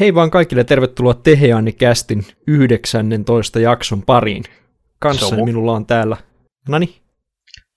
Hei 0.00 0.14
vaan 0.14 0.30
kaikille, 0.30 0.64
tervetuloa 0.64 1.14
Teheani 1.14 1.72
Kästin 1.72 2.26
19 2.46 3.60
jakson 3.60 4.02
pariin. 4.02 4.44
Kanssani 4.98 5.42
mu- 5.42 5.44
minulla 5.44 5.72
on 5.72 5.86
täällä... 5.86 6.16
Nani? 6.68 7.00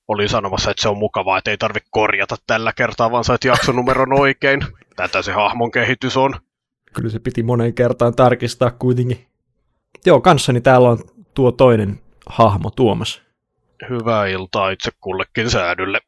Olin 0.08 0.30
sanomassa, 0.30 0.72
että 0.72 0.82
se 0.82 0.90
on 0.90 0.98
mukavaa, 0.98 1.38
että 1.38 1.52
ei 1.52 1.58
tarvitse 1.58 1.90
korjata 1.92 2.36
tällä 2.48 2.74
kertaa, 2.74 3.12
vaan 3.12 3.24
sait 3.24 3.44
jaksonumeron 3.44 4.20
oikein. 4.20 4.62
Tätä 4.96 5.22
se 5.22 5.32
hahmon 5.32 5.72
kehitys 5.72 6.18
on. 6.18 6.36
Kyllä 6.94 7.10
se 7.10 7.20
piti 7.20 7.44
monen 7.44 7.74
kertaan 7.74 8.16
tarkistaa 8.16 8.72
kuitenkin. 8.72 9.28
Joo, 10.06 10.22
kanssani 10.22 10.62
täällä 10.62 10.90
on 10.90 10.98
tuo 11.34 11.52
toinen 11.52 12.00
hahmo, 12.26 12.72
Tuomas. 12.72 13.22
Hyvää 13.90 14.28
iltaa 14.28 14.70
itse 14.70 14.92
kullekin 15.02 15.50
säädylle. 15.50 16.00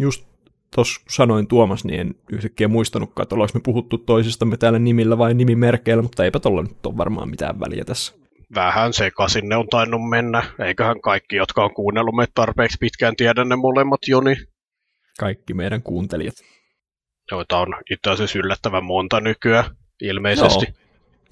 Just 0.00 0.31
tuossa 0.74 1.00
sanoin 1.08 1.46
Tuomas, 1.46 1.84
niin 1.84 2.00
en 2.00 2.14
yhtäkkiä 2.32 2.68
muistanutkaan, 2.68 3.22
että 3.22 3.34
ollaanko 3.34 3.58
me 3.58 3.60
puhuttu 3.64 3.98
toisistamme 3.98 4.56
täällä 4.56 4.78
nimillä 4.78 5.18
vai 5.18 5.34
nimimerkeillä, 5.34 6.02
mutta 6.02 6.24
eipä 6.24 6.40
tuolla 6.40 6.62
nyt 6.62 6.86
ole 6.86 6.96
varmaan 6.96 7.30
mitään 7.30 7.60
väliä 7.60 7.84
tässä. 7.84 8.14
Vähän 8.54 8.92
sekaisin 8.92 9.48
ne 9.48 9.56
on 9.56 9.68
tainnut 9.68 10.08
mennä. 10.08 10.42
Eiköhän 10.58 11.00
kaikki, 11.00 11.36
jotka 11.36 11.64
on 11.64 11.74
kuunnellut 11.74 12.14
meitä 12.14 12.32
tarpeeksi 12.34 12.78
pitkään, 12.80 13.16
tiedä 13.16 13.44
ne 13.44 13.56
molemmat 13.56 14.00
Joni. 14.08 14.36
Kaikki 15.20 15.54
meidän 15.54 15.82
kuuntelijat. 15.82 16.34
Joita 17.30 17.58
on 17.58 17.74
itse 17.90 18.10
asiassa 18.10 18.38
yllättävän 18.38 18.84
monta 18.84 19.20
nykyään, 19.20 19.64
ilmeisesti. 20.02 20.64
Joo. 20.66 20.76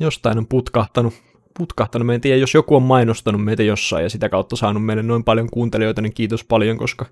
Jostain 0.01 0.39
on 0.39 0.47
putkahtanut. 0.47 1.15
putkahtanut. 1.59 2.07
Me 2.07 2.15
en 2.15 2.21
tiedä, 2.21 2.37
jos 2.37 2.55
joku 2.55 2.77
on 2.77 2.83
mainostanut 2.83 3.45
meitä 3.45 3.63
jossain 3.63 4.03
ja 4.03 4.11
sitä 4.11 4.29
kautta 4.29 4.57
saanut 4.57 4.85
meille 4.85 5.03
noin 5.03 5.25
paljon 5.25 5.51
kuuntelijoita, 5.51 6.03
niin 6.03 6.15
kiitos 6.15 6.45
paljon, 6.45 6.79
koska 6.79 7.07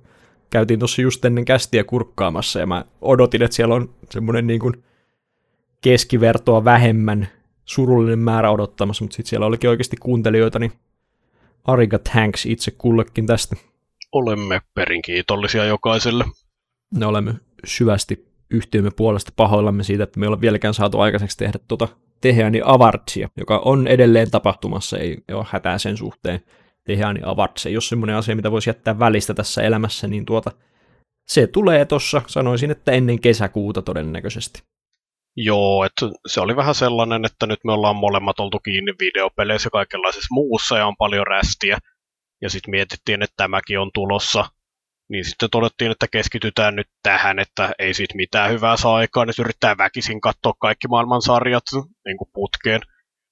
käytiin 0.51 0.79
tuossa 0.79 1.03
just 1.03 1.25
ennen 1.25 1.45
kästiä 1.45 1.85
kurkkaamassa 1.85 2.61
ja 2.61 2.67
mä 2.67 2.85
odotin, 3.01 3.43
että 3.43 3.55
siellä 3.55 3.75
on 3.75 3.95
semmoinen 4.11 4.47
niin 4.47 4.61
kuin 4.61 4.85
keskivertoa 5.81 6.65
vähemmän 6.65 7.29
surullinen 7.65 8.19
määrä 8.19 8.51
odottamassa, 8.51 9.05
mutta 9.05 9.17
sitten 9.17 9.31
siellä 9.31 9.47
olikin 9.47 9.71
oikeasti 9.71 9.97
kuuntelijoita, 9.97 10.59
niin 10.59 10.73
Ariga 11.65 11.99
thanks 11.99 12.47
itse 12.47 12.71
kullekin 12.71 13.27
tästä. 13.27 13.57
Olemme 14.13 14.61
perin 14.75 15.03
kiitollisia 15.03 15.65
jokaiselle. 15.65 16.25
Me 16.95 17.07
olemme 17.07 17.35
syvästi 17.65 18.29
yhtiömme 18.51 18.91
puolesta 18.97 19.33
pahoillamme 19.37 19.83
siitä, 19.83 20.05
että 20.05 20.21
me 20.21 20.27
ei 20.27 20.29
ole 20.29 20.41
vieläkään 20.41 20.75
saatu 20.75 21.01
aikaiseksi 21.01 21.37
tehdä 21.37 21.59
tuota 21.69 21.89
Teheani 22.21 22.61
Avartsia, 22.65 23.29
joka 23.37 23.59
on 23.65 23.87
edelleen 23.87 24.31
tapahtumassa, 24.31 24.99
ei 24.99 25.17
ole 25.33 25.47
hätää 25.49 25.79
sen 25.79 25.97
suhteen. 25.97 26.41
Teheani 26.89 27.21
Avartsia, 27.25 27.73
jos 27.73 27.89
semmoinen 27.89 28.17
asia, 28.17 28.37
mitä 28.37 28.51
voisi 28.51 28.71
jättää 28.71 28.99
välistä 28.99 29.35
tässä 29.35 29.63
elämässä, 29.63 30.09
niin 30.09 30.27
tuota, 30.27 30.51
se 31.29 31.47
tulee 31.47 31.85
tuossa, 31.85 32.23
sanoisin, 32.27 32.71
että 32.71 32.93
ennen 32.93 33.21
kesäkuuta 33.21 33.83
todennäköisesti. 33.83 34.63
Joo, 35.37 35.85
että 35.85 36.07
se 36.27 36.41
oli 36.41 36.57
vähän 36.57 36.75
sellainen, 36.75 37.25
että 37.25 37.47
nyt 37.47 37.59
me 37.65 37.73
ollaan 37.73 37.97
molemmat 37.97 38.41
oltu 38.41 38.59
kiinni 38.59 38.93
videopeleissä 39.01 39.67
ja 39.67 39.71
kaikenlaisessa 39.71 40.35
muussa 40.35 40.79
ja 40.79 40.87
on 40.87 40.97
paljon 40.97 41.27
rästiä. 41.27 41.79
Ja 42.43 42.51
sitten 42.51 42.71
mietittiin, 42.71 43.23
että 43.23 43.35
tämäkin 43.37 43.79
on 43.79 43.91
tulossa. 43.95 44.45
Niin 45.11 45.25
sitten 45.25 45.51
todettiin, 45.51 45.91
että 45.91 46.07
keskitytään 46.09 46.77
nyt 46.77 46.89
tähän, 47.03 47.39
että 47.39 47.71
ei 47.79 47.95
siitä 47.95 48.17
mitään 48.17 48.51
hyvää 48.51 48.77
saa 48.77 48.95
aikaan, 48.95 49.31
että 49.31 49.43
yrittää 49.43 49.79
väkisin 49.79 50.21
katsoa 50.21 50.53
kaikki 50.61 50.89
maailman 50.89 51.23
sarjat 51.23 51.65
niin 52.07 52.17
kuin 52.19 52.31
putkeen. 52.33 52.81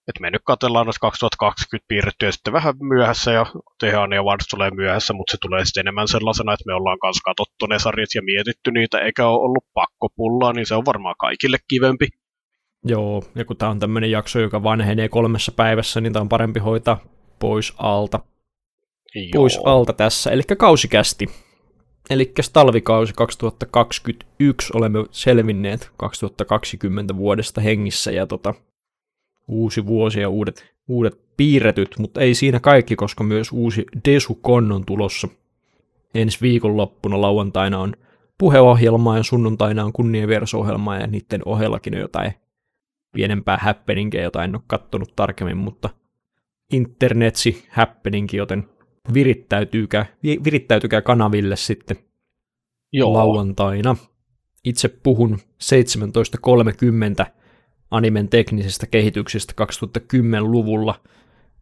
Että 0.08 0.20
me 0.20 0.30
nyt 0.30 0.42
katsellaan 0.44 0.86
noissa 0.86 1.00
2020 1.00 1.88
piirrettyä 1.88 2.32
sitten 2.32 2.52
vähän 2.52 2.74
myöhässä 2.80 3.32
ja 3.32 3.46
tehdään 3.80 4.12
ja 4.12 4.22
Wars 4.22 4.46
tulee 4.50 4.70
myöhässä, 4.70 5.12
mutta 5.12 5.30
se 5.30 5.36
tulee 5.40 5.64
sitten 5.64 5.80
enemmän 5.80 6.08
sellaisena, 6.08 6.52
että 6.52 6.64
me 6.66 6.74
ollaan 6.74 6.98
kanssa 6.98 7.22
katsottu 7.24 7.66
ne 7.66 7.78
sarjat 7.78 8.14
ja 8.14 8.22
mietitty 8.22 8.70
niitä, 8.70 8.98
eikä 8.98 9.26
ole 9.28 9.42
ollut 9.42 9.64
pakko 9.74 10.08
pullaa, 10.16 10.52
niin 10.52 10.66
se 10.66 10.74
on 10.74 10.86
varmaan 10.86 11.14
kaikille 11.18 11.56
kivempi. 11.68 12.08
Joo, 12.84 13.22
ja 13.34 13.44
kun 13.44 13.56
tämä 13.56 13.70
on 13.70 13.78
tämmöinen 13.78 14.10
jakso, 14.10 14.40
joka 14.40 14.62
vanhenee 14.62 15.08
kolmessa 15.08 15.52
päivässä, 15.52 16.00
niin 16.00 16.12
tämä 16.12 16.20
on 16.20 16.28
parempi 16.28 16.60
hoitaa 16.60 17.00
pois 17.38 17.74
alta. 17.78 18.20
Joo. 19.14 19.28
Pois 19.32 19.60
alta 19.64 19.92
tässä, 19.92 20.30
eli 20.30 20.42
kausikästi. 20.58 21.26
Eli 22.10 22.32
talvikausi 22.52 23.12
2021 23.16 24.72
olemme 24.74 24.98
selvinneet 25.10 25.90
2020 25.96 27.16
vuodesta 27.16 27.60
hengissä, 27.60 28.12
ja 28.12 28.26
tota, 28.26 28.54
uusi 29.48 29.86
vuosi 29.86 30.20
ja 30.20 30.28
uudet, 30.28 30.74
uudet 30.88 31.20
piirretyt, 31.36 31.98
mutta 31.98 32.20
ei 32.20 32.34
siinä 32.34 32.60
kaikki, 32.60 32.96
koska 32.96 33.24
myös 33.24 33.52
uusi 33.52 33.84
Desukon 34.08 34.72
on 34.72 34.84
tulossa. 34.86 35.28
Ensi 36.14 36.38
viikonloppuna 36.40 37.20
lauantaina 37.20 37.78
on 37.78 37.92
puheohjelmaa 38.38 39.16
ja 39.16 39.22
sunnuntaina 39.22 39.84
on 39.84 39.92
kunnienversohjelmaa 39.92 40.98
ja 40.98 41.06
niiden 41.06 41.42
ohellakin 41.44 41.94
on 41.94 42.00
jotain 42.00 42.32
pienempää 43.12 43.58
happeningia, 43.62 44.22
jota 44.22 44.44
en 44.44 44.56
ole 44.56 44.62
kattonut 44.66 45.12
tarkemmin, 45.16 45.56
mutta 45.56 45.90
internetsi 46.72 47.66
happeningi, 47.70 48.36
joten 48.36 48.68
virittäytyykää, 49.14 50.06
virittäytykää 50.44 51.02
kanaville 51.02 51.56
sitten 51.56 51.96
Joo. 52.92 53.12
lauantaina. 53.12 53.96
Itse 54.64 54.88
puhun 54.88 55.38
17.30 57.24 57.26
animen 57.90 58.28
teknisestä 58.28 58.86
kehityksestä 58.86 59.54
2010-luvulla. 59.64 61.00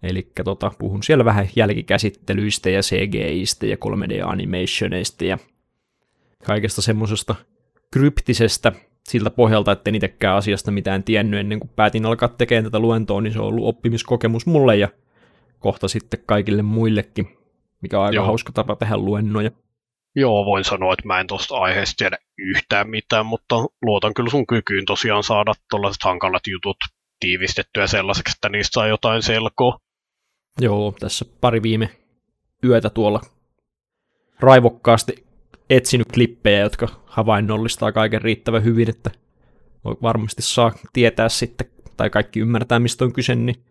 Eli 0.03 0.31
tota, 0.45 0.73
puhun 0.79 1.03
siellä 1.03 1.25
vähän 1.25 1.49
jälkikäsittelyistä 1.57 2.71
ja 2.71 2.81
CGIstä 2.81 3.67
ja 3.67 3.77
3D-animationeista 3.77 5.25
ja 5.25 5.39
kaikesta 6.45 6.83
semmoisesta 6.83 7.34
kryptisestä 7.91 8.73
siltä 9.09 9.31
pohjalta, 9.31 9.73
että 9.73 9.91
en 9.91 9.95
itsekään 9.95 10.37
asiasta 10.37 10.71
mitään 10.71 11.03
tiennyt 11.03 11.41
ennen 11.41 11.61
kuin 11.61 11.71
päätin 11.77 12.07
alkaa 12.07 12.29
tekemään 12.29 12.65
tätä 12.65 12.79
luentoa, 12.79 13.21
niin 13.21 13.33
se 13.33 13.41
on 13.41 13.47
ollut 13.47 13.67
oppimiskokemus 13.67 14.47
mulle 14.47 14.77
ja 14.77 14.89
kohta 15.59 15.89
sitten 15.89 16.21
kaikille 16.27 16.63
muillekin, 16.63 17.37
mikä 17.81 17.99
on 17.99 18.05
aika 18.05 18.15
Joo. 18.15 18.27
hauska 18.27 18.53
tapa 18.53 18.77
tehdä 18.77 18.97
luennoja. 18.97 19.51
Joo, 20.17 20.45
voin 20.45 20.65
sanoa, 20.65 20.93
että 20.93 21.07
mä 21.07 21.21
en 21.21 21.27
tuosta 21.27 21.57
aiheesta 21.57 21.95
tiedä 21.97 22.19
yhtään 22.39 22.91
mitään, 22.91 23.27
mutta 23.27 23.57
luotan 23.83 24.15
kyllä 24.15 24.31
sun 24.31 24.47
kykyyn 24.47 24.85
tosiaan 24.85 25.25
saada 25.25 25.53
tuollaiset 25.71 26.03
hankalat 26.03 26.47
jutut 26.47 26.77
tiivistettyä 27.21 27.87
sellaiseksi, 27.87 28.35
että 28.37 28.49
niistä 28.49 28.75
saa 28.75 28.87
jotain 28.87 29.23
selkoa. 29.23 29.79
Joo, 30.61 30.95
tässä 31.01 31.25
pari 31.41 31.63
viime 31.63 31.91
yötä 32.65 32.91
tuolla 32.91 33.21
raivokkaasti 34.41 35.25
etsinyt 35.71 36.13
klippejä, 36.13 36.61
jotka 36.61 36.89
havainnollistaa 37.07 37.93
kaiken 37.93 38.23
riittävän 38.23 38.65
hyvin, 38.65 38.91
että 38.91 39.11
varmasti 39.85 40.43
saa 40.43 40.73
tietää 40.93 41.29
sitten, 41.29 41.67
tai 41.97 42.11
kaikki 42.11 42.41
ymmärtää, 42.41 42.79
mistä 42.79 43.05
on 43.05 43.13
kyse, 43.13 43.35
niin 43.35 43.65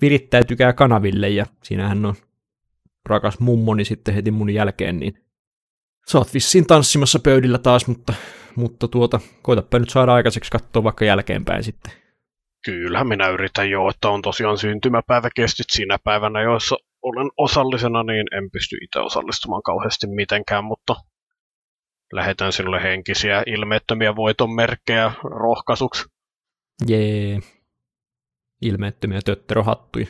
virittäytykää 0.00 0.72
kanaville, 0.72 1.28
ja 1.28 1.46
siinähän 1.62 2.06
on 2.06 2.14
rakas 3.06 3.40
mummoni 3.40 3.84
sitten 3.84 4.14
heti 4.14 4.30
mun 4.30 4.50
jälkeen, 4.50 5.00
niin 5.00 5.23
Sä 6.10 6.18
oot 6.18 6.34
vissiin 6.34 6.66
tanssimassa 6.66 7.18
pöydillä 7.18 7.58
taas, 7.58 7.86
mutta, 7.86 8.14
mutta 8.56 8.88
tuota, 8.88 9.20
koitapa 9.42 9.78
nyt 9.78 9.90
saada 9.90 10.14
aikaiseksi 10.14 10.50
katsoa 10.50 10.84
vaikka 10.84 11.04
jälkeenpäin 11.04 11.64
sitten. 11.64 11.92
Kyllähän 12.64 13.08
minä 13.08 13.28
yritän 13.28 13.70
jo, 13.70 13.88
että 13.88 14.08
on 14.08 14.22
tosiaan 14.22 14.58
syntymäpäiväkestit 14.58 15.66
siinä 15.72 15.98
päivänä, 16.04 16.42
joissa 16.42 16.76
olen 17.02 17.30
osallisena, 17.36 18.02
niin 18.02 18.26
en 18.36 18.50
pysty 18.50 18.76
itse 18.82 18.98
osallistumaan 18.98 19.62
kauheasti 19.62 20.06
mitenkään, 20.06 20.64
mutta 20.64 20.96
lähetän 22.12 22.52
sinulle 22.52 22.82
henkisiä 22.82 23.42
ilmeettömiä 23.46 24.16
voitonmerkkejä 24.16 25.12
rohkaisuksi. 25.24 26.04
Jee. 26.86 27.38
Ilmeettömiä 28.62 29.20
tötterohattuja. 29.24 30.06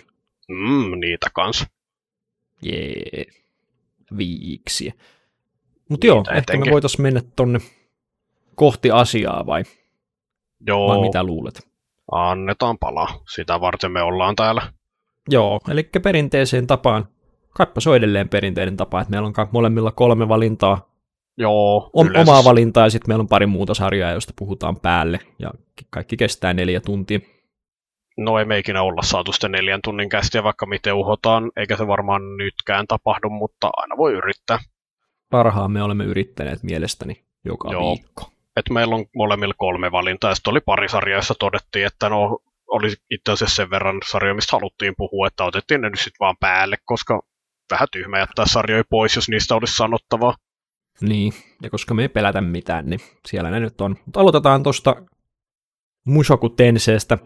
Mm, 0.49 1.01
niitä 1.01 1.27
kans. 1.35 1.67
Jee. 2.63 3.25
Viiksiä. 4.17 4.93
Mutta 5.89 6.07
joo, 6.07 6.21
etenkin. 6.21 6.39
ehkä 6.39 6.59
me 6.59 6.73
voitaisiin 6.73 7.03
mennä 7.03 7.21
tonne 7.37 7.59
kohti 8.55 8.91
asiaa 8.91 9.47
vai? 9.47 9.63
Joo. 10.67 10.89
Vai 10.89 11.01
mitä 11.01 11.25
luulet? 11.25 11.69
Annetaan 12.13 12.79
palaa. 12.79 13.21
Sitä 13.35 13.61
varten 13.61 13.93
me 13.93 14.03
ollaan 14.03 14.37
täällä. 14.37 14.63
Joo, 15.29 15.61
eli 15.69 15.83
perinteiseen 16.03 16.67
tapaan. 16.67 17.09
Kaippa 17.55 17.81
se 17.81 17.91
on 17.91 17.97
edelleen 17.97 18.29
perinteinen 18.29 18.77
tapa, 18.77 19.01
että 19.01 19.11
meillä 19.11 19.27
on 19.27 19.49
molemmilla 19.53 19.93
kolme 19.93 20.29
valintaa. 20.29 20.89
Joo. 21.37 21.91
Om- 21.93 22.17
omaa 22.17 22.45
valintaa 22.45 22.87
ja 22.87 22.91
sitten 22.91 23.11
meillä 23.11 23.23
on 23.23 23.29
pari 23.29 23.47
muuta 23.47 23.75
sarjaa, 23.75 24.13
joista 24.13 24.33
puhutaan 24.39 24.81
päälle. 24.81 25.19
Ja 25.39 25.51
kaikki 25.91 26.17
kestää 26.17 26.55
neljä 26.55 26.81
tuntia. 26.81 27.19
No 28.17 28.39
ei 28.39 28.45
me 28.45 28.59
ikinä 28.59 28.83
olla 28.83 29.03
saatu 29.03 29.33
sitten 29.33 29.53
neljän 29.53 29.81
tunnin 29.85 30.09
kästiä, 30.09 30.43
vaikka 30.43 30.67
miten 30.67 30.95
uhotaan, 30.95 31.51
eikä 31.57 31.77
se 31.77 31.87
varmaan 31.87 32.37
nytkään 32.37 32.87
tapahdu, 32.87 33.29
mutta 33.29 33.71
aina 33.77 33.97
voi 33.97 34.13
yrittää 34.13 34.59
parhaamme 35.35 35.83
olemme 35.83 36.05
yrittäneet 36.05 36.63
mielestäni 36.63 37.25
joka 37.45 37.73
Joo. 37.73 37.91
viikko. 37.91 38.33
Et 38.57 38.71
meillä 38.71 38.95
on 38.95 39.05
molemmilla 39.17 39.55
kolme 39.57 39.93
valintaa, 39.93 40.31
ja 40.31 40.35
sitten 40.35 40.51
oli 40.51 40.61
pari 40.61 40.89
sarjaa, 40.89 41.19
jossa 41.19 41.35
todettiin, 41.35 41.87
että 41.87 42.09
no 42.09 42.39
oli 42.67 42.95
itse 43.11 43.33
asiassa 43.33 43.55
sen 43.55 43.71
verran 43.71 44.01
sarjoja, 44.11 44.35
mistä 44.35 44.57
haluttiin 44.57 44.95
puhua, 44.97 45.27
että 45.27 45.45
otettiin 45.45 45.81
ne 45.81 45.91
nyt 45.91 45.99
sitten 45.99 46.21
vaan 46.21 46.37
päälle, 46.41 46.77
koska 46.85 47.23
vähän 47.71 47.89
tyhmä 47.93 48.19
jättää 48.19 48.47
sarjoja 48.47 48.85
pois, 48.91 49.17
jos 49.17 49.29
niistä 49.29 49.55
olisi 49.55 49.75
sanottavaa. 49.75 50.35
Niin, 51.01 51.33
ja 51.63 51.71
koska 51.71 51.95
me 51.95 52.03
ei 52.03 52.09
pelätä 52.09 52.41
mitään, 52.41 52.91
niin 52.91 53.01
siellä 53.27 53.51
ne 53.51 53.61
nyt 53.61 53.81
on. 53.81 53.97
Mutta 54.05 54.21
aloitetaan 54.21 54.63
tuosta 54.63 54.97
Mushoku 56.07 56.49
Tenseestä, 56.49 57.19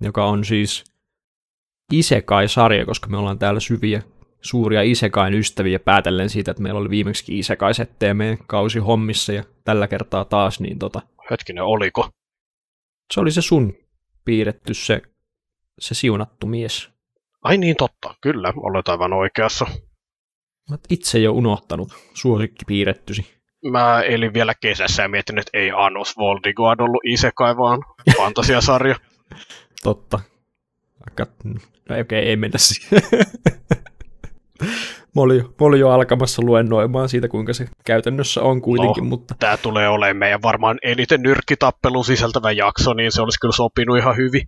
joka 0.00 0.24
on 0.24 0.44
siis 0.44 0.84
Isekai-sarja, 1.92 2.86
koska 2.86 3.08
me 3.08 3.16
ollaan 3.16 3.38
täällä 3.38 3.60
syviä, 3.60 4.02
suuria 4.46 4.82
Isekain 4.82 5.34
ystäviä 5.34 5.78
päätellen 5.78 6.30
siitä, 6.30 6.50
että 6.50 6.62
meillä 6.62 6.80
oli 6.80 6.90
viimeksi 6.90 7.38
Isekai-settejä 7.38 8.14
meidän 8.14 8.38
kausi 8.46 8.78
hommissa 8.78 9.32
ja 9.32 9.44
tällä 9.64 9.88
kertaa 9.88 10.24
taas, 10.24 10.60
niin 10.60 10.78
tota... 10.78 11.02
Hetkinen, 11.30 11.64
oliko? 11.64 12.08
Se 13.14 13.20
oli 13.20 13.30
se 13.30 13.42
sun 13.42 13.74
piirretty, 14.24 14.74
se, 14.74 15.02
se 15.80 15.94
siunattu 15.94 16.46
mies. 16.46 16.90
Ai 17.42 17.58
niin, 17.58 17.76
totta. 17.76 18.14
Kyllä, 18.20 18.52
olet 18.56 18.88
aivan 18.88 19.12
oikeassa. 19.12 19.66
Mä 20.70 20.78
itse 20.90 21.18
jo 21.18 21.32
unohtanut 21.32 21.88
suosikki 22.14 22.64
piirrettysi. 22.66 23.36
Mä 23.70 24.02
elin 24.02 24.34
vielä 24.34 24.54
kesässä 24.60 25.02
ja 25.02 25.08
mietin, 25.08 25.38
että 25.38 25.58
ei 25.58 25.70
Anos 25.70 26.16
Voldigod 26.16 26.80
ollut 26.80 27.00
Isekai, 27.04 27.56
vaan 27.56 27.80
fantasiasarja. 28.16 28.96
Totta. 29.82 30.20
Vaikka, 31.00 31.26
no 31.44 31.60
okei, 31.84 32.00
okay, 32.00 32.18
ei 32.18 32.36
mennä 32.36 32.58
siihen. 32.58 33.02
mä, 35.14 35.22
olin, 35.22 35.42
mä 35.42 35.66
olin 35.66 35.80
jo 35.80 35.90
alkamassa 35.90 36.42
luennoimaan 36.42 37.08
siitä, 37.08 37.28
kuinka 37.28 37.52
se 37.52 37.68
käytännössä 37.84 38.42
on 38.42 38.60
kuitenkin. 38.60 39.04
No, 39.04 39.08
mutta... 39.08 39.34
Tämä 39.38 39.56
tulee 39.56 39.88
olemaan 39.88 40.16
meidän 40.16 40.42
varmaan 40.42 40.78
eniten 40.82 41.22
nyrkkitappelun 41.22 42.04
sisältävä 42.04 42.52
jakso, 42.52 42.94
niin 42.94 43.12
se 43.12 43.22
olisi 43.22 43.40
kyllä 43.40 43.52
sopinut 43.52 43.98
ihan 43.98 44.16
hyvin. 44.16 44.42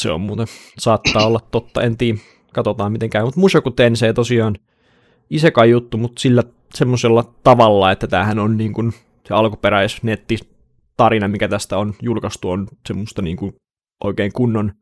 Se 0.00 0.10
on 0.10 0.20
muuten, 0.20 0.46
saattaa 0.78 1.26
olla 1.26 1.40
totta, 1.50 1.82
en 1.82 1.96
tiedä, 1.96 2.18
katsotaan 2.52 2.92
miten 2.92 3.10
käy. 3.10 3.24
Mutta 3.24 3.40
Mushoku 3.40 3.70
Tensei 3.70 4.14
tosiaan 4.14 4.56
isekai 5.30 5.70
juttu, 5.70 5.98
mutta 5.98 6.20
sillä 6.20 6.42
semmoisella 6.74 7.24
tavalla, 7.44 7.92
että 7.92 8.06
tämähän 8.06 8.38
on 8.38 8.56
niin 8.56 8.72
kuin 8.72 8.92
se 9.28 9.34
alkuperäis 9.34 10.00
tarina, 10.96 11.28
mikä 11.28 11.48
tästä 11.48 11.78
on 11.78 11.94
julkaistu, 12.02 12.50
on 12.50 12.68
semmoista 12.86 13.22
niin 13.22 13.36
kuin 13.36 13.54
oikein 14.04 14.32
kunnon, 14.32 14.72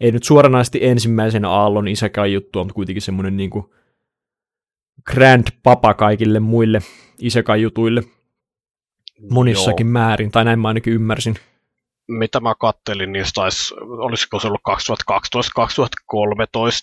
ei 0.00 0.12
nyt 0.12 0.24
suoranaisesti 0.24 0.78
ensimmäisen 0.82 1.44
aallon 1.44 1.88
isekai 1.88 2.32
juttua, 2.32 2.64
mutta 2.64 2.74
kuitenkin 2.74 3.02
semmoinen 3.02 3.36
niin 3.36 3.50
kuin 3.50 3.64
grand 5.12 5.46
papa 5.62 5.94
kaikille 5.94 6.40
muille 6.40 6.80
isekai 7.18 7.62
jutuille 7.62 8.02
monissakin 9.30 9.86
Joo. 9.86 9.92
määrin, 9.92 10.30
tai 10.30 10.44
näin 10.44 10.58
mä 10.58 10.68
ainakin 10.68 10.92
ymmärsin. 10.92 11.34
Mitä 12.08 12.40
mä 12.40 12.54
kattelin, 12.60 13.12
niin 13.12 13.24
taisi, 13.34 13.74
olisiko 13.80 14.40
se 14.40 14.46
ollut 14.46 14.60
2012-2013 14.70 14.74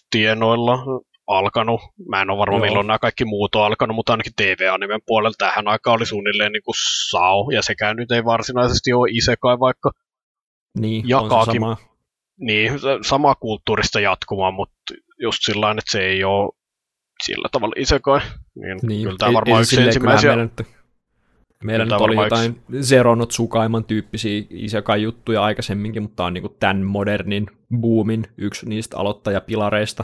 tienoilla 0.09 0.79
alkanut. 1.27 1.81
Mä 2.09 2.21
en 2.21 2.29
ole 2.29 2.37
varma, 2.37 2.57
Joo. 2.57 2.65
milloin 2.65 2.87
nämä 2.87 2.99
kaikki 2.99 3.25
muut 3.25 3.55
on 3.55 3.65
alkanut, 3.65 3.95
mutta 3.95 4.13
ainakin 4.13 4.33
TV-animen 4.35 5.01
puolella 5.05 5.35
tähän 5.37 5.67
aikaan 5.67 5.95
oli 5.95 6.05
suunnilleen 6.05 6.51
niin 6.51 6.63
kuin 6.63 6.75
Sao, 7.09 7.49
ja 7.51 7.61
sekään 7.61 7.95
nyt 7.95 8.11
ei 8.11 8.25
varsinaisesti 8.25 8.93
ole 8.93 9.07
isekai, 9.11 9.59
vaikka 9.59 9.91
niin, 10.79 11.09
jakaakin. 11.09 11.63
On 11.63 11.75
se 11.77 11.79
sama. 11.79 11.92
Niin, 12.45 12.71
samaa 13.01 13.35
kulttuurista 13.35 13.99
jatkumaa, 13.99 14.51
mutta 14.51 14.93
just 15.19 15.39
sillä 15.41 15.71
että 15.71 15.91
se 15.91 16.05
ei 16.05 16.23
ole 16.23 16.51
sillä 17.23 17.49
tavalla 17.51 17.73
isekai. 17.77 18.19
Niin, 18.55 18.79
niin 18.81 19.03
kyllä 19.03 19.17
tämä 19.17 19.33
varmaan 19.33 19.61
yksi 19.61 19.81
ensimmäisiä... 19.81 20.29
Meillä 20.29 20.43
nyt, 20.43 20.67
meillä 21.63 21.85
nyt 21.85 21.93
oli 21.93 22.15
jotain 22.15 22.61
yksi... 22.69 22.89
Zeronot 22.89 23.31
Sukaiman 23.31 23.83
tyyppisiä 23.83 24.43
isekai-juttuja 24.49 25.43
aikaisemminkin, 25.43 26.01
mutta 26.01 26.15
tämä 26.15 26.27
on 26.27 26.33
niin 26.33 26.55
tämän 26.59 26.83
modernin 26.85 27.47
boomin 27.79 28.27
yksi 28.37 28.69
niistä 28.69 28.97
aloittajapilareista. 28.97 30.03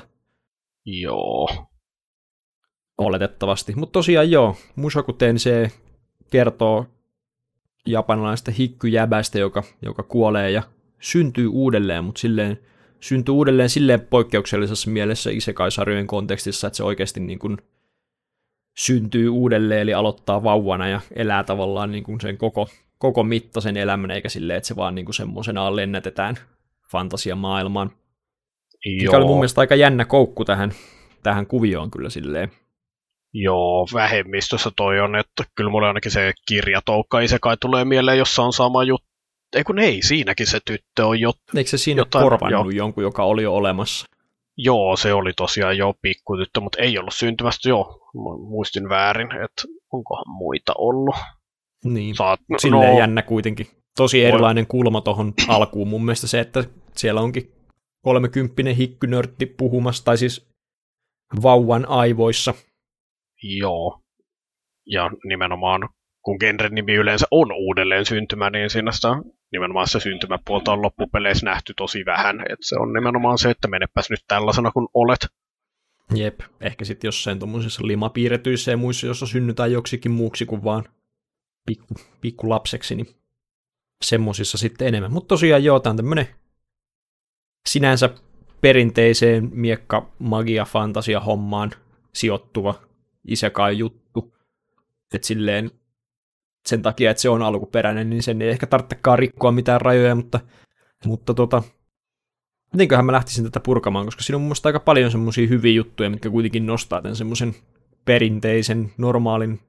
Joo. 0.86 1.50
Oletettavasti. 2.98 3.74
Mutta 3.76 3.94
tosiaan 3.94 4.32
joo, 4.32 4.56
Mushoku 4.76 5.14
Tensei 5.14 5.68
kertoo 6.32 6.86
japanilaisesta 7.86 8.52
hikkyjäbästä, 8.52 9.40
joka, 9.40 9.64
joka 9.82 10.04
kuolee 10.04 10.52
ja 10.52 10.64
syntyy 11.00 11.48
uudelleen, 11.48 12.04
mutta 12.04 12.20
silleen 12.20 12.60
syntyy 13.00 13.34
uudelleen 13.34 13.70
silleen 13.70 14.02
poikkeuksellisessa 14.02 14.90
mielessä 14.90 15.30
isekai-sarjojen 15.30 16.08
kontekstissa, 16.08 16.68
että 16.68 16.78
se 16.78 16.84
oikeasti 16.84 17.20
niin 17.20 17.40
kuin 17.40 17.58
syntyy 18.78 19.30
uudelleen, 19.30 19.82
eli 19.82 19.94
aloittaa 19.94 20.44
vauvana 20.44 20.88
ja 20.88 21.02
elää 21.16 21.44
tavallaan 21.44 21.92
niin 21.92 22.04
kuin 22.04 22.22
sen 22.22 22.38
koko, 22.38 22.68
koko 22.98 23.24
mittaisen 23.24 23.78
elämän, 23.78 24.12
eikä 24.12 24.30
silleen, 24.30 24.58
että 24.58 24.68
se 24.68 24.76
vaan 24.76 24.96
niin 24.96 25.06
kuin 25.06 25.16
semmoisenaan 25.16 25.76
lennätetään 25.76 26.36
fantasiamaailmaan. 26.92 27.92
Joo. 28.86 29.04
Mikä 29.04 29.18
oli 29.18 29.26
mun 29.26 29.38
mielestä 29.38 29.62
aika 29.62 29.76
jännä 29.76 30.06
koukku 30.06 30.46
tähän, 30.46 30.72
tähän 31.24 31.48
kuvioon 31.48 31.92
kyllä 31.92 32.10
silleen. 32.10 32.52
Joo, 33.34 33.88
vähemmistössä 33.94 34.72
toi 34.76 35.00
on, 35.00 35.16
että 35.16 35.44
kyllä 35.56 35.70
mulle 35.70 35.88
ainakin 35.88 36.12
se 36.12 36.34
kirjatoukka 36.48 37.18
kai 37.42 37.58
tulee 37.58 37.86
mieleen, 37.86 38.18
jossa 38.18 38.44
on 38.44 38.54
sama 38.54 38.84
juttu. 38.84 39.09
Ei 39.56 39.64
kun 39.64 39.80
ei, 39.80 40.02
siinäkin 40.02 40.48
se 40.48 40.60
tyttö 40.66 41.08
on 41.08 41.20
jo... 41.20 41.34
Eikö 41.56 41.70
se 41.70 41.78
siinä 41.78 42.02
jotain, 42.02 42.24
korvannut 42.24 42.66
jo. 42.66 42.78
jonkun, 42.78 43.04
joka 43.04 43.24
oli 43.24 43.44
jo 43.44 43.56
olemassa? 43.56 44.06
Joo, 44.58 44.98
se 44.98 45.14
oli 45.14 45.34
tosiaan 45.34 45.78
jo 45.78 45.94
pikkutyttö, 46.02 46.60
mutta 46.60 46.82
ei 46.82 46.98
ollut 46.98 47.14
syntymästä 47.14 47.70
jo. 47.70 48.00
Muistin 48.50 48.90
väärin, 48.90 49.28
että 49.32 49.62
onkohan 49.94 50.26
muita 50.28 50.74
ollut. 50.78 51.16
Niin, 51.84 52.16
Saat, 52.16 52.40
no, 52.50 52.60
silleen 52.60 52.92
no, 52.92 53.00
jännä 53.00 53.22
kuitenkin. 53.22 53.68
Tosi 53.96 54.26
erilainen 54.26 54.68
kulma 54.68 55.02
tuohon 55.02 55.34
alkuun 55.48 55.88
mun 55.88 56.06
mielestä 56.06 56.28
se, 56.28 56.40
että 56.40 56.64
siellä 56.96 57.22
onkin 57.22 57.52
kolmekymppinen 58.02 58.76
hikkynörtti 58.76 59.46
puhumassa, 59.46 60.06
tai 60.06 60.18
siis 60.18 60.50
vauvan 61.42 61.90
aivoissa. 61.90 62.54
Joo. 63.44 64.02
Ja 64.86 65.12
nimenomaan, 65.24 65.90
kun 66.30 66.38
genren 66.40 66.76
nimi 66.76 66.94
yleensä 66.94 67.28
on 67.32 67.52
uudelleen 67.52 68.06
syntymä, 68.06 68.50
niin 68.50 68.70
siinä 68.70 68.92
sitä 68.92 69.08
nimenomaan 69.52 69.88
se 69.88 70.00
syntymäpuolta 70.00 70.72
on 70.72 70.82
loppupeleissä 70.82 71.46
nähty 71.46 71.74
tosi 71.78 72.06
vähän. 72.06 72.40
Et 72.50 72.60
se 72.62 72.76
on 72.80 72.94
nimenomaan 72.94 73.38
se, 73.38 73.50
että 73.50 73.68
menepäs 73.68 74.10
nyt 74.10 74.20
tällaisena 74.28 74.72
kuin 74.72 74.88
olet. 74.94 75.20
Jep, 76.16 76.40
ehkä 76.62 76.86
sitten 76.86 77.08
jossain 77.08 77.40
tuommoisissa 77.40 77.88
limapiirretyissä 77.88 78.72
ja 78.72 78.78
muissa, 78.78 79.08
jossa 79.08 79.28
synnytään 79.28 79.72
joksikin 79.72 80.12
muuksi 80.12 80.46
kuin 80.46 80.64
vaan 80.64 80.84
pikku, 81.66 81.94
pikku 82.22 82.50
lapseksi, 82.50 82.96
niin 82.96 83.08
semmosissa 84.04 84.58
sitten 84.58 84.88
enemmän. 84.88 85.14
Mutta 85.14 85.28
tosiaan 85.28 85.64
joo, 85.64 85.80
tämä 85.80 85.92
on 85.92 85.98
tämmöinen 85.98 86.28
sinänsä 87.70 88.10
perinteiseen 88.62 89.50
miekka 89.54 90.12
magia 90.20 90.66
fantasia 90.66 91.20
hommaan 91.20 91.72
sijoittuva 92.14 92.82
isekai 93.28 93.78
juttu. 93.78 94.34
että 95.14 95.28
silleen 95.28 95.72
sen 96.70 96.82
takia, 96.82 97.12
että 97.12 97.22
se 97.22 97.30
on 97.30 97.42
alkuperäinen, 97.42 98.10
niin 98.10 98.24
sen 98.24 98.42
ei 98.42 98.50
ehkä 98.50 98.68
tarvitsekaan 98.68 99.20
rikkoa 99.20 99.52
mitään 99.52 99.82
rajoja, 99.82 100.16
mutta, 100.16 100.40
mutta 101.06 101.34
tota, 101.34 101.64
mitenköhän 102.74 103.06
mä 103.06 103.12
lähtisin 103.12 103.44
tätä 103.44 103.60
purkamaan, 103.60 104.06
koska 104.06 104.22
siinä 104.22 104.38
on 104.38 104.42
mun 104.42 104.56
aika 104.64 104.80
paljon 104.80 105.12
semmoisia 105.12 105.48
hyviä 105.48 105.74
juttuja, 105.74 106.10
mitkä 106.10 106.30
kuitenkin 106.30 106.66
nostaa 106.66 107.02
tämän 107.02 107.16
semmoisen 107.16 107.56
perinteisen, 108.06 108.92
normaalin 108.98 109.60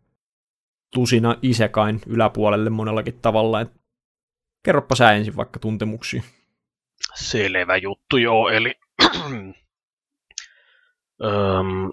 tusina 0.95 1.37
isekain 1.42 2.00
yläpuolelle 2.07 2.71
monellakin 2.71 3.19
tavalla. 3.23 3.61
Et 3.61 3.73
kerropa 4.62 4.95
sä 4.95 5.12
ensin 5.12 5.37
vaikka 5.37 5.59
tuntemuksia. 5.59 6.23
Selvä 7.14 7.76
juttu, 7.76 8.16
joo. 8.16 8.49
Eli 8.49 8.75
Öm, 11.25 11.92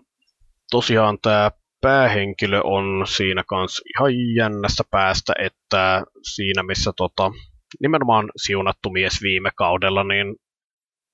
tosiaan 0.72 1.18
tämä 1.22 1.52
päähenkilö 1.82 2.62
on 2.64 3.08
siinä 3.08 3.44
kanssa 3.48 3.84
ihan 3.96 4.12
jännästä 4.36 4.84
päästä, 4.92 5.34
että 5.40 6.04
siinä 6.34 6.64
missä 6.64 6.92
tota, 6.98 7.32
nimenomaan 7.82 8.30
siunattu 8.36 8.90
mies 8.90 9.22
viime 9.22 9.50
kaudella, 9.56 10.04
niin 10.04 10.36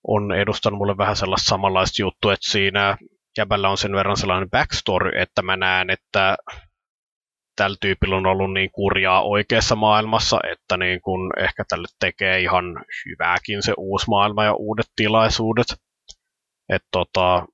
on 0.07 0.31
edustanut 0.31 0.77
mulle 0.77 0.97
vähän 0.97 1.15
sellaista 1.15 1.49
samanlaista 1.49 2.01
juttua, 2.01 2.33
että 2.33 2.51
siinä 2.51 2.97
jäbällä 3.37 3.69
on 3.69 3.77
sen 3.77 3.91
verran 3.95 4.17
sellainen 4.17 4.49
backstory, 4.49 5.11
että 5.21 5.41
mä 5.41 5.57
näen, 5.57 5.89
että 5.89 6.37
tällä 7.55 7.77
tyypillä 7.81 8.15
on 8.15 8.25
ollut 8.25 8.53
niin 8.53 8.71
kurjaa 8.71 9.23
oikeassa 9.23 9.75
maailmassa, 9.75 10.39
että 10.51 10.77
niin 10.77 11.01
kun 11.01 11.31
ehkä 11.39 11.63
tälle 11.69 11.87
tekee 11.99 12.39
ihan 12.39 12.65
hyvääkin 13.05 13.63
se 13.63 13.73
uusi 13.77 14.05
maailma 14.09 14.43
ja 14.43 14.53
uudet 14.53 14.85
tilaisuudet. 14.95 15.67
Että 16.69 16.87
tota, 16.91 17.45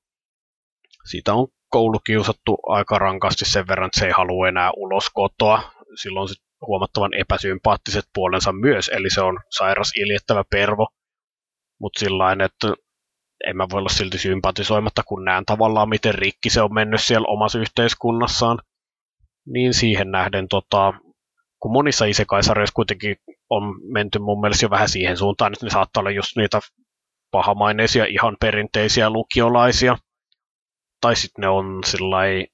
siitä 1.09 1.33
on 1.33 1.47
koulukiusattu 1.69 2.57
aika 2.67 2.99
rankasti 2.99 3.45
sen 3.45 3.67
verran, 3.67 3.87
että 3.87 3.99
se 3.99 4.05
ei 4.05 4.11
halua 4.11 4.47
enää 4.47 4.71
ulos 4.77 5.09
kotoa. 5.13 5.71
Silloin 6.01 6.29
sit 6.29 6.43
huomattavan 6.67 7.13
epäsympaattiset 7.13 8.05
puolensa 8.13 8.51
myös, 8.51 8.89
eli 8.93 9.09
se 9.09 9.21
on 9.21 9.39
sairas 9.49 9.91
iljettävä 9.95 10.43
pervo. 10.49 10.87
Mutta 11.81 11.99
sillä 11.99 12.31
että 12.45 12.73
en 13.47 13.57
mä 13.57 13.67
voi 13.71 13.79
olla 13.79 13.89
silti 13.89 14.17
sympatisoimatta, 14.17 15.03
kun 15.03 15.25
näen 15.25 15.45
tavallaan, 15.45 15.89
miten 15.89 16.15
rikki 16.15 16.49
se 16.49 16.61
on 16.61 16.73
mennyt 16.73 17.01
siellä 17.01 17.27
omassa 17.27 17.59
yhteiskunnassaan 17.59 18.59
niin 19.47 19.73
siihen 19.73 20.11
nähden, 20.11 20.47
tota, 20.47 20.93
kun 21.59 21.71
monissa 21.71 22.05
isekaisarjoissa 22.05 22.73
kuitenkin 22.75 23.15
on 23.49 23.63
menty 23.93 24.19
mun 24.19 24.41
mielestä 24.41 24.65
jo 24.65 24.69
vähän 24.69 24.89
siihen 24.89 25.17
suuntaan, 25.17 25.53
että 25.53 25.65
ne 25.65 25.69
saattaa 25.69 26.01
olla 26.01 26.11
just 26.11 26.35
niitä 26.35 26.59
pahamaineisia, 27.31 28.05
ihan 28.05 28.37
perinteisiä 28.39 29.09
lukiolaisia, 29.09 29.97
tai 31.01 31.15
sitten 31.15 31.41
ne 31.41 31.47
on 31.47 31.83
sillai, 31.85 32.47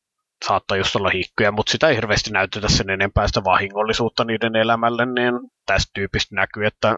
saattaa 0.48 0.78
just 0.78 0.96
olla 0.96 1.10
hikkyjä, 1.10 1.52
mutta 1.52 1.72
sitä 1.72 1.90
ei 1.90 1.96
hirveästi 1.96 2.32
näytetä 2.32 2.70
sen 2.70 2.90
enempää 2.90 3.28
sitä 3.28 3.44
vahingollisuutta 3.44 4.24
niiden 4.24 4.56
elämälle, 4.56 5.06
niin 5.06 5.34
tästä 5.66 5.92
tyypistä 5.94 6.36
näkyy, 6.36 6.66
että 6.66 6.98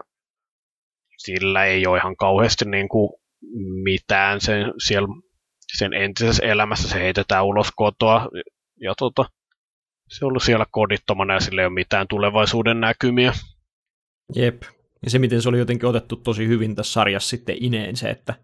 sillä 1.18 1.64
ei 1.64 1.86
ole 1.86 1.98
ihan 1.98 2.16
kauheasti 2.16 2.64
niin 2.64 2.88
kuin 2.88 3.12
mitään 3.82 4.40
sen, 4.40 4.72
siellä, 4.78 5.08
sen 5.76 5.94
entisessä 5.94 6.46
elämässä. 6.46 6.88
Se 6.88 7.00
heitetään 7.00 7.44
ulos 7.44 7.68
kotoa 7.76 8.28
ja 8.80 8.94
tota, 8.98 9.24
se 10.08 10.24
on 10.24 10.28
ollut 10.28 10.42
siellä 10.42 10.66
kodittomana 10.70 11.34
ja 11.34 11.40
sillä 11.40 11.62
ei 11.62 11.66
ole 11.66 11.74
mitään 11.74 12.08
tulevaisuuden 12.08 12.80
näkymiä. 12.80 13.32
Jep. 14.34 14.62
Ja 15.04 15.10
se, 15.10 15.18
miten 15.18 15.42
se 15.42 15.48
oli 15.48 15.58
jotenkin 15.58 15.88
otettu 15.88 16.16
tosi 16.16 16.48
hyvin 16.48 16.76
tässä 16.76 16.92
sarjassa 16.92 17.28
sitten 17.28 17.56
ineen 17.60 17.96
se, 17.96 18.10
että, 18.10 18.34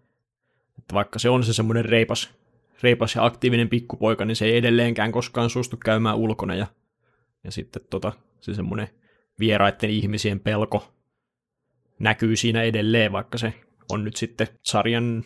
että 0.77 0.93
vaikka 0.93 1.19
se 1.19 1.29
on 1.29 1.43
se 1.43 1.53
semmoinen 1.53 1.85
reipas, 1.85 2.29
reipas 2.83 3.15
ja 3.15 3.25
aktiivinen 3.25 3.69
pikkupoika, 3.69 4.25
niin 4.25 4.35
se 4.35 4.45
ei 4.45 4.57
edelleenkään 4.57 5.11
koskaan 5.11 5.49
suostu 5.49 5.77
käymään 5.77 6.17
ulkona 6.17 6.55
ja, 6.55 6.67
ja 7.43 7.51
sitten 7.51 7.81
tota, 7.89 8.13
se 8.41 8.53
semmoinen 8.53 8.89
vieraiden 9.39 9.89
ihmisien 9.89 10.39
pelko 10.39 10.93
näkyy 11.99 12.35
siinä 12.35 12.61
edelleen, 12.61 13.11
vaikka 13.11 13.37
se 13.37 13.53
on 13.89 14.03
nyt 14.03 14.15
sitten 14.15 14.47
sarjan 14.61 15.23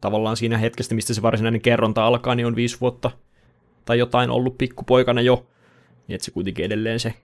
tavallaan 0.00 0.36
siinä 0.36 0.58
hetkestä, 0.58 0.94
mistä 0.94 1.14
se 1.14 1.22
varsinainen 1.22 1.60
kerronta 1.60 2.06
alkaa, 2.06 2.34
niin 2.34 2.46
on 2.46 2.56
viisi 2.56 2.80
vuotta 2.80 3.10
tai 3.84 3.98
jotain 3.98 4.30
ollut 4.30 4.58
pikkupoikana 4.58 5.20
jo, 5.20 5.46
niin 6.08 6.14
että 6.14 6.24
se 6.24 6.30
kuitenkin 6.30 6.64
edelleen 6.64 7.00
se 7.00 7.14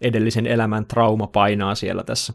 edellisen 0.00 0.46
elämän 0.46 0.86
trauma 0.86 1.26
painaa 1.26 1.74
siellä 1.74 2.04
tässä. 2.04 2.32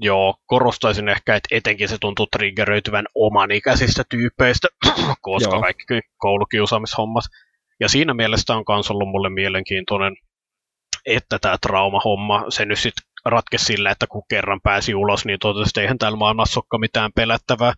Joo, 0.00 0.34
korostaisin 0.46 1.08
ehkä, 1.08 1.36
että 1.36 1.48
etenkin 1.50 1.88
se 1.88 1.96
tuntuu 2.00 2.26
triggeröityvän 2.26 3.06
oman 3.14 3.50
ikäisistä 3.50 4.02
tyypeistä, 4.08 4.68
koska 5.20 5.54
Joo. 5.54 5.60
kaikki 5.60 6.00
koulukiusaamishommat. 6.16 7.24
Ja 7.80 7.88
siinä 7.88 8.14
mielessä 8.14 8.56
on 8.56 8.64
myös 8.68 8.90
ollut 8.90 9.08
mulle 9.08 9.30
mielenkiintoinen, 9.30 10.16
että 11.06 11.38
tämä 11.38 11.56
traumahomma, 11.62 12.44
se 12.48 12.64
nyt 12.64 12.78
sitten 12.78 13.04
ratkesi 13.24 13.64
sillä, 13.64 13.90
että 13.90 14.06
kun 14.06 14.22
kerran 14.30 14.60
pääsi 14.62 14.94
ulos, 14.94 15.24
niin 15.24 15.38
totesi, 15.38 15.70
että 15.70 15.80
eihän 15.80 15.98
täällä 15.98 16.18
maailmassa 16.18 16.60
olekaan 16.60 16.80
mitään 16.80 17.10
pelättävää. 17.14 17.72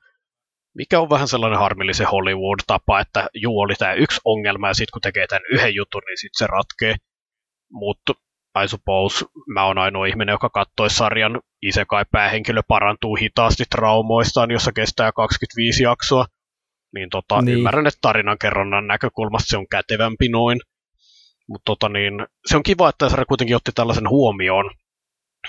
Mikä 0.74 1.00
on 1.00 1.10
vähän 1.10 1.28
sellainen 1.28 1.58
harmillisen 1.58 2.06
Hollywood-tapa, 2.06 3.00
että 3.00 3.28
juu 3.34 3.60
oli 3.60 3.74
tämä 3.74 3.92
yksi 3.92 4.20
ongelma, 4.24 4.68
ja 4.68 4.74
sitten 4.74 4.92
kun 4.92 5.00
tekee 5.00 5.26
tämän 5.26 5.42
yhden 5.52 5.74
jutun, 5.74 6.02
niin 6.06 6.18
sitten 6.18 6.38
se 6.38 6.46
ratkee. 6.46 6.94
Mutta 7.72 8.12
I 8.64 8.68
suppose 8.68 9.24
mä 9.54 9.64
oon 9.64 9.78
ainoa 9.78 10.06
ihminen, 10.06 10.32
joka 10.32 10.50
katsoi 10.50 10.90
sarjan 10.90 11.40
Isekai 11.62 12.04
päähenkilö 12.12 12.62
parantuu 12.68 13.16
hitaasti 13.16 13.64
traumoistaan, 13.70 14.50
jossa 14.50 14.72
kestää 14.72 15.12
25 15.12 15.82
jaksoa. 15.82 16.26
Niin, 16.94 17.10
tota, 17.10 17.42
niin. 17.42 17.58
ymmärrän, 17.58 17.86
että 17.86 17.98
tarinan 18.00 18.38
kerronnan 18.38 18.86
näkökulmasta 18.86 19.48
se 19.48 19.56
on 19.56 19.68
kätevämpi 19.68 20.28
noin. 20.28 20.60
Mutta 21.48 21.64
tota, 21.64 21.88
niin, 21.88 22.26
se 22.46 22.56
on 22.56 22.62
kiva, 22.62 22.88
että 22.88 23.08
sarja 23.08 23.26
kuitenkin 23.26 23.56
otti 23.56 23.70
tällaisen 23.74 24.08
huomioon, 24.08 24.70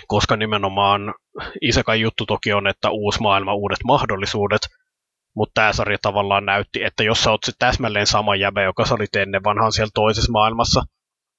koska 0.07 0.35
nimenomaan 0.35 1.13
Isekai 1.61 2.01
juttu 2.01 2.25
toki 2.25 2.53
on, 2.53 2.67
että 2.67 2.89
uusi 2.89 3.21
maailma, 3.21 3.53
uudet 3.53 3.79
mahdollisuudet, 3.83 4.61
mutta 5.35 5.51
tämä 5.53 5.73
sarja 5.73 5.97
tavallaan 6.01 6.45
näytti, 6.45 6.83
että 6.83 7.03
jos 7.03 7.23
sä 7.23 7.31
oot 7.31 7.43
se 7.43 7.51
täsmälleen 7.59 8.07
sama 8.07 8.35
jäbä, 8.35 8.63
joka 8.63 8.85
sä 8.85 8.95
olit 8.95 9.15
ennen 9.15 9.43
vanhaan 9.43 9.71
siellä 9.71 9.91
toisessa 9.93 10.31
maailmassa, 10.31 10.83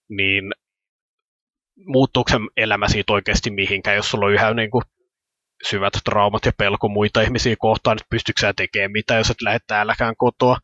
niin 0.08 0.52
muuttuuko 1.86 2.30
se 2.30 2.36
elämä 2.56 2.88
siitä 2.88 3.12
oikeasti 3.12 3.50
mihinkään, 3.50 3.96
jos 3.96 4.10
sulla 4.10 4.26
on 4.26 4.32
yhä 4.32 4.54
niin 4.54 4.70
kuin 4.70 4.82
syvät 5.68 5.92
traumat 6.04 6.44
ja 6.44 6.52
pelko 6.58 6.88
muita 6.88 7.20
ihmisiä 7.20 7.56
kohtaan, 7.58 7.96
että 7.96 8.06
pystytkö 8.10 8.40
sä 8.40 8.52
tekemään 8.56 8.92
mitä, 8.92 9.14
jos 9.14 9.30
et 9.30 9.42
lähde 9.42 9.58
täälläkään 9.66 10.14
kotoa. 10.16 10.56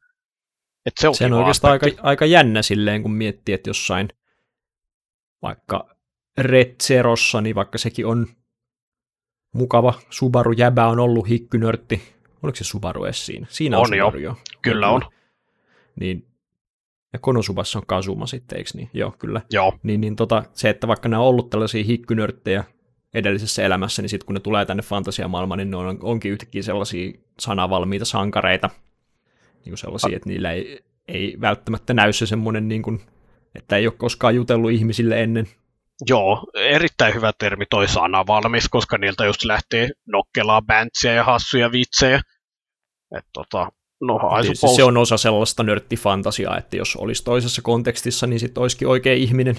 Et 0.86 0.94
se 1.00 1.08
on, 1.08 1.14
se 1.14 1.24
on 1.24 1.32
oikeastaan 1.32 1.72
aika, 1.72 1.86
aika 2.02 2.26
jännä 2.26 2.62
silleen, 2.62 3.02
kun 3.02 3.12
miettii, 3.12 3.54
että 3.54 3.70
jossain 3.70 4.08
vaikka 5.42 5.96
Red 6.38 6.74
Zerossa, 6.82 7.40
niin 7.40 7.54
vaikka 7.54 7.78
sekin 7.78 8.06
on 8.06 8.26
mukava 9.54 9.94
Subaru-jäbä 10.10 10.86
on 10.86 11.00
ollut 11.00 11.28
hikkynörtti. 11.28 12.14
Oliko 12.42 12.56
se 12.56 12.64
Subaru 12.64 13.04
edes 13.04 13.26
siinä? 13.26 13.46
Siinä 13.50 13.76
on, 13.76 13.80
on 13.80 13.86
Subaru 13.86 14.18
jo. 14.18 14.30
jo. 14.30 14.36
Kyllä 14.62 14.88
on. 14.88 15.02
Niin 16.00 16.27
ja 17.12 17.18
Konosubassa 17.18 17.78
on 17.78 17.86
Kasuma 17.86 18.26
sitten, 18.26 18.58
eikö 18.58 18.70
niin? 18.74 18.90
Joo, 18.92 19.14
kyllä. 19.18 19.40
Joo. 19.50 19.78
Niin, 19.82 20.00
niin 20.00 20.16
tota, 20.16 20.42
se, 20.52 20.70
että 20.70 20.88
vaikka 20.88 21.08
nämä 21.08 21.22
on 21.22 21.28
ollut 21.28 21.50
tällaisia 21.50 21.84
hikkynörttejä 21.84 22.64
edellisessä 23.14 23.62
elämässä, 23.62 24.02
niin 24.02 24.10
sitten 24.10 24.26
kun 24.26 24.34
ne 24.34 24.40
tulee 24.40 24.66
tänne 24.66 24.82
fantasiamaailmaan, 24.82 25.58
niin 25.58 25.70
ne 25.70 25.76
on, 25.76 25.98
onkin 26.02 26.32
yhtäkkiä 26.32 26.62
sellaisia 26.62 27.12
sanavalmiita 27.38 28.04
sankareita, 28.04 28.70
niin 29.54 29.70
kuin 29.70 29.78
sellaisia, 29.78 30.16
että 30.16 30.28
niillä 30.28 30.52
ei, 30.52 30.84
ei 31.08 31.36
välttämättä 31.40 31.94
näy 31.94 32.12
se 32.12 32.26
semmoinen, 32.26 32.68
niin 32.68 32.82
kuin, 32.82 33.00
että 33.54 33.76
ei 33.76 33.86
ole 33.86 33.94
koskaan 33.98 34.34
jutellut 34.34 34.70
ihmisille 34.70 35.22
ennen. 35.22 35.46
Joo, 36.08 36.50
erittäin 36.54 37.14
hyvä 37.14 37.32
termi 37.38 37.66
toi 37.70 37.88
sana 37.88 38.26
valmis, 38.26 38.68
koska 38.68 38.98
niiltä 38.98 39.24
just 39.24 39.44
lähtee 39.44 39.90
nokkelaa 40.06 40.62
bäntsiä 40.62 41.12
ja 41.12 41.24
hassuja 41.24 41.72
vitsejä. 41.72 42.20
Et 43.16 43.24
tota, 43.32 43.72
No, 44.00 44.18
suppose... 44.42 44.76
se 44.76 44.84
on 44.84 44.96
osa 44.96 45.16
sellaista 45.16 45.62
nörttifantasiaa, 45.62 46.58
että 46.58 46.76
jos 46.76 46.96
olisi 46.96 47.24
toisessa 47.24 47.62
kontekstissa, 47.62 48.26
niin 48.26 48.40
sitten 48.40 48.60
olisikin 48.60 48.88
oikea 48.88 49.14
ihminen. 49.14 49.56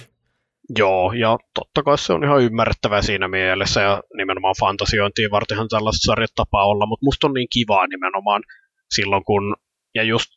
Joo, 0.78 1.14
ja 1.14 1.38
totta 1.54 1.84
kai 1.84 1.98
se 1.98 2.14
on 2.14 2.24
ihan 2.24 2.42
ymmärrettävää 2.42 3.02
siinä 3.02 3.28
mielessä, 3.28 3.82
ja 3.82 4.04
nimenomaan 4.18 4.56
fantasiointiin 4.60 5.32
vartenhan 5.32 5.68
tällaiset 5.70 6.02
sarjat 6.04 6.32
tapaa 6.36 6.66
olla, 6.66 6.86
mutta 6.86 7.06
musta 7.06 7.28
on 7.28 7.34
niin 7.34 7.48
kivaa 7.54 7.88
nimenomaan 7.88 8.44
silloin, 8.90 9.24
kun, 9.24 9.56
ja 9.96 10.04
just 10.04 10.32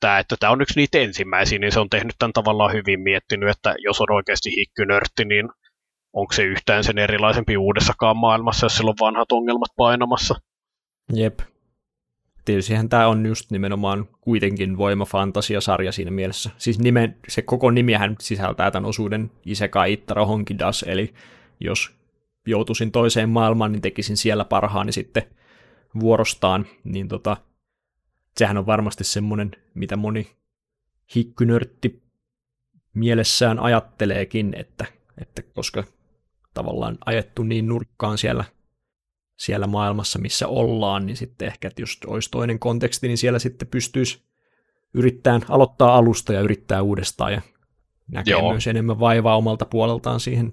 tämä, 0.00 0.18
että 0.18 0.36
tämä 0.40 0.52
on 0.52 0.60
yksi 0.60 0.80
niitä 0.80 0.98
ensimmäisiä, 0.98 1.58
niin 1.58 1.72
se 1.72 1.80
on 1.80 1.90
tehnyt 1.90 2.14
tämän 2.18 2.32
tavallaan 2.32 2.72
hyvin 2.72 3.00
miettinyt, 3.00 3.48
että 3.48 3.74
jos 3.78 4.00
on 4.00 4.12
oikeasti 4.12 4.50
hikkynörtti, 4.56 5.24
niin 5.24 5.48
onko 6.12 6.32
se 6.32 6.42
yhtään 6.42 6.84
sen 6.84 6.98
erilaisempi 6.98 7.56
uudessakaan 7.56 8.16
maailmassa, 8.16 8.66
jos 8.66 8.76
sillä 8.76 8.90
on 8.90 8.96
vanhat 9.00 9.32
ongelmat 9.32 9.70
painamassa. 9.76 10.34
Jep, 11.12 11.40
tietystihän 12.46 12.88
tämä 12.88 13.08
on 13.08 13.26
just 13.26 13.50
nimenomaan 13.50 14.08
kuitenkin 14.20 14.78
voimafantasia-sarja 14.78 15.92
siinä 15.92 16.10
mielessä. 16.10 16.50
Siis 16.58 16.78
nime, 16.78 17.16
se 17.28 17.42
koko 17.42 17.70
nimihän 17.70 18.16
sisältää 18.20 18.70
tämän 18.70 18.88
osuuden 18.88 19.30
Isekai 19.44 19.92
Ittaro 19.92 20.26
Honkidas, 20.26 20.84
eli 20.88 21.14
jos 21.60 21.92
joutuisin 22.46 22.92
toiseen 22.92 23.28
maailmaan, 23.28 23.72
niin 23.72 23.82
tekisin 23.82 24.16
siellä 24.16 24.44
parhaani 24.44 24.92
sitten 24.92 25.22
vuorostaan, 26.00 26.66
niin 26.84 27.08
tota, 27.08 27.36
sehän 28.36 28.58
on 28.58 28.66
varmasti 28.66 29.04
semmoinen, 29.04 29.50
mitä 29.74 29.96
moni 29.96 30.30
hikkynörtti 31.14 32.02
mielessään 32.94 33.58
ajatteleekin, 33.58 34.54
että, 34.56 34.84
että 35.20 35.42
koska 35.42 35.84
tavallaan 36.54 36.98
ajettu 37.06 37.42
niin 37.42 37.66
nurkkaan 37.68 38.18
siellä 38.18 38.44
siellä 39.36 39.66
maailmassa, 39.66 40.18
missä 40.18 40.48
ollaan, 40.48 41.06
niin 41.06 41.16
sitten 41.16 41.48
ehkä, 41.48 41.68
että 41.68 41.82
jos 41.82 41.98
olisi 42.06 42.30
toinen 42.30 42.58
konteksti, 42.58 43.08
niin 43.08 43.18
siellä 43.18 43.38
sitten 43.38 43.68
pystyisi 43.68 44.22
yrittämään 44.94 45.42
aloittaa 45.48 45.96
alusta 45.96 46.32
ja 46.32 46.40
yrittää 46.40 46.82
uudestaan 46.82 47.32
ja 47.32 47.40
näkee 48.12 48.32
Joo. 48.32 48.50
myös 48.50 48.66
enemmän 48.66 49.00
vaivaa 49.00 49.36
omalta 49.36 49.64
puoleltaan 49.64 50.20
siihen. 50.20 50.52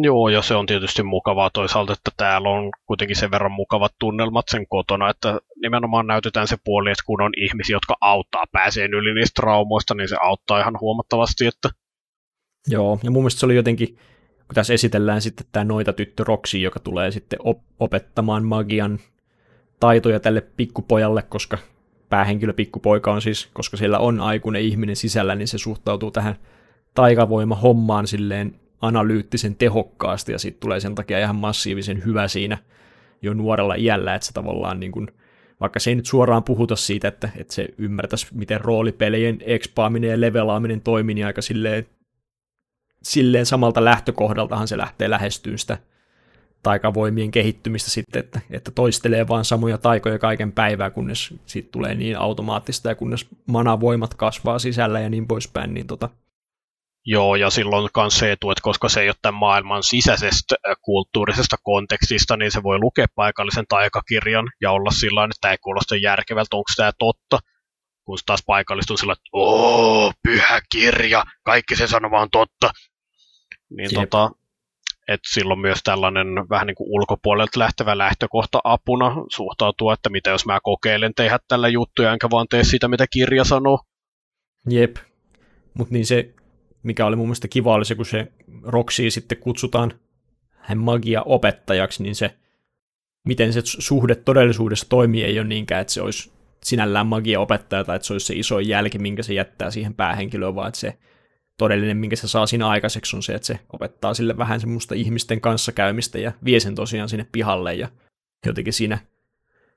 Joo, 0.00 0.28
ja 0.28 0.42
se 0.42 0.54
on 0.54 0.66
tietysti 0.66 1.02
mukavaa 1.02 1.50
toisaalta, 1.50 1.92
että 1.92 2.10
täällä 2.16 2.48
on 2.48 2.70
kuitenkin 2.86 3.16
sen 3.16 3.30
verran 3.30 3.52
mukavat 3.52 3.92
tunnelmat 3.98 4.44
sen 4.48 4.66
kotona, 4.68 5.10
että 5.10 5.40
nimenomaan 5.62 6.06
näytetään 6.06 6.48
se 6.48 6.56
puoli, 6.64 6.90
että 6.90 7.02
kun 7.06 7.22
on 7.22 7.32
ihmisiä, 7.36 7.76
jotka 7.76 7.96
auttaa 8.00 8.44
pääseen 8.52 8.94
yli 8.94 9.14
niistä 9.14 9.40
traumoista, 9.40 9.94
niin 9.94 10.08
se 10.08 10.16
auttaa 10.22 10.60
ihan 10.60 10.80
huomattavasti, 10.80 11.46
että 11.46 11.70
Joo, 12.68 12.98
ja 13.02 13.10
mun 13.10 13.22
mielestä 13.22 13.40
se 13.40 13.46
oli 13.46 13.56
jotenkin 13.56 13.98
kun 14.48 14.54
tässä 14.54 14.74
esitellään 14.74 15.20
sitten 15.20 15.46
tämä 15.52 15.64
noita 15.64 15.92
tyttö 15.92 16.24
Roxy, 16.24 16.58
joka 16.58 16.80
tulee 16.80 17.10
sitten 17.10 17.38
op- 17.42 17.62
opettamaan 17.80 18.44
magian 18.44 18.98
taitoja 19.80 20.20
tälle 20.20 20.40
pikkupojalle, 20.40 21.22
koska 21.22 21.58
päähenkilö 22.08 22.52
pikkupoika 22.52 23.12
on 23.12 23.22
siis, 23.22 23.48
koska 23.52 23.76
siellä 23.76 23.98
on 23.98 24.20
aikuinen 24.20 24.62
ihminen 24.62 24.96
sisällä, 24.96 25.34
niin 25.34 25.48
se 25.48 25.58
suhtautuu 25.58 26.10
tähän 26.10 26.34
taikavoima-hommaan 26.94 28.06
silleen 28.06 28.54
analyyttisen 28.80 29.56
tehokkaasti, 29.56 30.32
ja 30.32 30.38
sitten 30.38 30.60
tulee 30.60 30.80
sen 30.80 30.94
takia 30.94 31.18
ihan 31.18 31.36
massiivisen 31.36 32.04
hyvä 32.04 32.28
siinä 32.28 32.58
jo 33.22 33.34
nuorella 33.34 33.74
iällä, 33.74 34.14
että 34.14 34.26
se 34.26 34.32
tavallaan 34.32 34.80
niin 34.80 34.92
kuin, 34.92 35.08
vaikka 35.60 35.80
se 35.80 35.90
ei 35.90 35.94
nyt 35.94 36.06
suoraan 36.06 36.44
puhuta 36.44 36.76
siitä, 36.76 37.08
että, 37.08 37.28
että 37.36 37.54
se 37.54 37.68
ymmärtäisi, 37.78 38.26
miten 38.34 38.60
roolipelien 38.60 39.38
ekspaaminen 39.40 40.10
ja 40.10 40.20
levelaaminen 40.20 40.80
toimii, 40.80 41.14
niin 41.14 41.26
aika 41.26 41.42
silleen 41.42 41.86
silleen 43.02 43.46
samalta 43.46 43.84
lähtökohdaltahan 43.84 44.68
se 44.68 44.78
lähtee 44.78 45.10
lähestyyn 45.10 45.58
sitä 45.58 45.78
taikavoimien 46.62 47.30
kehittymistä 47.30 47.90
sitten, 47.90 48.20
että, 48.20 48.40
että 48.50 48.70
toistelee 48.70 49.28
vaan 49.28 49.44
samoja 49.44 49.78
taikoja 49.78 50.18
kaiken 50.18 50.52
päivää, 50.52 50.90
kunnes 50.90 51.34
siitä 51.46 51.68
tulee 51.72 51.94
niin 51.94 52.18
automaattista 52.18 52.88
ja 52.88 52.94
kunnes 52.94 53.26
manavoimat 53.46 54.14
kasvaa 54.14 54.58
sisällä 54.58 55.00
ja 55.00 55.10
niin 55.10 55.28
poispäin, 55.28 55.74
niin 55.74 55.86
tota, 55.86 56.08
Joo, 57.10 57.36
ja 57.36 57.50
silloin 57.50 57.90
myös 57.96 58.18
se 58.18 58.32
etu, 58.32 58.50
että 58.50 58.62
koska 58.62 58.88
se 58.88 59.00
ei 59.00 59.08
ole 59.08 59.16
tämän 59.22 59.40
maailman 59.40 59.82
sisäisestä 59.82 60.54
kulttuurisesta 60.82 61.56
kontekstista, 61.62 62.36
niin 62.36 62.50
se 62.50 62.62
voi 62.62 62.78
lukea 62.78 63.06
paikallisen 63.14 63.64
taikakirjan 63.68 64.48
ja 64.60 64.70
olla 64.70 64.90
sillä 64.90 65.24
että 65.24 65.36
tämä 65.40 65.52
ei 65.52 65.58
kuulosta 65.58 65.96
järkevältä, 65.96 66.56
onko 66.56 66.70
tämä 66.76 66.92
totta, 66.98 67.38
kun 68.08 68.18
taas 68.26 68.42
paikallista 68.46 68.94
on 68.94 68.98
sillä 68.98 69.12
että 69.12 70.18
pyhä 70.22 70.60
kirja, 70.72 71.24
kaikki 71.42 71.76
se 71.76 71.86
sanoma 71.86 72.20
on 72.20 72.28
totta. 72.32 72.70
Niin 73.70 73.94
tota, 73.94 74.30
että 75.08 75.28
silloin 75.32 75.60
myös 75.60 75.78
tällainen 75.84 76.26
vähän 76.50 76.66
niin 76.66 76.74
kuin 76.74 76.90
ulkopuolelta 76.90 77.58
lähtevä 77.58 77.98
lähtökohta 77.98 78.60
apuna 78.64 79.12
suhtautua, 79.28 79.94
että 79.94 80.10
mitä 80.10 80.30
jos 80.30 80.46
mä 80.46 80.58
kokeilen 80.62 81.14
tehdä 81.14 81.38
tällä 81.48 81.68
juttuja, 81.68 82.12
enkä 82.12 82.30
vaan 82.30 82.46
tee 82.50 82.64
sitä, 82.64 82.88
mitä 82.88 83.06
kirja 83.06 83.44
sanoo. 83.44 83.80
Jep, 84.70 84.96
mutta 85.74 85.94
niin 85.94 86.06
se, 86.06 86.34
mikä 86.82 87.06
oli 87.06 87.16
mun 87.16 87.26
mielestä 87.26 87.48
kiva, 87.48 87.74
oli 87.74 87.84
se, 87.84 87.94
kun 87.94 88.06
se 88.06 88.32
Roksi 88.62 89.10
sitten 89.10 89.38
kutsutaan 89.38 89.92
hän 90.50 90.78
magia-opettajaksi, 90.78 92.02
niin 92.02 92.14
se, 92.14 92.38
miten 93.26 93.52
se 93.52 93.60
suhde 93.64 94.14
todellisuudessa 94.14 94.88
toimii, 94.88 95.24
ei 95.24 95.38
ole 95.38 95.48
niinkään, 95.48 95.80
että 95.80 95.92
se 95.92 96.02
olisi 96.02 96.37
sinällään 96.64 97.06
magia-opettaja 97.06 97.84
tai 97.84 97.96
että 97.96 98.06
se 98.06 98.14
olisi 98.14 98.26
se 98.26 98.34
iso 98.34 98.60
jälki, 98.60 98.98
minkä 98.98 99.22
se 99.22 99.34
jättää 99.34 99.70
siihen 99.70 99.94
päähenkilöön, 99.94 100.54
vaan 100.54 100.68
että 100.68 100.80
se 100.80 100.98
todellinen, 101.58 101.96
minkä 101.96 102.16
se 102.16 102.28
saa 102.28 102.46
siinä 102.46 102.68
aikaiseksi, 102.68 103.16
on 103.16 103.22
se, 103.22 103.34
että 103.34 103.46
se 103.46 103.58
opettaa 103.72 104.14
sille 104.14 104.38
vähän 104.38 104.60
semmoista 104.60 104.94
ihmisten 104.94 105.40
kanssa 105.40 105.72
käymistä 105.72 106.18
ja 106.18 106.32
vie 106.44 106.60
sen 106.60 106.74
tosiaan 106.74 107.08
sinne 107.08 107.26
pihalle 107.32 107.74
ja 107.74 107.88
jotenkin 108.46 108.72
siinä, 108.72 108.98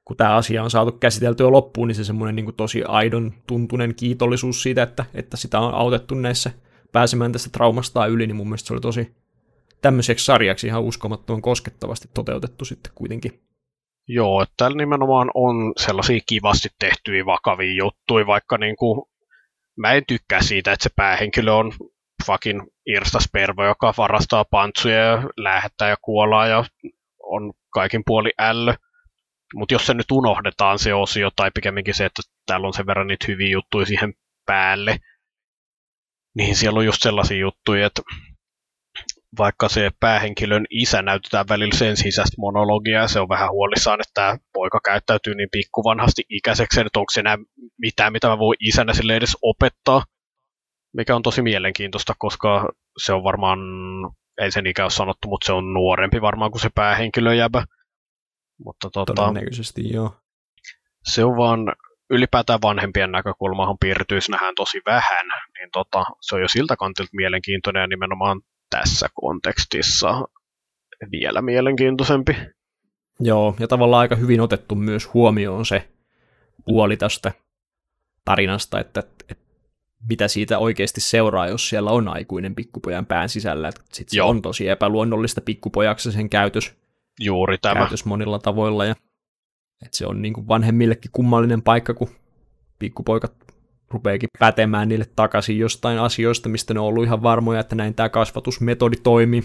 kun 0.06 0.18
tämä 0.18 0.36
asia 0.36 0.64
on 0.64 0.72
saatu 0.72 0.92
käsiteltyä 0.92 1.52
loppuun, 1.52 1.88
niin 1.88 1.96
se 1.96 2.04
semmoinen 2.04 2.36
niin 2.36 2.56
tosi 2.56 2.84
aidon 2.88 3.34
tuntunen 3.48 3.96
kiitollisuus 3.96 4.64
siitä, 4.64 4.84
että, 4.84 5.06
että 5.14 5.38
sitä 5.38 5.60
on 5.60 5.74
autettu 5.74 6.16
näissä 6.16 6.52
pääsemään 6.92 7.32
tästä 7.32 7.50
traumasta 7.50 8.06
yli, 8.06 8.28
niin 8.28 8.36
mun 8.36 8.48
mielestä 8.48 8.68
se 8.68 8.74
oli 8.74 8.82
tosi 8.82 9.16
tämmöiseksi 9.82 10.26
sarjaksi 10.26 10.68
ihan 10.68 10.84
uskomattoman 10.84 11.42
koskettavasti 11.42 12.10
toteutettu 12.14 12.66
sitten 12.66 12.92
kuitenkin. 12.96 13.51
Joo, 14.14 14.42
että 14.42 14.54
täällä 14.58 14.78
nimenomaan 14.78 15.32
on 15.34 15.74
sellaisia 15.78 16.20
kivasti 16.26 16.70
tehtyjä 16.80 17.26
vakavia 17.26 17.74
juttuja, 17.74 18.28
vaikka 18.28 18.58
niin 18.58 18.76
kuin 18.76 19.02
mä 19.78 19.92
en 19.92 20.04
tykkää 20.08 20.42
siitä, 20.42 20.72
että 20.74 20.84
se 20.84 20.90
päähenkilö 20.96 21.54
on 21.54 21.74
fucking 22.26 22.62
Irsta 22.86 23.20
Spervo, 23.20 23.66
joka 23.66 23.94
varastaa 23.98 24.46
pantsuja 24.46 24.96
ja 24.96 25.24
lähettää 25.38 25.90
ja 25.90 25.96
kuolaa 26.02 26.48
ja 26.48 26.64
on 27.24 27.54
kaikin 27.70 28.04
puoli 28.06 28.32
ällö. 28.40 28.74
Mutta 29.56 29.74
jos 29.74 29.86
se 29.86 29.94
nyt 29.94 30.12
unohdetaan 30.12 30.80
se 30.80 30.94
osio, 30.94 31.30
tai 31.36 31.52
pikemminkin 31.54 31.94
se, 31.94 32.06
että 32.06 32.22
täällä 32.46 32.68
on 32.68 32.74
sen 32.74 32.86
verran 32.86 33.08
niitä 33.08 33.26
hyviä 33.28 33.50
juttuja 33.50 33.86
siihen 33.86 34.14
päälle, 34.46 34.98
niin 36.36 36.56
siellä 36.56 36.78
on 36.78 36.86
just 36.86 37.02
sellaisia 37.02 37.38
juttuja, 37.38 37.88
että 37.88 38.02
vaikka 39.38 39.70
se 39.70 39.90
päähenkilön 40.00 40.66
isä 40.70 41.02
näytetään 41.02 41.46
välillä 41.50 41.78
sen 41.78 41.98
sisäistä 41.98 42.36
monologiaa, 42.38 43.02
ja 43.02 43.08
se 43.08 43.20
on 43.20 43.30
vähän 43.30 43.52
huolissaan, 43.52 44.02
että 44.02 44.12
tämä 44.14 44.38
poika 44.54 44.80
käyttäytyy 44.86 45.36
niin 45.36 45.50
pikkuvanhasti 45.52 46.24
ikäiseksi, 46.30 46.82
että 46.82 47.00
onko 47.00 47.12
se 47.12 47.20
enää 47.20 47.38
mitään, 47.78 48.14
mitä 48.14 48.28
mä 48.28 48.38
voin 48.38 48.58
isänä 48.60 48.94
sille 48.94 49.16
edes 49.16 49.38
opettaa, 49.42 50.04
mikä 50.94 51.16
on 51.16 51.24
tosi 51.24 51.42
mielenkiintoista, 51.42 52.14
koska 52.20 52.70
se 53.04 53.14
on 53.14 53.24
varmaan, 53.24 53.60
ei 54.42 54.52
sen 54.52 54.68
ikä 54.68 54.84
ole 54.84 54.92
sanottu, 54.92 55.28
mutta 55.28 55.46
se 55.46 55.54
on 55.54 55.74
nuorempi 55.74 56.22
varmaan 56.22 56.52
kuin 56.52 56.62
se 56.62 56.70
päähenkilö 56.76 57.34
jäbä. 57.34 57.66
Mutta 58.66 58.90
tota, 58.90 59.14
Todennäköisesti 59.14 59.94
joo. 59.94 60.16
Se 61.04 61.24
on 61.24 61.38
vaan 61.38 61.60
ylipäätään 62.10 62.60
vanhempien 62.62 63.12
näkökulmahan 63.12 63.78
piirtyisi 63.80 64.32
nähdään 64.32 64.56
tosi 64.56 64.82
vähän, 64.86 65.26
niin 65.58 65.70
tota, 65.74 66.06
se 66.22 66.36
on 66.36 66.42
jo 66.42 66.48
siltä 66.48 66.76
kantilta 66.76 67.10
mielenkiintoinen 67.14 67.82
ja 67.82 67.88
nimenomaan 67.88 68.42
tässä 68.72 69.08
kontekstissa 69.14 70.28
vielä 71.12 71.42
mielenkiintoisempi. 71.42 72.36
Joo, 73.20 73.56
ja 73.60 73.68
tavallaan 73.68 74.02
aika 74.02 74.16
hyvin 74.16 74.42
otettu 74.42 74.76
myös 74.76 75.14
huomioon 75.14 75.66
se 75.66 75.90
puoli 76.66 76.98
tästä 76.98 77.32
tarinasta, 78.26 78.80
että, 78.80 79.04
että 79.30 79.46
mitä 80.10 80.28
siitä 80.28 80.60
oikeasti 80.60 81.02
seuraa, 81.02 81.48
jos 81.48 81.70
siellä 81.70 81.92
on 81.92 82.08
aikuinen 82.08 82.56
pikkupojan 82.56 83.06
pään 83.06 83.30
sisällä. 83.30 83.72
Sitten 83.94 84.16
se 84.16 84.22
on 84.22 84.42
tosi 84.42 84.68
epäluonnollista 84.68 85.42
pikkupojaksi 85.42 86.12
sen 86.12 86.30
käytös, 86.30 86.74
Juuri 87.20 87.58
tämä. 87.58 87.76
käytös 87.76 88.06
monilla 88.06 88.40
tavoilla. 88.40 88.86
Ja, 88.86 88.96
että 89.86 89.98
se 89.98 90.08
on 90.08 90.22
niin 90.22 90.34
kuin 90.34 90.48
vanhemmillekin 90.48 91.12
kummallinen 91.14 91.62
paikka, 91.62 91.94
kun 91.94 92.10
pikkupoikat 92.80 93.34
rupeekin 93.94 94.30
pätemään 94.40 94.90
niille 94.90 95.06
takaisin 95.16 95.60
jostain 95.60 96.00
asioista, 96.00 96.50
mistä 96.50 96.74
ne 96.74 96.80
on 96.80 96.86
ollut 96.86 97.06
ihan 97.06 97.24
varmoja, 97.24 97.60
että 97.60 97.76
näin 97.76 97.96
tämä 97.96 98.10
kasvatusmetodi 98.10 98.96
toimii. 98.96 99.44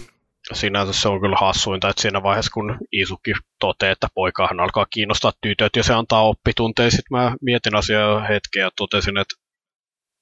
Sinänsä 0.53 0.93
se 0.93 1.09
on 1.09 1.21
kyllä 1.21 1.35
hassuinta, 1.39 1.89
että 1.89 2.01
siinä 2.01 2.23
vaiheessa 2.23 2.51
kun 2.53 2.77
Isuki 2.91 3.33
toteaa, 3.59 3.91
että 3.91 4.07
poikahan 4.13 4.59
alkaa 4.59 4.85
kiinnostaa 4.89 5.31
tytöt 5.41 5.75
ja 5.75 5.83
se 5.83 5.93
antaa 5.93 6.27
oppitunteja, 6.27 6.91
sitten 6.91 7.17
mä 7.17 7.35
mietin 7.41 7.75
asiaa 7.75 8.21
hetkeä 8.21 8.63
ja 8.63 8.71
totesin, 8.75 9.17
että 9.17 9.35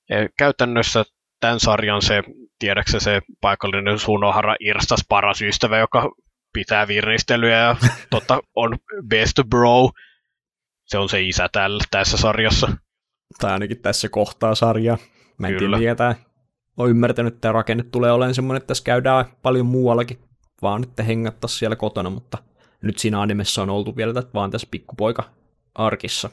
e, 0.09 0.27
käytännössä 0.37 1.03
tämän 1.39 1.59
sarjan 1.59 2.01
se, 2.01 2.23
tiedäksä 2.59 2.99
se 2.99 3.21
paikallinen 3.41 3.99
Sunohara 3.99 4.55
Irstas 4.59 5.05
paras 5.09 5.41
ystävä, 5.41 5.77
joka 5.77 6.11
pitää 6.53 6.87
virnistelyä 6.87 7.57
ja 7.57 7.75
totta, 8.09 8.39
on 8.55 8.77
best 9.07 9.37
bro. 9.49 9.89
Se 10.85 10.97
on 10.97 11.09
se 11.09 11.21
isä 11.21 11.49
tällä, 11.51 11.83
tässä 11.91 12.17
sarjassa 12.17 12.77
tai 13.39 13.51
ainakin 13.51 13.81
tässä 13.81 14.09
kohtaa 14.09 14.55
sarjaa. 14.55 14.97
Mä 15.37 15.47
en 15.47 15.57
Kyllä. 15.57 15.77
tiedä, 15.77 16.15
olen 16.77 16.91
ymmärtänyt, 16.91 17.33
että 17.33 17.41
tämä 17.41 17.51
rakenne 17.51 17.83
tulee 17.83 18.11
olemaan 18.11 18.35
semmoinen, 18.35 18.57
että 18.57 18.67
tässä 18.67 18.83
käydään 18.83 19.25
paljon 19.41 19.65
muuallakin, 19.65 20.19
vaan 20.61 20.83
että 20.83 21.03
hengattaisiin 21.03 21.59
siellä 21.59 21.75
kotona, 21.75 22.09
mutta 22.09 22.37
nyt 22.81 22.97
siinä 22.97 23.21
animessa 23.21 23.61
on 23.61 23.69
oltu 23.69 23.95
vielä 23.95 24.13
vaan 24.33 24.51
tässä 24.51 24.67
pikkupoika 24.71 25.23
arkissa. 25.75 26.29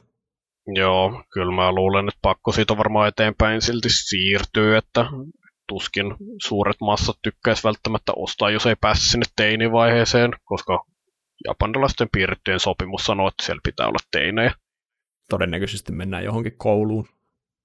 Joo, 0.67 1.23
kyllä 1.33 1.55
mä 1.55 1.73
luulen, 1.73 2.09
että 2.09 2.19
pakko 2.23 2.53
siitä 2.53 2.73
on 2.73 2.79
varmaan 2.79 3.09
eteenpäin 3.09 3.63
silti 3.63 3.89
siirtyy, 3.91 4.77
että 4.77 5.07
tuskin 5.69 6.15
suuret 6.43 6.77
massat 6.81 7.17
tykkäis 7.23 7.65
välttämättä 7.65 8.13
ostaa, 8.17 8.51
jos 8.51 8.67
ei 8.67 8.77
pääse 8.81 9.11
sinne 9.11 9.27
teinivaiheeseen, 9.37 10.31
koska 10.45 10.85
japanilaisten 11.45 12.09
piirrettyjen 12.13 12.61
sopimus 12.61 13.05
sanoo, 13.05 13.29
että 13.29 13.45
siellä 13.47 13.61
pitää 13.65 13.87
olla 13.87 14.09
teinejä 14.11 14.55
todennäköisesti 15.31 15.93
mennään 15.93 16.25
johonkin 16.25 16.55
kouluun, 16.57 17.09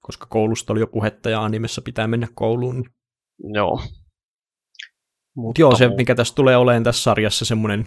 koska 0.00 0.26
koulusta 0.26 0.72
oli 0.72 0.80
jo 0.80 0.86
puhetta 0.86 1.30
ja 1.30 1.44
animessa 1.44 1.82
pitää 1.82 2.06
mennä 2.06 2.28
kouluun. 2.34 2.74
Niin- 2.74 3.54
Joo. 3.54 3.82
Mutta 5.36 5.60
joo, 5.60 5.76
se 5.76 5.88
mikä 5.88 6.14
tässä 6.14 6.34
tulee 6.34 6.56
olemaan 6.56 6.84
tässä 6.84 7.02
sarjassa 7.02 7.44
semmoinen 7.44 7.86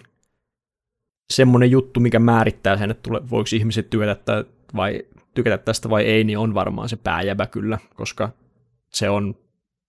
semmoinen 1.34 1.72
juttu, 1.72 2.00
mikä 2.00 2.20
määrittää 2.20 2.78
sen, 2.78 2.92
että 2.92 3.04
tule, 3.04 3.30
voiko 3.30 3.50
ihmiset 3.54 3.90
tykätä, 3.90 4.46
vai, 4.76 5.04
tykätä 5.34 5.58
tästä 5.58 5.90
vai 5.90 6.04
ei, 6.04 6.24
niin 6.24 6.38
on 6.38 6.54
varmaan 6.54 6.90
se 6.90 6.96
pääjävä 6.96 7.48
kyllä, 7.48 7.78
koska 7.96 8.30
se 8.90 9.10
on, 9.10 9.36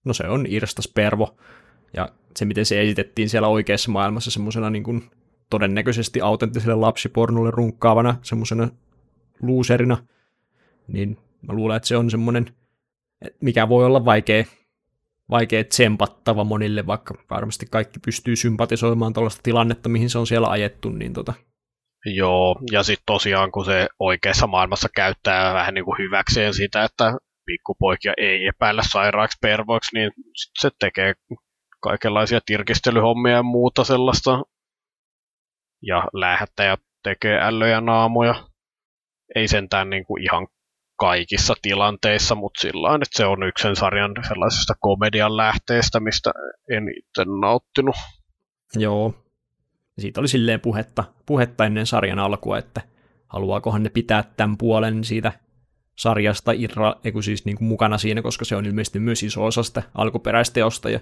no 0.04 0.12
se 0.12 0.28
on 0.28 0.46
Irstas 0.46 0.88
Pervo, 0.88 1.36
ja 1.96 2.08
se 2.36 2.44
miten 2.44 2.66
se 2.66 2.82
esitettiin 2.82 3.28
siellä 3.28 3.48
oikeassa 3.48 3.90
maailmassa 3.90 4.30
semmoisena 4.30 4.70
niin 4.70 4.84
kuin 4.84 5.10
todennäköisesti 5.50 6.20
autenttiselle 6.20 6.74
lapsipornolle 6.74 7.50
runkkaavana 7.50 8.16
semmoisena 8.22 8.68
loserina, 9.42 9.96
niin 10.88 11.18
mä 11.42 11.52
luulen, 11.52 11.76
että 11.76 11.88
se 11.88 11.96
on 11.96 12.10
semmoinen, 12.10 12.46
mikä 13.40 13.68
voi 13.68 13.84
olla 13.84 14.04
vaikea, 14.04 14.44
vaikea 15.30 15.64
tsempattava 15.64 16.44
monille, 16.44 16.86
vaikka 16.86 17.14
varmasti 17.30 17.66
kaikki 17.70 17.98
pystyy 17.98 18.36
sympatisoimaan 18.36 19.12
tuollaista 19.12 19.42
tilannetta, 19.42 19.88
mihin 19.88 20.10
se 20.10 20.18
on 20.18 20.26
siellä 20.26 20.48
ajettu, 20.48 20.88
niin 20.88 21.12
tota. 21.12 21.34
Joo, 22.06 22.56
ja 22.72 22.82
sitten 22.82 23.06
tosiaan 23.06 23.52
kun 23.52 23.64
se 23.64 23.88
oikeassa 23.98 24.46
maailmassa 24.46 24.88
käyttää 24.94 25.54
vähän 25.54 25.74
niin 25.74 25.84
kuin 25.84 25.98
hyväkseen 25.98 26.54
sitä, 26.54 26.84
että 26.84 27.16
pikkupoikia 27.46 28.12
ei 28.16 28.46
epäillä 28.46 28.82
sairaaksi 28.92 29.38
pervoiksi, 29.42 29.96
niin 29.96 30.10
sit 30.36 30.52
se 30.58 30.70
tekee 30.78 31.14
kaikenlaisia 31.80 32.40
tirkistelyhommia 32.46 33.32
ja 33.32 33.42
muuta 33.42 33.84
sellaista. 33.84 34.42
Ja 35.82 36.04
lähettäjät 36.12 36.80
tekee 37.02 37.40
ällöjä 37.42 37.80
naamoja 37.80 38.34
ei 39.34 39.48
sentään 39.48 39.90
niin 39.90 40.04
kuin 40.04 40.22
ihan 40.22 40.48
kaikissa 40.96 41.54
tilanteissa, 41.62 42.34
mutta 42.34 42.60
sillä 42.60 42.94
että 42.94 43.16
se 43.16 43.26
on 43.26 43.42
yksi 43.42 43.62
sen 43.62 43.76
sarjan 43.76 44.14
sellaisesta 44.28 44.74
komedian 44.80 45.36
lähteestä, 45.36 46.00
mistä 46.00 46.30
en 46.70 46.84
itse 46.88 47.24
nauttinut. 47.40 47.96
Joo. 48.76 49.14
Siitä 49.98 50.20
oli 50.20 50.28
silleen 50.28 50.60
puhetta, 50.60 51.04
puhetta 51.26 51.66
ennen 51.66 51.86
sarjan 51.86 52.18
alkua, 52.18 52.58
että 52.58 52.80
haluaakohan 53.28 53.82
ne 53.82 53.90
pitää 53.90 54.24
tämän 54.36 54.56
puolen 54.56 55.04
siitä 55.04 55.32
sarjasta 55.98 56.52
irra, 56.52 56.94
siis 57.20 57.44
niin 57.44 57.56
kuin 57.56 57.68
mukana 57.68 57.98
siinä, 57.98 58.22
koska 58.22 58.44
se 58.44 58.56
on 58.56 58.66
ilmeisesti 58.66 58.98
myös 58.98 59.22
iso 59.22 59.44
osa 59.44 59.62
sitä 59.62 59.82
alkuperäisteosta, 59.94 60.90
ja 60.90 61.00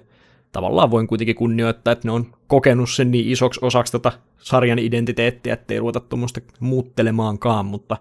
tavallaan 0.52 0.90
voin 0.90 1.06
kuitenkin 1.06 1.36
kunnioittaa, 1.36 1.92
että 1.92 2.08
ne 2.08 2.12
on 2.12 2.32
kokenut 2.46 2.90
sen 2.90 3.10
niin 3.10 3.28
isoksi 3.28 3.60
osaksi 3.62 3.92
tätä 3.92 4.12
sarjan 4.38 4.78
identiteettiä, 4.78 5.54
ettei 5.54 5.78
ruveta 5.78 6.00
tuommoista 6.00 6.40
muuttelemaankaan, 6.60 7.66
mutta 7.66 7.96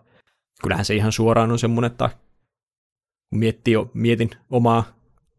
kyllähän 0.64 0.86
se 0.86 0.96
ihan 0.96 1.12
suoraan 1.12 1.52
on 1.52 1.60
semmoinen, 1.60 1.92
että 1.92 2.10
kun 3.30 3.40
miettii, 3.40 3.76
mietin 3.94 4.30
omaa 4.50 4.84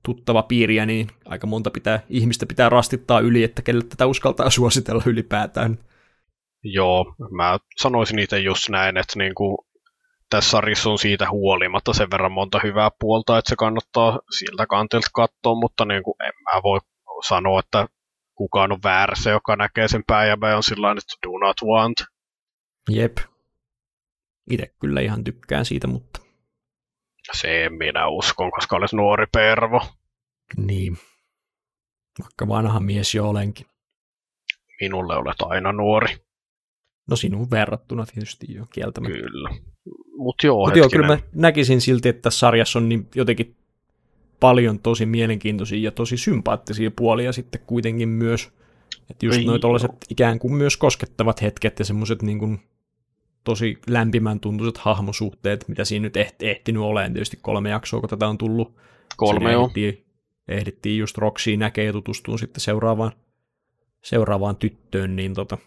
tuttava 0.03 0.43
piiriä, 0.43 0.87
niin 0.87 1.09
aika 1.25 1.47
monta 1.47 1.71
pitää, 1.71 2.01
ihmistä 2.09 2.47
pitää 2.47 2.69
rastittaa 2.69 3.21
yli, 3.21 3.45
että 3.45 3.63
kelle 3.63 3.85
tätä 3.85 4.07
uskaltaa 4.07 4.51
suositella 4.61 5.03
ylipäätään. 5.07 5.79
Joo, 6.65 7.15
mä 7.31 7.59
sanoisin 7.77 8.19
itse 8.19 8.39
just 8.39 8.69
näin, 8.69 8.97
että 8.97 9.19
niin 9.19 9.35
kuin 9.35 9.59
tässä 10.31 10.51
sarjassa 10.51 10.91
on 10.91 10.99
siitä 10.99 11.31
huolimatta 11.31 11.93
sen 11.93 12.11
verran 12.11 12.33
monta 12.33 12.61
hyvää 12.63 12.91
puolta, 13.01 13.39
että 13.39 13.49
se 13.49 13.57
kannattaa 13.57 14.19
siltä 14.39 14.67
kantilta 14.67 15.09
katsoa, 15.15 15.55
mutta 15.55 15.85
niin 15.85 16.03
kuin 16.03 16.15
en 16.25 16.33
mä 16.45 16.63
voi 16.63 16.81
sanoa, 17.29 17.61
että 17.61 17.87
kukaan 18.35 18.73
on 18.73 18.79
väärässä, 18.85 19.31
joka 19.31 19.57
näkee 19.57 19.89
sen 19.89 20.03
pääjämä 20.07 20.57
on 20.57 20.63
sillä 20.63 20.91
että 20.91 21.29
do 21.29 21.39
not 21.39 21.57
want. 21.63 21.97
Jep. 22.89 23.19
Itse 24.51 24.75
kyllä 24.81 25.01
ihan 25.01 25.25
tykkään 25.25 25.65
siitä, 25.65 25.87
mutta... 25.87 26.21
Se 27.33 27.69
minä 27.69 28.09
uskon, 28.09 28.51
koska 28.51 28.77
olet 28.77 28.93
nuori 28.93 29.27
pervo. 29.33 29.81
Niin. 30.57 30.99
Vaikka 32.21 32.49
vanha 32.49 32.81
mies 32.81 33.15
jo 33.15 33.29
olenkin. 33.29 33.67
Minulle 34.81 35.17
olet 35.17 35.37
aina 35.41 35.73
nuori. 35.73 36.17
No 37.11 37.17
sinun 37.17 37.51
verrattuna 37.51 38.07
tietysti 38.07 38.47
jo 38.55 38.67
kieltämättä. 38.73 39.19
Kyllä. 39.19 39.51
Mutta 40.17 40.47
joo, 40.47 40.67
Mut 40.67 40.77
joo, 40.77 40.89
kyllä 40.89 41.07
mä 41.07 41.19
näkisin 41.35 41.81
silti, 41.81 42.09
että 42.09 42.23
tässä 42.23 42.39
sarjassa 42.39 42.79
on 42.79 42.89
niin 42.89 43.09
jotenkin 43.15 43.57
paljon 44.41 44.79
tosi 44.79 45.07
mielenkiintoisia 45.07 45.79
ja 45.79 45.91
tosi 45.91 46.17
sympaattisia 46.17 46.91
puolia 46.91 47.33
sitten 47.33 47.61
kuitenkin 47.67 48.09
myös. 48.09 48.53
Että 49.11 49.27
just 49.27 49.41
noin 49.45 49.61
ikään 50.11 50.39
kuin 50.39 50.55
myös 50.55 50.77
koskettavat 50.77 51.43
hetket 51.43 51.79
ja 51.79 51.85
semmoiset 51.85 52.23
niin 52.23 52.39
kuin 52.39 52.61
tosi 53.45 53.79
lämpimän 53.87 54.41
tuntuiset 54.41 54.79
hahmosuhteet, 54.79 55.69
mitä 55.69 55.85
siinä 55.85 56.03
nyt 56.03 56.17
ehti, 56.17 56.49
ehtinyt 56.49 56.83
olemaan. 56.83 57.13
Tietysti 57.13 57.39
kolme 57.43 57.71
jaksoa, 57.71 58.01
kun 58.01 58.09
tätä 58.09 58.29
on 58.29 58.39
tullut. 58.39 58.77
Kolme 59.17 59.53
joo. 59.53 59.63
Ehdittiin, 59.63 60.07
ehdittiin 60.49 60.99
just 60.99 61.19
Roxy 61.19 61.57
näkee 61.57 61.85
ja 61.85 61.93
tutustuu 61.93 62.39
sitten 62.39 62.61
seuraavaan, 62.61 63.13
seuraavaan 64.05 64.57
tyttöön, 64.57 65.17
niin 65.17 65.35
tota, 65.35 65.59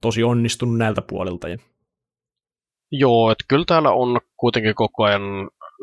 tosi 0.00 0.22
onnistunut 0.22 0.76
näiltä 0.78 1.02
puolilta. 1.02 1.48
Ja... 1.48 1.58
Joo, 2.92 3.30
että 3.30 3.44
kyllä 3.48 3.64
täällä 3.64 3.90
on 3.90 4.20
kuitenkin 4.36 4.74
koko 4.74 5.04
ajan 5.04 5.22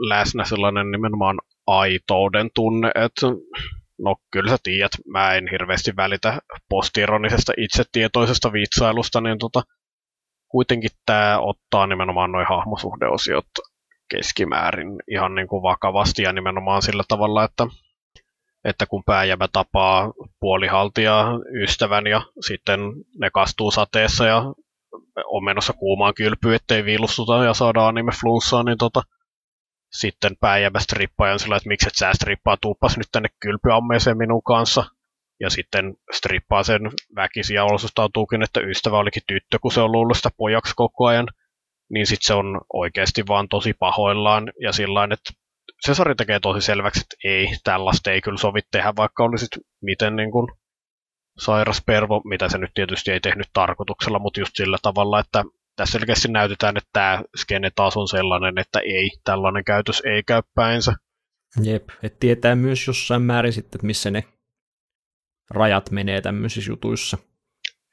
läsnä 0.10 0.46
sellainen 0.46 0.92
nimenomaan 0.92 1.38
aitouden 1.68 2.50
tunne, 2.56 2.92
että 2.96 3.28
no 4.00 4.16
kyllä 4.32 4.52
sä 4.52 4.58
tiedät, 4.64 4.92
mä 5.08 5.34
en 5.34 5.48
hirveästi 5.52 5.96
välitä 5.96 6.42
postironisesta 6.70 7.54
itsetietoisesta 7.58 8.54
vitsailusta, 8.54 9.22
niin 9.22 9.38
tota, 9.38 9.64
kuitenkin 10.52 10.92
tämä 11.06 11.40
ottaa 11.40 11.88
nimenomaan 11.88 12.32
noin 12.32 12.48
hahmosuhdeosiot 12.48 13.46
keskimäärin 14.10 14.88
ihan 15.12 15.36
niin 15.36 15.48
kuin 15.48 15.64
vakavasti 15.64 16.22
ja 16.22 16.34
nimenomaan 16.34 16.82
sillä 16.82 17.04
tavalla, 17.08 17.44
että, 17.44 17.68
että 18.64 18.86
kun 18.86 19.04
pääjämä 19.06 19.48
tapaa 19.54 20.14
puolihaltia 20.40 21.26
ystävän 21.64 22.08
ja 22.08 22.22
sitten 22.48 22.80
ne 23.20 23.30
kastuu 23.34 23.72
sateessa 23.72 24.26
ja 24.26 24.44
on 25.26 25.44
menossa 25.44 25.74
kuumaan 25.74 26.14
kylpyyn, 26.14 26.56
ettei 26.56 26.86
viilustuta 26.86 27.44
ja 27.44 27.54
saadaan 27.54 27.88
anime 27.88 28.12
flunssaa, 28.22 28.64
niin 28.64 28.78
tota, 28.78 29.04
sitten 29.92 30.38
pääjämä 30.40 30.80
strippaajan 30.80 31.40
sillä, 31.40 31.56
että 31.56 31.68
miksi 31.68 31.88
et 31.88 31.96
sä 31.96 32.14
strippaa, 32.14 32.58
tuuppas 32.62 32.98
nyt 32.98 33.08
tänne 33.12 33.30
kylpyammeeseen 33.40 34.18
minun 34.18 34.44
kanssa. 34.44 34.84
Ja 35.42 35.50
sitten 35.50 35.94
strippaa 36.12 36.64
sen 36.64 36.82
väkisin 37.16 37.56
ja 37.56 37.64
olosustautuukin, 37.64 38.44
että 38.44 38.60
ystävä 38.60 38.98
olikin 38.98 39.24
tyttö, 39.28 39.60
kun 39.62 39.72
se 39.72 39.82
on 39.82 39.92
luullut 39.92 40.18
sitä 40.18 40.30
pojaksi 40.38 40.74
koko 40.76 41.06
ajan. 41.06 41.28
Niin 41.90 42.08
sitten 42.08 42.28
se 42.28 42.34
on 42.34 42.62
oikeasti 42.74 43.24
vaan 43.28 43.48
tosi 43.50 43.74
pahoillaan 43.74 44.52
ja 44.62 44.72
sillä 44.72 45.04
että 45.04 45.34
se 45.82 45.94
sarja 45.94 46.16
tekee 46.16 46.40
tosi 46.40 46.66
selväksi, 46.66 47.02
että 47.02 47.16
ei, 47.24 47.48
tällaista 47.64 48.12
ei 48.12 48.22
kyllä 48.22 48.38
sovi 48.38 48.60
tehdä, 48.72 48.94
vaikka 48.98 49.24
olisit 49.24 49.50
miten 49.82 50.16
niin 50.16 50.32
kuin 50.32 50.48
sairas 51.38 51.84
pervo, 51.86 52.22
mitä 52.26 52.50
se 52.50 52.58
nyt 52.58 52.72
tietysti 52.74 53.12
ei 53.12 53.20
tehnyt 53.20 53.48
tarkoituksella, 53.54 54.20
mutta 54.20 54.40
just 54.40 54.52
sillä 54.56 54.78
tavalla, 54.82 55.20
että 55.20 55.44
tässä 55.76 55.92
selkeästi 55.92 56.28
näytetään, 56.28 56.78
että 56.78 56.90
tämä 56.94 57.24
skene 57.38 57.72
taas 57.76 57.98
on 57.98 58.08
sellainen, 58.08 58.58
että 58.58 58.80
ei, 58.80 59.10
tällainen 59.24 59.64
käytös 59.64 60.02
ei 60.06 60.24
käy 60.24 60.42
päinsä. 60.56 60.94
Jep, 61.64 61.90
että 62.04 62.20
tietää 62.20 62.56
myös 62.56 62.88
jossain 62.88 63.22
määrin 63.22 63.54
sitten, 63.54 63.78
että 63.78 63.88
missä 63.88 64.12
ne 64.12 64.24
rajat 65.54 65.92
menee 65.92 66.22
tämmöisissä 66.22 66.72
jutuissa. 66.72 67.18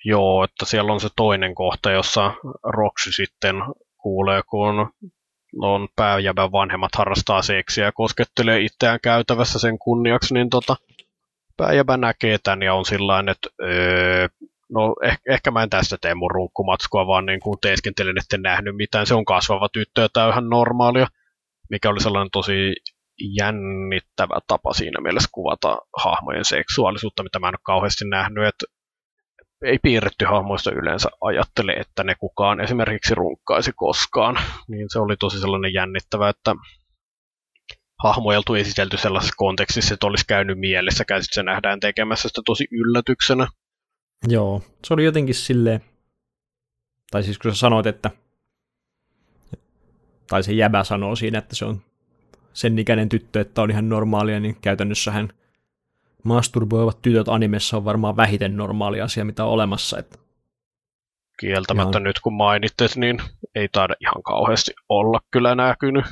Joo, 0.04 0.44
että 0.44 0.64
siellä 0.64 0.92
on 0.92 1.00
se 1.00 1.08
toinen 1.16 1.54
kohta, 1.54 1.90
jossa 1.90 2.32
Roxy 2.62 3.12
sitten 3.12 3.56
kuulee, 3.96 4.42
kun 4.50 4.92
on 5.62 5.88
pääjävän 5.96 6.52
vanhemmat 6.52 6.94
harrastaa 6.96 7.42
seksiä 7.42 7.84
ja 7.84 7.92
koskettelee 7.92 8.60
itseään 8.60 8.98
käytävässä 9.02 9.58
sen 9.58 9.78
kunniaksi, 9.78 10.34
niin 10.34 10.50
tota, 10.50 10.76
pääjävä 11.56 11.96
näkee 11.96 12.38
tämän 12.42 12.62
ja 12.62 12.74
on 12.74 12.84
sillä 12.84 13.24
että 13.30 13.48
öö, 13.62 14.28
no 14.68 14.94
ehkä, 15.02 15.32
ehkä 15.32 15.50
mä 15.50 15.62
en 15.62 15.70
tästä 15.70 15.96
tee 16.00 16.14
mun 16.14 16.30
runkkumatskua, 16.30 17.06
vaan 17.06 17.26
niin 17.26 17.40
kuin 17.40 17.58
teeskentelen, 17.60 18.18
että 18.18 18.36
en 18.36 18.42
nähnyt 18.42 18.76
mitään. 18.76 19.06
Se 19.06 19.14
on 19.14 19.24
kasvava 19.24 19.68
tyttö 19.68 20.00
ja 20.00 20.08
tämä 20.08 20.26
on 20.26 20.32
ihan 20.32 20.48
normaalia, 20.48 21.06
mikä 21.70 21.88
oli 21.88 22.00
sellainen 22.00 22.30
tosi 22.32 22.74
jännittävä 23.18 24.38
tapa 24.46 24.72
siinä 24.72 25.00
mielessä 25.00 25.28
kuvata 25.32 25.78
hahmojen 26.04 26.44
seksuaalisuutta, 26.44 27.22
mitä 27.22 27.38
mä 27.38 27.48
en 27.48 27.54
ole 27.54 27.60
kauheasti 27.62 28.04
nähnyt, 28.04 28.46
että 28.46 28.64
ei 29.64 29.78
piirretty 29.82 30.24
hahmoista 30.24 30.72
yleensä 30.72 31.08
ajattele, 31.20 31.72
että 31.72 32.04
ne 32.04 32.14
kukaan 32.14 32.60
esimerkiksi 32.60 33.14
runkkaisi 33.14 33.72
koskaan. 33.76 34.38
Niin 34.68 34.86
se 34.88 34.98
oli 34.98 35.16
tosi 35.16 35.40
sellainen 35.40 35.74
jännittävä, 35.74 36.28
että 36.28 36.54
hahmoja 38.02 38.38
oltu 38.38 38.54
esitelty 38.54 38.96
sellaisessa 38.96 39.34
kontekstissa, 39.36 39.94
että 39.94 40.06
olisi 40.06 40.24
käynyt 40.26 40.58
mielessä, 40.58 41.04
sitten 41.08 41.24
se 41.30 41.42
nähdään 41.42 41.80
tekemässä 41.80 42.28
sitä 42.28 42.42
tosi 42.44 42.68
yllätyksenä. 42.70 43.46
Joo, 44.28 44.62
se 44.84 44.94
oli 44.94 45.04
jotenkin 45.04 45.34
silleen, 45.34 45.80
tai 47.10 47.22
siis 47.22 47.38
kun 47.38 47.54
sä 47.54 47.58
sanoit, 47.58 47.86
että, 47.86 48.10
tai 50.26 50.42
se 50.42 50.52
jäbä 50.52 50.84
sanoo 50.84 51.16
siinä, 51.16 51.38
että 51.38 51.56
se 51.56 51.64
on 51.64 51.82
sen 52.58 52.78
ikäinen 52.78 53.08
tyttö, 53.08 53.40
että 53.40 53.62
on 53.62 53.70
ihan 53.70 53.88
normaalia, 53.88 54.40
niin 54.40 54.56
käytännössähän 54.60 55.28
masturboivat 56.24 57.02
tytöt 57.02 57.28
animessa 57.28 57.76
on 57.76 57.84
varmaan 57.84 58.16
vähiten 58.16 58.56
normaali 58.56 59.00
asia, 59.00 59.24
mitä 59.24 59.44
on 59.44 59.50
olemassa. 59.50 59.98
Että 59.98 60.18
Kieltämättä 61.40 61.98
ihan... 61.98 62.02
nyt 62.02 62.20
kun 62.20 62.32
mainittet, 62.32 62.96
niin 62.96 63.18
ei 63.54 63.68
taida 63.72 63.94
ihan 64.00 64.22
kauheasti 64.22 64.72
olla 64.88 65.20
kyllä 65.30 65.54
näkynyt. 65.54 66.04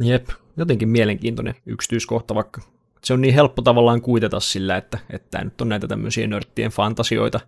Jep, 0.00 0.28
jotenkin 0.56 0.88
mielenkiintoinen 0.88 1.54
yksityiskohta, 1.66 2.34
vaikka 2.34 2.62
se 3.04 3.12
on 3.12 3.20
niin 3.20 3.34
helppo 3.34 3.62
tavallaan 3.62 4.02
kuitata 4.02 4.40
sillä, 4.40 4.76
että, 4.76 4.98
että 5.10 5.28
tämä 5.30 5.44
nyt 5.44 5.60
on 5.60 5.68
näitä 5.68 5.88
tämmöisiä 5.88 6.26
nörttien 6.26 6.70
fantasioita. 6.70 7.40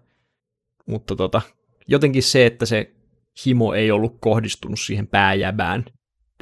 Mutta 0.87 1.17
tota, 1.17 1.43
jotenkin 1.89 2.23
se, 2.23 2.47
että 2.47 2.67
se 2.67 2.95
himo 3.47 3.75
ei 3.75 3.91
ollut 3.91 4.17
kohdistunut 4.21 4.81
siihen 4.81 5.07
pääjäbään, 5.07 5.85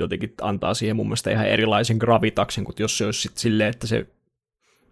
jotenkin 0.00 0.34
antaa 0.40 0.74
siihen 0.74 0.96
mun 0.96 1.06
mielestä 1.06 1.30
ihan 1.30 1.46
erilaisen 1.46 1.96
gravitaksen, 1.96 2.64
kuin 2.64 2.76
jos 2.78 2.98
se 2.98 3.04
olisi 3.04 3.20
sitten 3.20 3.40
silleen, 3.40 3.70
että 3.70 3.86
se 3.86 4.06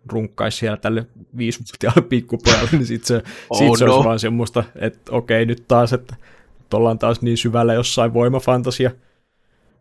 runkkaisi 0.07 0.59
siellä 0.59 0.77
tälle 0.77 1.07
viisivuotiaalle 1.37 2.03
pikkupojalle, 2.09 2.69
niin 2.73 2.87
sitten 2.87 3.07
se, 3.07 3.23
oh 3.51 3.59
sit 3.59 3.79
se 3.79 3.85
no. 3.85 3.95
olisi 3.95 4.07
vaan 4.09 4.19
semmoista, 4.19 4.65
että 4.77 5.13
okei, 5.13 5.47
nyt 5.47 5.65
taas, 5.69 5.93
että 5.93 6.17
nyt 6.59 6.75
ollaan 6.75 6.99
taas 6.99 7.23
niin 7.23 7.37
syvällä 7.37 7.75
jossain 7.75 8.15
voimafantasia 8.15 8.91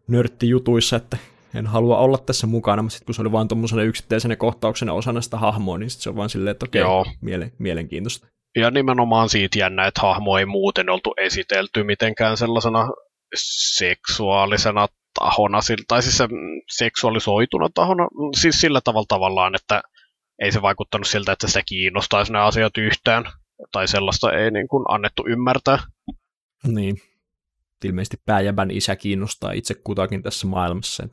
nörttijutuissa, 0.08 0.96
että 0.96 1.18
en 1.56 1.68
halua 1.68 1.98
olla 1.98 2.18
tässä 2.18 2.48
mukana, 2.48 2.82
mutta 2.82 2.94
sitten 2.94 3.06
kun 3.06 3.16
se 3.16 3.22
oli 3.22 3.32
vaan 3.32 3.48
tuommoisena 3.48 3.84
yksittäisenä 3.84 4.36
kohtauksena 4.36 4.94
osana 4.94 5.22
sitä 5.22 5.38
hahmoa, 5.38 5.78
niin 5.78 5.90
sit 5.90 6.02
se 6.02 6.10
on 6.10 6.16
vaan 6.16 6.30
silleen, 6.30 6.52
että 6.52 6.66
okei, 6.66 6.82
Joo. 6.82 7.06
Miele- 7.22 7.52
mielenkiintoista. 7.58 8.28
Ja 8.56 8.72
nimenomaan 8.72 9.30
siitä 9.30 9.60
jännä, 9.60 9.88
että 9.88 10.02
hahmo 10.02 10.38
ei 10.38 10.46
muuten 10.46 10.90
oltu 10.90 11.14
esitelty 11.18 11.84
mitenkään 11.84 12.38
sellaisena 12.38 12.90
seksuaalisena 13.76 14.88
tahona, 15.14 15.60
tai 15.88 16.04
siis 16.04 16.18
se 16.18 16.28
seksuaalisoituna 16.70 17.70
tahona, 17.74 18.08
siis 18.40 18.62
sillä 18.62 18.82
tavalla 18.84 19.06
tavallaan, 19.08 19.56
että 19.56 19.82
ei 20.40 20.52
se 20.52 20.62
vaikuttanut 20.62 21.08
siltä, 21.08 21.32
että 21.32 21.48
sitä 21.48 21.62
kiinnostaisi 21.66 22.32
nämä 22.32 22.46
asiat 22.46 22.78
yhtään, 22.78 23.26
tai 23.72 23.88
sellaista 23.88 24.34
ei 24.34 24.52
niin 24.52 24.68
kuin 24.68 24.86
annettu 24.88 25.24
ymmärtää. 25.28 25.80
Niin. 26.68 27.02
Ilmeisesti 27.86 28.18
pääjäbän 28.26 28.72
isä 28.72 28.96
kiinnostaa 28.96 29.52
itse 29.52 29.74
kutakin 29.84 30.24
tässä 30.24 30.48
maailmassa. 30.48 31.08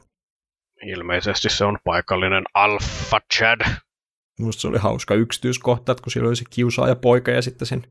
Ilmeisesti 0.83 1.49
se 1.51 1.65
on 1.65 1.79
paikallinen 1.85 2.45
Alpha 2.55 3.21
Chad. 3.35 3.61
Minusta 4.39 4.61
se 4.61 4.69
oli 4.69 4.79
hauska 4.79 5.15
yksityiskohta, 5.15 5.93
että 5.93 6.03
kun 6.03 6.13
siellä 6.13 6.29
oli 6.29 6.37
se 6.37 6.45
kiusaaja 6.51 6.97
poika 6.97 7.31
ja 7.31 7.43
sitten 7.43 7.67
sen 7.67 7.87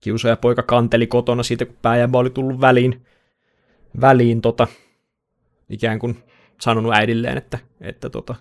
kiusaaja 0.00 0.36
poika 0.36 0.62
kanteli 0.62 1.06
kotona 1.06 1.42
siitä, 1.42 1.64
kun 1.64 1.76
pääjäbä 1.82 2.18
oli 2.18 2.30
tullut 2.30 2.60
väliin, 2.60 3.06
väliin 4.00 4.40
tota, 4.40 4.66
ikään 5.70 5.98
kuin 5.98 6.22
sanonut 6.60 6.94
äidilleen, 6.94 7.38
että, 7.38 7.58
että 7.80 8.10
tota, 8.10 8.34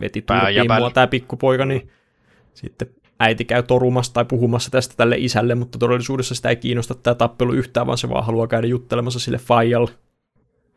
veti 0.00 0.22
turpiin 0.22 0.72
mua 0.78 0.90
tämä 0.90 1.06
pikkupoika, 1.06 1.64
niin 1.64 1.90
sitten 2.54 2.88
äiti 3.20 3.44
käy 3.44 3.62
torumassa 3.62 4.12
tai 4.12 4.24
puhumassa 4.24 4.70
tästä 4.70 4.94
tälle 4.96 5.16
isälle, 5.18 5.54
mutta 5.54 5.78
todellisuudessa 5.78 6.34
sitä 6.34 6.48
ei 6.48 6.56
kiinnosta 6.56 6.94
tämä 6.94 7.14
tappelu 7.14 7.52
yhtään, 7.52 7.86
vaan 7.86 7.98
se 7.98 8.08
vaan 8.08 8.26
haluaa 8.26 8.46
käydä 8.46 8.66
juttelemassa 8.66 9.18
sille 9.18 9.38
faijalle, 9.38 9.90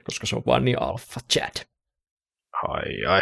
koska 0.03 0.25
se 0.27 0.35
on 0.35 0.43
vaan 0.45 0.65
niin 0.65 0.81
alfa 0.81 1.19
Chad. 1.33 1.65
Ai 2.67 3.05
ai. 3.09 3.21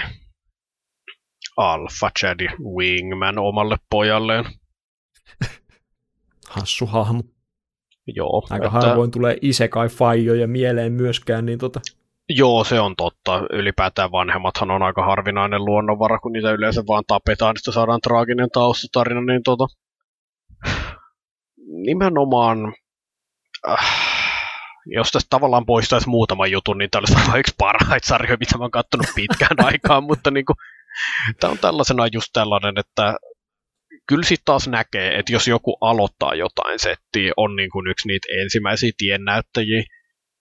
Alpha 1.57 2.11
Chadi 2.19 2.47
Wingman 2.75 3.39
omalle 3.39 3.77
pojalleen. 3.89 4.45
Hassu 6.49 6.85
hahmo. 6.85 7.23
Joo. 8.07 8.47
Aika 8.49 8.65
että... 8.65 8.69
harvoin 8.69 9.11
tulee 9.11 9.37
isekai 9.41 9.89
faijoja 9.89 10.47
mieleen 10.47 10.93
myöskään, 10.93 11.45
niin 11.45 11.59
tota... 11.59 11.79
Joo, 12.35 12.63
se 12.63 12.79
on 12.79 12.95
totta. 12.95 13.41
Ylipäätään 13.49 14.11
vanhemmathan 14.11 14.71
on 14.71 14.83
aika 14.83 15.05
harvinainen 15.05 15.65
luonnonvara, 15.65 16.19
kun 16.19 16.31
niitä 16.31 16.51
yleensä 16.51 16.83
vaan 16.87 17.03
tapetaan, 17.07 17.55
että 17.57 17.71
saadaan 17.71 18.01
traaginen 18.01 18.49
taustatarina, 18.53 19.21
niin 19.21 19.43
tota, 19.43 19.67
nimenomaan, 21.85 22.73
äh, 23.69 24.11
jos 24.85 25.11
tästä 25.11 25.27
tavallaan 25.29 25.65
poistaisi 25.65 26.09
muutaman 26.09 26.51
jutun, 26.51 26.77
niin 26.77 26.89
tämä 26.89 26.99
olisi 26.99 27.15
varmaan 27.15 27.39
yksi 27.39 27.55
parhaita 27.57 28.07
sarjoja, 28.07 28.37
mitä 28.39 28.57
mä 28.57 28.63
oon 28.63 28.71
katsonut 28.71 29.07
pitkään 29.15 29.65
aikaan, 29.69 30.03
mutta 30.03 30.31
niin 30.31 30.45
kuin, 30.45 30.55
tämä 31.39 31.51
on 31.51 31.57
tällaisena 31.57 32.07
just 32.11 32.27
tällainen, 32.33 32.73
että 32.77 33.15
kyllä 34.07 34.23
sitten 34.23 34.45
taas 34.45 34.67
näkee, 34.67 35.19
että 35.19 35.33
jos 35.33 35.47
joku 35.47 35.77
aloittaa 35.81 36.35
jotain 36.35 36.79
settiä, 36.79 37.31
on 37.37 37.55
niin 37.55 37.69
kuin 37.69 37.87
yksi 37.87 38.07
niitä 38.07 38.27
ensimmäisiä 38.41 38.91
tiennäyttäjiä, 38.97 39.83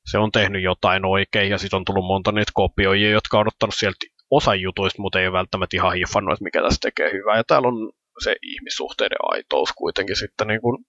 se 0.04 0.18
on 0.18 0.32
tehnyt 0.32 0.62
jotain 0.62 1.04
oikein, 1.04 1.50
ja 1.50 1.58
sitten 1.58 1.76
on 1.76 1.84
tullut 1.84 2.06
monta 2.06 2.32
niitä 2.32 2.52
kopioijia, 2.54 3.10
jotka 3.10 3.38
on 3.38 3.48
ottanut 3.48 3.74
sieltä 3.74 3.96
osa 4.30 4.54
jutuista, 4.54 5.02
mutta 5.02 5.20
ei 5.20 5.26
ole 5.26 5.38
välttämättä 5.38 5.76
ihan 5.76 5.94
hiffannut, 5.94 6.32
että 6.32 6.44
mikä 6.44 6.62
tässä 6.62 6.78
tekee 6.82 7.12
hyvää. 7.12 7.36
Ja 7.36 7.44
täällä 7.44 7.68
on 7.68 7.92
se 8.22 8.36
ihmissuhteiden 8.42 9.18
aitous 9.22 9.72
kuitenkin 9.72 10.16
sitten 10.16 10.46
niin, 10.46 10.60
kuin 10.60 10.84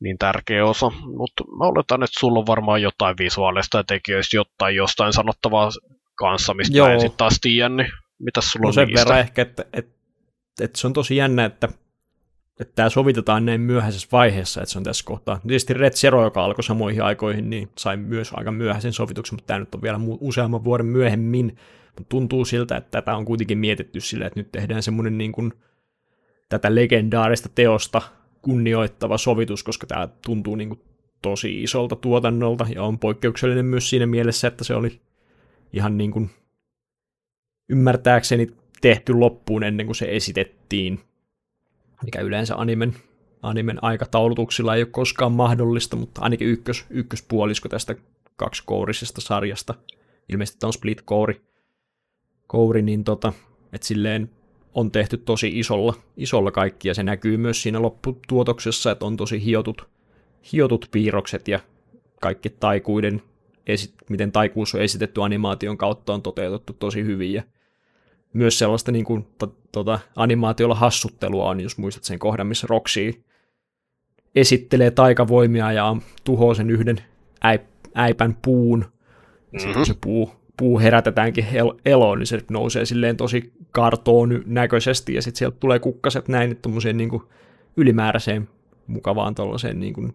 niin 0.00 0.18
tärkeä 0.18 0.64
osa. 0.64 0.90
Mutta 0.90 1.44
mä 1.58 1.64
oletan, 1.64 2.02
että 2.02 2.20
sulla 2.20 2.38
on 2.38 2.46
varmaan 2.46 2.82
jotain 2.82 3.16
visuaalista 3.18 3.78
ja 3.78 3.84
tekijöistä 3.84 4.36
jotain 4.36 4.76
jostain 4.76 5.12
sanottavaa 5.12 5.70
kanssa, 6.14 6.54
mistä 6.54 6.78
Joo. 6.78 6.86
mä 6.86 6.94
en 6.94 7.00
sitten 7.00 7.18
taas 7.18 7.38
tiedä, 7.40 7.68
niin 7.68 7.90
mitä 8.18 8.40
sulla 8.40 8.62
no 8.62 8.68
on 8.68 8.74
sen 8.74 8.86
niistä? 8.86 9.00
verran 9.00 9.20
ehkä, 9.20 9.42
että, 9.42 9.64
että, 9.72 9.98
että 10.60 10.80
se 10.80 10.86
on 10.86 10.92
tosi 10.92 11.16
jännä, 11.16 11.44
että 11.44 11.68
että 12.60 12.72
tämä 12.74 12.88
sovitetaan 12.88 13.46
näin 13.46 13.60
myöhäisessä 13.60 14.08
vaiheessa, 14.12 14.60
että 14.62 14.72
se 14.72 14.78
on 14.78 14.84
tässä 14.84 15.04
kohtaa. 15.04 15.40
Tietysti 15.46 15.74
Red 15.74 15.92
Zero, 15.92 16.24
joka 16.24 16.44
alkoi 16.44 16.64
samoihin 16.64 17.02
aikoihin, 17.02 17.50
niin 17.50 17.68
sai 17.78 17.96
myös 17.96 18.30
aika 18.34 18.52
myöhäisen 18.52 18.92
sovituksen, 18.92 19.36
mutta 19.36 19.46
tämä 19.46 19.60
nyt 19.60 19.74
on 19.74 19.82
vielä 19.82 20.00
useamman 20.20 20.64
vuoden 20.64 20.86
myöhemmin. 20.86 21.56
Mutta 21.86 22.08
tuntuu 22.08 22.44
siltä, 22.44 22.76
että 22.76 22.90
tätä 22.90 23.16
on 23.16 23.24
kuitenkin 23.24 23.58
mietitty 23.58 24.00
sillä, 24.00 24.26
että 24.26 24.40
nyt 24.40 24.52
tehdään 24.52 24.82
semmoinen 24.82 25.18
niin 25.18 25.32
kuin 25.32 25.52
tätä 26.48 26.74
legendaarista 26.74 27.48
teosta 27.54 28.02
kunnioittava 28.42 29.18
sovitus, 29.18 29.62
koska 29.62 29.86
tämä 29.86 30.08
tuntuu 30.26 30.56
niin 30.56 30.68
kuin 30.68 30.80
tosi 31.22 31.62
isolta 31.62 31.96
tuotannolta 31.96 32.66
ja 32.74 32.82
on 32.82 32.98
poikkeuksellinen 32.98 33.66
myös 33.66 33.90
siinä 33.90 34.06
mielessä, 34.06 34.48
että 34.48 34.64
se 34.64 34.74
oli 34.74 35.00
ihan 35.72 35.98
niin 35.98 36.10
kuin 36.10 36.30
ymmärtääkseni 37.68 38.50
tehty 38.80 39.12
loppuun 39.12 39.64
ennen 39.64 39.86
kuin 39.86 39.96
se 39.96 40.06
esitettiin 40.10 41.00
mikä 42.04 42.20
yleensä 42.20 42.56
animen, 42.56 42.94
animen 43.42 43.84
aikataulutuksilla 43.84 44.74
ei 44.74 44.82
ole 44.82 44.88
koskaan 44.90 45.32
mahdollista, 45.32 45.96
mutta 45.96 46.20
ainakin 46.20 46.48
ykkös, 46.48 46.86
ykköspuolisko 46.90 47.68
tästä 47.68 47.94
kaksikourisesta 48.36 49.20
sarjasta, 49.20 49.74
ilmeisesti 50.28 50.58
tämä 50.58 50.68
on 50.68 50.72
split 50.72 51.02
kouri, 51.02 51.40
kouri 52.46 52.82
niin 52.82 53.04
tota, 53.04 53.32
että 53.72 53.86
silleen 53.86 54.30
on 54.74 54.90
tehty 54.90 55.16
tosi 55.16 55.58
isolla, 55.58 55.94
isolla 56.16 56.50
kaikki, 56.50 56.88
ja 56.88 56.94
se 56.94 57.02
näkyy 57.02 57.36
myös 57.36 57.62
siinä 57.62 57.82
lopputuotoksessa, 57.82 58.90
että 58.90 59.06
on 59.06 59.16
tosi 59.16 59.44
hiotut, 59.44 59.88
hiotut 60.52 60.88
piirrokset 60.90 61.48
ja 61.48 61.60
kaikki 62.20 62.50
taikuiden, 62.50 63.22
miten 64.08 64.32
taikuus 64.32 64.74
on 64.74 64.80
esitetty 64.80 65.22
animaation 65.22 65.78
kautta 65.78 66.14
on 66.14 66.22
toteutettu 66.22 66.72
tosi 66.72 67.04
hyvin, 67.04 67.32
ja 67.32 67.42
myös 68.32 68.58
sellaista 68.58 68.92
niin 68.92 69.04
kuin, 69.04 69.26
to, 69.38 69.56
tota, 69.72 69.98
animaatiolla 70.16 70.74
hassuttelua 70.74 71.48
on, 71.48 71.60
jos 71.60 71.78
muistat 71.78 72.04
sen 72.04 72.18
kohdan, 72.18 72.46
missä 72.46 72.66
Roxy 72.70 73.24
esittelee 74.34 74.90
taikavoimia 74.90 75.72
ja 75.72 75.96
tuhoaa 76.24 76.54
sen 76.54 76.70
yhden 76.70 76.96
äip, 77.44 77.62
äipän 77.94 78.36
puun. 78.42 78.78
Mm-hmm. 78.80 79.58
Sitten 79.58 79.86
se 79.86 79.94
puu, 80.00 80.32
puu 80.56 80.78
herätetäänkin 80.78 81.46
eloon, 81.84 82.18
niin 82.18 82.26
se 82.26 82.40
nousee 82.50 82.84
silleen 82.84 83.16
tosi 83.16 83.52
kartoon 83.70 84.42
näköisesti, 84.46 85.14
ja 85.14 85.22
sitten 85.22 85.38
sieltä 85.38 85.56
tulee 85.60 85.78
kukkaset 85.78 86.28
näin, 86.28 86.50
että 86.50 86.62
tommoseen 86.62 86.96
niin 86.96 87.10
kuin 87.10 87.22
ylimääräiseen 87.76 88.48
mukavaan 88.86 89.34
tuollaiseen 89.34 89.80
niin 89.80 89.94
kuin 89.94 90.14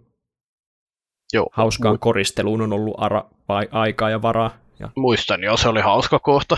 Joo, 1.34 1.50
hauskaan 1.52 1.96
mu- 1.96 2.00
koristeluun 2.00 2.62
on 2.62 2.74
ollut 2.74 2.96
ara, 2.98 3.26
vai, 3.50 3.68
aikaa 3.72 4.10
ja 4.10 4.22
varaa. 4.22 4.52
Ja... 4.80 4.90
Muistan, 4.96 5.44
joo, 5.44 5.58
se 5.58 5.70
oli 5.70 5.82
hauska 5.82 6.20
kohta. 6.20 6.58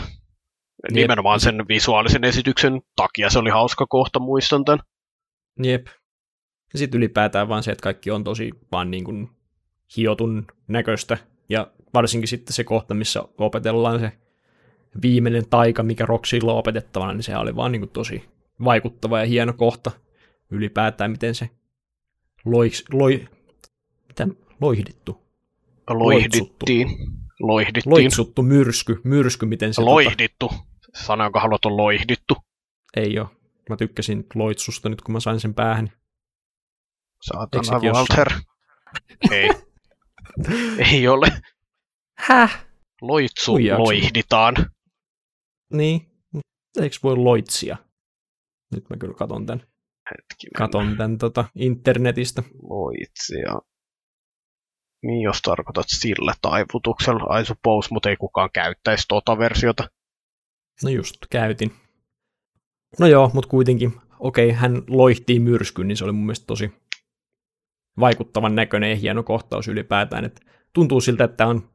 Jep. 0.84 0.96
Nimenomaan 0.96 1.40
sen 1.40 1.66
visuaalisen 1.68 2.24
esityksen 2.24 2.82
takia 2.96 3.30
se 3.30 3.40
oli 3.40 3.50
hauska 3.50 3.86
kohta, 3.90 4.20
muistan 4.20 4.66
tämän. 4.66 4.80
Jep. 5.64 5.88
Ja 6.74 6.80
sitten 6.80 6.98
ylipäätään 6.98 7.48
vaan 7.48 7.64
se, 7.64 7.72
että 7.72 7.84
kaikki 7.84 8.12
on 8.12 8.24
tosi 8.24 8.52
vaan 8.72 8.92
niin 8.92 9.04
kuin 9.04 9.30
hiotun 9.98 10.48
näköistä. 10.68 11.18
Ja 11.50 11.72
varsinkin 11.94 12.28
sitten 12.28 12.54
se 12.54 12.64
kohta, 12.64 12.94
missä 12.94 13.24
opetellaan 13.38 14.00
se 14.00 14.12
viimeinen 15.02 15.50
taika, 15.50 15.84
mikä 15.84 16.06
Roxilla 16.06 16.54
on 16.54 16.60
opetettavana, 16.60 17.14
niin 17.14 17.24
se 17.24 17.38
oli 17.38 17.56
vaan 17.56 17.72
niin 17.72 17.82
kuin 17.82 17.90
tosi 17.90 18.24
vaikuttava 18.64 19.20
ja 19.20 19.26
hieno 19.26 19.54
kohta 19.54 19.92
ylipäätään, 20.52 21.12
miten 21.12 21.36
se 21.36 21.50
loiks, 22.46 22.84
loi, 22.94 23.28
mitä, 24.08 24.28
loihdittu. 24.62 25.22
Loihdittiin. 25.90 26.88
Loihdittiin. 27.40 27.94
Loitsuttu 27.94 28.42
myrsky, 28.42 29.02
myrsky, 29.04 29.46
miten 29.46 29.74
se... 29.74 29.82
Tota- 29.82 29.86
loihdittu. 29.86 30.48
Tota... 30.48 30.64
Sana, 30.96 31.24
jonka 31.24 31.40
haluat 31.40 31.66
on 31.66 31.78
loihdittu. 31.78 32.36
Ei 32.96 33.20
ole. 33.20 33.28
Mä 33.70 33.78
tykkäsin 33.78 34.26
loitsusta 34.36 34.90
nyt, 34.90 35.02
kun 35.02 35.14
mä 35.14 35.20
sain 35.20 35.40
sen 35.40 35.54
päähän. 35.54 35.92
Saatana 37.22 37.80
Walter. 37.94 38.32
Ei. 39.32 39.50
Ei 40.92 41.08
ole. 41.08 41.28
Häh? 42.18 42.66
Loitsu 43.02 43.54
Uijaksi. 43.54 43.82
loihditaan. 43.82 44.56
Niin. 45.74 46.12
Eikö 46.82 46.96
voi 47.04 47.18
loitsia? 47.18 47.78
Nyt 48.76 48.90
mä 48.90 48.98
kyllä 48.98 49.14
katon 49.14 49.46
tän. 49.46 49.60
Hetkinen. 50.12 50.54
Katon 50.58 50.98
tän 50.98 51.18
tota, 51.18 51.46
internetistä. 51.56 52.44
Loitsia. 52.62 53.54
Niin, 55.06 55.22
jos 55.22 55.42
tarkoitat 55.42 55.86
sillä 55.88 56.34
taivutuksella, 56.42 57.40
I 57.40 57.46
suppose, 57.46 57.90
mutta 57.92 58.10
ei 58.10 58.18
kukaan 58.18 58.50
käyttäisi 58.54 59.06
tota 59.08 59.38
versiota. 59.38 59.90
No 60.84 60.90
just, 60.90 61.16
käytin. 61.30 61.72
No 63.00 63.08
joo, 63.08 63.32
mutta 63.34 63.50
kuitenkin, 63.50 63.94
okei, 64.20 64.52
hän 64.52 64.84
loihtii 64.88 65.40
myrskyn, 65.40 65.88
niin 65.88 65.98
se 65.98 66.04
oli 66.04 66.12
mun 66.12 66.26
mielestä 66.26 66.46
tosi 66.46 66.74
vaikuttavan 68.00 68.56
näköinen 68.56 68.90
ja 68.90 68.96
hieno 68.96 69.24
kohtaus 69.24 69.68
ylipäätään. 69.68 70.26
että 70.26 70.42
tuntuu 70.74 71.02
siltä, 71.02 71.24
että 71.24 71.48
on, 71.48 71.70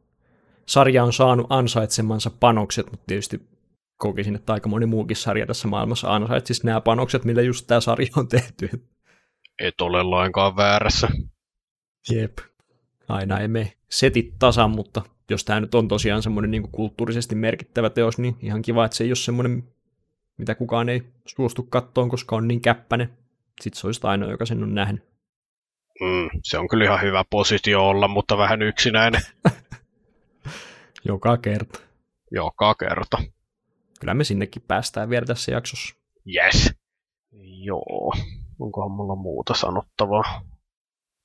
sarja 0.66 1.04
on 1.04 1.12
saanut 1.12 1.46
ansaitsemansa 1.50 2.30
panokset, 2.30 2.90
mutta 2.90 3.04
tietysti 3.06 3.40
kokisin, 3.96 4.34
että 4.34 4.52
aika 4.52 4.68
moni 4.68 4.86
muukin 4.86 5.16
sarja 5.16 5.46
tässä 5.46 5.68
maailmassa 5.68 6.14
ansaitsisi 6.14 6.66
nämä 6.66 6.80
panokset, 6.80 7.24
millä 7.24 7.42
just 7.42 7.66
tämä 7.66 7.80
sarja 7.80 8.08
on 8.16 8.28
tehty. 8.28 8.70
Et 9.58 9.80
ole 9.80 10.02
lainkaan 10.02 10.56
väärässä. 10.56 11.08
Jep 12.10 12.38
aina 13.10 13.40
ei 13.40 13.48
mene 13.48 13.72
setit 13.88 14.34
tasan, 14.38 14.70
mutta 14.70 15.02
jos 15.30 15.44
tämä 15.44 15.60
nyt 15.60 15.74
on 15.74 15.88
tosiaan 15.88 16.22
semmoinen 16.22 16.50
niin 16.50 16.68
kulttuurisesti 16.72 17.34
merkittävä 17.34 17.90
teos, 17.90 18.18
niin 18.18 18.36
ihan 18.40 18.62
kiva, 18.62 18.84
että 18.84 18.96
se 18.96 19.04
ei 19.04 19.10
ole 19.10 19.16
semmoinen, 19.16 19.64
mitä 20.36 20.54
kukaan 20.54 20.88
ei 20.88 21.02
suostu 21.26 21.62
kattoon, 21.62 22.08
koska 22.08 22.36
on 22.36 22.48
niin 22.48 22.60
käppäinen. 22.60 23.10
Sitten 23.60 23.80
se 23.80 23.86
olisi 23.86 24.00
ainoa, 24.02 24.30
joka 24.30 24.46
sen 24.46 24.62
on 24.62 24.74
nähnyt. 24.74 25.10
Mm, 26.00 26.40
se 26.44 26.58
on 26.58 26.68
kyllä 26.68 26.84
ihan 26.84 27.02
hyvä 27.02 27.24
positio 27.30 27.88
olla, 27.88 28.08
mutta 28.08 28.38
vähän 28.38 28.62
yksinäinen. 28.62 29.20
Joka 31.04 31.36
kerta. 31.36 31.80
Joka 32.30 32.74
kerta. 32.74 33.18
Kyllä 34.00 34.14
me 34.14 34.24
sinnekin 34.24 34.62
päästään 34.68 35.10
vielä 35.10 35.26
tässä 35.26 35.52
jaksossa. 35.52 35.94
Yes. 36.34 36.74
Joo. 37.64 38.12
Onkohan 38.58 38.90
mulla 38.90 39.14
muuta 39.14 39.54
sanottavaa? 39.54 40.42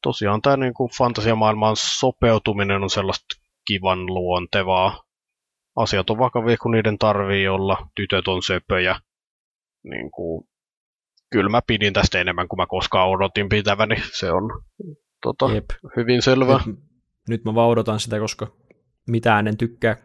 Tosiaan 0.06 0.42
tämä 0.42 0.58
niin 0.58 0.74
kuin 0.74 0.90
fantasiamaailmaan 0.98 1.76
sopeutuminen 1.76 2.84
on 2.84 2.90
sellaista 2.90 3.36
kivan 3.68 4.06
luontevaa. 4.06 5.04
Asiat 5.76 6.10
on 6.10 6.18
vakavia, 6.18 6.58
kun 6.58 6.72
niiden 6.72 6.98
tarvii 6.98 7.48
olla. 7.48 7.78
Tytöt 7.96 8.28
on 8.28 8.44
söpöjä. 8.44 9.00
Niin 9.84 10.12
kuin, 10.12 10.48
kyllä 11.32 11.50
mä 11.50 11.62
pidin 11.68 11.94
tästä 11.94 12.20
enemmän 12.20 12.48
kuin 12.48 12.58
mä 12.58 12.66
koskaan 12.68 13.10
odotin 13.10 13.50
pitäväni. 13.50 13.96
Se 14.20 14.32
on 14.32 14.44
tota, 15.22 15.54
Jep. 15.54 15.66
hyvin 15.96 16.22
selvä. 16.22 16.60
Nyt, 16.66 16.80
nyt 17.30 17.46
mä 17.46 17.56
vaan 17.56 17.70
odotan 17.70 18.00
sitä, 18.00 18.20
koska 18.20 18.48
mitään 19.08 19.48
en 19.48 19.58
tykkää 19.58 19.98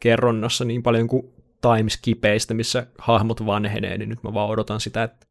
kerronnassa 0.00 0.64
niin 0.64 0.82
paljon 0.82 1.08
kuin 1.08 1.22
timeskipeistä, 1.60 2.54
missä 2.54 2.86
hahmot 2.98 3.46
vanhenee, 3.46 3.98
niin 3.98 4.08
nyt 4.08 4.22
mä 4.22 4.34
vaan 4.34 4.50
odotan 4.50 4.80
sitä, 4.80 5.02
että 5.02 5.26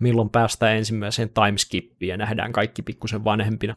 milloin 0.00 0.30
päästään 0.30 0.76
ensimmäiseen 0.76 1.30
timeskippiin 1.30 2.08
ja 2.10 2.16
nähdään 2.16 2.52
kaikki 2.52 2.82
pikkusen 2.82 3.24
vanhempina. 3.24 3.76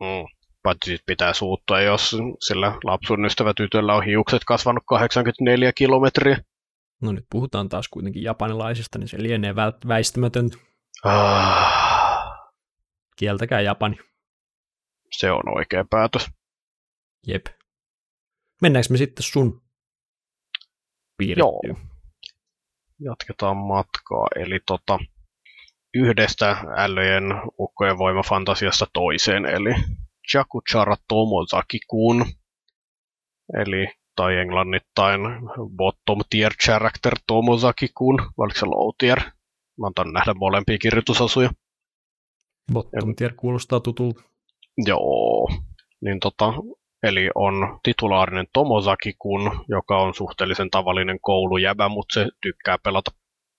Mm. 0.00 0.26
Paitsi 0.62 0.98
pitää 1.06 1.32
suuttua, 1.32 1.80
jos 1.80 2.16
sillä 2.40 2.78
lapsun 2.84 3.24
ystävä 3.24 3.52
tytöllä 3.56 3.94
on 3.94 4.04
hiukset 4.04 4.42
kasvanut 4.46 4.82
84 4.86 5.72
kilometriä. 5.72 6.38
No 7.02 7.12
nyt 7.12 7.24
puhutaan 7.30 7.68
taas 7.68 7.88
kuitenkin 7.88 8.22
japanilaisista, 8.22 8.98
niin 8.98 9.08
se 9.08 9.22
lienee 9.22 9.52
vä- 9.52 9.88
väistämätöntä. 9.88 10.56
Ah. 11.04 12.06
Kieltäkää 13.16 13.60
Japani. 13.60 13.96
Se 15.18 15.30
on 15.30 15.56
oikea 15.56 15.84
päätös. 15.90 16.30
Jep. 17.26 17.46
Mennäänkö 18.62 18.86
me 18.90 18.96
sitten 18.96 19.22
sun 19.22 19.62
piirittyyn? 21.18 21.76
Joo. 21.76 21.95
Jatketaan 23.00 23.56
matkaa. 23.56 24.26
Eli 24.36 24.60
tota, 24.66 24.98
yhdestä 25.94 26.56
älyjen 26.76 27.22
ukkojen 27.58 27.98
voimafantasiasta 27.98 28.86
toiseen, 28.92 29.46
eli 29.46 29.74
Jakuchara 30.34 30.96
Tomozaki-kun, 31.08 32.26
eli 33.62 33.86
tai 34.16 34.36
englannittain 34.36 35.20
bottom 35.76 36.18
tier 36.30 36.52
character 36.66 37.14
Tomozaki-kun, 37.26 38.16
vai 38.18 38.44
oliko 38.44 38.58
se 38.58 38.66
low 38.66 38.94
tier? 38.98 39.20
Mä 39.80 39.86
antan 39.86 40.12
nähdä 40.12 40.34
molempia 40.34 40.78
kirjoitusasuja. 40.78 41.50
Bottom 42.72 43.14
tier 43.16 43.32
kuulostaa 43.36 43.80
tutulta. 43.80 44.22
Joo, 44.86 45.48
niin 46.00 46.20
tota, 46.20 46.52
eli 47.06 47.30
on 47.34 47.80
titulaarinen 47.82 48.46
Tomozaki-kun, 48.52 49.64
joka 49.68 49.98
on 49.98 50.14
suhteellisen 50.14 50.70
tavallinen 50.70 51.20
koulujäbä, 51.20 51.88
mutta 51.88 52.14
se 52.14 52.28
tykkää 52.42 52.78
pelata 52.78 53.10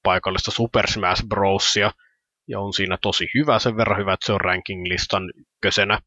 paikallista 0.03 0.51
Super 0.51 0.87
Smash 0.87 1.27
Brosia, 1.27 1.91
ja 2.47 2.59
on 2.59 2.73
siinä 2.73 2.97
tosi 3.01 3.27
hyvä, 3.33 3.59
sen 3.59 3.77
verran 3.77 3.99
hyvä, 3.99 4.13
että 4.13 4.25
se 4.25 4.33
on 4.33 4.41
ranking-listan 4.41 5.23
ykkösenä. 5.35 5.99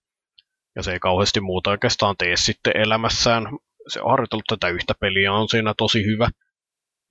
Ja 0.77 0.83
se 0.83 0.93
ei 0.93 0.99
kauheasti 0.99 1.41
muuta 1.41 1.71
oikeastaan 1.71 2.15
tee 2.19 2.37
sitten 2.37 2.77
elämässään. 2.77 3.45
Se 3.89 4.03
on 4.03 4.11
harjoitellut 4.11 4.45
tätä 4.47 4.69
yhtä 4.69 4.95
peliä, 5.01 5.33
on 5.33 5.49
siinä 5.49 5.75
tosi 5.77 6.05
hyvä. 6.05 6.29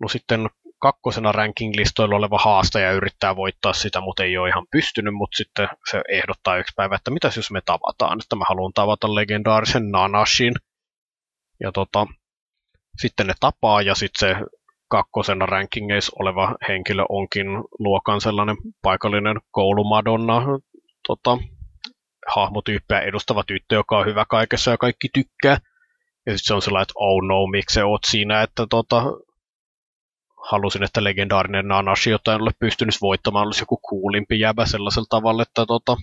No 0.02 0.08
sitten 0.08 0.50
kakkosena 0.80 1.32
ranking-listoilla 1.32 2.16
oleva 2.16 2.38
haastaja 2.38 2.92
yrittää 2.92 3.36
voittaa 3.36 3.74
sitä, 3.74 4.02
mutta 4.02 4.24
ei 4.24 4.38
ole 4.38 4.50
ihan 4.50 4.66
pystynyt, 4.72 5.14
mutta 5.14 5.36
sitten 5.36 5.70
se 5.92 6.02
ehdottaa 6.10 6.58
yksi 6.58 6.74
päivä, 6.76 6.96
että 6.96 7.12
mitäs 7.12 7.38
jos 7.38 7.52
me 7.52 7.62
tavataan, 7.66 8.20
että 8.24 8.36
mä 8.36 8.46
haluan 8.50 8.74
tavata 8.74 9.16
legendaarisen 9.16 9.92
Nanashin. 9.92 10.54
Ja 11.60 11.72
tota, 11.72 12.08
sitten 12.98 13.28
ne 13.28 13.34
tapaa 13.40 13.82
ja 13.82 13.96
sitten 13.96 14.30
se 14.30 14.46
kakkosena 14.90 15.46
rankingeissa 15.46 16.12
oleva 16.20 16.56
henkilö 16.68 17.06
onkin 17.10 17.48
luokan 17.80 18.22
sellainen 18.22 18.58
paikallinen 18.82 19.38
koulumadonna 19.52 20.42
tota, 21.08 21.38
hahmotyyppiä 22.36 23.00
edustava 23.00 23.44
tyttö, 23.44 23.76
joka 23.76 23.98
on 23.98 24.06
hyvä 24.06 24.26
kaikessa 24.30 24.72
ja 24.72 24.78
kaikki 24.78 25.10
tykkää. 25.14 25.58
Ja 26.26 26.38
sitten 26.38 26.48
se 26.48 26.54
on 26.54 26.62
sellainen, 26.62 26.84
että 26.84 26.94
oh 26.96 27.22
no, 27.28 27.48
miksi 27.48 27.74
se 27.74 27.84
oot 27.84 28.02
siinä, 28.08 28.42
että 28.42 28.66
tota, 28.70 29.04
halusin, 30.52 30.84
että 30.84 31.04
legendaarinen 31.04 31.68
Nanashi, 31.68 32.10
jota 32.10 32.36
en 32.36 32.42
ole 32.42 32.52
pystynyt 32.60 32.96
voittamaan, 33.02 33.46
olisi 33.46 33.62
joku 33.62 33.78
kuulimpi 33.78 34.40
jäbä 34.40 34.66
sellaisella 34.66 35.08
tavalla, 35.10 35.44
että 35.44 35.66
tota, 35.66 35.98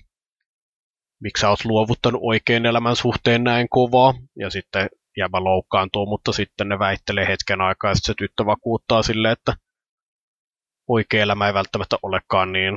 miksi 1.21 1.41
sä 1.41 1.51
oot 1.51 1.65
luovuttanut 1.65 2.21
oikein 2.25 2.67
elämän 2.67 2.97
suhteen 2.97 3.45
näin 3.45 3.69
kovaa. 3.71 4.15
Ja 4.39 4.51
sitten 4.51 4.89
jäbä 5.17 5.45
loukkaantuu, 5.45 6.07
mutta 6.07 6.33
sitten 6.33 6.69
ne 6.69 6.79
väittelee 6.79 7.29
hetken 7.29 7.61
aikaa, 7.61 7.91
ja 7.91 7.95
se 7.95 8.15
tyttö 8.19 8.47
vakuuttaa 8.47 9.03
sille, 9.03 9.31
että 9.31 9.55
oikea 10.89 11.23
elämä 11.23 11.47
ei 11.47 11.55
välttämättä 11.55 11.97
olekaan 12.03 12.53
niin 12.53 12.75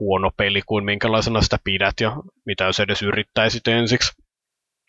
huono 0.00 0.30
peli 0.36 0.62
kuin 0.66 0.84
minkälaisena 0.84 1.40
sitä 1.40 1.58
pidät 1.64 1.94
ja 2.00 2.16
mitä 2.46 2.64
jos 2.64 2.80
edes 2.80 3.02
yrittäisit 3.02 3.68
ensiksi. 3.68 4.12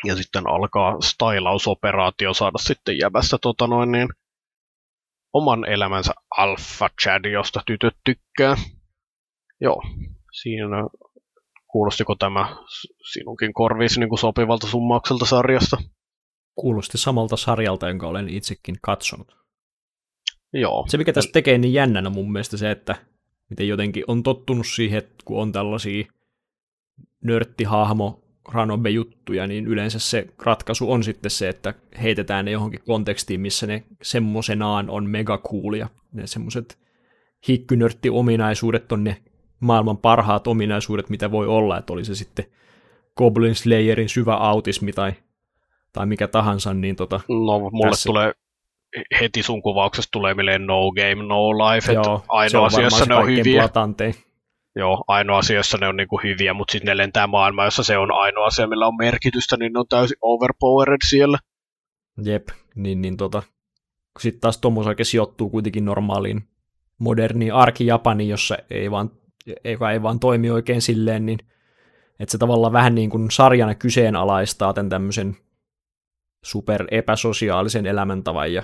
Ja 0.03 0.15
sitten 0.15 0.49
alkaa 0.49 1.01
stylausoperaatio 1.01 2.33
saada 2.33 2.57
sitten 2.57 2.99
jäbästä 2.99 3.37
tota 3.41 3.67
noin 3.67 3.91
niin, 3.91 4.07
oman 5.35 5.69
elämänsä 5.69 6.13
alfa 6.37 6.89
chad, 7.01 7.25
josta 7.25 7.61
tytöt 7.65 7.95
tykkää. 8.03 8.55
Joo, 9.61 9.81
siinä 10.41 10.87
kuulostiko 11.67 12.15
tämä 12.15 12.55
sinunkin 13.13 13.53
korviisi 13.53 13.99
niin 13.99 14.09
kuin 14.09 14.19
sopivalta 14.19 14.67
summaukselta 14.67 15.25
sarjasta? 15.25 15.77
Kuulosti 16.55 16.97
samalta 16.97 17.37
sarjalta, 17.37 17.87
jonka 17.87 18.07
olen 18.07 18.29
itsekin 18.29 18.75
katsonut. 18.81 19.37
Joo. 20.53 20.85
Se, 20.87 20.97
mikä 20.97 21.13
tässä 21.13 21.31
tekee 21.33 21.57
niin 21.57 21.73
jännänä 21.73 22.09
mun 22.09 22.31
mielestä 22.31 22.57
se, 22.57 22.71
että 22.71 22.95
miten 23.49 23.67
jotenkin 23.67 24.03
on 24.07 24.23
tottunut 24.23 24.67
siihen, 24.67 24.97
että 24.97 25.15
kun 25.25 25.41
on 25.41 25.51
tällaisia 25.51 26.05
nörttihahmo 27.23 28.24
ranobe-juttuja, 28.53 29.47
niin 29.47 29.67
yleensä 29.67 29.99
se 29.99 30.27
ratkaisu 30.43 30.91
on 30.91 31.03
sitten 31.03 31.31
se, 31.31 31.49
että 31.49 31.73
heitetään 32.01 32.45
ne 32.45 32.51
johonkin 32.51 32.81
kontekstiin, 32.85 33.41
missä 33.41 33.67
ne 33.67 33.83
semmoisenaan 34.01 34.89
on 34.89 35.09
mega 35.09 35.37
coolia. 35.37 35.89
Ne 36.13 36.27
semmoiset 36.27 36.77
hikkynörtti-ominaisuudet 37.47 38.91
on 38.91 39.03
ne 39.03 39.17
maailman 39.59 39.97
parhaat 39.97 40.47
ominaisuudet, 40.47 41.09
mitä 41.09 41.31
voi 41.31 41.47
olla, 41.47 41.77
että 41.77 41.93
oli 41.93 42.05
se 42.05 42.15
sitten 42.15 42.45
Goblin 43.17 43.55
Slayerin 43.55 44.09
syvä 44.09 44.35
autismi 44.35 44.93
tai, 44.93 45.13
tai 45.93 46.05
mikä 46.05 46.27
tahansa. 46.27 46.73
Niin 46.73 46.95
tota, 46.95 47.19
no, 47.29 47.69
mulle 47.71 47.89
tässä... 47.89 48.07
tulee 48.09 48.33
heti 49.21 49.43
sun 49.43 49.61
kuvauksesta 49.61 50.11
tulee 50.11 50.33
mieleen 50.33 50.65
no 50.65 50.91
game, 50.91 51.27
no 51.27 51.51
life, 51.51 51.93
Joo, 51.93 52.01
että 52.01 52.27
ainoa 52.27 52.65
asia, 52.65 52.83
jossa 52.83 53.05
ne 53.05 53.15
on 53.15 53.27
hyviä. 53.27 53.61
Platantein. 53.61 54.15
Joo, 54.75 55.03
ainoa 55.07 55.37
asia, 55.37 55.55
jossa 55.55 55.77
ne 55.77 55.87
on 55.87 55.95
niinku 55.95 56.19
hyviä, 56.23 56.53
mutta 56.53 56.71
sitten 56.71 56.87
ne 56.87 56.97
lentää 56.97 57.27
maailma, 57.27 57.65
jossa 57.65 57.83
se 57.83 57.97
on 57.97 58.11
ainoa 58.11 58.45
asia, 58.45 58.67
millä 58.67 58.87
on 58.87 58.97
merkitystä, 58.97 59.57
niin 59.57 59.73
ne 59.73 59.79
on 59.79 59.87
täysin 59.89 60.17
overpowered 60.21 61.01
siellä. 61.09 61.37
Jep, 62.23 62.47
niin, 62.75 63.01
niin 63.01 63.17
tota, 63.17 63.43
sitten 64.19 64.41
taas 64.41 64.57
Tomosake 64.57 65.03
sijoittuu 65.03 65.49
kuitenkin 65.49 65.85
normaaliin 65.85 66.47
moderniin 66.97 67.53
arki-Japaniin, 67.53 68.29
jossa 68.29 68.57
ei 68.69 68.91
vaan, 68.91 69.11
joka 69.63 69.91
ei 69.91 70.01
vaan 70.01 70.19
toimi 70.19 70.51
oikein 70.51 70.81
silleen, 70.81 71.25
niin 71.25 71.39
että 72.19 72.31
se 72.31 72.37
tavallaan 72.37 72.73
vähän 72.73 72.95
niin 72.95 73.09
kuin 73.09 73.31
sarjana 73.31 73.75
kyseenalaistaa 73.75 74.73
tämän 74.73 74.89
tämmöisen 74.89 75.37
super 76.43 76.87
epäsosiaalisen 76.91 77.85
elämäntavan 77.85 78.53
ja 78.53 78.63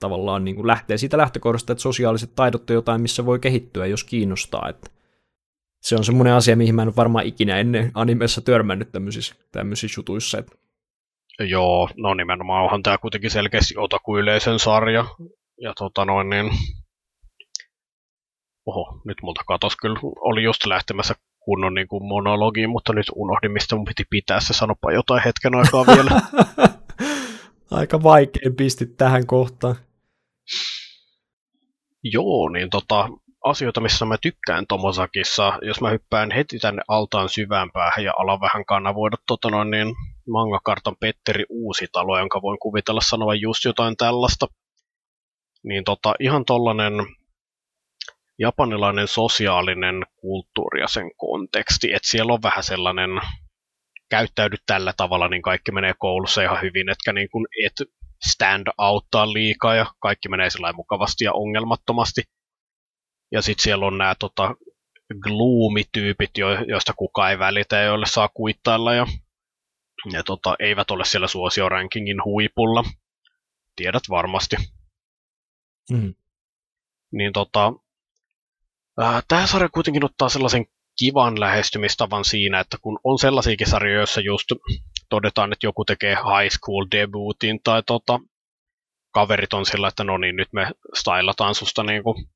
tavallaan 0.00 0.44
niin 0.44 0.56
kuin 0.56 0.66
lähtee 0.66 0.96
siitä 0.96 1.16
lähtökohdasta, 1.16 1.72
että 1.72 1.82
sosiaaliset 1.82 2.34
taidot 2.34 2.70
on 2.70 2.74
jotain, 2.74 3.00
missä 3.00 3.26
voi 3.26 3.38
kehittyä, 3.38 3.86
jos 3.86 4.04
kiinnostaa. 4.04 4.68
Että 4.68 4.90
se 5.84 5.96
on 5.96 6.04
semmoinen 6.04 6.34
asia, 6.34 6.56
mihin 6.56 6.74
mä 6.74 6.82
en 6.82 6.96
varmaan 6.96 7.26
ikinä 7.26 7.56
ennen 7.56 7.90
animessa 7.94 8.40
törmännyt 8.40 8.92
tämmöisissä, 8.92 9.34
tämmöisissä 9.52 9.98
jutuissa. 9.98 10.38
Että... 10.38 10.56
Joo, 11.40 11.88
no 11.96 12.14
nimenomaan 12.14 12.64
onhan 12.64 12.82
tämä 12.82 12.98
kuitenkin 12.98 13.30
selkeästi 13.30 13.74
otaku-yleisön 13.76 14.58
sarja. 14.58 15.04
Ja 15.60 15.72
tota 15.78 16.04
noin 16.04 16.30
niin... 16.30 16.50
Oho, 18.66 19.00
nyt 19.04 19.18
multa 19.22 19.42
katos 19.46 19.76
kyllä. 19.76 20.00
Oli 20.20 20.42
just 20.42 20.66
lähtemässä 20.66 21.14
kunnon 21.38 21.74
niin 21.74 21.88
kuin 21.88 22.04
monologiin, 22.04 22.70
mutta 22.70 22.92
nyt 22.92 23.06
unohdin, 23.14 23.52
mistä 23.52 23.76
mun 23.76 23.84
piti 23.84 24.04
pitää 24.10 24.40
se. 24.40 24.52
Sanopa 24.52 24.92
jotain 24.92 25.22
hetken 25.24 25.54
aikaa 25.54 25.86
vielä. 25.86 26.20
Aika 27.70 28.02
vaikea 28.02 28.50
pistit 28.56 28.96
tähän 28.96 29.26
kohtaan. 29.26 29.76
Joo, 32.02 32.48
niin 32.48 32.70
tota, 32.70 33.08
asioita, 33.44 33.80
missä 33.80 34.04
mä 34.04 34.16
tykkään 34.18 34.66
Tomosakissa, 34.66 35.58
jos 35.62 35.80
mä 35.80 35.90
hyppään 35.90 36.30
heti 36.30 36.58
tänne 36.58 36.82
altaan 36.88 37.28
syvään 37.28 37.70
päähän 37.72 38.04
ja 38.04 38.12
alan 38.16 38.40
vähän 38.40 38.64
kanavoida 38.64 39.16
tota 39.26 39.50
noin, 39.50 39.70
niin 39.70 39.94
mangakartan 40.30 40.96
Petteri 41.00 41.44
Uusitalo, 41.48 42.18
jonka 42.18 42.42
voin 42.42 42.58
kuvitella 42.58 43.00
sanoa 43.00 43.34
just 43.34 43.64
jotain 43.64 43.96
tällaista. 43.96 44.46
Niin 45.64 45.84
tota, 45.84 46.14
ihan 46.20 46.44
tollanen 46.44 46.92
japanilainen 48.38 49.08
sosiaalinen 49.08 50.02
kulttuuri 50.16 50.80
ja 50.80 50.88
sen 50.88 51.10
konteksti, 51.16 51.92
että 51.92 52.08
siellä 52.08 52.32
on 52.32 52.42
vähän 52.42 52.64
sellainen 52.64 53.10
käyttäydy 54.10 54.56
tällä 54.66 54.92
tavalla, 54.96 55.28
niin 55.28 55.42
kaikki 55.42 55.72
menee 55.72 55.94
koulussa 55.98 56.42
ihan 56.42 56.62
hyvin, 56.62 56.88
etkä 56.88 57.12
niin 57.12 57.28
kuin 57.30 57.46
et 57.64 57.88
stand 58.28 58.66
outtaa 58.78 59.32
liikaa 59.32 59.74
ja 59.74 59.86
kaikki 60.00 60.28
menee 60.28 60.50
sillä 60.50 60.72
mukavasti 60.72 61.24
ja 61.24 61.32
ongelmattomasti. 61.32 62.22
Ja 63.32 63.42
sitten 63.42 63.62
siellä 63.62 63.86
on 63.86 63.98
nämä 63.98 64.14
tota, 64.18 64.54
gloomy-tyypit, 65.20 66.30
jo, 66.38 66.48
joista 66.68 66.92
kukaan 66.92 67.30
ei 67.30 67.38
välitä 67.38 67.76
ja 67.76 67.82
joille 67.82 68.06
saa 68.06 68.28
kuittailla 68.34 68.94
ja, 68.94 69.06
ja 70.12 70.22
tota, 70.24 70.56
eivät 70.58 70.90
ole 70.90 71.04
siellä 71.04 71.28
suosiorankingin 71.28 72.24
huipulla. 72.24 72.84
Tiedät 73.76 74.02
varmasti. 74.10 74.56
Mm. 75.90 76.14
Niin 77.12 77.32
tota, 77.32 77.72
äh, 79.02 79.22
tämä 79.28 79.46
sarja 79.46 79.68
kuitenkin 79.68 80.04
ottaa 80.04 80.28
sellaisen 80.28 80.66
kivan 80.98 81.40
lähestymistavan 81.40 82.24
siinä, 82.24 82.60
että 82.60 82.76
kun 82.82 82.98
on 83.04 83.18
sellaisiakin 83.18 83.66
sarjoja, 83.66 83.98
joissa 83.98 84.20
just 84.20 84.46
todetaan, 85.08 85.52
että 85.52 85.66
joku 85.66 85.84
tekee 85.84 86.14
high 86.14 86.52
school 86.58 86.86
debutin 86.90 87.60
tai 87.64 87.82
tota, 87.82 88.20
kaverit 89.10 89.52
on 89.52 89.66
sillä, 89.66 89.88
että 89.88 90.04
no 90.04 90.18
niin, 90.18 90.36
nyt 90.36 90.52
me 90.52 90.70
stylataan 90.94 91.54
susta 91.54 91.82
niin 91.82 92.02
kuin 92.02 92.28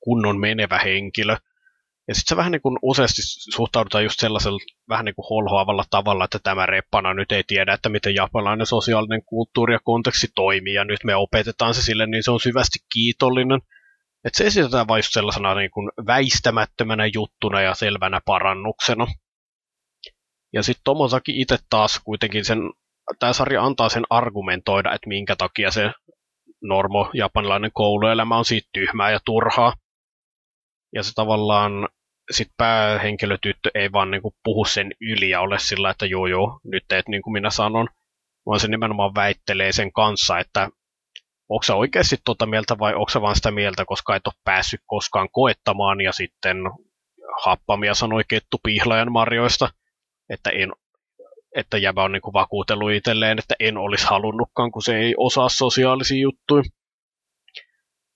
kunnon 0.00 0.40
menevä 0.40 0.78
henkilö. 0.78 1.36
Ja 2.08 2.14
sitten 2.14 2.28
se 2.28 2.36
vähän 2.36 2.52
niin 2.52 2.62
kuin 2.62 2.78
useasti 2.82 3.22
suhtaudutaan 3.54 4.04
just 4.04 4.20
sellaisella 4.20 4.58
vähän 4.88 5.04
niin 5.04 5.14
kuin 5.14 5.26
holhoavalla 5.30 5.84
tavalla, 5.90 6.24
että 6.24 6.38
tämä 6.42 6.66
reppana 6.66 7.14
nyt 7.14 7.32
ei 7.32 7.44
tiedä, 7.46 7.74
että 7.74 7.88
miten 7.88 8.14
japanilainen 8.14 8.66
sosiaalinen 8.66 9.24
kulttuuri 9.24 9.74
ja 9.74 9.78
konteksti 9.84 10.26
toimii, 10.34 10.74
ja 10.74 10.84
nyt 10.84 11.04
me 11.04 11.16
opetetaan 11.16 11.74
se 11.74 11.82
sille, 11.82 12.06
niin 12.06 12.22
se 12.22 12.30
on 12.30 12.40
syvästi 12.40 12.78
kiitollinen. 12.92 13.60
Että 14.24 14.38
se 14.38 14.46
esitetään 14.46 14.88
vain 14.88 14.98
just 14.98 15.12
sellaisena 15.12 15.54
niin 15.54 15.70
kuin 15.70 15.90
väistämättömänä 16.06 17.06
juttuna 17.14 17.60
ja 17.60 17.74
selvänä 17.74 18.20
parannuksena. 18.24 19.06
Ja 20.52 20.62
sitten 20.62 20.84
Tomosaki 20.84 21.40
itse 21.40 21.58
taas 21.70 22.00
kuitenkin 22.04 22.44
sen 22.44 22.58
tämä 23.18 23.32
sarja 23.32 23.64
antaa 23.64 23.88
sen 23.88 24.04
argumentoida, 24.10 24.94
että 24.94 25.08
minkä 25.08 25.36
takia 25.36 25.70
se 25.70 25.90
normo 26.62 27.10
japanilainen 27.14 27.70
kouluelämä 27.74 28.38
on 28.38 28.44
siitä 28.44 28.68
tyhmää 28.72 29.10
ja 29.10 29.20
turhaa. 29.24 29.72
Ja 30.94 31.02
se 31.02 31.12
tavallaan 31.14 31.88
sit 32.30 32.48
päähenkilötyttö 32.56 33.70
ei 33.74 33.92
vaan 33.92 34.10
niinku 34.10 34.34
puhu 34.44 34.64
sen 34.64 34.92
yli 35.00 35.30
ja 35.30 35.40
ole 35.40 35.58
sillä, 35.58 35.90
että 35.90 36.06
joo 36.06 36.26
joo, 36.26 36.60
nyt 36.64 36.84
teet 36.88 37.08
niin 37.08 37.22
kuin 37.22 37.32
minä 37.32 37.50
sanon, 37.50 37.88
vaan 38.46 38.60
se 38.60 38.68
nimenomaan 38.68 39.14
väittelee 39.14 39.72
sen 39.72 39.92
kanssa, 39.92 40.38
että 40.38 40.68
onko 41.48 41.62
sä 41.62 41.74
oikeasti 41.74 42.16
tuota 42.24 42.46
mieltä 42.46 42.78
vai 42.78 42.94
onko 42.94 43.20
vaan 43.20 43.36
sitä 43.36 43.50
mieltä, 43.50 43.84
koska 43.84 44.16
et 44.16 44.26
ole 44.26 44.34
päässyt 44.44 44.80
koskaan 44.86 45.28
koettamaan 45.32 46.00
ja 46.00 46.12
sitten 46.12 46.56
happamia 47.44 47.94
sanoi 47.94 48.22
kettu 48.28 48.56
pihlajan 48.62 49.12
marjoista, 49.12 49.68
että, 50.28 50.50
en, 50.50 50.72
että 51.56 51.78
jäbä 51.78 52.02
on 52.02 52.12
niinku 52.12 52.32
vakuutellut 52.32 52.92
itselleen, 52.92 53.38
että 53.38 53.54
en 53.60 53.76
olisi 53.76 54.06
halunnutkaan, 54.06 54.72
kun 54.72 54.82
se 54.82 54.96
ei 54.96 55.14
osaa 55.16 55.48
sosiaalisia 55.48 56.22
juttuja. 56.22 56.62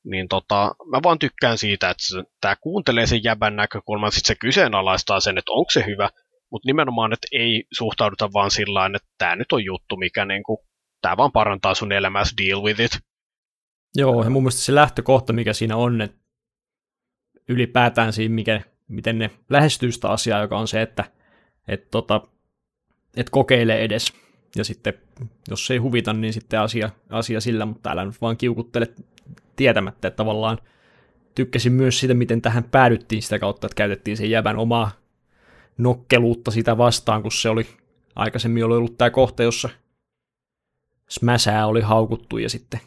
Niin 0.04 0.28
tota, 0.28 0.74
mä 0.86 1.00
vaan 1.02 1.18
tykkään 1.18 1.58
siitä, 1.58 1.90
että 1.90 2.30
tämä 2.40 2.56
kuuntelee 2.56 3.06
sen 3.06 3.24
jäbän 3.24 3.56
näkökulman, 3.56 4.12
sitten 4.12 4.28
se 4.28 4.40
kyseenalaistaa 4.40 5.20
sen, 5.20 5.38
että 5.38 5.52
onko 5.52 5.70
se 5.70 5.84
hyvä, 5.86 6.10
mutta 6.50 6.66
nimenomaan, 6.66 7.12
että 7.12 7.26
ei 7.32 7.64
suhtauduta 7.72 8.32
vaan 8.32 8.50
sillä 8.50 8.86
että 8.86 9.08
tämä 9.18 9.36
nyt 9.36 9.52
on 9.52 9.64
juttu, 9.64 9.96
mikä 9.96 10.24
niinku, 10.24 10.64
tämä 11.00 11.16
vaan 11.16 11.32
parantaa 11.32 11.74
sun 11.74 11.92
elämässä, 11.92 12.34
deal 12.36 12.62
with 12.62 12.80
it. 12.80 12.98
Joo, 13.94 14.24
ja 14.24 14.30
mun 14.30 14.42
mielestä 14.42 14.60
se 14.60 14.74
lähtökohta, 14.74 15.32
mikä 15.32 15.52
siinä 15.52 15.76
on, 15.76 16.00
että 16.00 16.16
ylipäätään 17.48 18.12
siinä, 18.12 18.34
mikä, 18.34 18.60
miten 18.88 19.18
ne 19.18 19.30
lähestyy 19.50 19.92
sitä 19.92 20.08
asiaa, 20.08 20.40
joka 20.40 20.58
on 20.58 20.68
se, 20.68 20.82
että 20.82 21.04
et 21.68 21.90
tota, 21.90 22.28
et 23.16 23.30
kokeile 23.30 23.78
edes. 23.78 24.12
Ja 24.56 24.64
sitten, 24.64 24.94
jos 25.50 25.66
se 25.66 25.74
ei 25.74 25.78
huvita, 25.78 26.12
niin 26.12 26.32
sitten 26.32 26.60
asia, 26.60 26.90
asia 27.10 27.40
sillä, 27.40 27.66
mutta 27.66 27.90
älä 27.90 28.04
nyt 28.04 28.20
vaan 28.20 28.36
kiukuttele 28.36 28.86
tietämättä, 29.56 30.08
että 30.08 30.16
tavallaan 30.16 30.58
tykkäsin 31.34 31.72
myös 31.72 32.00
siitä, 32.00 32.14
miten 32.14 32.42
tähän 32.42 32.64
päädyttiin 32.64 33.22
sitä 33.22 33.38
kautta, 33.38 33.66
että 33.66 33.76
käytettiin 33.76 34.16
sen 34.16 34.30
jävän 34.30 34.56
omaa 34.56 34.90
nokkeluutta 35.78 36.50
sitä 36.50 36.78
vastaan, 36.78 37.22
kun 37.22 37.32
se 37.32 37.48
oli 37.48 37.66
aikaisemmin 38.16 38.64
oli 38.64 38.76
ollut 38.76 38.98
tämä 38.98 39.10
kohta, 39.10 39.42
jossa 39.42 39.68
Smäsää 41.08 41.66
oli 41.66 41.80
haukuttu 41.80 42.38
ja 42.38 42.50
sitten 42.50 42.80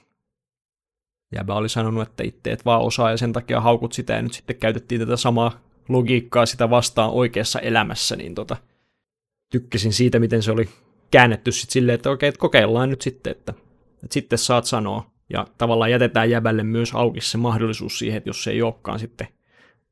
Jäbä 1.35 1.55
oli 1.55 1.69
sanonut, 1.69 2.07
että 2.07 2.23
itse 2.23 2.51
et 2.51 2.65
vaan 2.65 2.81
osaa 2.81 3.11
ja 3.11 3.17
sen 3.17 3.33
takia 3.33 3.61
haukut 3.61 3.93
sitä 3.93 4.13
ja 4.13 4.21
nyt 4.21 4.33
sitten 4.33 4.55
käytettiin 4.55 5.01
tätä 5.01 5.17
samaa 5.17 5.61
logiikkaa 5.89 6.45
sitä 6.45 6.69
vastaan 6.69 7.09
oikeassa 7.09 7.59
elämässä, 7.59 8.15
niin 8.15 8.35
tota, 8.35 8.57
tykkäsin 9.51 9.93
siitä, 9.93 10.19
miten 10.19 10.43
se 10.43 10.51
oli 10.51 10.69
käännetty 11.11 11.51
sitten 11.51 11.73
silleen, 11.73 11.95
että 11.95 12.09
okei, 12.09 12.29
että 12.29 12.39
kokeillaan 12.39 12.89
nyt 12.89 13.01
sitten, 13.01 13.31
että, 13.31 13.53
että 14.03 14.13
sitten 14.13 14.39
saat 14.39 14.65
sanoa. 14.65 15.11
Ja 15.29 15.47
tavallaan 15.57 15.91
jätetään 15.91 16.29
jäbälle 16.29 16.63
myös 16.63 16.93
auki 16.93 17.21
se 17.21 17.37
mahdollisuus 17.37 17.99
siihen, 17.99 18.17
että 18.17 18.29
jos 18.29 18.43
se 18.43 18.51
ei 18.51 18.61
olekaan 18.61 18.99
sitten 18.99 19.27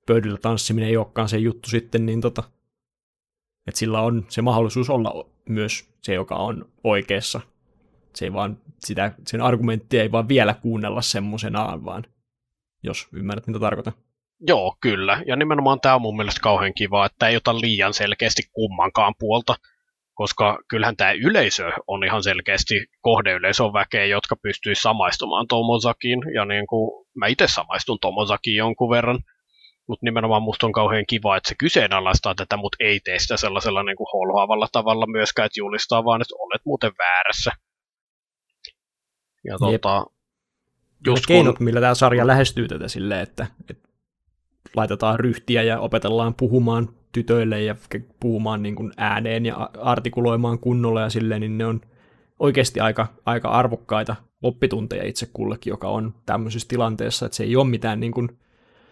pöydällä 0.08 0.38
tanssiminen 0.38 0.90
ei 0.90 0.98
olekaan 0.98 1.30
se 1.30 1.38
juttu 1.38 1.70
sitten, 1.70 2.06
niin 2.06 2.22
tota, 2.22 2.44
että 3.68 3.80
sillä 3.80 4.02
on 4.02 4.26
se 4.30 4.42
mahdollisuus 4.42 4.90
olla 4.90 5.30
myös 5.50 5.90
se, 6.02 6.14
joka 6.14 6.36
on 6.36 6.66
oikeassa 6.84 7.42
se 8.16 8.26
ei 8.26 8.34
vaan 8.34 8.58
sitä, 8.80 9.12
sen 9.28 9.42
argumenttia 9.42 10.02
ei 10.02 10.12
vaan 10.12 10.28
vielä 10.28 10.54
kuunnella 10.54 11.02
semmoisenaan, 11.02 11.86
vaan 11.86 12.04
jos 12.84 13.08
ymmärrät, 13.14 13.48
mitä 13.48 13.60
tarkoitan. 13.60 13.94
Joo, 14.48 14.78
kyllä. 14.82 15.24
Ja 15.28 15.36
nimenomaan 15.36 15.80
tämä 15.82 15.96
on 15.96 16.02
mun 16.02 16.18
mielestä 16.18 16.42
kauhean 16.42 16.74
kiva, 16.74 17.06
että 17.06 17.28
ei 17.28 17.36
ota 17.36 17.62
liian 17.62 17.94
selkeästi 17.94 18.44
kummankaan 18.52 19.14
puolta, 19.20 19.56
koska 20.16 20.58
kyllähän 20.68 20.98
tämä 20.98 21.12
yleisö 21.12 21.72
on 21.88 22.04
ihan 22.04 22.24
selkeästi 22.24 22.74
kohdeyleisö 23.02 23.64
on 23.64 23.74
väkeä, 23.74 24.06
jotka 24.06 24.36
pystyy 24.36 24.76
samaistumaan 24.76 25.48
Tomozakiin, 25.48 26.20
ja 26.34 26.46
niin 26.46 26.68
kuin 26.68 27.06
mä 27.16 27.28
itse 27.28 27.48
samaistun 27.48 27.98
Tomozakiin 28.02 28.58
jonkun 28.58 28.90
verran, 28.90 29.20
mutta 29.88 30.06
nimenomaan 30.06 30.42
musta 30.42 30.66
on 30.66 30.72
kauhean 30.72 31.06
kiva, 31.08 31.38
että 31.38 31.50
se 31.50 31.56
kyseenalaistaa 31.60 32.36
tätä, 32.36 32.58
mutta 32.58 32.78
ei 32.80 33.00
tee 33.00 33.20
sitä 33.20 33.38
sellaisella 33.38 33.84
niin 33.84 33.98
kuin 33.98 34.08
holhoavalla 34.14 34.68
tavalla 34.72 35.08
myöskään, 35.08 35.46
että 35.46 35.60
julistaa 35.60 36.06
vaan, 36.06 36.22
että 36.22 36.36
olet 36.40 36.62
muuten 36.66 36.92
väärässä. 36.98 37.52
Ja 39.44 39.58
tuota, 39.58 40.06
just 41.08 41.26
keinot, 41.26 41.58
kun... 41.58 41.66
millä 41.66 41.82
tämä 41.82 41.96
sarja 41.96 42.28
lähestyy 42.28 42.68
tätä 42.68 42.88
silleen, 42.88 43.22
että, 43.22 43.48
että 43.70 43.90
laitetaan 44.76 45.20
ryhtiä 45.20 45.64
ja 45.64 45.80
opetellaan 45.80 46.34
puhumaan 46.34 46.90
tytöille 47.16 47.62
ja 47.62 47.76
puhumaan 48.20 48.64
niin 48.64 48.76
kuin 48.76 48.92
ääneen 48.98 49.46
ja 49.46 49.70
artikuloimaan 49.82 50.60
kunnolla 50.60 51.02
ja 51.02 51.10
silleen, 51.10 51.42
niin 51.42 51.58
ne 51.58 51.66
on 51.66 51.82
oikeasti 52.40 52.80
aika, 52.80 53.08
aika 53.26 53.50
arvokkaita 53.50 54.16
oppitunteja 54.44 55.06
itse 55.06 55.30
kullekin, 55.34 55.72
joka 55.72 55.90
on 55.90 56.14
tämmöisessä 56.26 56.68
tilanteessa, 56.68 57.26
että 57.26 57.36
se 57.36 57.44
ei 57.44 57.56
ole 57.56 57.70
mitään 57.70 58.00
niin 58.00 58.12
kuin 58.12 58.30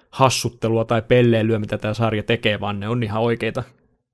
hassuttelua 0.10 0.86
tai 0.86 1.02
pelleilyä, 1.02 1.60
mitä 1.60 1.78
tämä 1.78 1.94
sarja 1.94 2.24
tekee, 2.24 2.60
vaan 2.60 2.80
ne 2.80 2.90
on 2.90 3.04
ihan 3.04 3.22
oikeita, 3.22 3.64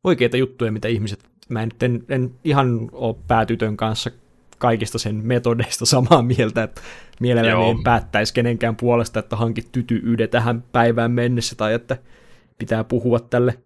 oikeita 0.04 0.38
juttuja, 0.38 0.72
mitä 0.72 0.88
ihmiset, 0.88 1.20
mä 1.50 1.64
en, 1.64 1.70
en, 1.82 2.04
en 2.10 2.32
ihan 2.44 2.90
ole 2.92 3.16
päätytön 3.28 3.78
kanssa 3.78 4.12
kaikista 4.58 5.00
sen 5.00 5.16
metodeista 5.16 5.86
samaa 5.96 6.22
mieltä, 6.22 6.64
että 6.64 6.82
mielelläni 7.20 7.62
Joo. 7.62 7.72
en 7.72 7.84
päättäisi 7.84 8.34
kenenkään 8.34 8.76
puolesta, 8.76 9.20
että 9.20 9.36
hankit 9.36 9.72
tytyyde 9.72 10.28
tähän 10.28 10.64
päivään 10.72 11.12
mennessä, 11.12 11.56
tai 11.56 11.74
että 11.74 11.98
pitää 12.58 12.84
puhua 12.84 13.20
tälle, 13.20 13.60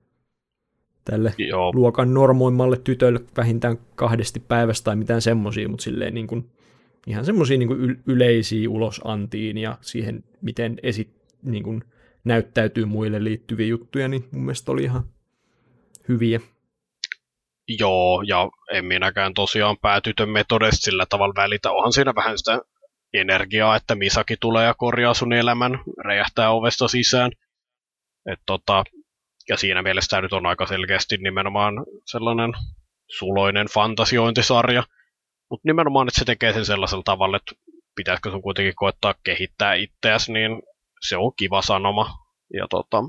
tälle 1.05 1.33
Joo. 1.37 1.71
luokan 1.73 2.13
normoimmalle 2.13 2.77
tytölle 2.77 3.19
vähintään 3.37 3.77
kahdesti 3.95 4.39
päivästä 4.39 4.85
tai 4.85 4.95
mitään 4.95 5.21
semmoisia, 5.21 5.69
mutta 5.69 5.83
silleen 5.83 6.13
niin 6.13 6.27
kuin, 6.27 6.51
ihan 7.07 7.25
semmoisia 7.25 7.57
niin 7.57 8.01
yleisiä 8.07 8.69
ulosantiin 8.69 9.57
ja 9.57 9.77
siihen, 9.81 10.23
miten 10.41 10.79
esi, 10.83 11.09
niin 11.43 11.63
kuin 11.63 11.83
näyttäytyy 12.23 12.85
muille 12.85 13.23
liittyviä 13.23 13.67
juttuja, 13.67 14.07
niin 14.07 14.25
mun 14.31 14.43
mielestä 14.43 14.71
oli 14.71 14.83
ihan 14.83 15.03
hyviä. 16.07 16.39
Joo, 17.79 18.21
ja 18.27 18.49
en 18.71 18.85
minäkään 18.85 19.33
tosiaan 19.33 19.77
päätytön 19.77 20.29
metodesta 20.29 20.85
sillä 20.85 21.05
tavalla 21.09 21.33
välitä. 21.35 21.71
Onhan 21.71 21.93
siinä 21.93 22.15
vähän 22.15 22.37
sitä 22.37 22.61
energiaa, 23.13 23.75
että 23.75 23.95
Misaki 23.95 24.37
tulee 24.39 24.65
ja 24.65 24.73
korjaa 24.73 25.13
sun 25.13 25.33
elämän, 25.33 25.79
räjähtää 26.05 26.51
ovesta 26.51 26.87
sisään. 26.87 27.31
Et 28.31 28.39
tota, 28.45 28.83
ja 29.49 29.57
siinä 29.57 29.81
mielessä 29.81 30.09
tämä 30.09 30.21
nyt 30.21 30.33
on 30.33 30.45
aika 30.45 30.65
selkeästi 30.65 31.17
nimenomaan 31.17 31.73
sellainen 32.05 32.53
suloinen 33.07 33.67
fantasiointisarja. 33.67 34.83
Mutta 35.49 35.67
nimenomaan, 35.67 36.07
että 36.07 36.19
se 36.19 36.25
tekee 36.25 36.53
sen 36.53 36.65
sellaisella 36.65 37.03
tavalla, 37.03 37.37
että 37.37 37.55
pitäisikö 37.95 38.31
sun 38.31 38.41
kuitenkin 38.41 38.75
koettaa 38.75 39.15
kehittää 39.23 39.73
itseäsi, 39.73 40.31
niin 40.33 40.61
se 41.01 41.17
on 41.17 41.31
kiva 41.35 41.61
sanoma. 41.61 42.17
Ja 42.53 42.67
tota, 42.69 43.03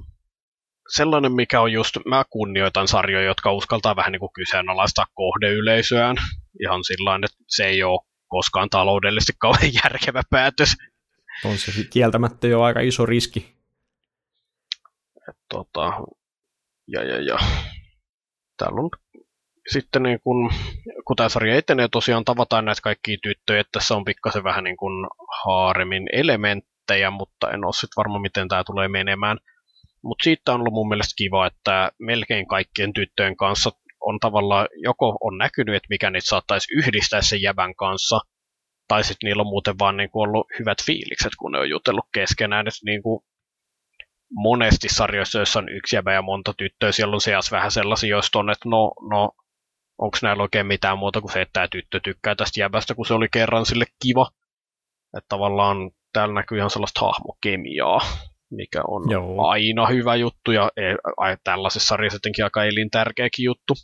sellainen, 0.88 1.32
mikä 1.32 1.60
on 1.60 1.72
just, 1.72 1.96
mä 2.06 2.24
kunnioitan 2.30 2.88
sarjoja, 2.88 3.26
jotka 3.26 3.52
uskaltaa 3.52 3.96
vähän 3.96 4.12
niin 4.12 4.20
kuin 4.20 4.32
kyseenalaistaa 4.32 5.06
kohdeyleisöään. 5.14 6.16
Ihan 6.60 6.84
sillä 6.84 7.14
että 7.14 7.44
se 7.48 7.64
ei 7.64 7.82
ole 7.82 8.00
koskaan 8.28 8.70
taloudellisesti 8.70 9.32
kauhean 9.38 9.72
järkevä 9.84 10.22
päätös. 10.30 10.76
On 11.44 11.58
se 11.58 11.72
kieltämättä 11.90 12.46
jo 12.46 12.62
aika 12.62 12.80
iso 12.80 13.06
riski. 13.06 13.54
Et, 15.28 15.36
tota, 15.48 15.92
ja, 16.88 17.04
ja, 17.04 17.20
ja. 17.22 17.38
Täällä 18.56 18.80
on 18.80 18.90
sitten 19.72 20.02
niin 20.02 20.20
kun, 20.24 20.50
kun 21.04 21.16
tämä 21.16 21.28
sarja 21.28 21.56
etenee, 21.56 21.88
tosiaan 21.88 22.24
tavataan 22.24 22.64
näitä 22.64 22.82
kaikkia 22.82 23.16
tyttöjä, 23.22 23.60
että 23.60 23.72
tässä 23.72 23.96
on 23.96 24.04
pikkasen 24.04 24.44
vähän 24.44 24.64
niin 24.64 24.76
kuin 24.76 25.06
haaremin 25.44 26.06
elementtejä, 26.12 27.10
mutta 27.10 27.50
en 27.50 27.64
ole 27.64 27.72
sitten 27.72 27.96
varma, 27.96 28.18
miten 28.18 28.48
tämä 28.48 28.64
tulee 28.64 28.88
menemään. 28.88 29.38
Mutta 30.02 30.24
siitä 30.24 30.52
on 30.52 30.60
ollut 30.60 30.74
mun 30.74 30.88
mielestä 30.88 31.14
kiva, 31.16 31.46
että 31.46 31.90
melkein 31.98 32.48
kaikkien 32.48 32.92
tyttöjen 32.92 33.36
kanssa 33.36 33.70
on 34.00 34.20
tavallaan, 34.20 34.68
joko 34.76 35.18
on 35.20 35.38
näkynyt, 35.38 35.74
että 35.74 35.86
mikä 35.90 36.10
niitä 36.10 36.28
saattaisi 36.28 36.74
yhdistää 36.74 37.22
sen 37.22 37.42
jävän 37.42 37.74
kanssa, 37.74 38.20
tai 38.88 39.04
sitten 39.04 39.28
niillä 39.28 39.40
on 39.40 39.46
muuten 39.46 39.78
vaan 39.78 39.96
niin 39.96 40.10
ollut 40.14 40.46
hyvät 40.58 40.78
fiilikset, 40.86 41.32
kun 41.38 41.52
ne 41.52 41.58
on 41.58 41.70
jutellut 41.70 42.08
keskenään. 42.14 42.66
Niin 42.84 43.02
kuin 43.02 43.24
monesti 44.34 44.88
sarjoissa, 44.88 45.38
joissa 45.38 45.58
on 45.58 45.68
yksi 45.68 45.96
jävä 45.96 46.12
ja 46.12 46.22
monta 46.22 46.54
tyttöä, 46.58 46.92
siellä 46.92 47.14
on 47.14 47.20
seas 47.20 47.52
vähän 47.52 47.70
sellaisia, 47.70 48.10
joista 48.10 48.38
on, 48.38 48.50
että 48.50 48.68
no, 48.68 48.92
no 49.10 49.30
onko 49.98 50.18
näillä 50.22 50.42
oikein 50.42 50.66
mitään 50.66 50.98
muuta 50.98 51.20
kuin 51.20 51.32
se, 51.32 51.40
että 51.40 51.52
tämä 51.52 51.68
tyttö 51.68 52.00
tykkää 52.04 52.34
tästä 52.34 52.60
jävästä, 52.60 52.94
kun 52.94 53.06
se 53.06 53.14
oli 53.14 53.28
kerran 53.32 53.66
sille 53.66 53.84
kiva. 54.02 54.30
Että 55.16 55.28
tavallaan 55.28 55.90
täällä 56.12 56.34
näkyy 56.34 56.58
ihan 56.58 56.70
sellaista 56.70 57.00
hahmokemiaa 57.00 58.00
mikä 58.54 58.82
on 58.88 59.10
Joo. 59.10 59.46
aina 59.46 59.86
hyvä 59.86 60.16
juttu 60.16 60.52
ja 60.52 60.70
e, 60.76 60.82
tällaisessa 61.44 61.86
sarjassa 61.86 62.16
jotenkin 62.16 62.44
aika 62.44 62.64
elintärkeäkin 62.64 63.44
juttu. 63.44 63.74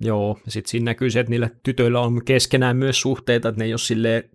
Joo, 0.00 0.38
ja 0.46 0.52
sitten 0.52 0.70
siinä 0.70 0.84
näkyy 0.84 1.10
se, 1.10 1.20
että 1.20 1.30
niillä 1.30 1.50
tytöillä 1.62 2.00
on 2.00 2.24
keskenään 2.24 2.76
myös 2.76 3.00
suhteita, 3.00 3.48
että 3.48 3.58
ne 3.58 3.64
ei 3.64 3.72
ole 3.72 3.78
silleen 3.78 4.30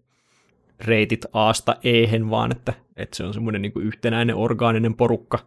reitit 0.79 1.25
Aasta 1.33 1.75
Ehen, 1.83 2.29
vaan 2.29 2.51
että, 2.51 2.73
että 2.95 3.17
se 3.17 3.23
on 3.23 3.33
semmoinen 3.33 3.61
niin 3.61 3.73
yhtenäinen 3.79 4.35
orgaaninen 4.35 4.93
porukka, 4.93 5.39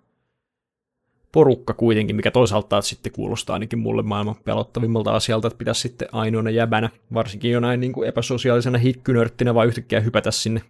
porukka 1.32 1.74
kuitenkin, 1.74 2.16
mikä 2.16 2.30
toisaalta 2.30 2.68
taas 2.68 2.88
sitten 2.88 3.12
kuulostaa 3.12 3.54
ainakin 3.54 3.78
mulle 3.78 4.02
maailman 4.02 4.36
pelottavimmalta 4.44 5.10
asialta, 5.10 5.48
että 5.48 5.58
pitäisi 5.58 5.80
sitten 5.80 6.08
ainoana 6.12 6.50
jäbänä, 6.50 6.90
varsinkin 7.14 7.50
jo 7.50 7.60
näin 7.60 7.80
niin 7.80 7.92
kuin 7.92 8.08
epäsosiaalisena 8.08 8.78
hikkynörttinä, 8.78 9.54
vaan 9.54 9.68
yhtäkkiä 9.68 10.00
hypätä 10.00 10.30
sinne 10.30 10.62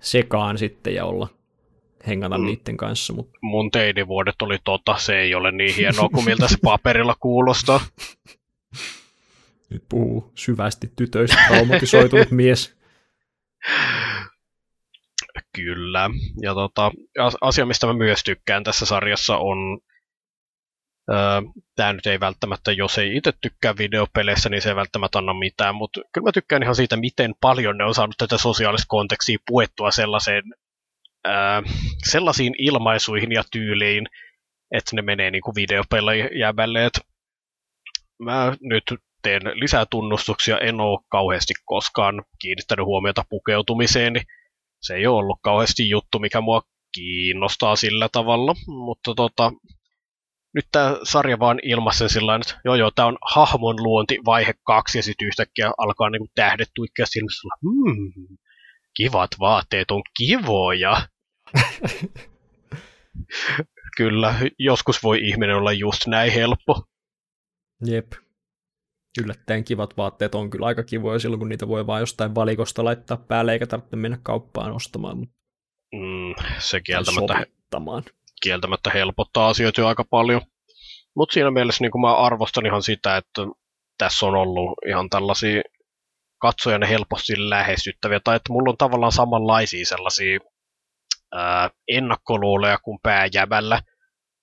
sekaan 0.00 0.58
sitten 0.58 0.94
ja 0.94 1.04
olla 1.04 1.28
hengata 2.06 2.38
mm. 2.38 2.44
niiden 2.44 2.76
kanssa. 2.76 3.12
Mutta... 3.12 3.38
Mun 3.42 3.70
teinivuodet 3.70 4.42
oli 4.42 4.58
tota, 4.64 4.96
se 4.98 5.18
ei 5.18 5.34
ole 5.34 5.52
niin 5.52 5.74
hienoa 5.74 6.08
kuin 6.08 6.24
miltä 6.24 6.48
se 6.48 6.56
paperilla 6.62 7.16
kuulostaa. 7.20 7.80
Nyt 9.70 9.84
puhuu 9.88 10.30
syvästi 10.34 10.92
tytöistä 10.96 11.36
traumatisoitunut 11.48 12.30
mies. 12.30 12.79
Kyllä. 15.56 16.10
Ja 16.42 16.54
tota, 16.54 16.90
asia, 17.40 17.66
mistä 17.66 17.86
mä 17.86 17.92
myös 17.92 18.24
tykkään 18.24 18.64
tässä 18.64 18.86
sarjassa 18.86 19.36
on, 19.36 19.78
tämä 21.76 21.92
nyt 21.92 22.06
ei 22.06 22.20
välttämättä, 22.20 22.72
jos 22.72 22.98
ei 22.98 23.16
itse 23.16 23.32
tykkää 23.40 23.76
videopeleissä, 23.78 24.48
niin 24.48 24.62
se 24.62 24.68
ei 24.68 24.76
välttämättä 24.76 25.18
anna 25.18 25.34
mitään, 25.34 25.74
mutta 25.74 26.00
kyllä 26.12 26.24
mä 26.24 26.32
tykkään 26.32 26.62
ihan 26.62 26.74
siitä, 26.74 26.96
miten 26.96 27.34
paljon 27.40 27.78
ne 27.78 27.84
on 27.84 27.94
saanut 27.94 28.14
tätä 28.18 28.38
sosiaalista 28.38 28.86
kontekstia 28.88 29.38
puettua 29.46 29.90
sellaiseen, 29.90 30.42
öö, 31.26 31.62
sellaisiin 32.04 32.54
ilmaisuihin 32.58 33.32
ja 33.32 33.44
tyyliin, 33.52 34.06
että 34.70 34.96
ne 34.96 35.02
menee 35.02 35.30
niin 35.30 35.42
kuin 35.42 35.54
videopelle 35.54 36.18
jäbälle. 36.18 36.84
Et 36.84 37.00
mä 38.18 38.56
nyt 38.60 38.84
teen 39.22 39.42
lisää 39.54 39.86
tunnustuksia, 39.90 40.58
en 40.58 40.80
ole 40.80 40.98
kauheasti 41.08 41.54
koskaan 41.64 42.24
kiinnittänyt 42.38 42.86
huomiota 42.86 43.24
pukeutumiseen, 43.30 44.12
niin 44.12 44.24
se 44.82 44.94
ei 44.94 45.06
ole 45.06 45.18
ollut 45.18 45.38
kauheasti 45.42 45.88
juttu, 45.88 46.18
mikä 46.18 46.40
mua 46.40 46.62
kiinnostaa 46.92 47.76
sillä 47.76 48.08
tavalla, 48.12 48.54
mutta 48.66 49.14
tota, 49.14 49.52
nyt 50.54 50.66
tämä 50.72 50.96
sarja 51.02 51.38
vaan 51.38 51.58
ilmaisen 51.62 52.08
sillä 52.08 52.34
että 52.36 52.60
joo 52.64 52.74
joo, 52.74 52.90
tämä 52.90 53.08
on 53.08 53.18
hahmon 53.34 53.82
luonti 53.82 54.18
vaihe 54.26 54.54
kaksi, 54.66 54.98
ja 54.98 55.02
sitten 55.02 55.28
yhtäkkiä 55.28 55.70
alkaa 55.78 56.10
niinku 56.10 56.28
tähdet 56.34 56.68
tuikkia 56.74 57.06
silmissä, 57.06 57.48
hmm, 57.62 58.36
kivat 58.94 59.30
vaatteet 59.40 59.90
on 59.90 60.02
kivoja. 60.18 61.02
Kyllä, 63.96 64.34
joskus 64.58 65.02
voi 65.02 65.20
ihminen 65.22 65.56
olla 65.56 65.72
just 65.72 66.06
näin 66.06 66.32
helppo. 66.32 66.82
Jep. 67.86 68.12
Yllättäen 69.22 69.64
kivat 69.64 69.96
vaatteet 69.96 70.34
on 70.34 70.50
kyllä 70.50 70.66
aika 70.66 70.82
kivoja 70.82 71.18
silloin, 71.18 71.38
kun 71.38 71.48
niitä 71.48 71.68
voi 71.68 71.86
vain 71.86 72.00
jostain 72.00 72.34
valikosta 72.34 72.84
laittaa 72.84 73.16
päälle, 73.16 73.52
eikä 73.52 73.66
tarvitse 73.66 73.96
mennä 73.96 74.18
kauppaan 74.22 74.72
ostamaan. 74.72 75.18
Mm, 75.94 76.34
se 76.58 76.80
kieltämättä, 76.80 77.46
kieltämättä 78.42 78.90
helpottaa 78.90 79.48
asioita 79.48 79.80
jo 79.80 79.86
aika 79.86 80.04
paljon. 80.04 80.40
Mutta 81.16 81.32
siinä 81.32 81.50
mielessä 81.50 81.84
niin 81.84 82.00
mä 82.00 82.14
arvostan 82.14 82.66
ihan 82.66 82.82
sitä, 82.82 83.16
että 83.16 83.42
tässä 83.98 84.26
on 84.26 84.34
ollut 84.34 84.78
ihan 84.88 85.10
tällaisia 85.10 85.62
katsojan 86.40 86.82
helposti 86.82 87.32
lähestyttäviä, 87.50 88.20
tai 88.24 88.36
että 88.36 88.52
mulla 88.52 88.70
on 88.70 88.76
tavallaan 88.76 89.12
samanlaisia 89.12 89.86
sellaisia 89.86 90.40
ää, 91.32 91.70
ennakkoluuleja 91.88 92.78
kuin 92.78 92.98
pääjävällä, 93.02 93.82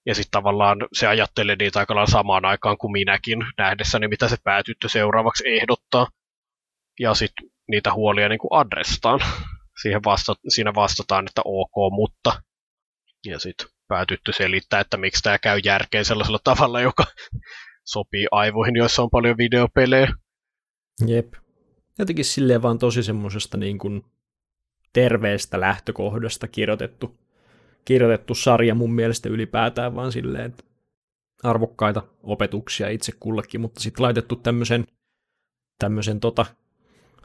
ja 0.08 0.16
sitten 0.16 0.32
tavallaan 0.32 0.78
se 0.94 1.08
ajattelee 1.08 1.56
niitä 1.60 1.80
aika 1.80 2.06
samaan 2.06 2.46
aikaan 2.46 2.78
kuin 2.78 2.92
minäkin, 2.92 3.40
nähdessäni 3.58 4.08
mitä 4.08 4.28
se 4.28 4.36
päätyttö 4.44 4.90
seuraavaksi 4.90 5.44
ehdottaa. 5.48 6.08
Ja 7.00 7.14
sitten 7.14 7.50
niitä 7.68 7.94
huolia 7.94 8.30
niin 8.30 8.40
kuin 8.40 8.60
adrestaan. 8.60 9.20
Siihen 9.82 10.02
vasta, 10.06 10.36
siinä 10.48 10.76
vastataan, 10.76 11.26
että 11.28 11.42
ok, 11.46 11.92
mutta. 11.92 12.42
Ja 13.26 13.40
sitten 13.40 13.68
päätyttö 13.88 14.34
selittää, 14.34 14.80
että 14.80 14.98
miksi 14.98 15.24
tämä 15.24 15.40
käy 15.40 15.60
järkeen 15.66 16.06
sellaisella 16.06 16.40
tavalla, 16.44 16.82
joka 16.82 17.04
sopii 17.86 18.28
aivoihin, 18.32 18.76
joissa 18.76 19.02
on 19.04 19.10
paljon 19.10 19.38
videopelejä. 19.38 20.08
Jep. 21.08 21.34
Jotenkin 22.00 22.26
silleen 22.26 22.62
vaan 22.62 22.80
tosi 22.80 23.04
semmoisesta 23.04 23.58
niin 23.58 23.78
kuin 23.78 24.06
terveestä 24.94 25.60
lähtökohdasta 25.60 26.48
kirjoitettu 26.48 27.27
kirjoitettu 27.88 28.36
sarja 28.36 28.76
mun 28.76 28.94
mielestä 28.94 29.30
ylipäätään, 29.30 29.96
vaan 29.96 30.12
silleen, 30.12 30.46
että 30.46 30.64
arvokkaita 31.44 32.04
opetuksia 32.24 32.90
itse 32.90 33.12
kullekin, 33.20 33.62
mutta 33.62 33.80
sitten 33.80 34.04
laitettu 34.04 34.36
tämmöisen, 34.36 34.86
tämmöisen 35.80 36.20
tota 36.20 36.46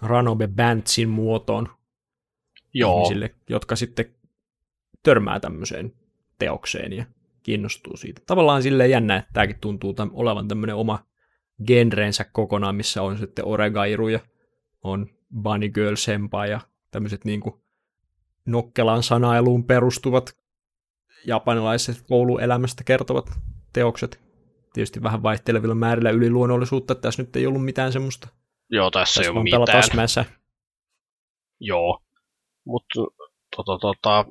Ranobe 0.02 0.48
Bandsin 0.48 1.08
muotoon 1.08 1.68
Joo. 2.74 2.96
ihmisille, 2.96 3.34
jotka 3.48 3.76
sitten 3.76 4.04
törmää 5.02 5.40
tämmöiseen 5.40 5.92
teokseen 6.38 6.92
ja 6.92 7.04
kiinnostuu 7.42 7.96
siitä. 7.96 8.20
Tavallaan 8.26 8.62
silleen 8.62 8.90
jännä, 8.90 9.16
että 9.16 9.30
tämäkin 9.32 9.58
tuntuu 9.60 9.94
tämän, 9.94 10.14
olevan 10.14 10.48
tämmöinen 10.48 10.76
oma 10.76 11.06
genreensä 11.66 12.24
kokonaan, 12.24 12.76
missä 12.76 13.02
on 13.02 13.18
sitten 13.18 13.44
Oregairu 13.44 14.08
ja 14.08 14.20
on 14.82 15.06
Bunny 15.42 15.68
Girl 15.68 15.96
Senpai 15.96 16.50
ja 16.50 16.60
tämmöiset 16.90 17.24
niin 17.24 17.40
kuin 17.40 17.54
nokkelan 18.46 19.02
sanailuun 19.02 19.64
perustuvat 19.64 20.41
japanilaiset 21.26 22.04
kouluelämästä 22.08 22.84
kertovat 22.84 23.30
teokset. 23.72 24.20
Tietysti 24.72 25.02
vähän 25.02 25.22
vaihtelevilla 25.22 25.74
määrillä 25.74 26.10
yliluonnollisuutta, 26.10 26.92
että 26.92 27.02
tässä 27.02 27.22
nyt 27.22 27.36
ei 27.36 27.46
ollut 27.46 27.64
mitään 27.64 27.92
semmoista. 27.92 28.28
Joo, 28.70 28.90
tässä, 28.90 29.20
tässä 29.20 29.32
ei 29.32 29.36
ole 29.36 29.42
mitään. 29.42 29.82
Smässä. 29.82 30.24
Joo, 31.60 31.98
mutta 32.66 33.00
tota, 33.56 33.78
tota, 33.78 34.24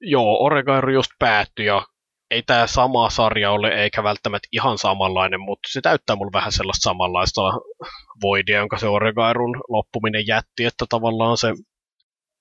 joo, 0.00 0.44
Oregairu 0.44 0.90
just 0.92 1.10
päättyi 1.18 1.66
ja 1.66 1.86
ei 2.30 2.42
tämä 2.42 2.66
sama 2.66 3.10
sarja 3.10 3.50
ole, 3.50 3.68
eikä 3.68 4.02
välttämättä 4.02 4.48
ihan 4.52 4.78
samanlainen, 4.78 5.40
mutta 5.40 5.68
se 5.72 5.80
täyttää 5.80 6.16
mulle 6.16 6.30
vähän 6.32 6.52
sellaista 6.52 6.82
samanlaista 6.82 7.40
voidia, 8.22 8.58
jonka 8.58 8.78
se 8.78 8.88
Oregairun 8.88 9.60
loppuminen 9.68 10.26
jätti, 10.26 10.64
että 10.64 10.84
tavallaan 10.88 11.36
se 11.36 11.48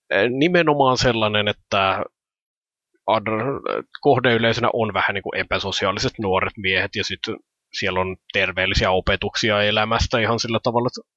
eh, 0.10 0.30
nimenomaan 0.30 0.98
sellainen, 0.98 1.48
että 1.48 2.04
kohdeyleisönä 4.02 4.70
on 4.74 4.94
vähän 4.94 5.14
niin 5.14 5.24
kuin 5.24 5.38
epäsosiaaliset 5.38 6.14
nuoret 6.20 6.54
miehet, 6.58 6.96
ja 6.96 7.04
sitten 7.04 7.36
siellä 7.80 8.00
on 8.00 8.18
terveellisiä 8.34 8.92
opetuksia 8.92 9.64
elämästä 9.64 10.20
ihan 10.20 10.40
sillä 10.40 10.60
tavalla, 10.64 10.88
että 10.88 11.12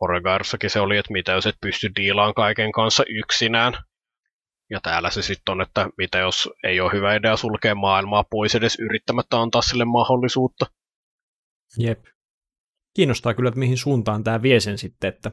Oregairussakin 0.00 0.70
se 0.70 0.80
oli, 0.80 0.96
että 0.96 1.12
mitä 1.12 1.32
jos 1.32 1.46
et 1.46 1.56
pysty 1.60 1.90
diilaan 1.96 2.34
kaiken 2.34 2.72
kanssa 2.72 3.04
yksinään. 3.08 3.72
Ja 4.70 4.80
täällä 4.80 5.10
se 5.10 5.22
sitten 5.22 5.52
on, 5.52 5.60
että 5.60 5.88
mitä 5.98 6.18
jos 6.18 6.50
ei 6.64 6.80
ole 6.80 6.92
hyvä 6.92 7.14
idea 7.14 7.36
sulkea 7.36 7.74
maailmaa 7.74 8.24
pois 8.30 8.54
edes 8.54 8.78
yrittämättä 8.78 9.40
antaa 9.40 9.62
sille 9.62 9.84
mahdollisuutta. 9.84 10.66
Jep. 11.78 12.04
Kiinnostaa 12.94 13.34
kyllä, 13.34 13.48
että 13.48 13.60
mihin 13.60 13.78
suuntaan 13.78 14.24
tämä 14.24 14.42
vie 14.42 14.60
sen 14.60 14.78
sitten, 14.78 15.08
että 15.08 15.30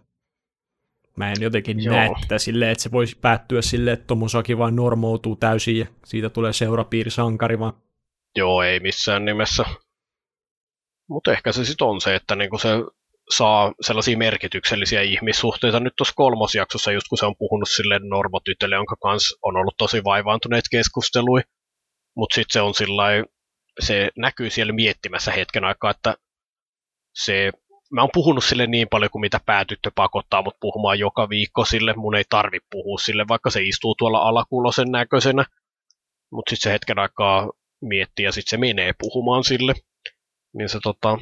Mä 1.19 1.31
en 1.31 1.41
jotenkin 1.41 1.83
Joo. 1.83 1.95
näe 1.95 2.09
tätä 2.21 2.37
silleen, 2.37 2.71
että 2.71 2.81
se 2.83 2.91
voisi 2.91 3.17
päättyä 3.21 3.61
silleen, 3.61 3.93
että 3.93 4.07
Tomosaki 4.07 4.57
vaan 4.57 4.75
normoutuu 4.75 5.35
täysin 5.35 5.79
ja 5.79 5.85
siitä 6.05 6.29
tulee 6.29 6.53
seurapiirisankari 6.53 7.59
vaan. 7.59 7.73
Joo, 8.35 8.63
ei 8.63 8.79
missään 8.79 9.25
nimessä. 9.25 9.65
Mutta 11.09 11.31
ehkä 11.31 11.51
se 11.51 11.65
sitten 11.65 11.87
on 11.87 12.01
se, 12.01 12.15
että 12.15 12.35
niinku 12.35 12.57
se 12.57 12.69
saa 13.29 13.73
sellaisia 13.81 14.17
merkityksellisiä 14.17 15.01
ihmissuhteita 15.01 15.79
nyt 15.79 15.93
tuossa 15.97 16.13
kolmosjaksossa, 16.15 16.91
just 16.91 17.07
kun 17.07 17.17
se 17.17 17.25
on 17.25 17.35
puhunut 17.39 17.69
sille 17.69 17.99
normotytölle, 18.03 18.75
jonka 18.75 18.95
kanssa 18.95 19.37
on 19.41 19.55
ollut 19.55 19.77
tosi 19.77 20.03
vaivaantuneet 20.03 20.65
keskustelui. 20.71 21.41
Mutta 22.15 22.35
sitten 22.35 22.53
se 22.53 22.61
on 22.61 22.73
sillä 22.73 23.03
se 23.79 24.09
näkyy 24.17 24.49
siellä 24.49 24.73
miettimässä 24.73 25.31
hetken 25.31 25.63
aikaa, 25.63 25.91
että 25.91 26.15
se 27.15 27.51
mä 27.91 28.01
oon 28.01 28.09
puhunut 28.13 28.43
sille 28.43 28.67
niin 28.67 28.87
paljon 28.89 29.11
kuin 29.11 29.21
mitä 29.21 29.39
päätyttö 29.45 29.91
pakottaa 29.95 30.41
mut 30.41 30.55
puhumaan 30.59 30.99
joka 30.99 31.29
viikko 31.29 31.65
sille. 31.65 31.93
Mun 31.93 32.15
ei 32.15 32.23
tarvi 32.29 32.59
puhua 32.71 32.97
sille, 32.97 33.25
vaikka 33.27 33.49
se 33.49 33.61
istuu 33.63 33.95
tuolla 33.95 34.19
alakulosen 34.19 34.91
näköisenä. 34.91 35.45
Mutta 36.31 36.49
sitten 36.49 36.69
se 36.69 36.73
hetken 36.73 36.99
aikaa 36.99 37.51
miettii 37.81 38.25
ja 38.25 38.31
sitten 38.31 38.49
se 38.49 38.57
menee 38.57 38.93
puhumaan 38.99 39.43
sille. 39.43 39.73
Niin 40.57 40.69
se 40.69 40.79
tota, 40.83 41.17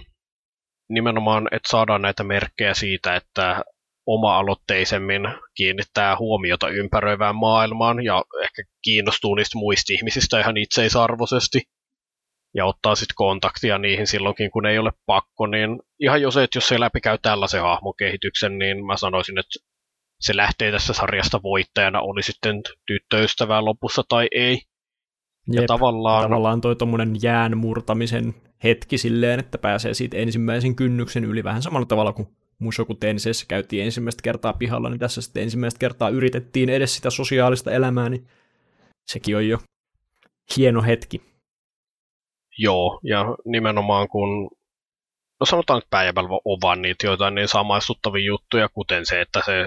nimenomaan, 0.90 1.48
että 1.52 1.70
saadaan 1.70 2.02
näitä 2.02 2.24
merkkejä 2.24 2.74
siitä, 2.74 3.16
että 3.16 3.64
oma-aloitteisemmin 4.06 5.22
kiinnittää 5.56 6.18
huomiota 6.18 6.70
ympäröivään 6.70 7.36
maailmaan 7.36 8.06
ja 8.06 8.24
ehkä 8.44 8.64
kiinnostuu 8.82 9.36
niistä 9.36 9.58
muista 9.58 9.94
ihmisistä 9.94 10.40
ihan 10.40 10.58
itseisarvoisesti 10.58 11.62
ja 12.54 12.66
ottaa 12.66 12.96
sitten 12.96 13.16
kontaktia 13.16 13.78
niihin 13.78 14.08
silloinkin, 14.08 14.52
kun 14.52 14.66
ei 14.66 14.80
ole 14.80 14.92
pakko, 15.06 15.48
niin 15.48 15.80
ihan 16.00 16.22
jo 16.22 16.32
se, 16.32 16.44
että 16.44 16.58
jos 16.58 16.68
se 16.68 16.80
läpikäy 16.80 17.18
tällaisen 17.22 17.62
hahmokehityksen, 17.62 18.58
niin 18.58 18.86
mä 18.86 18.98
sanoisin, 18.98 19.40
että 19.40 19.60
se 20.20 20.36
lähtee 20.36 20.72
tässä 20.72 20.94
sarjasta 20.94 21.44
voittajana, 21.44 22.02
oli 22.02 22.24
sitten 22.24 22.62
tyttöystävää 22.88 23.66
lopussa 23.66 24.04
tai 24.10 24.28
ei. 24.32 24.62
Jep, 25.52 25.62
ja 25.62 25.68
tavallaan... 25.68 26.24
tavallaan 26.24 26.62
toi 26.62 26.76
tommonen 26.76 27.16
jään 27.22 27.58
murtamisen 27.58 28.36
hetki 28.64 28.98
silleen, 28.98 29.40
että 29.40 29.58
pääsee 29.58 29.94
siitä 29.94 30.18
ensimmäisen 30.18 30.76
kynnyksen 30.76 31.24
yli 31.24 31.44
vähän 31.44 31.62
samalla 31.62 31.86
tavalla 31.86 32.14
kuin 32.14 32.28
Mushoku 32.60 32.94
Tenseessä 32.94 33.46
käytiin 33.48 33.86
ensimmäistä 33.86 34.22
kertaa 34.24 34.54
pihalla, 34.54 34.90
niin 34.90 35.00
tässä 35.00 35.22
sitten 35.22 35.44
ensimmäistä 35.44 35.80
kertaa 35.80 36.10
yritettiin 36.10 36.70
edes 36.70 36.96
sitä 36.96 37.10
sosiaalista 37.10 37.72
elämää, 37.72 38.10
niin 38.10 38.28
sekin 39.08 39.38
on 39.38 39.48
jo 39.48 39.58
hieno 40.58 40.82
hetki. 40.82 41.22
Joo, 42.58 43.00
ja 43.04 43.26
nimenomaan 43.46 44.08
kun, 44.08 44.50
no 45.40 45.46
sanotaan, 45.46 45.78
että 45.78 45.90
päivällä 45.90 46.30
vaan 46.62 46.82
niitä 46.82 47.08
joitain 47.08 47.36
niin 47.36 47.48
samaistuttavia 47.48 48.26
juttuja, 48.26 48.70
kuten 48.70 49.06
se, 49.06 49.22
että 49.22 49.42
se 49.46 49.66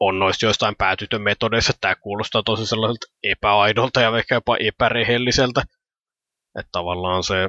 on 0.00 0.18
noista 0.18 0.46
joistain 0.46 0.74
päätytön 0.78 1.22
metodeissa, 1.22 1.72
tämä 1.80 1.94
kuulostaa 1.94 2.42
tosi 2.42 2.66
sellaiselta 2.66 3.06
epäaidolta 3.22 4.00
ja 4.00 4.18
ehkä 4.18 4.34
jopa 4.34 4.56
epärehelliseltä. 4.56 5.62
Että 6.58 6.68
tavallaan 6.72 7.22
se 7.24 7.48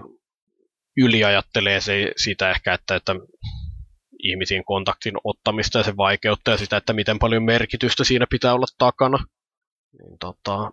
yliajattelee 0.97 1.81
se, 1.81 2.11
sitä 2.17 2.51
ehkä, 2.51 2.73
että, 2.73 2.95
että 2.95 3.15
ihmisiin 4.19 4.65
kontaktin 4.65 5.13
ottamista 5.23 5.77
ja 5.77 5.83
se 5.83 5.97
vaikeutta 5.97 6.51
ja 6.51 6.57
sitä, 6.57 6.77
että 6.77 6.93
miten 6.93 7.19
paljon 7.19 7.43
merkitystä 7.43 8.03
siinä 8.03 8.25
pitää 8.29 8.53
olla 8.53 8.65
takana. 8.77 9.17
Niin 9.99 10.17
tota, 10.19 10.71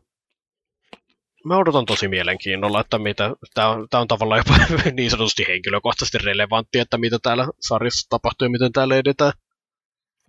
mä 1.45 1.57
odotan 1.57 1.86
tosi 1.86 2.09
mielenkiinnolla, 2.09 2.80
että 2.80 2.99
mitä, 2.99 3.30
tämä 3.55 3.68
on, 3.68 3.86
tää 3.90 4.01
on 4.01 4.09
tavallaan 4.09 4.43
jopa 4.49 4.64
niin 4.97 5.11
sanotusti 5.11 5.45
henkilökohtaisesti 5.49 6.18
relevantti, 6.18 6.78
että 6.78 6.99
mitä 6.99 7.18
täällä 7.22 7.49
sarjassa 7.61 8.09
tapahtuu 8.11 8.47
ja 8.47 8.51
miten 8.51 8.72
täällä 8.72 8.97
edetään. 8.97 9.32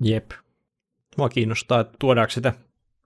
Jep. 0.02 0.32
Mua 1.18 1.30
kiinnostaa, 1.30 1.80
että 1.80 1.98
tuodaanko 2.00 2.32
sitä 2.32 2.54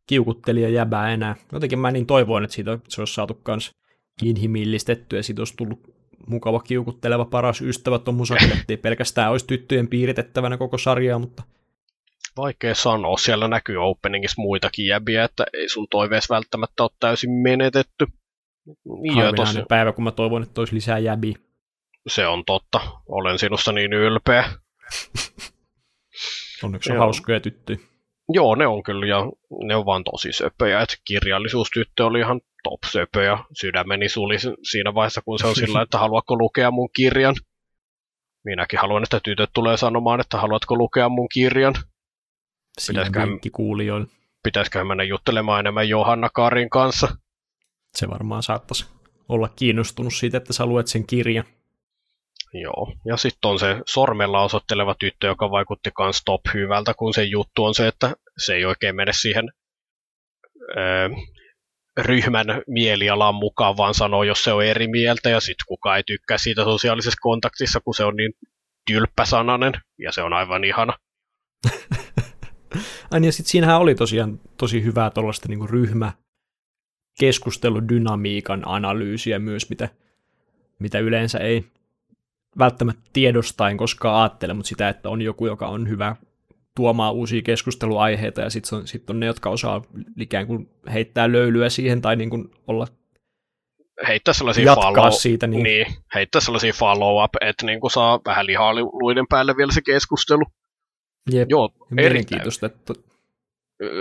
kiukuttelija 0.07 0.69
jäbää 0.69 1.13
enää. 1.13 1.35
Jotenkin 1.51 1.79
mä 1.79 1.91
niin 1.91 2.05
toivoin, 2.05 2.43
että 2.43 2.55
siitä 2.55 2.79
se 2.87 3.01
olisi 3.01 3.13
saatu 3.13 3.33
kans 3.33 3.71
inhimillistettyä 4.23 5.19
ja 5.19 5.23
siitä 5.23 5.41
olisi 5.41 5.53
tullut 5.57 5.79
mukava 6.27 6.59
kiukutteleva 6.59 7.25
paras 7.25 7.61
ystävä 7.61 7.99
tuommoisen, 7.99 8.51
ettei 8.59 8.77
pelkästään 8.77 9.31
olisi 9.31 9.47
tyttöjen 9.47 9.87
piiritettävänä 9.87 10.57
koko 10.57 10.77
sarjaa, 10.77 11.19
mutta 11.19 11.43
Vaikea 12.37 12.75
sanoa, 12.75 13.17
siellä 13.17 13.47
näkyy 13.47 13.77
openingissa 13.77 14.41
muitakin 14.41 14.87
jäbiä, 14.87 15.23
että 15.23 15.45
ei 15.53 15.69
sun 15.69 15.87
toiveessa 15.89 16.35
välttämättä 16.35 16.83
ole 16.83 16.91
täysin 16.99 17.31
menetetty. 17.31 18.05
Niin 19.01 19.17
ja 19.17 19.33
tosi... 19.33 19.59
päivä, 19.69 19.91
kun 19.91 20.03
mä 20.03 20.11
toivon, 20.11 20.43
että 20.43 20.61
olisi 20.61 20.75
lisää 20.75 20.99
jäbiä. 20.99 21.35
Se 22.07 22.27
on 22.27 22.45
totta. 22.45 22.79
Olen 23.07 23.39
sinusta 23.39 23.71
niin 23.71 23.93
ylpeä. 23.93 24.49
Onneksi 26.63 26.91
on 26.91 26.97
hauskoja 26.97 27.39
tyttöjä. 27.39 27.79
Joo, 28.29 28.55
ne 28.55 28.67
on 28.67 28.83
kyllä, 28.83 29.05
ja 29.05 29.31
ne 29.63 29.75
on 29.75 29.85
vaan 29.85 30.03
tosi 30.03 30.31
söpöjä. 30.31 30.81
Et 30.81 30.97
kirjallisuustyttö 31.05 32.05
oli 32.05 32.19
ihan 32.19 32.41
top 32.63 32.83
söpö, 32.91 33.23
ja 33.23 33.45
sydämeni 33.61 34.09
suli 34.09 34.35
siinä 34.71 34.93
vaiheessa, 34.93 35.21
kun 35.21 35.39
se 35.39 35.47
on 35.47 35.55
sillä, 35.55 35.81
että 35.81 35.97
haluatko 35.97 36.37
lukea 36.37 36.71
mun 36.71 36.89
kirjan. 36.95 37.35
Minäkin 38.45 38.79
haluan, 38.79 39.03
että 39.03 39.19
tytöt 39.23 39.49
tulee 39.53 39.77
sanomaan, 39.77 40.19
että 40.19 40.37
haluatko 40.37 40.77
lukea 40.77 41.09
mun 41.09 41.27
kirjan. 41.33 41.73
Pitäisiköhän, 42.87 43.39
kuulijoille. 43.51 44.07
pitäisiköhän 44.43 44.87
mennä 44.87 45.03
juttelemaan 45.03 45.59
enemmän 45.59 45.89
Johanna 45.89 46.29
Karin 46.29 46.69
kanssa. 46.69 47.17
Se 47.95 48.07
varmaan 48.09 48.43
saattaisi 48.43 48.85
olla 49.29 49.49
kiinnostunut 49.55 50.13
siitä, 50.13 50.37
että 50.37 50.53
sä 50.53 50.65
luet 50.65 50.87
sen 50.87 51.07
kirjan. 51.07 51.45
Joo, 52.53 52.93
ja 53.05 53.17
sitten 53.17 53.51
on 53.51 53.59
se 53.59 53.81
sormella 53.85 54.43
osoitteleva 54.43 54.95
tyttö, 54.99 55.27
joka 55.27 55.51
vaikutti 55.51 55.91
kans 55.95 56.21
top 56.25 56.41
hyvältä, 56.53 56.93
kun 56.93 57.13
se 57.13 57.23
juttu 57.23 57.65
on 57.65 57.75
se, 57.75 57.87
että 57.87 58.15
se 58.37 58.53
ei 58.53 58.65
oikein 58.65 58.95
mene 58.95 59.13
siihen 59.13 59.51
öö, 60.77 61.09
ryhmän 61.97 62.47
mielialan 62.67 63.35
mukaan, 63.35 63.77
vaan 63.77 63.93
sanoo, 63.93 64.23
jos 64.23 64.43
se 64.43 64.53
on 64.53 64.65
eri 64.65 64.87
mieltä, 64.87 65.29
ja 65.29 65.39
sitten 65.39 65.65
kukaan 65.67 65.97
ei 65.97 66.03
tykkää 66.03 66.37
siitä 66.37 66.63
sosiaalisessa 66.63 67.19
kontaktissa, 67.21 67.79
kun 67.79 67.95
se 67.95 68.03
on 68.03 68.15
niin 68.15 68.33
tylppäsananen, 68.87 69.73
ja 69.97 70.11
se 70.11 70.21
on 70.21 70.33
aivan 70.33 70.63
ihana. 70.63 70.93
Ai 73.11 73.19
niin, 73.19 73.27
ja 73.27 73.31
sitten 73.31 73.51
siinähän 73.51 73.79
oli 73.79 73.95
tosiaan 73.95 74.39
tosi 74.57 74.83
hyvää 74.83 75.09
tuollaista 75.09 75.47
niin 75.49 75.69
ryhmä 75.69 76.11
keskusteludynamiikan 77.19 78.63
analyysiä 78.65 79.39
myös, 79.39 79.69
mitä, 79.69 79.89
mitä 80.79 80.99
yleensä 80.99 81.37
ei 81.37 81.65
välttämättä 82.59 83.09
tiedostain 83.13 83.77
koskaan 83.77 84.21
ajattele, 84.21 84.53
mutta 84.53 84.69
sitä, 84.69 84.89
että 84.89 85.09
on 85.09 85.21
joku, 85.21 85.45
joka 85.45 85.67
on 85.67 85.89
hyvä 85.89 86.15
tuomaan 86.75 87.13
uusia 87.13 87.41
keskusteluaiheita, 87.41 88.41
ja 88.41 88.49
sitten 88.49 88.79
on, 88.79 88.87
sit 88.87 89.09
on 89.09 89.19
ne, 89.19 89.25
jotka 89.25 89.49
osaa 89.49 89.81
ikään 90.19 90.47
kuin 90.47 90.69
heittää 90.93 91.31
löylyä 91.31 91.69
siihen, 91.69 92.01
tai 92.01 92.15
niin 92.15 92.29
kuin 92.29 92.51
olla 92.67 92.87
heittää 94.07 94.33
sellaisia 94.33 94.75
follow, 94.75 95.11
siitä. 95.11 95.47
Niin. 95.47 95.63
niin. 95.63 95.85
heittää 96.15 96.41
sellaisia 96.41 96.73
follow-up, 96.73 97.31
että 97.41 97.65
niin 97.65 97.81
kuin 97.81 97.91
saa 97.91 98.19
vähän 98.25 98.45
lihaa 98.45 98.75
luiden 98.75 99.25
päälle 99.29 99.57
vielä 99.57 99.71
se 99.71 99.81
keskustelu. 99.81 100.43
Jep, 101.31 101.49
Joo, 101.49 101.69
mielenkiintoista. 101.89 102.65
Että... 102.65 102.93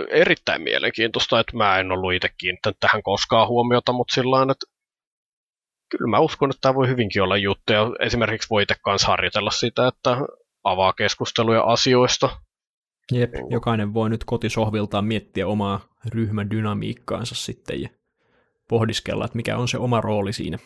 Erittäin 0.09 0.61
mielenkiintoista, 0.61 1.39
että 1.39 1.57
mä 1.57 1.79
en 1.79 1.91
ollut 1.91 2.13
itse 2.13 2.29
kiinnittänyt 2.37 2.77
tähän 2.79 3.03
koskaan 3.03 3.47
huomiota, 3.47 3.93
mutta 3.93 4.13
sillä 4.13 4.41
että 4.41 4.65
kyllä 5.89 6.09
mä 6.09 6.19
uskon, 6.19 6.49
että 6.49 6.61
tämä 6.61 6.75
voi 6.75 6.87
hyvinkin 6.87 7.21
olla 7.21 7.37
juttu, 7.37 7.73
ja 7.73 7.91
esimerkiksi 7.99 8.49
voi 8.49 8.63
itse 8.63 8.75
kanssa 8.81 9.07
harjoitella 9.07 9.51
sitä, 9.51 9.87
että 9.87 10.17
avaa 10.63 10.93
keskusteluja 10.93 11.61
asioista. 11.61 12.29
Jep, 13.11 13.33
jokainen 13.49 13.93
voi 13.93 14.09
nyt 14.09 14.23
kotisohviltaan 14.23 15.05
miettiä 15.05 15.47
omaa 15.47 15.79
ryhmän 16.13 16.49
dynamiikkaansa 16.49 17.35
sitten 17.35 17.81
ja 17.81 17.89
pohdiskella, 18.67 19.25
että 19.25 19.35
mikä 19.35 19.57
on 19.57 19.67
se 19.67 19.77
oma 19.77 20.01
rooli 20.01 20.33
siinä. 20.33 20.57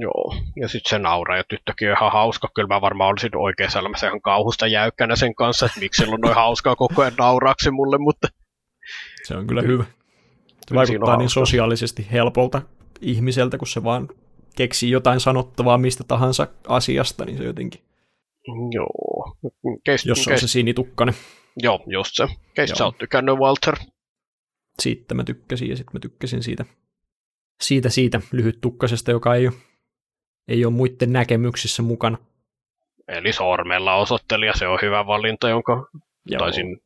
Joo, 0.00 0.34
ja 0.56 0.68
sitten 0.68 0.90
se 0.90 0.98
nauraa, 0.98 1.36
ja 1.36 1.44
tyttökin 1.48 1.88
on 1.88 1.96
ihan 1.96 2.12
hauska. 2.12 2.48
Kyllä 2.54 2.68
mä 2.68 2.80
varmaan 2.80 3.10
olisin 3.10 3.36
oikeassa 3.36 3.78
elämässä 3.78 4.06
ihan 4.06 4.20
kauhusta 4.20 4.66
jäykkänä 4.66 5.16
sen 5.16 5.34
kanssa, 5.34 5.66
että 5.66 5.80
miksi 5.80 6.02
sillä 6.02 6.14
on 6.14 6.20
noin 6.20 6.34
hauskaa 6.34 6.76
koko 6.76 7.02
ajan 7.02 7.14
nauraaksi 7.18 7.70
mulle, 7.70 7.98
mutta... 7.98 8.28
Se 9.24 9.36
on 9.36 9.46
kyllä 9.46 9.62
hyvä. 9.62 9.84
Se 10.68 10.74
vaikuttaa 10.74 11.16
niin 11.16 11.30
sosiaalisesti 11.30 12.08
helpolta 12.12 12.62
ihmiseltä, 13.00 13.58
kun 13.58 13.68
se 13.68 13.84
vaan 13.84 14.08
keksii 14.56 14.90
jotain 14.90 15.20
sanottavaa 15.20 15.78
mistä 15.78 16.04
tahansa 16.08 16.48
asiasta, 16.68 17.24
niin 17.24 17.38
se 17.38 17.44
jotenkin... 17.44 17.80
Joo. 18.70 19.36
Keist, 19.84 20.06
Jos 20.06 20.18
on 20.18 20.24
keist... 20.24 20.40
se 20.40 20.48
sinitukkainen. 20.48 21.14
Joo, 21.56 21.80
just 21.86 22.10
se. 22.14 22.28
Keistä 22.54 22.76
sä 22.76 22.84
oot 22.84 22.98
tykännyt, 22.98 23.34
Walter? 23.34 23.74
Siitä 24.78 25.14
mä 25.14 25.24
tykkäsin 25.24 25.68
ja 25.68 25.76
sitten 25.76 25.92
mä 25.92 26.00
tykkäsin 26.00 26.42
siitä, 26.42 26.64
siitä, 27.62 27.88
siitä 27.88 28.20
lyhyttukkasesta, 28.32 29.10
joka 29.10 29.34
ei 29.34 29.46
ole, 29.46 29.54
ei 30.50 30.64
ole 30.64 30.72
muiden 30.72 31.12
näkemyksissä 31.12 31.82
mukana. 31.82 32.18
Eli 33.08 33.32
sormella 33.32 33.94
osoittelija, 33.94 34.52
se 34.56 34.66
on 34.66 34.78
hyvä 34.82 35.06
valinta, 35.06 35.48
jonka 35.48 35.88
Joo. 36.26 36.38
taisin, 36.38 36.82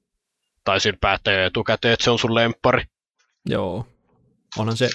taisin 0.65 0.95
päättää 1.01 1.45
etukäteen, 1.45 1.95
että 1.95 2.05
se 2.05 2.11
on 2.11 2.19
sun 2.19 2.35
lemppari. 2.35 2.83
Joo, 3.47 3.87
onhan 4.59 4.77
se 4.77 4.89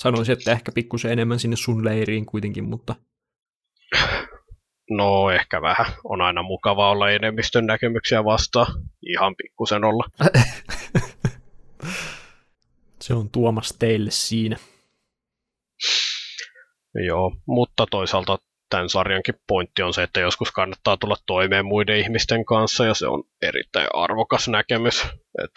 Sanoisin, 0.00 0.32
että 0.32 0.52
ehkä 0.52 0.72
pikkusen 0.72 1.12
enemmän 1.12 1.38
sinne 1.38 1.56
sun 1.56 1.84
leiriin 1.84 2.26
kuitenkin, 2.26 2.64
mutta... 2.64 2.94
No 4.90 5.30
ehkä 5.30 5.62
vähän. 5.62 5.86
On 6.04 6.20
aina 6.20 6.42
mukava 6.42 6.90
olla 6.90 7.10
enemmistön 7.10 7.66
näkemyksiä 7.66 8.24
vastaan. 8.24 8.82
Ihan 9.02 9.36
pikkusen 9.36 9.84
olla. 9.84 10.04
Se 13.02 13.14
on 13.14 13.30
Tuomas 13.30 13.74
teille 13.78 14.10
siinä. 14.10 14.56
Joo, 16.94 17.32
mutta 17.46 17.86
toisaalta 17.90 18.38
tämän 18.70 18.88
sarjankin 18.88 19.34
pointti 19.46 19.82
on 19.82 19.94
se, 19.94 20.02
että 20.02 20.20
joskus 20.20 20.50
kannattaa 20.50 20.96
tulla 20.96 21.16
toimeen 21.26 21.66
muiden 21.66 21.98
ihmisten 21.98 22.44
kanssa, 22.44 22.84
ja 22.84 22.94
se 22.94 23.06
on 23.06 23.22
erittäin 23.42 23.88
arvokas 23.94 24.48
näkemys. 24.48 25.04
Et 25.44 25.50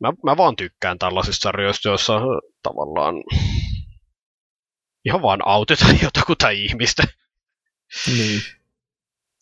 mä, 0.00 0.12
mä 0.24 0.36
vaan 0.36 0.56
tykkään 0.56 0.98
tällaisista 0.98 1.42
sarjoista, 1.42 1.88
joissa 1.88 2.20
tavallaan 2.62 3.14
ihan 5.04 5.22
vaan 5.22 5.40
autetaan 5.46 5.98
jotakuta 6.06 6.50
ihmistä. 6.50 7.02
Niin. 8.06 8.40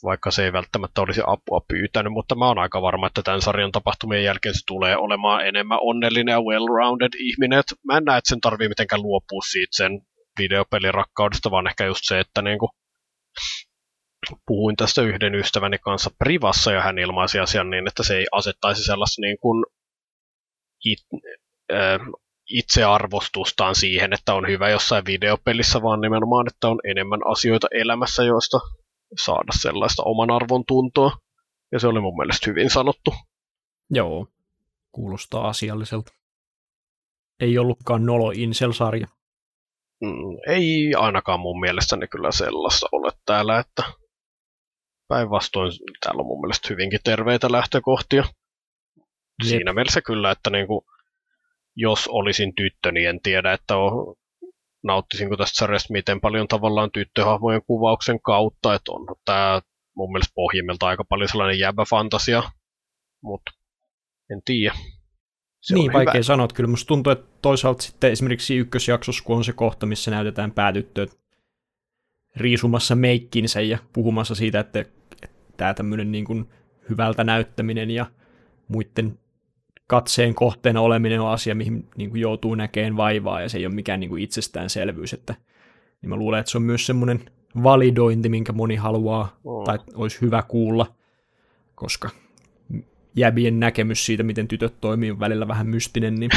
Vaikka 0.05 0.30
se 0.30 0.44
ei 0.44 0.53
välttämättä 0.53 1.01
olisi 1.01 1.22
apua 1.26 1.61
pyytänyt, 1.68 2.12
mutta 2.12 2.34
mä 2.34 2.47
oon 2.47 2.59
aika 2.59 2.82
varma, 2.82 3.07
että 3.07 3.22
tämän 3.22 3.42
sarjan 3.42 3.72
tapahtumien 3.72 4.24
jälkeen 4.24 4.55
se 4.55 4.61
tulee 4.66 4.97
olemaan 4.97 5.47
enemmän 5.47 5.78
onnellinen 5.80 6.32
ja 6.32 6.38
well-rounded 6.38 7.16
ihminen. 7.18 7.59
Et 7.59 7.66
mä 7.84 7.97
en 7.97 8.05
näe, 8.05 8.18
että 8.18 8.28
sen 8.28 8.40
tarvii 8.40 8.68
mitenkään 8.68 9.03
luopua 9.03 9.40
siitä 9.51 9.76
sen 9.76 10.01
videopelin 10.39 10.95
rakkaudesta, 10.95 11.51
vaan 11.51 11.66
ehkä 11.66 11.84
just 11.84 12.01
se, 12.05 12.20
että 12.20 12.43
niinku, 12.43 12.70
puhuin 14.47 14.76
tästä 14.76 15.03
yhden 15.03 15.34
ystäväni 15.34 15.78
kanssa 15.78 16.11
privassa 16.18 16.72
ja 16.72 16.82
hän 16.82 16.99
ilmaisi 16.99 17.39
asian 17.39 17.70
niin, 17.70 17.89
että 17.89 18.03
se 18.03 18.16
ei 18.16 18.26
asettaisi 18.32 18.84
sellaista 18.84 19.20
niin 19.20 19.39
kuin 19.41 19.64
it, 20.84 20.99
äh, 21.72 22.01
itsearvostustaan 22.51 23.74
siihen, 23.74 24.12
että 24.12 24.34
on 24.34 24.49
hyvä 24.49 24.68
jossain 24.68 25.05
videopelissä, 25.05 25.82
vaan 25.82 26.01
nimenomaan, 26.01 26.47
että 26.47 26.68
on 26.68 26.78
enemmän 26.84 27.20
asioita 27.26 27.66
elämässä, 27.70 28.22
joista 28.22 28.59
saada 29.24 29.53
sellaista 29.61 30.03
oman 30.03 30.30
arvon 30.30 30.64
tuntoa. 30.66 31.11
Ja 31.72 31.80
se 31.80 31.87
oli 31.87 32.01
mun 32.01 32.16
mielestä 32.16 32.51
hyvin 32.51 32.70
sanottu. 32.70 33.14
Joo, 33.91 34.26
kuulostaa 34.93 35.49
asialliselta. 35.49 36.12
Ei 37.41 37.59
ollutkaan 37.59 38.07
Nolo 38.07 38.30
Incel-sarja. 38.30 39.09
Mm, 40.01 40.38
ei 40.47 40.94
ainakaan 40.97 41.40
mun 41.40 41.61
mielestäni 41.61 42.09
kyllä 42.09 42.32
sellaista 42.32 42.86
ole 42.92 43.12
täällä, 43.26 43.59
että 43.59 43.82
päinvastoin 45.09 45.72
täällä 46.01 46.20
on 46.20 46.26
mun 46.26 46.40
mielestä 46.40 46.68
hyvinkin 46.70 47.01
terveitä 47.05 47.53
lähtökohtia. 47.53 48.24
Jep. 48.24 49.49
Siinä 49.49 49.72
mielessä 49.72 50.01
kyllä, 50.01 50.30
että 50.30 50.51
niinku, 50.51 50.86
jos 51.76 52.09
olisin 52.09 52.55
tyttö, 52.55 52.92
niin 52.92 53.09
en 53.09 53.20
tiedä, 53.22 53.53
että 53.53 53.76
on, 53.76 54.14
nauttisinko 54.84 55.36
tästä 55.36 55.57
sarjasta 55.57 55.92
miten 55.92 56.20
paljon 56.20 56.49
tavallaan 56.49 56.90
tyttöhahmojen 56.90 57.62
kuvauksen 57.66 58.20
kautta, 58.20 58.74
että 58.74 58.92
on 58.92 59.07
tämä 59.24 59.61
mun 59.97 60.12
mielestä 60.12 60.32
pohjimmilta 60.34 60.86
aika 60.86 61.05
paljon 61.09 61.28
sellainen 61.28 61.59
jäbä 61.59 61.84
fantasia, 61.90 62.42
mutta 63.22 63.53
en 64.30 64.42
tiedä. 64.44 64.74
Se 65.67 65.75
niin, 65.75 65.93
vaikea 65.93 66.12
hyvä. 66.12 66.23
sanoa. 66.23 66.49
Kyllä 66.55 66.71
musta 66.71 66.89
tuntuu, 66.89 67.11
että 67.11 67.27
toisaalta 67.43 67.83
sitten 67.83 68.12
esimerkiksi 68.12 68.57
ykkösjaksossa, 68.57 69.25
kun 69.25 69.37
on 69.37 69.45
se 69.45 69.53
kohta, 69.53 69.87
missä 69.87 70.11
näytetään 70.11 70.53
päätyttöt 70.53 71.19
riisumassa 72.37 72.95
meikkinsä 72.95 73.61
ja 73.61 73.79
puhumassa 73.93 74.35
siitä, 74.35 74.61
että, 74.61 74.81
että 74.81 75.29
tämä 75.57 75.75
tämmöinen 75.75 76.12
niin 76.12 76.25
kuin 76.25 76.49
hyvältä 76.91 77.25
näyttäminen 77.25 77.91
ja 77.91 78.07
muiden 78.69 79.19
katseen 79.87 80.35
kohteena 80.35 80.81
oleminen 80.81 81.21
on 81.21 81.31
asia, 81.31 81.55
mihin 81.55 81.89
niin 81.97 82.11
kuin 82.11 82.21
joutuu 82.21 82.55
näkeen 82.55 82.97
vaivaa, 82.97 83.41
ja 83.41 83.49
se 83.49 83.59
ei 83.59 83.67
ole 83.67 83.75
mikään 83.75 84.01
niin 84.01 84.11
kuin 84.11 84.23
itsestäänselvyys. 84.23 85.12
Että, 85.12 85.35
niin 86.03 86.11
mä 86.11 86.17
luulen, 86.17 86.41
että 86.41 86.53
se 86.53 86.59
on 86.59 86.62
myös 86.62 86.87
semmoinen 86.87 87.21
validointi, 87.62 88.29
minkä 88.29 88.53
moni 88.53 88.77
haluaa, 88.77 89.37
oh. 89.45 89.64
tai 89.64 89.79
olisi 89.95 90.21
hyvä 90.21 90.43
kuulla, 90.43 90.95
koska 91.75 92.11
jäbien 93.17 93.61
näkemys 93.61 94.07
siitä, 94.07 94.23
miten 94.23 94.49
tytöt 94.49 94.81
toimii, 94.81 95.11
on 95.11 95.21
välillä 95.21 95.49
vähän 95.49 95.67
mystinen, 95.67 96.14
niin, 96.14 96.31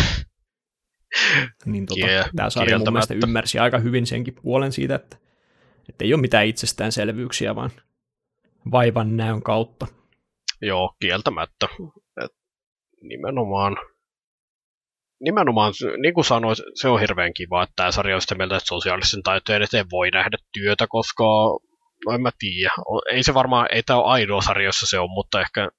niin 1.66 1.86
tota, 1.86 2.08
yeah, 2.08 2.30
tämä 2.36 2.50
sarja 2.50 2.78
mun 2.78 2.94
mielestä 2.94 3.14
ymmärsi 3.14 3.60
aika 3.60 3.80
hyvin 3.80 4.06
senkin 4.06 4.36
puolen 4.44 4.72
siitä, 4.72 4.96
että, 4.96 5.18
että 5.90 6.06
ei 6.06 6.14
ole 6.14 6.22
mitään 6.22 6.46
itsestäänselvyyksiä, 6.46 7.56
vaan 7.56 7.72
vaivan 8.72 9.18
näön 9.18 9.42
kautta. 9.42 9.88
Joo, 10.62 10.96
kieltämättä. 11.00 11.68
Et 12.24 12.32
nimenomaan, 13.02 13.78
nimenomaan, 15.20 15.74
niin 16.02 16.14
kuin 16.14 16.26
sanoin, 16.26 16.56
se 16.74 16.88
on 16.88 17.00
hirveän 17.00 17.34
kiva, 17.34 17.64
että 17.64 17.74
tämä 17.76 17.92
sarja 17.92 18.16
on 18.16 18.22
sitä 18.22 18.36
mieltä, 18.36 18.58
että 18.58 18.68
sosiaalisen 18.68 19.24
taitojen 19.24 19.62
eteen 19.62 19.86
voi 19.92 20.12
nähdä 20.12 20.38
työtä, 20.54 20.88
koska 20.90 21.24
no 22.06 22.12
en 22.14 22.22
mä 22.22 22.32
tiedä. 22.40 22.72
Ei 23.12 23.24
se 23.24 23.34
varmaan, 23.34 23.68
ei 23.72 23.84
tämä 23.84 24.00
ole 24.00 24.12
ainoa 24.12 24.42
sarja, 24.42 24.66
jossa 24.66 24.86
se 24.90 25.00
on, 25.00 25.10
mutta 25.10 25.42
ehkä 25.42 25.70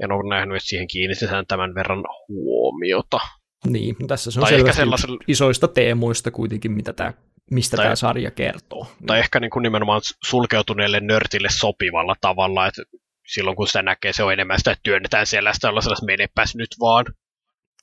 en 0.00 0.12
ole 0.12 0.28
nähnyt, 0.28 0.56
että 0.56 0.68
siihen 0.68 0.88
kiinnitetään 0.88 1.46
tämän 1.46 1.74
verran 1.74 2.04
huomiota. 2.28 3.18
Niin, 3.66 3.96
tässä 4.08 4.30
se 4.30 4.40
on 4.40 4.46
tai 4.46 4.54
ehkä 4.54 4.72
sellaisella... 4.72 5.16
isoista 5.28 5.68
teemoista 5.68 6.30
kuitenkin, 6.30 6.72
mitä 6.72 6.92
tämä, 6.92 7.12
mistä 7.50 7.76
tai, 7.76 7.84
tämä 7.84 7.96
sarja 7.96 8.30
kertoo. 8.30 8.86
Tai 9.06 9.18
ehkä 9.18 9.40
niin 9.40 9.50
kuin 9.50 9.62
nimenomaan 9.62 10.00
sulkeutuneelle 10.24 11.00
nörtille 11.00 11.48
sopivalla 11.50 12.14
tavalla, 12.20 12.66
että 12.66 12.82
silloin 13.26 13.56
kun 13.56 13.66
sitä 13.66 13.82
näkee, 13.82 14.12
se 14.12 14.22
on 14.22 14.32
enemmän 14.32 14.58
sitä, 14.58 14.70
että 14.70 14.82
työnnetään 14.82 15.26
siellä 15.26 15.52
olla 15.64 15.80
sellaista 15.80 16.06
menepäs 16.06 16.56
nyt 16.56 16.76
vaan. 16.80 17.04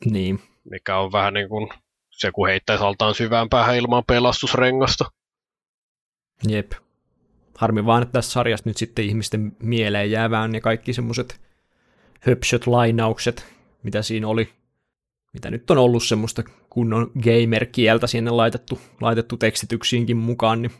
Niin. 0.06 0.40
Mikä 0.72 0.98
on 0.98 1.12
vähän 1.12 1.34
niin 1.34 1.50
kuin 1.50 1.70
se, 2.10 2.32
kun 2.32 2.48
heittäisi 2.48 2.84
altaan 2.84 3.16
syvään 3.16 3.50
päähän 3.50 3.78
ilman 3.78 4.04
pelastusrengasta. 4.08 5.06
Jep. 6.48 6.72
Harmi 7.58 7.86
vaan, 7.86 8.04
että 8.04 8.14
tässä 8.14 8.32
sarjassa 8.32 8.70
nyt 8.70 8.78
sitten 8.78 9.06
ihmisten 9.06 9.56
mieleen 9.60 10.12
jäävään 10.12 10.52
ne 10.52 10.62
kaikki 10.62 10.94
semmoiset 10.94 11.42
höpsöt 12.28 12.68
lainaukset, 12.68 13.46
mitä 13.84 14.02
siinä 14.02 14.28
oli, 14.28 14.50
mitä 15.34 15.52
nyt 15.52 15.72
on 15.72 15.78
ollut 15.78 16.04
semmoista 16.04 16.44
kunnon 16.70 17.12
gamer-kieltä 17.24 18.08
sinne 18.08 18.32
laitettu, 18.32 18.82
laitettu 19.02 19.38
tekstityksiinkin 19.38 20.18
mukaan, 20.18 20.62
niin 20.62 20.72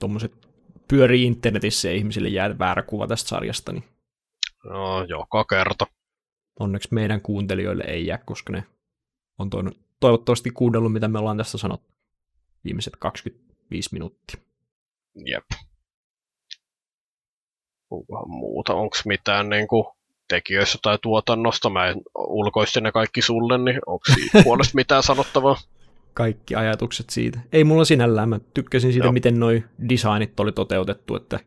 tuommoiset 0.00 0.48
pyörii 0.88 1.24
internetissä 1.24 1.88
ja 1.88 1.94
ihmisille 1.94 2.28
jää 2.28 2.58
väärä 2.58 2.82
kuva 2.82 3.06
tästä 3.06 3.28
sarjasta, 3.28 3.72
niin 3.72 3.84
No, 4.64 5.04
joka 5.04 5.44
kerta. 5.44 5.86
Onneksi 6.60 6.88
meidän 6.92 7.20
kuuntelijoille 7.20 7.84
ei 7.84 8.06
jää, 8.06 8.18
koska 8.18 8.52
ne 8.52 8.64
on 9.38 9.50
toivottavasti 10.00 10.50
kuunnellut, 10.50 10.92
mitä 10.92 11.08
me 11.08 11.18
ollaan 11.18 11.36
tässä 11.36 11.58
sanottu 11.58 11.92
viimeiset 12.64 12.96
25 12.98 13.88
minuuttia. 13.92 14.40
Jep. 15.14 15.44
Onkohan 17.90 18.30
muuta? 18.30 18.74
Onko 18.74 18.96
mitään 19.04 19.48
niin 19.48 19.68
kuin, 19.68 19.84
tekijöissä 20.28 20.78
tai 20.82 20.98
tuotannosta? 21.02 21.70
Mä 21.70 21.86
en 21.86 21.96
ulkoistin 22.18 22.82
ne 22.82 22.92
kaikki 22.92 23.22
sulle, 23.22 23.58
niin 23.58 23.80
onko 23.86 24.04
siitä 24.14 24.42
puolesta 24.44 24.74
mitään 24.74 25.02
sanottavaa? 25.02 25.56
Kaikki 26.14 26.54
ajatukset 26.54 27.10
siitä. 27.10 27.40
Ei 27.52 27.64
mulla 27.64 27.84
sinällään. 27.84 28.28
Mä 28.28 28.40
tykkäsin 28.54 28.92
siitä, 28.92 29.06
Joo. 29.06 29.12
miten 29.12 29.40
noi 29.40 29.64
designit 29.88 30.40
oli 30.40 30.52
toteutettu, 30.52 31.16
että, 31.16 31.40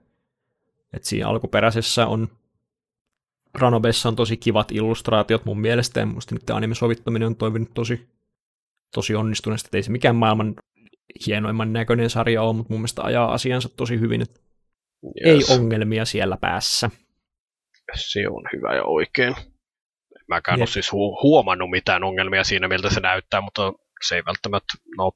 että 0.93 1.07
siinä 1.09 1.27
alkuperäisessä 1.27 2.07
on 2.07 2.29
Ranobessa 3.55 4.09
on 4.09 4.15
tosi 4.15 4.37
kivat 4.37 4.71
illustraatiot 4.71 5.45
mun 5.45 5.59
mielestä, 5.59 5.99
ja 5.99 6.05
musta 6.05 6.35
nyt 6.35 6.49
anime-sovittaminen 6.49 7.27
on 7.27 7.35
toiminut 7.35 7.73
tosi, 7.73 8.07
tosi 8.93 9.15
onnistuneesti, 9.15 9.67
että 9.67 9.77
ei 9.77 9.83
se 9.83 9.91
mikään 9.91 10.15
maailman 10.15 10.55
hienoimman 11.27 11.73
näköinen 11.73 12.09
sarja 12.09 12.41
ole, 12.41 12.55
mutta 12.55 12.73
mun 12.73 12.79
mielestä 12.79 13.03
ajaa 13.03 13.33
asiansa 13.33 13.69
tosi 13.69 13.99
hyvin, 13.99 14.21
että 14.21 14.39
yes. 15.25 15.49
ei 15.49 15.55
ongelmia 15.55 16.05
siellä 16.05 16.37
päässä. 16.37 16.89
Se 17.93 18.27
on 18.29 18.43
hyvä 18.53 18.75
ja 18.75 18.83
oikein. 18.83 19.35
Mäkään 20.27 20.59
ole 20.59 20.67
siis 20.67 20.91
hu- 20.91 21.23
huomannut 21.23 21.69
mitään 21.69 22.03
ongelmia 22.03 22.43
siinä, 22.43 22.67
miltä 22.67 22.89
se 22.89 22.99
näyttää, 22.99 23.41
mutta 23.41 23.73
se 24.07 24.15
ei 24.15 24.25
välttämättä, 24.25 24.73
no, 24.97 25.11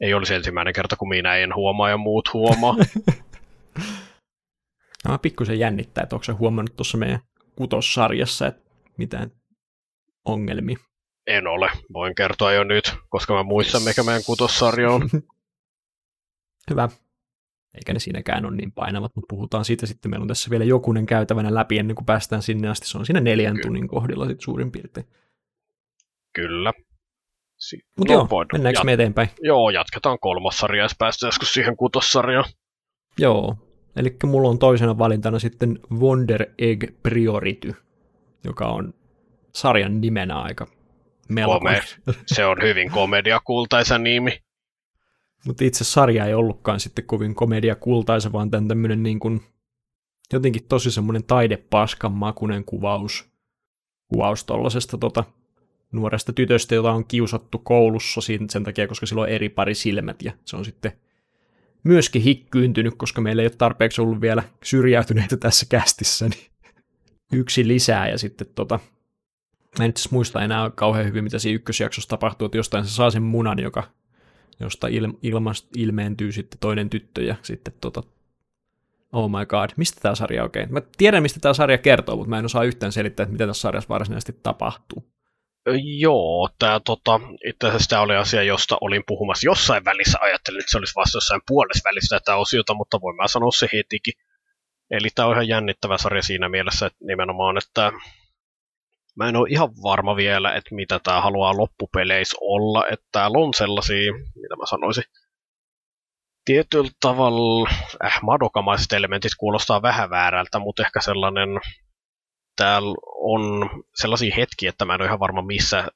ei 0.00 0.14
olisi 0.14 0.34
ensimmäinen 0.34 0.74
kerta, 0.74 0.96
kun 0.96 1.08
minä 1.08 1.36
en 1.36 1.54
huomaa 1.54 1.90
ja 1.90 1.96
muut 1.96 2.32
huomaa. 2.32 2.76
Mä 5.08 5.18
pikkusen 5.18 5.58
jännittää, 5.58 6.02
että 6.02 6.16
onko 6.16 6.24
se 6.24 6.32
huomannut 6.32 6.76
tuossa 6.76 6.98
meidän 6.98 7.20
kutossarjassa, 7.56 8.46
että 8.46 8.70
mitään 8.96 9.30
ongelmia. 10.24 10.78
En 11.26 11.46
ole. 11.46 11.70
Voin 11.92 12.14
kertoa 12.14 12.52
jo 12.52 12.64
nyt, 12.64 12.94
koska 13.08 13.34
mä 13.34 13.42
muistan, 13.42 13.82
mikä 13.82 14.02
meidän 14.02 14.24
kutossarja 14.26 14.90
on. 14.90 15.02
Hyvä. 16.70 16.88
Eikä 17.78 17.92
ne 17.92 17.98
siinäkään 17.98 18.46
ole 18.46 18.56
niin 18.56 18.72
painavat, 18.72 19.16
mutta 19.16 19.26
puhutaan 19.28 19.64
siitä 19.64 19.86
sitten. 19.86 20.10
Meillä 20.10 20.24
on 20.24 20.28
tässä 20.28 20.50
vielä 20.50 20.64
jokunen 20.64 21.06
käytävänä 21.06 21.54
läpi 21.54 21.78
ennen 21.78 21.96
kuin 21.96 22.06
päästään 22.06 22.42
sinne 22.42 22.68
asti. 22.68 22.88
Se 22.88 22.98
on 22.98 23.06
siinä 23.06 23.20
neljän 23.20 23.54
Kyllä. 23.54 23.62
tunnin 23.62 23.88
kohdilla 23.88 24.26
sitten 24.26 24.44
suurin 24.44 24.72
piirtein. 24.72 25.06
Kyllä. 26.32 26.72
Mutta 27.98 28.14
no, 28.14 28.18
joo, 28.30 28.44
mennäänkö 28.52 28.80
jat- 28.80 28.84
me 28.84 28.92
eteenpäin? 28.92 29.28
Joo, 29.40 29.70
jatketaan 29.70 30.18
kolmas 30.18 30.58
sarja, 30.58 30.82
jos 30.82 30.94
päästään 30.98 31.28
joskus 31.28 31.52
siihen 31.52 31.76
kutossarjaan. 31.76 32.44
Joo, 33.18 33.56
Eli 33.98 34.16
mulla 34.24 34.48
on 34.48 34.58
toisena 34.58 34.98
valintana 34.98 35.38
sitten 35.38 35.78
Wonder 35.92 36.46
Egg 36.58 36.84
Priority, 37.02 37.74
joka 38.44 38.66
on 38.66 38.94
sarjan 39.54 40.00
nimenä 40.00 40.40
aika 40.40 40.66
melkoinen. 41.28 41.82
Se 42.26 42.46
on 42.46 42.56
hyvin 42.62 42.90
komediakultaisa 42.90 43.98
nimi. 43.98 44.38
Mutta 45.46 45.64
itse 45.64 45.84
sarja 45.84 46.26
ei 46.26 46.34
ollutkaan 46.34 46.80
sitten 46.80 47.04
kovin 47.04 47.34
komediakultaisa, 47.34 48.32
vaan 48.32 48.50
tämän 48.50 48.68
tämmöinen 48.68 49.02
niin 49.02 49.20
kuin, 49.20 49.40
jotenkin 50.32 50.64
tosi 50.64 50.90
semmoinen 50.90 51.24
taidepaskan 51.24 52.12
makunen 52.12 52.64
kuvaus, 52.64 53.28
kuvaus 54.08 54.44
tollasesta 54.44 54.98
tota, 54.98 55.24
nuoresta 55.92 56.32
tytöstä, 56.32 56.74
jota 56.74 56.92
on 56.92 57.04
kiusattu 57.04 57.58
koulussa 57.58 58.20
sen 58.50 58.64
takia, 58.64 58.88
koska 58.88 59.06
sillä 59.06 59.22
on 59.22 59.28
eri 59.28 59.48
pari 59.48 59.74
silmät, 59.74 60.22
ja 60.22 60.32
se 60.44 60.56
on 60.56 60.64
sitten 60.64 60.92
myöskin 61.84 62.22
hikkyyntynyt, 62.22 62.94
koska 62.96 63.20
meillä 63.20 63.42
ei 63.42 63.46
ole 63.46 63.54
tarpeeksi 63.58 64.00
ollut 64.00 64.20
vielä 64.20 64.42
syrjäytyneitä 64.64 65.36
tässä 65.36 65.66
kästissä, 65.68 66.28
niin 66.28 66.46
yksi 67.32 67.68
lisää 67.68 68.08
ja 68.08 68.18
sitten 68.18 68.46
tota, 68.54 68.80
mä 69.78 69.84
en 69.84 69.88
nyt 69.88 70.08
muista 70.10 70.44
enää 70.44 70.70
kauhean 70.70 71.06
hyvin, 71.06 71.24
mitä 71.24 71.38
siinä 71.38 71.56
ykkösjaksossa 71.56 72.08
tapahtuu, 72.08 72.46
että 72.46 72.58
jostain 72.58 72.84
se 72.84 72.90
saa 72.90 73.10
sen 73.10 73.22
munan, 73.22 73.58
joka, 73.58 73.97
josta 74.60 74.86
il, 74.88 75.12
ilmast, 75.22 75.76
ilmeentyy 75.76 76.32
sitten 76.32 76.58
toinen 76.58 76.90
tyttö 76.90 77.22
ja 77.22 77.34
sitten 77.42 77.74
tota, 77.80 78.02
oh 79.12 79.30
my 79.30 79.46
god, 79.46 79.70
mistä 79.76 80.00
tämä 80.00 80.14
sarja 80.14 80.42
oikein? 80.42 80.72
Mä 80.72 80.82
tiedän, 80.96 81.22
mistä 81.22 81.40
tämä 81.40 81.54
sarja 81.54 81.78
kertoo, 81.78 82.16
mutta 82.16 82.30
mä 82.30 82.38
en 82.38 82.44
osaa 82.44 82.64
yhtään 82.64 82.92
selittää, 82.92 83.24
että 83.24 83.32
mitä 83.32 83.46
tässä 83.46 83.60
sarjassa 83.60 83.88
varsinaisesti 83.88 84.40
tapahtuu. 84.42 85.12
Joo, 85.98 86.48
tämä 86.58 86.80
tota, 86.84 87.20
itse 87.46 87.66
asiassa 87.66 87.90
tämä 87.90 88.02
oli 88.02 88.16
asia, 88.16 88.42
josta 88.42 88.78
olin 88.80 89.02
puhumassa 89.06 89.46
jossain 89.46 89.84
välissä. 89.84 90.18
Ajattelin, 90.20 90.60
että 90.60 90.70
se 90.70 90.78
olisi 90.78 90.94
vasta 90.96 91.16
jossain 91.16 91.40
puolessa 91.48 91.88
välissä 91.90 92.18
tätä 92.18 92.36
osiota, 92.36 92.74
mutta 92.74 93.00
voin 93.00 93.16
mä 93.16 93.28
sanoa 93.28 93.50
se 93.50 93.68
hetikin. 93.72 94.14
Eli 94.90 95.08
tämä 95.14 95.28
on 95.28 95.34
ihan 95.34 95.48
jännittävä 95.48 95.98
sarja 95.98 96.22
siinä 96.22 96.48
mielessä, 96.48 96.86
että 96.86 96.98
nimenomaan, 97.00 97.58
että 97.58 97.92
mä 99.18 99.28
en 99.28 99.36
ole 99.36 99.48
ihan 99.50 99.68
varma 99.82 100.16
vielä, 100.16 100.54
että 100.54 100.74
mitä 100.74 101.00
tämä 101.04 101.20
haluaa 101.20 101.56
loppupeleissä 101.56 102.36
olla. 102.40 102.84
Että 102.90 103.06
täällä 103.12 103.38
on 103.38 103.54
sellaisia, 103.54 104.12
mitä 104.12 104.56
mä 104.56 104.66
sanoisin, 104.66 105.04
tietyllä 106.44 106.90
tavalla, 107.00 107.70
äh, 108.04 108.18
madokamaiset 108.22 108.92
elementit 108.92 109.32
kuulostaa 109.38 109.82
vähän 109.82 110.10
väärältä, 110.10 110.58
mutta 110.58 110.82
ehkä 110.82 111.00
sellainen 111.00 111.48
täällä 112.56 112.94
on 113.16 113.70
sellaisia 113.94 114.34
hetkiä, 114.36 114.68
että 114.68 114.84
mä 114.84 114.94
en 114.94 115.00
ole 115.00 115.06
ihan 115.06 115.20
varma 115.20 115.42
missä 115.42 115.88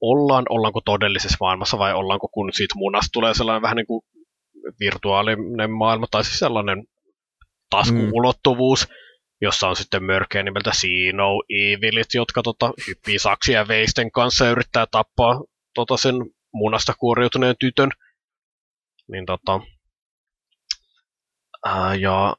ollaan, 0.00 0.44
ollaanko 0.48 0.80
todellisessa 0.84 1.36
maailmassa 1.40 1.78
vai 1.78 1.94
ollaanko 1.94 2.28
kun 2.28 2.52
siitä 2.52 2.74
munasta 2.78 3.08
tulee 3.12 3.34
sellainen 3.34 3.62
vähän 3.62 3.76
niin 3.76 3.86
kuin 3.86 4.02
virtuaalinen 4.80 5.70
maailma, 5.70 6.06
tai 6.10 6.24
siis 6.24 6.38
sellainen 6.38 6.84
taskuulottuvuus, 7.70 8.88
mm. 8.88 8.94
Jossa 9.40 9.68
on 9.68 9.76
sitten 9.76 10.04
mörkeä 10.04 10.42
nimeltä 10.42 10.72
Sino 10.72 11.42
Evilit, 11.48 12.14
jotka 12.14 12.42
tota, 12.42 12.72
hyppii 12.88 13.18
saksia 13.18 13.68
veisten 13.68 14.10
kanssa 14.10 14.44
ja 14.44 14.50
yrittää 14.50 14.86
tappaa 14.90 15.40
tota 15.74 15.96
sen 15.96 16.14
munasta 16.52 16.94
kuoriutuneen 16.98 17.54
tytön. 17.60 17.90
Niin 19.08 19.26
tota, 19.26 19.60
ää, 21.66 21.94
ja 21.94 22.36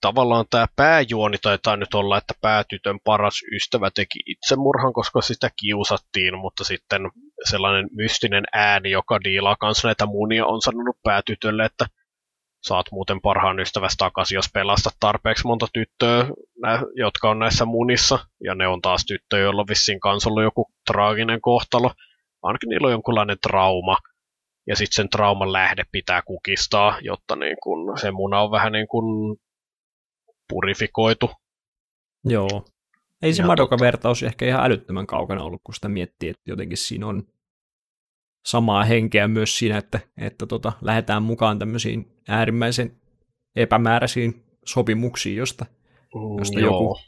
tavallaan 0.00 0.44
tämä 0.50 0.66
pääjuoni 0.76 1.38
taitaa 1.42 1.76
nyt 1.76 1.94
olla, 1.94 2.18
että 2.18 2.34
päätytön 2.40 2.98
paras 3.04 3.40
ystävä 3.54 3.90
teki 3.94 4.18
itsemurhan, 4.26 4.92
koska 4.92 5.20
sitä 5.20 5.50
kiusattiin, 5.60 6.38
mutta 6.38 6.64
sitten 6.64 7.02
sellainen 7.50 7.88
mystinen 7.92 8.44
ääni, 8.52 8.90
joka 8.90 9.20
diilaa 9.24 9.56
kanssa 9.56 9.88
näitä 9.88 10.06
munia, 10.06 10.46
on 10.46 10.62
sanonut 10.62 10.96
päätytölle, 11.02 11.64
että 11.64 11.86
saat 12.62 12.86
muuten 12.92 13.20
parhaan 13.20 13.60
ystävästä 13.60 14.04
takaisin, 14.04 14.36
jos 14.36 14.50
pelastat 14.54 14.96
tarpeeksi 15.00 15.46
monta 15.46 15.66
tyttöä, 15.72 16.26
jotka 16.94 17.30
on 17.30 17.38
näissä 17.38 17.64
munissa, 17.64 18.18
ja 18.44 18.54
ne 18.54 18.66
on 18.66 18.80
taas 18.80 19.04
tyttöjä, 19.06 19.42
joilla 19.42 19.60
on 19.60 19.68
vissiin 19.68 20.00
kanssa 20.00 20.30
ollut 20.30 20.42
joku 20.42 20.66
traaginen 20.92 21.40
kohtalo. 21.40 21.92
Ainakin 22.42 22.68
niillä 22.68 22.86
on 22.86 22.92
jonkunlainen 22.92 23.36
trauma, 23.42 23.96
ja 24.66 24.76
sitten 24.76 24.94
sen 24.94 25.08
trauman 25.08 25.52
lähde 25.52 25.84
pitää 25.92 26.22
kukistaa, 26.22 26.98
jotta 27.00 27.36
niin 27.36 27.56
kun 27.62 27.98
se 27.98 28.10
muna 28.10 28.40
on 28.40 28.50
vähän 28.50 28.72
niin 28.72 28.88
kuin 28.88 29.36
purifikoitu. 30.48 31.30
Joo. 32.24 32.64
Ei 33.22 33.34
se 33.34 33.42
Madoka-vertaus 33.42 34.22
ehkä 34.22 34.46
ihan 34.46 34.64
älyttömän 34.64 35.06
kaukana 35.06 35.42
ollut, 35.42 35.60
kun 35.64 35.74
sitä 35.74 35.88
miettii, 35.88 36.28
että 36.28 36.42
jotenkin 36.46 36.78
siinä 36.78 37.06
on 37.06 37.22
samaa 38.46 38.84
henkeä 38.84 39.28
myös 39.28 39.58
siinä, 39.58 39.78
että, 39.78 40.00
että 40.16 40.46
tota, 40.46 40.72
lähdetään 40.80 41.22
mukaan 41.22 41.58
tämmöisiin 41.58 42.11
äärimmäisen 42.28 42.96
epämääräisiin 43.56 44.44
sopimuksiin, 44.64 45.36
josta, 45.36 45.66
mm, 46.14 46.38
josta 46.38 46.60
joku 46.60 46.98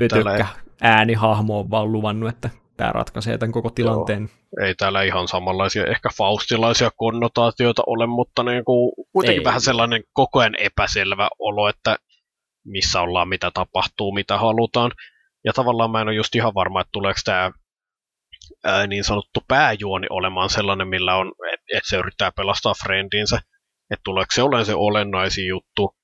vetökkä 0.00 0.46
äänihahmo 0.80 1.58
on 1.58 1.70
vaan 1.70 1.92
luvannut, 1.92 2.28
että 2.28 2.50
tämä 2.76 2.92
ratkaisee 2.92 3.38
tämän 3.38 3.52
koko 3.52 3.70
tilanteen. 3.70 4.20
Joo. 4.20 4.66
Ei 4.66 4.74
täällä 4.74 5.02
ihan 5.02 5.28
samanlaisia 5.28 5.84
ehkä 5.86 6.08
faustilaisia 6.18 6.90
konnotaatioita 6.96 7.82
ole, 7.86 8.06
mutta 8.06 8.42
niin 8.42 8.64
kuin, 8.64 8.92
kuitenkin 9.12 9.40
Ei. 9.40 9.44
vähän 9.44 9.60
sellainen 9.60 10.02
koko 10.12 10.40
ajan 10.40 10.54
epäselvä 10.60 11.28
olo, 11.38 11.68
että 11.68 11.96
missä 12.66 13.00
ollaan, 13.00 13.28
mitä 13.28 13.50
tapahtuu, 13.54 14.12
mitä 14.12 14.38
halutaan. 14.38 14.92
Ja 15.44 15.52
tavallaan 15.52 15.90
mä 15.90 16.00
en 16.00 16.08
ole 16.08 16.16
just 16.16 16.34
ihan 16.34 16.54
varma, 16.54 16.80
että 16.80 16.90
tuleeko 16.92 17.20
tämä 17.24 17.50
ää, 18.64 18.86
niin 18.86 19.04
sanottu 19.04 19.40
pääjuoni 19.48 20.06
olemaan 20.10 20.50
sellainen, 20.50 20.88
millä 20.88 21.16
on, 21.16 21.32
että 21.52 21.66
et 21.78 21.82
se 21.86 21.96
yrittää 21.96 22.32
pelastaa 22.36 22.74
friendinsä, 22.84 23.38
että 23.90 24.02
tuleeko 24.04 24.34
se 24.34 24.42
olemaan 24.42 24.66
se 24.66 24.74
olennaisin 24.74 25.46
juttu, 25.46 25.94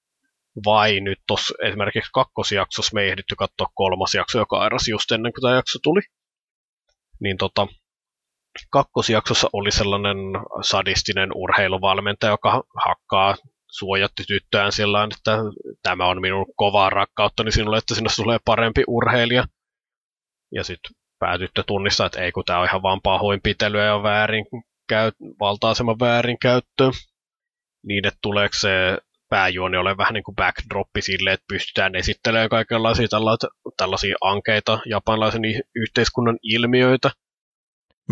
vai 0.67 1.01
nyt 1.01 1.19
tuossa 1.27 1.55
esimerkiksi 1.63 2.11
kakkosjaksossa 2.15 2.95
me 2.95 3.03
ei 3.03 3.11
ehditty 3.11 3.35
katsoa 3.37 3.67
kolmas 3.75 4.15
jakso, 4.15 4.39
joka 4.39 4.59
airasi 4.59 4.91
just 4.91 5.13
ennen 5.13 5.33
kuin 5.33 5.43
tämä 5.43 5.55
jakso 5.55 5.79
tuli. 5.83 6.01
Niin 7.21 7.37
tota, 7.37 7.67
kakkosjaksossa 8.71 9.49
oli 9.53 9.71
sellainen 9.71 10.17
sadistinen 10.63 11.31
urheiluvalmentaja, 11.35 12.33
joka 12.33 12.63
hakkaa 12.85 13.37
suojatti 13.71 14.25
tyttöään 14.25 14.73
sillä 14.73 15.05
että 15.05 15.39
tämä 15.83 16.07
on 16.07 16.21
minun 16.21 16.47
kovaa 16.57 16.91
rakkauttani 16.91 17.53
sinulle, 17.53 17.79
että 17.79 17.95
sinusta 17.95 18.23
tulee 18.23 18.39
parempi 18.45 18.85
urheilija. 18.87 19.45
Ja 20.53 20.65
sitten 20.65 20.93
päätyttö 21.19 21.65
tunnistaa, 21.67 22.07
että 22.07 22.21
ei 22.21 22.33
kun 22.33 22.45
tämä 22.45 22.59
on 22.59 22.65
ihan 22.65 22.83
vaan 22.83 23.01
pahoinpitelyä 23.03 23.85
ja 23.85 24.03
väärin 24.03 24.47
käy, 24.89 25.13
valta-aseman 25.41 25.99
väärinkäyttö. 26.01 26.91
Niin, 27.83 28.07
että 28.07 28.19
tuleeko 28.23 28.55
se 28.59 28.99
pääjuoni 29.29 29.77
ole 29.77 29.97
vähän 29.97 30.15
niin 30.15 30.25
kuin 30.25 30.35
backdroppi 30.35 31.03
sille, 31.03 31.33
että 31.33 31.45
pystytään 31.49 31.95
esittelemään 31.95 32.49
kaikenlaisia 32.49 33.09
tällaisia, 33.09 33.49
tällaisia 33.77 34.17
ankeita 34.21 34.79
japanilaisen 34.87 35.43
yhteiskunnan 35.75 36.39
ilmiöitä. 36.43 37.11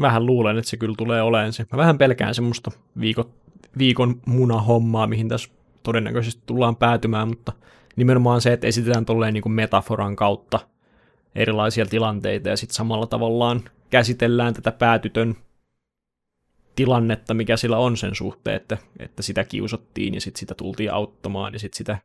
Vähän 0.01 0.27
luulen, 0.27 0.59
että 0.59 0.71
se 0.71 0.77
kyllä 0.77 0.95
tulee 0.99 1.23
olemaan 1.23 1.53
se. 1.53 1.67
Mä 1.73 1.79
vähän 1.79 1.99
pelkään 1.99 2.35
semmoista 2.35 2.71
viikot, 3.01 3.35
viikon 3.79 4.21
munahommaa, 4.27 5.07
mihin 5.07 5.29
tässä 5.29 5.51
todennäköisesti 5.83 6.43
tullaan 6.47 6.77
päätymään, 6.77 7.29
mutta 7.29 7.53
nimenomaan 7.97 8.41
se, 8.41 8.53
että 8.53 8.67
esitetään 8.67 9.05
tolleen 9.05 9.35
niin 9.35 9.43
kuin 9.43 9.53
metaforan 9.53 10.17
kautta 10.17 10.61
erilaisia 11.35 11.87
tilanteita 11.87 12.49
ja 12.49 12.57
sitten 12.57 12.75
samalla 12.75 13.07
tavallaan 13.07 13.63
käsitellään 13.91 14.55
tätä 14.55 14.73
päätytön 14.73 15.37
tilannetta, 16.77 17.35
mikä 17.35 17.57
sillä 17.57 17.79
on 17.79 17.97
sen 17.97 18.15
suhteen, 18.15 18.57
että, 18.57 18.79
että 18.99 19.23
sitä 19.23 19.45
kiusattiin 19.45 20.15
ja 20.15 20.21
sitten 20.21 20.41
sitä 20.41 20.55
tultiin 20.55 20.93
auttamaan 20.93 21.53
ja 21.53 21.59
sitten 21.59 21.77
sitä 21.77 21.99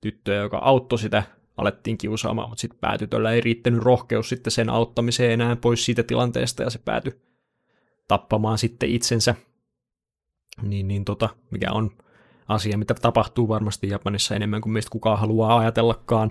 tyttöä, 0.00 0.42
joka 0.42 0.58
auttoi 0.58 0.98
sitä, 0.98 1.22
alettiin 1.56 1.98
kiusaamaan, 1.98 2.48
mutta 2.48 2.60
sitten 2.60 2.80
päätytöllä 2.80 3.32
ei 3.32 3.40
riittänyt 3.40 3.82
rohkeus 3.82 4.28
sitten 4.28 4.50
sen 4.50 4.70
auttamiseen 4.70 5.32
enää 5.32 5.56
pois 5.56 5.84
siitä 5.84 6.02
tilanteesta 6.02 6.62
ja 6.62 6.70
se 6.70 6.78
päätyi 6.78 7.20
tappamaan 8.08 8.58
sitten 8.58 8.90
itsensä, 8.90 9.34
niin, 10.62 10.88
niin 10.88 11.04
tota, 11.04 11.28
mikä 11.50 11.72
on 11.72 11.90
asia, 12.48 12.78
mitä 12.78 12.94
tapahtuu 12.94 13.48
varmasti 13.48 13.88
Japanissa 13.88 14.34
enemmän 14.34 14.60
kuin 14.60 14.72
meistä 14.72 14.90
kukaan 14.90 15.18
haluaa 15.18 15.58
ajatellakaan. 15.58 16.30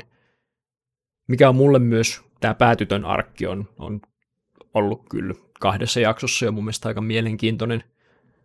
Mikä 1.28 1.50
on 1.50 1.56
mulle 1.56 1.80
myös 1.80 2.22
tämä 2.40 2.54
päätytön 2.54 3.06
arkki 3.06 3.48
on, 3.48 3.70
on 3.80 4.02
ollut 4.74 5.06
kyllä 5.10 5.34
kahdessa 5.60 6.00
jaksossa 6.00 6.46
jo 6.46 6.52
mun 6.52 6.64
mielestä 6.64 6.88
aika 6.88 7.02
mielenkiintoinen. 7.02 7.84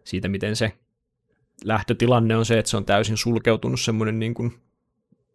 Siitä, 0.05 0.29
miten 0.29 0.57
se 0.57 0.73
lähtötilanne 1.65 2.37
on 2.37 2.47
se, 2.47 2.59
että 2.59 2.71
se 2.71 2.77
on 2.77 2.85
täysin 2.85 3.17
sulkeutunut 3.17 3.81
semmoinen 3.81 4.19
niin 4.19 4.35
kuin 4.35 4.53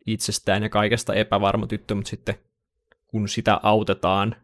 itsestään 0.05 0.63
ja 0.63 0.69
kaikesta 0.69 1.13
epävarma 1.13 1.67
tyttö, 1.67 1.95
mutta 1.95 2.09
sitten 2.09 2.35
kun 3.07 3.29
sitä 3.29 3.59
autetaan 3.63 4.35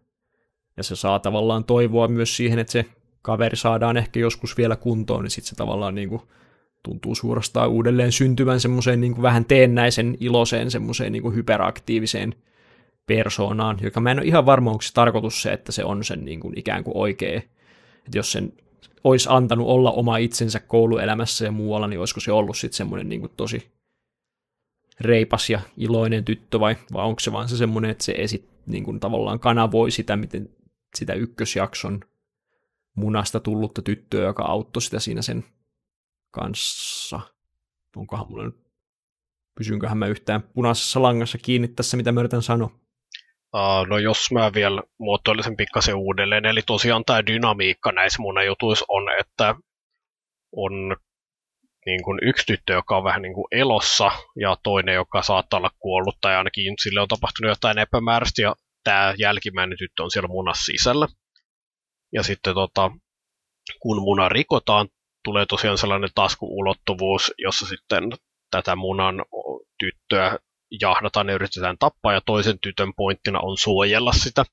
ja 0.77 0.83
se 0.83 0.95
saa 0.95 1.19
tavallaan 1.19 1.63
toivoa 1.63 2.07
myös 2.07 2.37
siihen, 2.37 2.59
että 2.59 2.71
se 2.71 2.85
kaveri 3.21 3.57
saadaan 3.57 3.97
ehkä 3.97 4.19
joskus 4.19 4.57
vielä 4.57 4.75
kuntoon, 4.75 5.23
niin 5.23 5.31
sitten 5.31 5.49
se 5.49 5.55
tavallaan 5.55 5.95
niin 5.95 6.09
kuin 6.09 6.21
tuntuu 6.83 7.15
suorastaan 7.15 7.69
uudelleen 7.69 8.11
syntyvän 8.11 8.59
semmoiseen 8.59 9.01
niin 9.01 9.21
vähän 9.21 9.45
teennäisen, 9.45 10.17
iloiseen, 10.19 10.71
semmoiseen 10.71 11.11
niin 11.11 11.21
kuin 11.21 11.35
hyperaktiiviseen 11.35 12.35
persoonaan, 13.07 13.77
joka 13.81 13.99
mä 13.99 14.11
en 14.11 14.19
ole 14.19 14.27
ihan 14.27 14.45
varma, 14.45 14.71
onko 14.71 14.81
se 14.81 14.93
tarkoitus 14.93 15.41
se, 15.41 15.53
että 15.53 15.71
se 15.71 15.83
on 15.83 16.03
sen 16.03 16.25
niin 16.25 16.39
kuin 16.39 16.59
ikään 16.59 16.83
kuin 16.83 16.97
oikea, 16.97 17.37
että 17.37 18.17
jos 18.17 18.31
sen 18.31 18.53
olisi 19.03 19.29
antanut 19.31 19.67
olla 19.67 19.91
oma 19.91 20.17
itsensä 20.17 20.59
kouluelämässä 20.59 21.45
ja 21.45 21.51
muualla, 21.51 21.87
niin 21.87 21.99
olisiko 21.99 22.19
se 22.19 22.31
ollut 22.31 22.57
sitten 22.57 22.77
semmoinen 22.77 23.09
niin 23.09 23.29
tosi 23.37 23.71
reipas 25.01 25.49
ja 25.49 25.59
iloinen 25.77 26.25
tyttö 26.25 26.59
vai, 26.59 26.75
vai 26.93 27.05
onko 27.05 27.19
se 27.19 27.31
vaan 27.31 27.49
se 27.49 27.57
semmoinen, 27.57 27.91
että 27.91 28.03
se 28.03 28.11
esit, 28.17 28.49
niin 28.65 28.83
kuin 28.83 28.99
tavallaan 28.99 29.39
kanavoi 29.39 29.91
sitä, 29.91 30.15
miten 30.15 30.49
sitä 30.95 31.13
ykkösjakson 31.13 31.99
munasta 32.95 33.39
tullutta 33.39 33.81
tyttöä, 33.81 34.25
joka 34.25 34.43
auttoi 34.43 34.81
sitä 34.81 34.99
siinä 34.99 35.21
sen 35.21 35.45
kanssa. 36.31 37.19
Onkohan 37.95 38.25
mulla 38.29 38.45
nyt, 38.45 38.55
pysynköhän 39.57 39.97
mä 39.97 40.07
yhtään 40.07 40.41
punaisessa 40.41 41.01
langassa 41.01 41.37
kiinni 41.37 41.67
tässä, 41.67 41.97
mitä 41.97 42.11
mä 42.11 42.19
yritän 42.19 42.41
sanoa? 42.41 42.84
Uh, 43.55 43.87
no 43.87 43.97
jos 43.97 44.31
mä 44.31 44.53
vielä 44.53 44.81
muotoilisin 44.99 45.57
pikkasen 45.57 45.95
uudelleen, 45.95 46.45
eli 46.45 46.61
tosiaan 46.65 47.05
tämä 47.05 47.25
dynamiikka 47.25 47.91
näissä 47.91 48.21
mun 48.21 48.45
jutuissa 48.45 48.85
on, 48.87 49.03
että 49.19 49.55
on 50.55 50.95
niin 51.85 52.03
kuin 52.03 52.19
yksi 52.21 52.45
tyttö, 52.45 52.73
joka 52.73 52.97
on 52.97 53.03
vähän 53.03 53.21
niin 53.21 53.33
kuin 53.33 53.47
elossa, 53.51 54.11
ja 54.39 54.57
toinen, 54.63 54.95
joka 54.95 55.21
saattaa 55.21 55.57
olla 55.57 55.71
kuollut, 55.79 56.17
tai 56.21 56.35
ainakin 56.35 56.73
sille 56.83 57.01
on 57.01 57.07
tapahtunut 57.07 57.49
jotain 57.49 57.77
epämääräistä, 57.77 58.41
ja 58.41 58.55
tämä 58.83 59.13
jälkimmäinen 59.17 59.77
tyttö 59.77 60.03
on 60.03 60.11
siellä 60.11 60.27
munassa 60.27 60.65
sisällä. 60.65 61.07
Ja 62.13 62.23
sitten 62.23 62.53
tota, 62.53 62.91
kun 63.79 64.01
muna 64.01 64.29
rikotaan, 64.29 64.87
tulee 65.23 65.45
tosiaan 65.45 65.77
sellainen 65.77 66.09
taskuulottuvuus, 66.15 67.33
jossa 67.37 67.65
sitten 67.65 68.03
tätä 68.51 68.75
munan 68.75 69.25
tyttöä 69.79 70.37
jahdataan 70.81 71.27
ja 71.27 71.35
yritetään 71.35 71.77
tappaa, 71.79 72.13
ja 72.13 72.21
toisen 72.25 72.59
tytön 72.59 72.93
pointtina 72.97 73.39
on 73.39 73.57
suojella 73.57 74.11
sitä. 74.13 74.45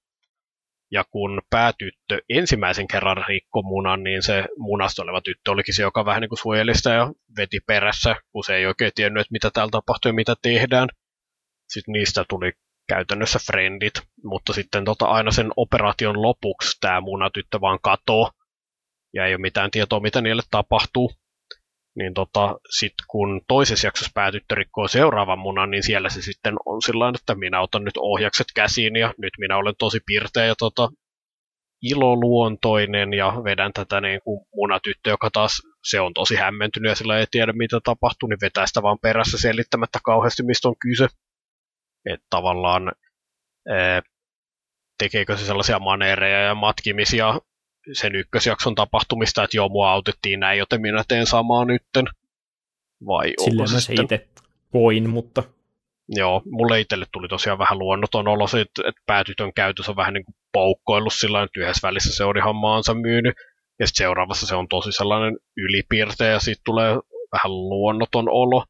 Ja 0.90 1.04
kun 1.10 1.42
päätyttö 1.50 2.20
ensimmäisen 2.28 2.88
kerran 2.88 3.24
rikko 3.28 3.62
munan, 3.62 4.02
niin 4.02 4.22
se 4.22 4.44
munasta 4.58 5.02
oleva 5.02 5.20
tyttö 5.20 5.50
olikin 5.50 5.74
se, 5.74 5.82
joka 5.82 6.04
vähän 6.04 6.20
niin 6.20 6.28
kuin 6.28 6.38
suojeli 6.38 6.74
sitä 6.74 6.90
ja 6.90 7.12
veti 7.36 7.60
perässä, 7.66 8.16
kun 8.32 8.44
se 8.44 8.56
ei 8.56 8.66
oikein 8.66 8.92
tiennyt, 8.94 9.20
että 9.20 9.32
mitä 9.32 9.50
täällä 9.50 9.70
tapahtuu 9.70 10.08
ja 10.08 10.12
mitä 10.14 10.34
tehdään. 10.42 10.88
Sitten 11.68 11.92
niistä 11.92 12.24
tuli 12.28 12.52
käytännössä 12.88 13.38
friendit, 13.46 13.94
mutta 14.24 14.52
sitten 14.52 14.84
tota, 14.84 15.04
aina 15.04 15.30
sen 15.30 15.50
operaation 15.56 16.22
lopuksi 16.22 16.78
tämä 16.80 17.00
munatyttö 17.00 17.60
vaan 17.60 17.78
katoo, 17.82 18.30
ja 19.14 19.26
ei 19.26 19.34
ole 19.34 19.40
mitään 19.40 19.70
tietoa, 19.70 20.00
mitä 20.00 20.20
niille 20.20 20.42
tapahtuu. 20.50 21.12
Niin 21.96 22.14
tota, 22.14 22.58
sit 22.70 22.92
kun 23.08 23.40
toisessa 23.48 23.86
jaksossa 23.86 24.10
päätyttö 24.14 24.54
rikkoo 24.54 24.88
seuraavan 24.88 25.38
munan, 25.38 25.70
niin 25.70 25.82
siellä 25.82 26.10
se 26.10 26.22
sitten 26.22 26.54
on 26.66 26.82
sillä 26.82 27.12
että 27.14 27.34
minä 27.34 27.60
otan 27.60 27.84
nyt 27.84 27.96
ohjakset 27.96 28.46
käsiin 28.54 28.96
ja 28.96 29.14
nyt 29.18 29.32
minä 29.38 29.56
olen 29.56 29.74
tosi 29.78 30.00
pirteä 30.06 30.44
ja 30.44 30.54
tota, 30.58 30.88
iloluontoinen 31.82 33.12
ja 33.12 33.32
vedän 33.44 33.72
tätä 33.72 34.00
niin 34.00 34.20
kuin 34.24 34.46
munatyttö, 34.54 35.10
joka 35.10 35.30
taas 35.30 35.62
se 35.84 36.00
on 36.00 36.14
tosi 36.14 36.36
hämmentynyt 36.36 36.88
ja 36.88 36.94
sillä 36.94 37.18
ei 37.18 37.26
tiedä 37.30 37.52
mitä 37.52 37.80
tapahtuu, 37.84 38.28
niin 38.28 38.38
vetää 38.42 38.66
sitä 38.66 38.82
vaan 38.82 38.98
perässä 39.02 39.38
selittämättä 39.38 39.98
kauheasti 40.04 40.42
mistä 40.42 40.68
on 40.68 40.74
kyse. 40.78 41.08
Että 42.04 42.26
tavallaan 42.30 42.92
ee, 43.68 44.02
tekeekö 44.98 45.36
se 45.36 45.44
sellaisia 45.46 45.78
maneereja 45.78 46.40
ja 46.40 46.54
matkimisia 46.54 47.34
sen 47.92 48.14
ykkösjakson 48.14 48.74
tapahtumista, 48.74 49.44
että 49.44 49.56
joo, 49.56 49.68
mua 49.68 49.92
autettiin 49.92 50.40
näin, 50.40 50.58
joten 50.58 50.80
minä 50.80 51.04
teen 51.08 51.26
samaa 51.26 51.64
nytten. 51.64 52.04
Vai 53.06 53.32
Silleen 53.44 53.72
mä 53.72 53.80
se 53.80 53.94
itse 53.94 54.28
koin, 54.72 55.10
mutta 55.10 55.42
Joo, 56.08 56.42
mulle 56.50 56.80
itselle 56.80 57.06
tuli 57.12 57.28
tosiaan 57.28 57.58
vähän 57.58 57.78
luonnoton 57.78 58.28
olo 58.28 58.46
se, 58.46 58.60
että 58.60 58.82
että 58.88 59.02
päätytön 59.06 59.52
käytös 59.54 59.88
on 59.88 59.96
vähän 59.96 60.14
niin 60.14 60.24
kuin 60.24 60.34
poukkoillut 60.52 61.12
sillä 61.12 61.42
että 61.42 61.60
yhdessä 61.60 61.88
välissä 61.88 62.16
se 62.16 62.24
on 62.24 62.36
ihan 62.36 62.56
maansa 62.56 62.94
myynyt, 62.94 63.34
ja 63.78 63.86
sitten 63.86 64.04
seuraavassa 64.04 64.46
se 64.46 64.54
on 64.54 64.68
tosi 64.68 64.92
sellainen 64.92 65.38
ylipiirteä, 65.56 66.30
ja 66.30 66.40
siitä 66.40 66.62
tulee 66.64 66.94
vähän 67.32 67.52
luonnoton 67.52 68.28
olo. 68.28 68.64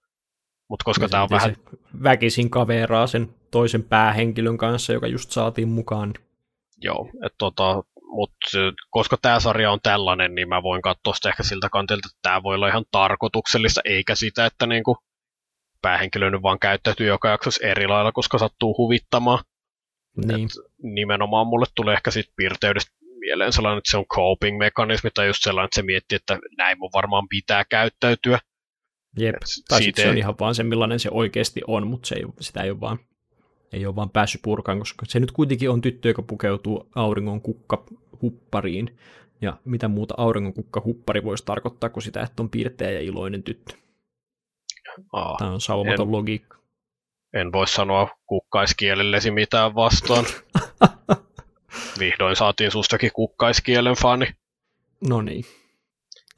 Mutta 0.68 0.84
koska 0.84 1.08
tämä 1.08 1.22
on 1.22 1.30
vähän, 1.30 1.56
väkisin 2.02 2.50
kaveraa 2.50 3.06
sen 3.06 3.28
toisen 3.50 3.82
päähenkilön 3.82 4.58
kanssa, 4.58 4.92
joka 4.92 5.06
just 5.06 5.30
saatiin 5.30 5.68
mukaan. 5.68 6.14
joo, 6.78 7.08
että 7.26 7.38
tota, 7.38 7.82
mut, 8.12 8.30
se- 8.50 8.58
koska 8.90 9.16
tämä 9.22 9.40
sarja 9.40 9.72
on 9.72 9.78
tällainen, 9.82 10.34
niin 10.34 10.48
mä 10.48 10.62
voin 10.62 10.82
katsoa 10.82 11.14
sitä 11.14 11.28
ehkä 11.28 11.42
siltä 11.42 11.68
kantilta, 11.68 12.08
että 12.08 12.18
tämä 12.22 12.42
voi 12.42 12.54
olla 12.54 12.68
ihan 12.68 12.84
tarkoituksellista, 12.90 13.80
eikä 13.84 14.14
sitä, 14.14 14.46
että 14.46 14.66
niinku 14.66 14.96
päähenkilö 15.82 16.30
nyt 16.30 16.42
vaan 16.42 16.58
käyttäytyy 16.58 17.06
joka 17.06 17.28
jaksossa 17.28 17.66
eri 17.66 17.86
lailla, 17.86 18.12
koska 18.12 18.38
sattuu 18.38 18.76
huvittamaan. 18.78 19.44
Niin, 20.26 20.48
nimenomaan 20.82 21.46
mulle 21.46 21.66
tulee 21.74 21.94
ehkä 21.94 22.10
siitä 22.10 22.32
piirteydestä 22.36 22.92
mieleen 23.18 23.52
sellainen, 23.52 23.78
että 23.78 23.90
se 23.90 23.96
on 23.96 24.06
coping-mekanismi 24.06 25.10
tai 25.14 25.26
just 25.26 25.42
sellainen, 25.42 25.64
että 25.64 25.74
se 25.74 25.82
miettii, 25.82 26.16
että 26.16 26.38
näin 26.56 26.78
mun 26.78 26.90
varmaan 26.94 27.28
pitää 27.28 27.64
käyttäytyä. 27.64 28.38
jep. 29.18 29.34
Tai 29.68 29.82
siitä 29.82 30.02
se 30.02 30.08
on 30.08 30.18
ihan 30.18 30.34
vaan 30.40 30.54
se, 30.54 30.62
millainen 30.62 31.00
se 31.00 31.08
oikeasti 31.12 31.60
on, 31.66 31.86
mutta 31.86 32.08
se 32.08 32.14
ei, 32.14 32.22
sitä 32.40 32.62
ei 32.62 32.70
ole 32.70 32.80
vaan, 32.80 32.98
ei 33.72 33.86
ole 33.86 33.96
vaan 33.96 34.10
päässyt 34.10 34.42
purkaan, 34.42 34.78
koska 34.78 35.06
se 35.06 35.20
nyt 35.20 35.32
kuitenkin 35.32 35.70
on 35.70 35.80
tyttö, 35.80 36.08
joka 36.08 36.22
pukeutuu 36.22 36.88
auringon 36.94 37.40
kukkahuppariin. 37.40 38.98
Ja 39.40 39.56
mitä 39.64 39.88
muuta 39.88 40.14
auringon 40.16 40.52
kukkahuppari 40.52 41.24
voisi 41.24 41.44
tarkoittaa 41.44 41.90
kuin 41.90 42.02
sitä, 42.02 42.22
että 42.22 42.42
on 42.42 42.50
piirteä 42.50 42.90
ja 42.90 43.00
iloinen 43.00 43.42
tyttö. 43.42 43.74
Aa, 45.12 45.36
Tämä 45.38 45.50
on 45.50 45.60
saumaton 45.60 46.12
logiikka. 46.12 46.58
en 47.34 47.52
voi 47.52 47.68
sanoa 47.68 48.08
kukkaiskielellesi 48.26 49.30
mitään 49.30 49.74
vastaan. 49.74 50.24
Vihdoin 51.98 52.36
saatiin 52.36 52.70
sustakin 52.70 53.10
kukkaiskielen 53.14 53.94
fani. 53.94 54.26
No 55.08 55.22
niin, 55.22 55.44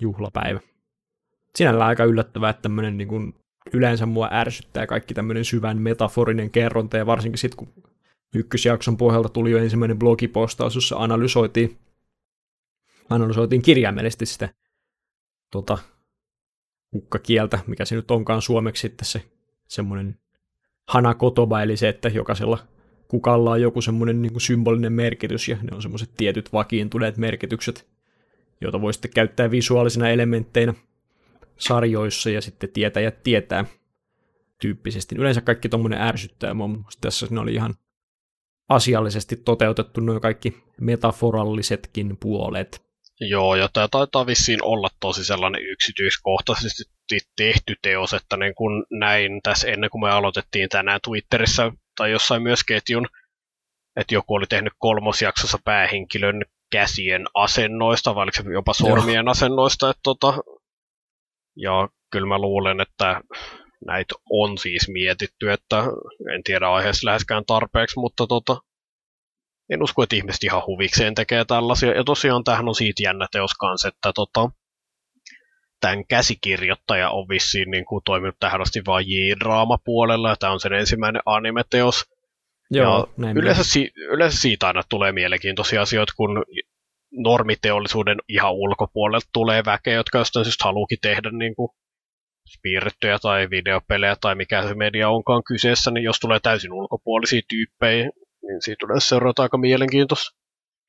juhlapäivä. 0.01 0.61
Sinällään 1.55 1.89
aika 1.89 2.05
yllättävää, 2.05 2.51
että 2.51 2.63
tämmöinen 2.63 2.97
niin 2.99 3.09
kuin, 3.09 3.35
yleensä 3.73 4.07
mua 4.07 4.29
ärsyttää 4.33 4.87
kaikki 4.87 5.15
tämmöinen 5.15 5.45
syvän 5.45 5.83
metaforinen 5.83 6.51
kerronta, 6.51 6.97
ja 6.97 7.07
varsinkin 7.07 7.39
sitten 7.39 7.57
kun 7.57 7.85
ykkösjakson 8.35 8.97
pohjalta 8.97 9.29
tuli 9.29 9.51
jo 9.51 9.59
ensimmäinen 9.59 9.99
blogipostaus, 9.99 10.75
jossa 10.75 10.97
analysoitiin, 10.97 11.79
analysoitiin 13.11 13.63
kirjaimellisesti 13.63 14.27
sitä 14.27 14.49
tota, 15.51 15.79
kukkakieltä, 16.91 17.59
mikä 17.67 17.85
se 17.85 17.95
nyt 17.95 18.11
onkaan 18.11 18.43
suomeksi 18.43 18.81
sitten 18.81 19.07
se 19.07 19.23
semmoinen 19.69 20.19
hanakotoba, 20.89 21.63
eli 21.63 21.77
se, 21.77 21.89
että 21.89 22.09
jokaisella 22.09 22.59
kukalla 23.09 23.51
on 23.51 23.63
joku 23.63 23.81
semmoinen 23.81 24.23
niin 24.23 24.33
kuin 24.33 24.41
symbolinen 24.41 24.93
merkitys, 24.93 25.49
ja 25.49 25.57
ne 25.63 25.77
on 25.77 25.83
semmoiset 25.83 26.11
tietyt 26.17 26.53
vakiintuneet 26.53 27.17
merkitykset, 27.17 27.87
joita 28.61 28.81
voi 28.81 28.93
sitten 28.93 29.11
käyttää 29.15 29.51
visuaalisina 29.51 30.09
elementteinä 30.09 30.75
sarjoissa, 31.59 32.31
ja 32.31 32.41
sitten 32.41 32.73
tietäjät 32.73 33.23
tietää 33.23 33.65
tyyppisesti. 34.61 35.15
Yleensä 35.19 35.41
kaikki 35.41 35.69
tuommoinen 35.69 36.01
ärsyttää 36.01 36.55
mua, 36.55 36.69
mutta 36.69 36.99
tässä 37.01 37.27
ne 37.31 37.41
oli 37.41 37.55
ihan 37.55 37.75
asiallisesti 38.69 39.37
toteutettu 39.37 40.01
nuo 40.01 40.21
kaikki 40.21 40.63
metaforallisetkin 40.81 42.17
puolet. 42.17 42.85
Joo, 43.21 43.55
ja 43.55 43.69
tämä 43.73 43.89
taitaa 43.89 44.27
vissiin 44.27 44.65
olla 44.65 44.89
tosi 45.01 45.25
sellainen 45.25 45.63
yksityiskohtaisesti 45.63 46.83
tehty 47.37 47.75
teos, 47.83 48.15
että 48.15 48.37
niin 48.37 48.55
kun 48.55 48.87
näin 48.91 49.41
tässä 49.43 49.69
ennen 49.69 49.91
kuin 49.91 50.03
me 50.03 50.11
aloitettiin 50.11 50.69
tänään 50.69 51.01
Twitterissä 51.05 51.73
tai 51.97 52.11
jossain 52.11 52.43
myös 52.43 52.65
ketjun, 52.65 53.07
että 53.97 54.15
joku 54.15 54.35
oli 54.35 54.47
tehnyt 54.47 54.73
kolmosjaksossa 54.79 55.59
päähenkilön 55.65 56.43
käsien 56.73 57.25
asennoista, 57.35 58.15
vai 58.15 58.23
oliko 58.23 58.43
se 58.43 58.53
jopa 58.53 58.75
sormien 58.75 59.29
asennoista, 59.29 59.91
että 59.91 60.01
tota, 60.03 60.35
ja 61.57 61.89
kyllä 62.11 62.27
mä 62.27 62.39
luulen, 62.39 62.81
että 62.81 63.21
näitä 63.87 64.15
on 64.31 64.59
siis 64.59 64.89
mietitty, 64.89 65.53
että 65.53 65.77
en 66.35 66.43
tiedä 66.45 66.69
aiheessa 66.69 67.07
läheskään 67.07 67.45
tarpeeksi, 67.47 68.01
mutta 68.01 68.27
tota, 68.27 68.57
en 69.71 69.83
usko, 69.83 70.03
että 70.03 70.17
ihmiset 70.17 70.45
ihan 70.45 70.63
huvikseen 70.67 71.15
tekee 71.15 71.45
tällaisia. 71.45 71.93
Ja 71.93 72.05
tosiaan 72.05 72.45
tämähän 72.45 72.69
on 72.69 72.75
siitä 72.75 73.03
jännä 73.03 73.27
teos 73.33 73.55
kanssa, 73.55 73.89
että 73.89 74.13
tota, 74.15 74.51
tämän 75.81 76.07
käsikirjoittaja 76.07 77.11
on 77.11 77.29
vissiin 77.29 77.71
niin 77.71 77.85
kuin 77.85 78.03
toiminut 78.05 78.37
tähän 78.41 78.61
asti 78.61 78.83
vain 78.87 79.07
J-draama-puolella, 79.09 80.31
ja 80.31 80.37
tämä 80.37 80.53
on 80.53 80.61
sen 80.61 80.73
ensimmäinen 80.73 81.23
anime-teos. 81.27 82.05
Joo, 82.71 82.99
ja 82.99 83.07
näin 83.17 83.37
yleensä, 83.37 83.65
si- 83.65 83.93
yleensä 83.97 84.39
siitä 84.39 84.67
aina 84.67 84.83
tulee 84.89 85.13
mielenkiintoisia 85.13 85.83
asioita, 85.83 86.13
kun 86.17 86.45
normiteollisuuden 87.17 88.19
ihan 88.29 88.53
ulkopuolelta 88.53 89.29
tulee 89.33 89.63
väkeä, 89.65 89.95
jotka 89.95 90.19
jostain 90.19 90.45
syystä 90.45 90.65
haluukin 90.65 90.99
tehdä 91.03 91.31
niin 91.31 91.55
kuin 91.55 91.69
piirrettyjä 92.63 93.19
tai 93.19 93.51
videopelejä 93.51 94.17
tai 94.21 94.35
mikä 94.35 94.69
se 94.69 94.75
media 94.75 95.09
onkaan 95.09 95.43
kyseessä, 95.45 95.91
niin 95.91 96.05
jos 96.05 96.21
tulee 96.21 96.41
täysin 96.41 96.73
ulkopuolisia 96.73 97.41
tyyppejä, 97.49 98.11
niin 98.43 98.63
siitä 98.63 98.87
yleensä 98.87 99.09
seuraata 99.09 99.43
aika 99.43 99.59
mielenkiintoista. 99.59 100.37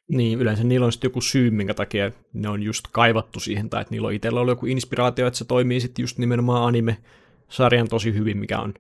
Niin, 0.08 0.40
yleensä 0.40 0.64
niillä 0.64 0.86
on 0.86 0.92
sitten 0.92 1.08
joku 1.08 1.22
syy, 1.22 1.52
minkä 1.52 1.74
takia 1.74 2.12
ne 2.34 2.50
on 2.50 2.64
just 2.64 2.86
kaivattu 2.92 3.40
siihen, 3.40 3.70
tai 3.70 3.82
että 3.82 3.92
niillä 3.92 4.08
on 4.08 4.14
itsellä 4.14 4.40
ollut 4.40 4.52
joku 4.52 4.66
inspiraatio, 4.66 5.28
että 5.28 5.38
se 5.38 5.46
toimii 5.46 5.80
sitten 5.80 6.04
just 6.04 6.18
nimenomaan 6.18 6.64
anime-sarjan 6.64 7.88
tosi 7.88 8.14
hyvin, 8.14 8.38
mikä 8.38 8.60
on 8.60 8.74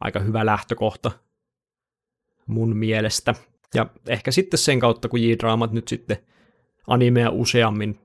aika 0.00 0.20
hyvä 0.20 0.46
lähtökohta 0.46 1.10
mun 2.46 2.76
mielestä. 2.76 3.34
Ja 3.74 3.86
ehkä 4.08 4.30
sitten 4.30 4.58
sen 4.58 4.80
kautta, 4.80 5.08
kun 5.08 5.22
J-draamat 5.22 5.72
nyt 5.72 5.88
sitten 5.88 6.16
animea 6.86 7.30
useammin 7.30 7.98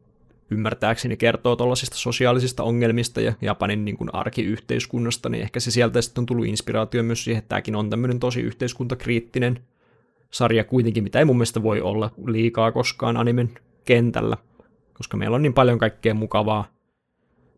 ymmärtääkseni 0.52 1.18
kertoo 1.18 1.56
tuollaisista 1.56 1.98
sosiaalisista 1.98 2.64
ongelmista 2.64 3.22
ja 3.22 3.34
Japanin 3.42 3.86
niin 3.86 3.98
kuin 3.98 4.16
arkiyhteiskunnasta, 4.16 5.30
niin 5.30 5.42
ehkä 5.42 5.60
se 5.60 5.72
sieltä 5.72 6.02
sitten 6.02 6.22
on 6.22 6.26
tullut 6.26 6.46
inspiraatio 6.46 7.04
myös 7.04 7.24
siihen, 7.24 7.40
että 7.40 7.50
tämäkin 7.50 7.76
on 7.76 7.90
tämmöinen 7.90 8.20
tosi 8.20 8.42
yhteiskuntakriittinen 8.42 9.60
sarja 10.32 10.64
kuitenkin, 10.64 11.04
mitä 11.04 11.20
ei 11.20 11.26
mun 11.26 11.36
mielestä 11.36 11.64
voi 11.64 11.82
olla 11.82 12.12
liikaa 12.26 12.72
koskaan 12.72 13.18
animen 13.18 13.50
kentällä, 13.86 14.38
koska 14.94 15.18
meillä 15.18 15.36
on 15.36 15.42
niin 15.42 15.54
paljon 15.54 15.80
kaikkea 15.80 16.14
mukavaa, 16.14 16.68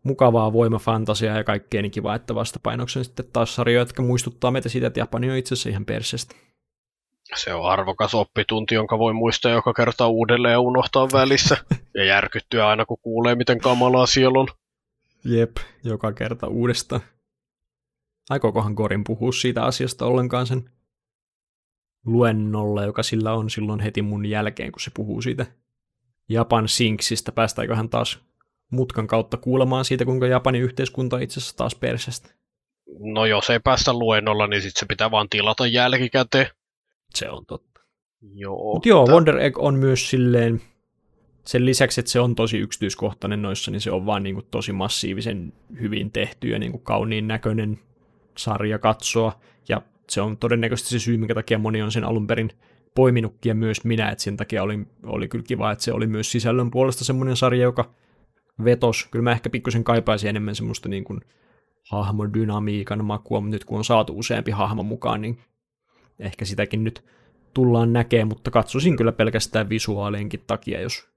mukavaa 0.02 0.52
voimafantasiaa 0.52 1.36
ja 1.36 1.44
kaikkea 1.44 1.82
niin 1.82 1.92
kivaa, 1.92 2.14
että 2.14 2.34
vastapainoksen 2.34 3.04
sitten 3.04 3.26
taas 3.32 3.54
sarjoja, 3.54 3.80
jotka 3.80 4.02
muistuttaa 4.02 4.50
meitä 4.50 4.68
siitä, 4.68 4.86
että 4.86 5.00
Japani 5.00 5.30
on 5.30 5.36
itse 5.36 5.54
asiassa 5.54 5.68
ihan 5.68 5.84
persestä. 5.84 6.36
Se 7.36 7.54
on 7.54 7.70
arvokas 7.70 8.14
oppitunti, 8.14 8.74
jonka 8.74 8.98
voi 8.98 9.12
muistaa 9.12 9.52
joka 9.52 9.72
kerta 9.72 10.08
uudelleen 10.08 10.52
ja 10.52 10.60
unohtaa 10.60 11.08
välissä. 11.12 11.56
ja 11.94 12.04
järkyttyä 12.04 12.68
aina, 12.68 12.86
kun 12.86 12.98
kuulee, 13.02 13.34
miten 13.34 13.58
kamalaa 13.58 14.06
siellä 14.06 14.38
on. 14.38 14.48
Jep, 15.24 15.56
joka 15.84 16.12
kerta 16.12 16.46
uudestaan. 16.46 17.00
Aikookohan 18.30 18.74
Korin 18.74 19.04
puhua 19.04 19.32
siitä 19.32 19.64
asiasta 19.64 20.06
ollenkaan 20.06 20.46
sen 20.46 20.70
luennolle, 22.06 22.84
joka 22.84 23.02
sillä 23.02 23.32
on 23.32 23.50
silloin 23.50 23.80
heti 23.80 24.02
mun 24.02 24.26
jälkeen, 24.26 24.72
kun 24.72 24.80
se 24.80 24.90
puhuu 24.94 25.22
siitä 25.22 25.46
Japan 26.28 26.68
Sinksistä. 26.68 27.32
Päästäänkö 27.32 27.76
hän 27.76 27.88
taas 27.88 28.18
mutkan 28.70 29.06
kautta 29.06 29.36
kuulemaan 29.36 29.84
siitä, 29.84 30.04
kuinka 30.04 30.26
Japanin 30.26 30.62
yhteiskunta 30.62 31.16
on 31.16 31.22
itse 31.22 31.40
asiassa 31.40 31.56
taas 31.56 31.74
persestä? 31.74 32.28
No 33.00 33.26
jos 33.26 33.50
ei 33.50 33.60
päästä 33.60 33.92
luennolla, 33.92 34.46
niin 34.46 34.62
sitten 34.62 34.80
se 34.80 34.86
pitää 34.86 35.10
vaan 35.10 35.28
tilata 35.28 35.66
jälkikäteen. 35.66 36.46
Se 37.14 37.30
on 37.30 37.46
totta. 37.46 37.80
Joo. 38.34 38.74
Mutta 38.74 38.88
joo, 38.88 39.06
Wonder 39.06 39.38
Egg 39.38 39.58
on 39.58 39.74
myös 39.74 40.10
silleen, 40.10 40.60
sen 41.46 41.66
lisäksi, 41.66 42.00
että 42.00 42.12
se 42.12 42.20
on 42.20 42.34
tosi 42.34 42.58
yksityiskohtainen 42.58 43.42
noissa, 43.42 43.70
niin 43.70 43.80
se 43.80 43.90
on 43.90 44.06
vaan 44.06 44.22
niin 44.22 44.34
kuin 44.34 44.46
tosi 44.50 44.72
massiivisen 44.72 45.52
hyvin 45.80 46.12
tehty 46.12 46.48
ja 46.48 46.58
niin 46.58 46.72
kuin 46.72 46.82
kauniin 46.82 47.28
näköinen 47.28 47.78
sarja 48.38 48.78
katsoa. 48.78 49.40
Ja 49.68 49.82
se 50.08 50.20
on 50.20 50.36
todennäköisesti 50.36 50.90
se 50.90 50.98
syy, 50.98 51.16
minkä 51.16 51.34
takia 51.34 51.58
moni 51.58 51.82
on 51.82 51.92
sen 51.92 52.04
alun 52.04 52.26
perin 52.26 52.50
poiminutkin 52.94 53.50
ja 53.50 53.54
myös 53.54 53.84
minä, 53.84 54.10
että 54.10 54.24
sen 54.24 54.36
takia 54.36 54.62
oli, 54.62 54.86
oli 55.02 55.28
kyllä 55.28 55.44
kiva, 55.48 55.72
että 55.72 55.84
se 55.84 55.92
oli 55.92 56.06
myös 56.06 56.32
sisällön 56.32 56.70
puolesta 56.70 57.04
semmoinen 57.04 57.36
sarja, 57.36 57.62
joka 57.62 57.94
vetos. 58.64 59.08
Kyllä 59.10 59.22
mä 59.22 59.32
ehkä 59.32 59.50
pikkusen 59.50 59.84
kaipaisin 59.84 60.30
enemmän 60.30 60.54
semmoista 60.54 60.88
niin 60.88 61.04
kuin 61.04 61.20
hahmodynamiikan 61.90 63.04
makua, 63.04 63.40
mutta 63.40 63.54
nyt 63.54 63.64
kun 63.64 63.78
on 63.78 63.84
saatu 63.84 64.18
useampi 64.18 64.50
hahmo 64.50 64.82
mukaan, 64.82 65.20
niin 65.20 65.38
ehkä 66.22 66.44
sitäkin 66.44 66.84
nyt 66.84 67.04
tullaan 67.54 67.92
näkemään, 67.92 68.28
mutta 68.28 68.50
katsoisin 68.50 68.96
kyllä 68.96 69.12
pelkästään 69.12 69.68
visuaalienkin 69.68 70.44
takia, 70.46 70.80
jos 70.80 71.08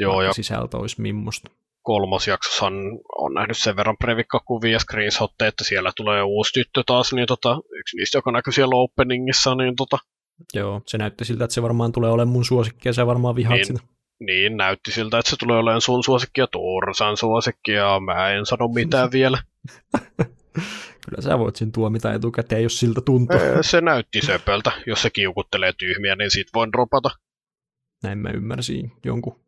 Joo, 0.00 0.22
ja 0.22 0.32
sisältö 0.32 0.76
olisi 0.78 1.00
mimmosta. 1.00 1.50
kolmosjaksossahan 1.82 2.74
on 3.18 3.34
nähnyt 3.34 3.58
sen 3.58 3.76
verran 3.76 3.96
previkkakuvia 3.96 4.72
ja 4.72 4.78
screenshotteja, 4.78 5.48
että 5.48 5.64
siellä 5.64 5.92
tulee 5.96 6.22
uusi 6.22 6.52
tyttö 6.52 6.82
taas, 6.86 7.12
niin 7.12 7.26
tota, 7.26 7.60
yksi 7.80 7.96
niistä, 7.96 8.18
joka 8.18 8.32
näkyy 8.32 8.52
siellä 8.52 8.76
openingissa, 8.76 9.54
niin 9.54 9.76
tota, 9.76 9.98
Joo, 10.54 10.82
se 10.86 10.98
näytti 10.98 11.24
siltä, 11.24 11.44
että 11.44 11.54
se 11.54 11.62
varmaan 11.62 11.92
tulee 11.92 12.10
olemaan 12.10 12.32
mun 12.32 12.44
suosikki 12.44 12.88
ja 12.88 12.92
sä 12.92 13.06
varmaan 13.06 13.36
vihaat 13.36 13.56
Niin. 13.56 13.66
sitä. 13.66 13.80
niin, 14.20 14.56
näytti 14.56 14.92
siltä, 14.92 15.18
että 15.18 15.30
se 15.30 15.36
tulee 15.36 15.58
olemaan 15.58 15.80
sun 15.80 16.04
suosikki 16.04 16.40
ja 16.40 16.46
Tursan 16.46 17.16
suosikki, 17.16 17.72
ja 17.72 18.00
mä 18.00 18.30
en 18.30 18.46
sano 18.46 18.68
mitään 18.68 19.10
vielä. 19.18 19.38
Kyllä 21.08 21.22
sä 21.22 21.38
voit 21.38 21.56
sen 21.56 21.72
tuomita 21.72 22.12
etukäteen, 22.12 22.62
jos 22.62 22.80
siltä 22.80 23.00
tuntuu. 23.00 23.38
Se 23.60 23.80
näytti 23.80 24.20
söpöltä. 24.20 24.72
Jos 24.86 25.02
se 25.02 25.10
kiukuttelee 25.10 25.72
tyhmiä, 25.78 26.16
niin 26.16 26.30
sit 26.30 26.48
voin 26.54 26.72
dropata. 26.72 27.10
Näin 28.02 28.18
mä 28.18 28.30
ymmärsin 28.30 28.92
jonkun, 29.04 29.40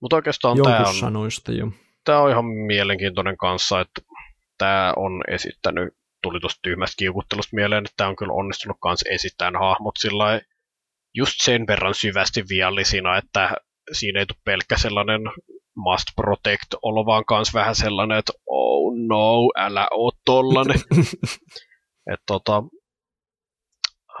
Mutta 0.00 0.16
oikeastaan 0.16 0.56
jonkun 0.56 0.72
tämä 0.72 0.88
on, 0.88 0.94
sanoista 0.94 1.52
jo. 1.52 1.72
tää 2.04 2.20
on 2.20 2.30
ihan 2.30 2.44
mielenkiintoinen 2.44 3.36
kanssa, 3.36 3.80
että 3.80 4.00
tämä 4.58 4.92
on 4.96 5.22
esittänyt, 5.28 5.94
tuli 6.22 6.40
tuosta 6.40 6.58
tyhmästä 6.62 6.94
kiukuttelusta 6.98 7.56
mieleen, 7.56 7.84
että 7.84 7.94
tämä 7.96 8.10
on 8.10 8.16
kyllä 8.16 8.32
onnistunut 8.32 8.76
kans 8.80 9.04
esittämään 9.10 9.64
hahmot 9.64 9.94
sillä 9.98 10.40
just 11.14 11.34
sen 11.42 11.66
verran 11.66 11.94
syvästi 11.94 12.44
viallisina, 12.48 13.16
että 13.16 13.56
siinä 13.92 14.20
ei 14.20 14.26
tule 14.26 14.38
pelkkä 14.44 14.78
sellainen 14.78 15.20
must 15.78 16.06
protect 16.16 16.74
olo, 16.82 17.06
vaan 17.06 17.24
kans 17.24 17.54
vähän 17.54 17.74
sellainen, 17.74 18.18
että 18.18 18.32
oh 18.46 18.92
no, 19.06 19.50
älä 19.56 19.88
oo 19.90 20.10
tollanen. 20.24 20.80
Et 22.12 22.20
tota, 22.26 22.58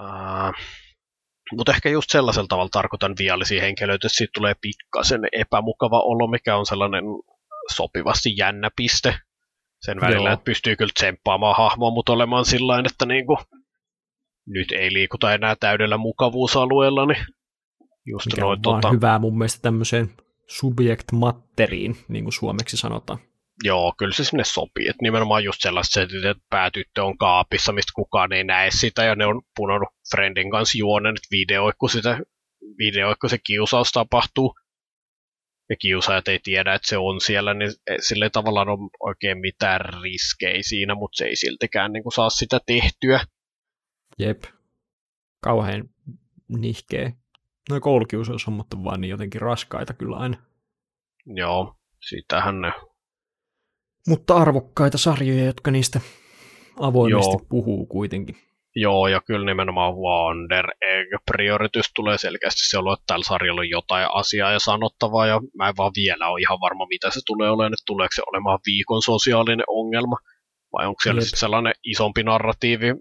uh, 0.00 0.52
mutta 1.56 1.72
ehkä 1.72 1.88
just 1.88 2.10
sellaisella 2.10 2.48
tavalla 2.48 2.68
tarkoitan 2.72 3.14
viallisia 3.18 3.62
henkilöitä, 3.62 4.06
että 4.06 4.16
siitä 4.16 4.30
tulee 4.34 4.54
pikkasen 4.60 5.20
epämukava 5.32 6.00
olo, 6.00 6.26
mikä 6.26 6.56
on 6.56 6.66
sellainen 6.66 7.04
sopivasti 7.74 8.36
jännä 8.36 8.70
piste 8.76 9.18
sen 9.80 10.00
välillä, 10.00 10.28
Joo. 10.28 10.32
että 10.32 10.44
pystyy 10.44 10.76
kyllä 10.76 10.92
tsemppaamaan 10.94 11.56
hahmoa, 11.56 11.90
mutta 11.90 12.12
olemaan 12.12 12.44
sillä 12.44 12.82
että 12.86 13.06
niinku, 13.06 13.38
nyt 14.46 14.72
ei 14.72 14.92
liikuta 14.92 15.34
enää 15.34 15.56
täydellä 15.60 15.96
mukavuusalueella, 15.96 17.06
niin 17.06 17.26
just 18.06 18.26
Mikä 18.26 18.40
noin 18.40 18.56
on 18.56 18.62
tota, 18.62 18.90
hyvää 18.90 19.18
mun 19.18 19.38
mielestä 19.38 19.62
tämmöiseen 19.62 20.10
subject 20.50 21.12
matteriin, 21.12 21.96
niin 22.08 22.24
kuin 22.24 22.32
suomeksi 22.32 22.76
sanotaan. 22.76 23.18
Joo, 23.64 23.94
kyllä 23.98 24.14
se 24.14 24.24
sinne 24.24 24.44
sopii. 24.44 24.88
Et 24.88 24.96
nimenomaan 25.02 25.44
just 25.44 25.62
sellaiset 25.62 26.10
että 26.30 26.44
päätyttö 26.50 27.04
on 27.04 27.18
kaapissa, 27.18 27.72
mistä 27.72 27.92
kukaan 27.94 28.32
ei 28.32 28.44
näe 28.44 28.70
sitä, 28.70 29.04
ja 29.04 29.14
ne 29.14 29.26
on 29.26 29.42
punonut 29.56 29.88
friendin 30.10 30.50
kanssa 30.50 30.78
juonen, 30.78 31.14
että 31.16 31.28
videoikku, 31.30 31.88
sitä, 31.88 32.20
videoikku 32.78 33.28
se 33.28 33.38
kiusaus 33.38 33.92
tapahtuu. 33.92 34.54
Ja 35.70 35.76
kiusaajat 35.76 36.28
ei 36.28 36.38
tiedä, 36.42 36.74
että 36.74 36.88
se 36.88 36.98
on 36.98 37.20
siellä, 37.20 37.54
niin 37.54 37.70
sillä 38.00 38.26
ei 38.26 38.30
tavallaan 38.30 38.68
ole 38.68 38.90
oikein 39.00 39.38
mitään 39.38 39.80
riskejä 40.02 40.62
siinä, 40.62 40.94
mutta 40.94 41.16
se 41.16 41.24
ei 41.24 41.36
siltikään 41.36 41.92
niin 41.92 42.02
kuin 42.02 42.12
saa 42.12 42.30
sitä 42.30 42.60
tehtyä. 42.66 43.20
Jep. 44.18 44.42
Kauhean 45.42 45.84
nihkeä. 46.48 47.12
Noi 47.68 47.80
koulukiusaushommat 47.80 48.74
on 48.74 48.84
vaan 48.84 49.00
niin 49.00 49.10
jotenkin 49.10 49.40
raskaita 49.40 49.94
kyllä 49.94 50.16
aina. 50.16 50.36
Joo, 51.26 51.74
sitähän 52.08 52.60
ne 52.60 52.72
Mutta 54.08 54.36
arvokkaita 54.36 54.98
sarjoja, 54.98 55.44
jotka 55.44 55.70
niistä 55.70 56.00
avoimesti 56.80 57.30
Joo. 57.30 57.46
puhuu 57.48 57.86
kuitenkin. 57.86 58.36
Joo, 58.76 59.08
ja 59.08 59.20
kyllä 59.26 59.46
nimenomaan 59.46 59.94
Wonder 59.94 60.66
Egg 60.80 61.08
Prioritys 61.30 61.90
tulee 61.94 62.18
selkeästi 62.18 62.68
se 62.68 62.78
olo, 62.78 62.92
että 62.92 63.04
tällä 63.06 63.24
sarjalla 63.24 63.60
on 63.60 63.70
jotain 63.70 64.08
asiaa 64.14 64.52
ja 64.52 64.58
sanottavaa, 64.58 65.26
ja 65.26 65.40
mä 65.56 65.68
en 65.68 65.74
vaan 65.76 65.92
vielä 65.96 66.28
ole 66.28 66.40
ihan 66.40 66.60
varma, 66.60 66.86
mitä 66.86 67.10
se 67.10 67.20
tulee 67.26 67.50
olemaan, 67.50 67.72
että 67.72 67.82
tuleeko 67.86 68.12
se 68.14 68.22
olemaan 68.26 68.58
viikon 68.66 69.02
sosiaalinen 69.02 69.64
ongelma, 69.68 70.16
vai 70.72 70.86
onko 70.86 71.00
siellä 71.02 71.20
sitten 71.20 71.40
sellainen 71.40 71.74
isompi 71.84 72.22
narratiivi. 72.22 72.94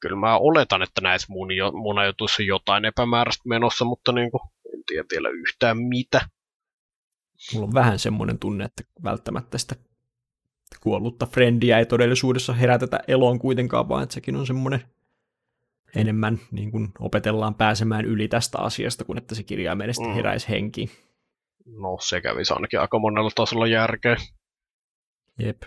Kyllä 0.00 0.16
mä 0.16 0.38
oletan, 0.38 0.82
että 0.82 1.00
näissä 1.00 1.26
mun, 1.30 1.52
jo, 1.52 1.72
mun 1.72 1.98
ajatus 1.98 2.36
on 2.40 2.46
jotain 2.46 2.84
epämääräistä 2.84 3.48
menossa, 3.48 3.84
mutta 3.84 4.12
niin 4.12 4.30
kuin, 4.30 4.40
en 4.74 4.82
tiedä 4.86 5.04
vielä 5.12 5.28
yhtään 5.28 5.78
mitä. 5.78 6.20
Mulla 7.54 7.66
on 7.66 7.74
vähän 7.74 7.98
semmoinen 7.98 8.38
tunne, 8.38 8.64
että 8.64 8.82
välttämättä 9.02 9.58
sitä 9.58 9.76
kuollutta 10.80 11.26
frendiä 11.26 11.78
ei 11.78 11.86
todellisuudessa 11.86 12.52
herätetä 12.52 13.00
eloon 13.08 13.38
kuitenkaan, 13.38 13.88
vaan 13.88 14.02
että 14.02 14.14
sekin 14.14 14.36
on 14.36 14.46
semmoinen 14.46 14.84
enemmän 15.96 16.40
niin 16.50 16.70
kuin 16.70 16.88
opetellaan 16.98 17.54
pääsemään 17.54 18.04
yli 18.04 18.28
tästä 18.28 18.58
asiasta, 18.58 19.04
kun 19.04 19.18
että 19.18 19.34
se 19.34 19.42
kirjaimellisesti 19.42 20.08
Mm. 20.08 20.14
heräisi 20.14 20.48
henkiin. 20.48 20.90
No 21.66 21.98
se 22.00 22.20
kävisi 22.20 22.54
ainakin 22.54 22.80
aika 22.80 22.98
monella 22.98 23.30
tasolla 23.34 23.66
järkeä. 23.66 24.16
Jep. 25.38 25.62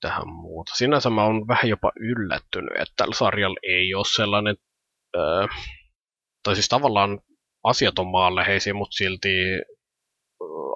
Tähän 0.00 0.28
muuta. 0.28 0.72
Sinänsä 0.74 1.10
mä 1.10 1.24
oon 1.24 1.48
vähän 1.48 1.68
jopa 1.68 1.92
yllättynyt, 2.00 2.70
että 2.70 2.94
tällä 2.96 3.14
sarjalla 3.14 3.56
ei 3.62 3.94
ole 3.94 4.04
sellainen, 4.16 4.56
öö, 5.16 5.46
tai 6.42 6.54
siis 6.54 6.68
tavallaan 6.68 7.20
asiat 7.64 7.98
on 7.98 8.06
maanläheisiä, 8.06 8.74
mutta 8.74 8.96
silti 8.96 9.28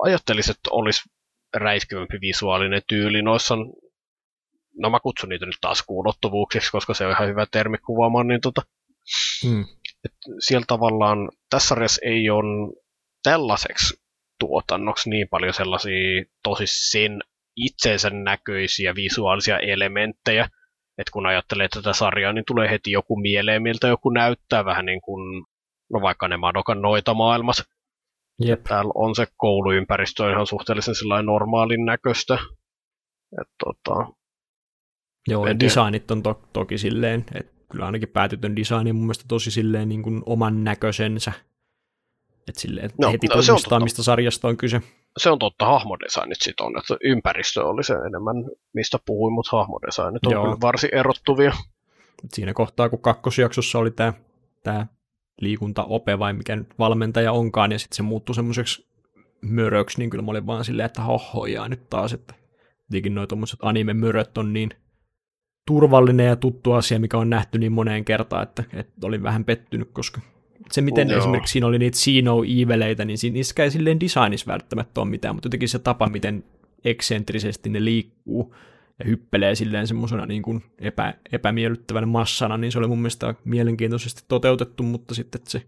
ajattelisin, 0.04 0.50
että 0.50 0.70
olisi 0.72 1.02
räiskyvämpi 1.56 2.20
visuaalinen 2.20 2.82
tyyli 2.88 3.22
noissa, 3.22 3.56
no 4.78 4.90
mä 4.90 5.00
kutsun 5.00 5.28
niitä 5.28 5.46
nyt 5.46 5.58
taas 5.60 5.82
kuulottuvuuksiksi, 5.82 6.70
koska 6.72 6.94
se 6.94 7.06
on 7.06 7.12
ihan 7.12 7.28
hyvä 7.28 7.46
termi 7.50 7.78
kuvaamaan, 7.78 8.28
niin 8.28 8.40
tota, 8.40 8.62
Hmm. 9.44 9.64
siellä 10.38 10.64
tavallaan 10.68 11.30
tässä 11.50 11.68
sarjassa 11.68 12.00
ei 12.04 12.30
ole 12.30 12.74
tällaiseksi 13.22 13.94
tuotannoksi 14.40 15.10
niin 15.10 15.28
paljon 15.28 15.54
sellaisia 15.54 16.24
tosi 16.42 16.64
sen 16.66 17.20
itsensä 17.64 18.10
näköisiä 18.10 18.94
visuaalisia 18.94 19.58
elementtejä, 19.58 20.44
että 20.98 21.12
kun 21.12 21.26
ajattelee 21.26 21.68
tätä 21.68 21.92
sarjaa, 21.92 22.32
niin 22.32 22.44
tulee 22.46 22.70
heti 22.70 22.90
joku 22.90 23.20
mieleen, 23.20 23.62
miltä 23.62 23.88
joku 23.88 24.10
näyttää 24.10 24.64
vähän 24.64 24.86
niin 24.86 25.00
kuin, 25.00 25.44
no 25.92 26.00
vaikka 26.00 26.28
ne 26.28 26.36
Madokan 26.36 26.82
noita 26.82 27.14
maailmassa. 27.14 27.64
Jep. 28.40 28.64
Täällä 28.64 28.92
on 28.94 29.14
se 29.14 29.26
kouluympäristö 29.36 30.24
on 30.24 30.30
ihan 30.30 30.46
suhteellisen 30.46 30.94
sellainen 30.94 31.26
normaalin 31.26 31.84
näköistä. 31.84 32.38
Et 33.40 33.48
tota, 33.64 34.12
Joo, 35.28 35.46
ja 35.46 35.60
designit 35.60 36.10
on 36.10 36.22
to- 36.22 36.48
toki 36.52 36.78
silleen, 36.78 37.24
että 37.34 37.52
kyllä 37.72 37.86
ainakin 37.86 38.08
päätytön 38.08 38.56
design 38.56 38.88
on 38.88 38.96
mun 38.96 39.04
mielestä 39.04 39.24
tosi 39.28 39.50
silleen 39.50 39.88
niin 39.88 40.02
kuin 40.02 40.22
oman 40.26 40.64
näköisensä. 40.64 41.32
Että 42.48 42.60
silleen, 42.60 42.90
No, 43.00 43.12
heti 43.12 43.26
no, 43.26 43.32
se 43.32 43.36
on 43.36 43.46
tunnistaa, 43.46 43.70
totta. 43.70 43.84
mistä 43.84 44.02
sarjasta 44.02 44.48
on 44.48 44.56
kyse. 44.56 44.82
se 45.16 45.30
on 45.30 45.38
totta, 45.38 45.66
hahmodesignit 45.66 46.38
sit 46.42 46.60
on, 46.60 46.78
että 46.78 46.96
ympäristö 47.04 47.66
oli 47.66 47.84
se 47.84 47.94
enemmän, 47.94 48.36
mistä 48.72 48.98
puhuin, 49.06 49.32
mutta 49.34 49.56
hahmodesignit 49.56 50.26
on 50.26 50.32
Joo. 50.32 50.42
kyllä 50.44 50.56
varsin 50.60 50.94
erottuvia. 50.94 51.52
Et 52.24 52.30
siinä 52.34 52.54
kohtaa, 52.54 52.88
kun 52.88 53.02
kakkosjaksossa 53.02 53.78
oli 53.78 53.90
tämä 53.90 54.12
tää 54.64 54.86
liikuntaope 55.40 56.18
vai 56.18 56.32
mikä 56.32 56.56
nyt 56.56 56.78
valmentaja 56.78 57.32
onkaan, 57.32 57.72
ja 57.72 57.78
sitten 57.78 57.96
se 57.96 58.02
muuttui 58.02 58.34
semmoiseksi 58.34 58.88
möröksi, 59.40 59.98
niin 59.98 60.10
kyllä 60.10 60.24
mä 60.24 60.30
olin 60.30 60.46
vaan 60.46 60.64
silleen, 60.64 60.86
että 60.86 61.02
hohojaa 61.02 61.68
nyt 61.68 61.90
taas, 61.90 62.12
että 62.12 62.34
jotenkin 62.90 63.14
noi 63.14 63.26
tommoset 63.26 63.58
anime-möröt 63.62 64.38
on 64.38 64.52
niin 64.52 64.70
turvallinen 65.66 66.26
ja 66.26 66.36
tuttu 66.36 66.72
asia, 66.72 66.98
mikä 66.98 67.18
on 67.18 67.30
nähty 67.30 67.58
niin 67.58 67.72
moneen 67.72 68.04
kertaan, 68.04 68.42
että, 68.42 68.64
että 68.72 69.06
olin 69.06 69.22
vähän 69.22 69.44
pettynyt, 69.44 69.88
koska 69.92 70.20
se, 70.72 70.80
miten 70.80 71.08
Joo. 71.08 71.18
esimerkiksi 71.18 71.52
siinä 71.52 71.66
oli 71.66 71.78
niitä 71.78 71.98
Sino 71.98 72.42
Eveleitä, 72.62 73.04
niin 73.04 73.18
niissä 73.32 73.62
ei 73.62 73.70
silleen 73.70 74.00
designissa 74.00 74.52
välttämättä 74.52 75.00
ole 75.00 75.10
mitään, 75.10 75.34
mutta 75.34 75.46
jotenkin 75.46 75.68
se 75.68 75.78
tapa, 75.78 76.08
miten 76.08 76.44
eksentrisesti 76.84 77.70
ne 77.70 77.84
liikkuu 77.84 78.54
ja 78.98 79.04
hyppelee 79.04 79.54
silleen 79.54 79.86
semmoisena 79.86 80.26
niin 80.26 80.42
kuin 80.42 80.64
epä, 80.78 81.14
epämiellyttävänä 81.32 82.06
massana, 82.06 82.56
niin 82.56 82.72
se 82.72 82.78
oli 82.78 82.88
mun 82.88 82.98
mielestä 82.98 83.34
mielenkiintoisesti 83.44 84.22
toteutettu, 84.28 84.82
mutta 84.82 85.14
sitten 85.14 85.40
se 85.44 85.62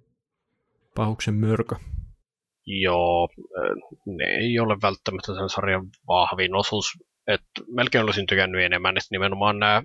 pahuksen 0.95 1.35
mörkö. 1.35 1.77
Joo, 2.67 3.29
äh, 3.59 3.77
ne 4.07 4.25
ei 4.25 4.59
ole 4.59 4.77
välttämättä 4.83 5.35
sen 5.35 5.49
sarjan 5.49 5.87
vahvin 6.09 6.55
osuus. 6.55 6.87
Et 7.27 7.43
melkein 7.73 8.05
olisin 8.05 8.27
tykännyt 8.27 8.63
enemmän, 8.63 8.97
että 8.97 9.09
nimenomaan 9.11 9.59
nämä, 9.59 9.83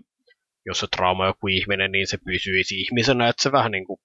jos 0.66 0.80
se 0.80 0.88
trauma 0.96 1.24
on 1.24 1.30
joku 1.30 1.48
ihminen, 1.48 1.92
niin 1.92 2.08
se 2.08 2.18
pysyisi 2.26 2.82
ihmisenä, 2.82 3.28
että 3.28 3.44
se 3.44 3.52
vähän 3.52 3.72
niin 3.72 3.86
kuin, 3.86 4.00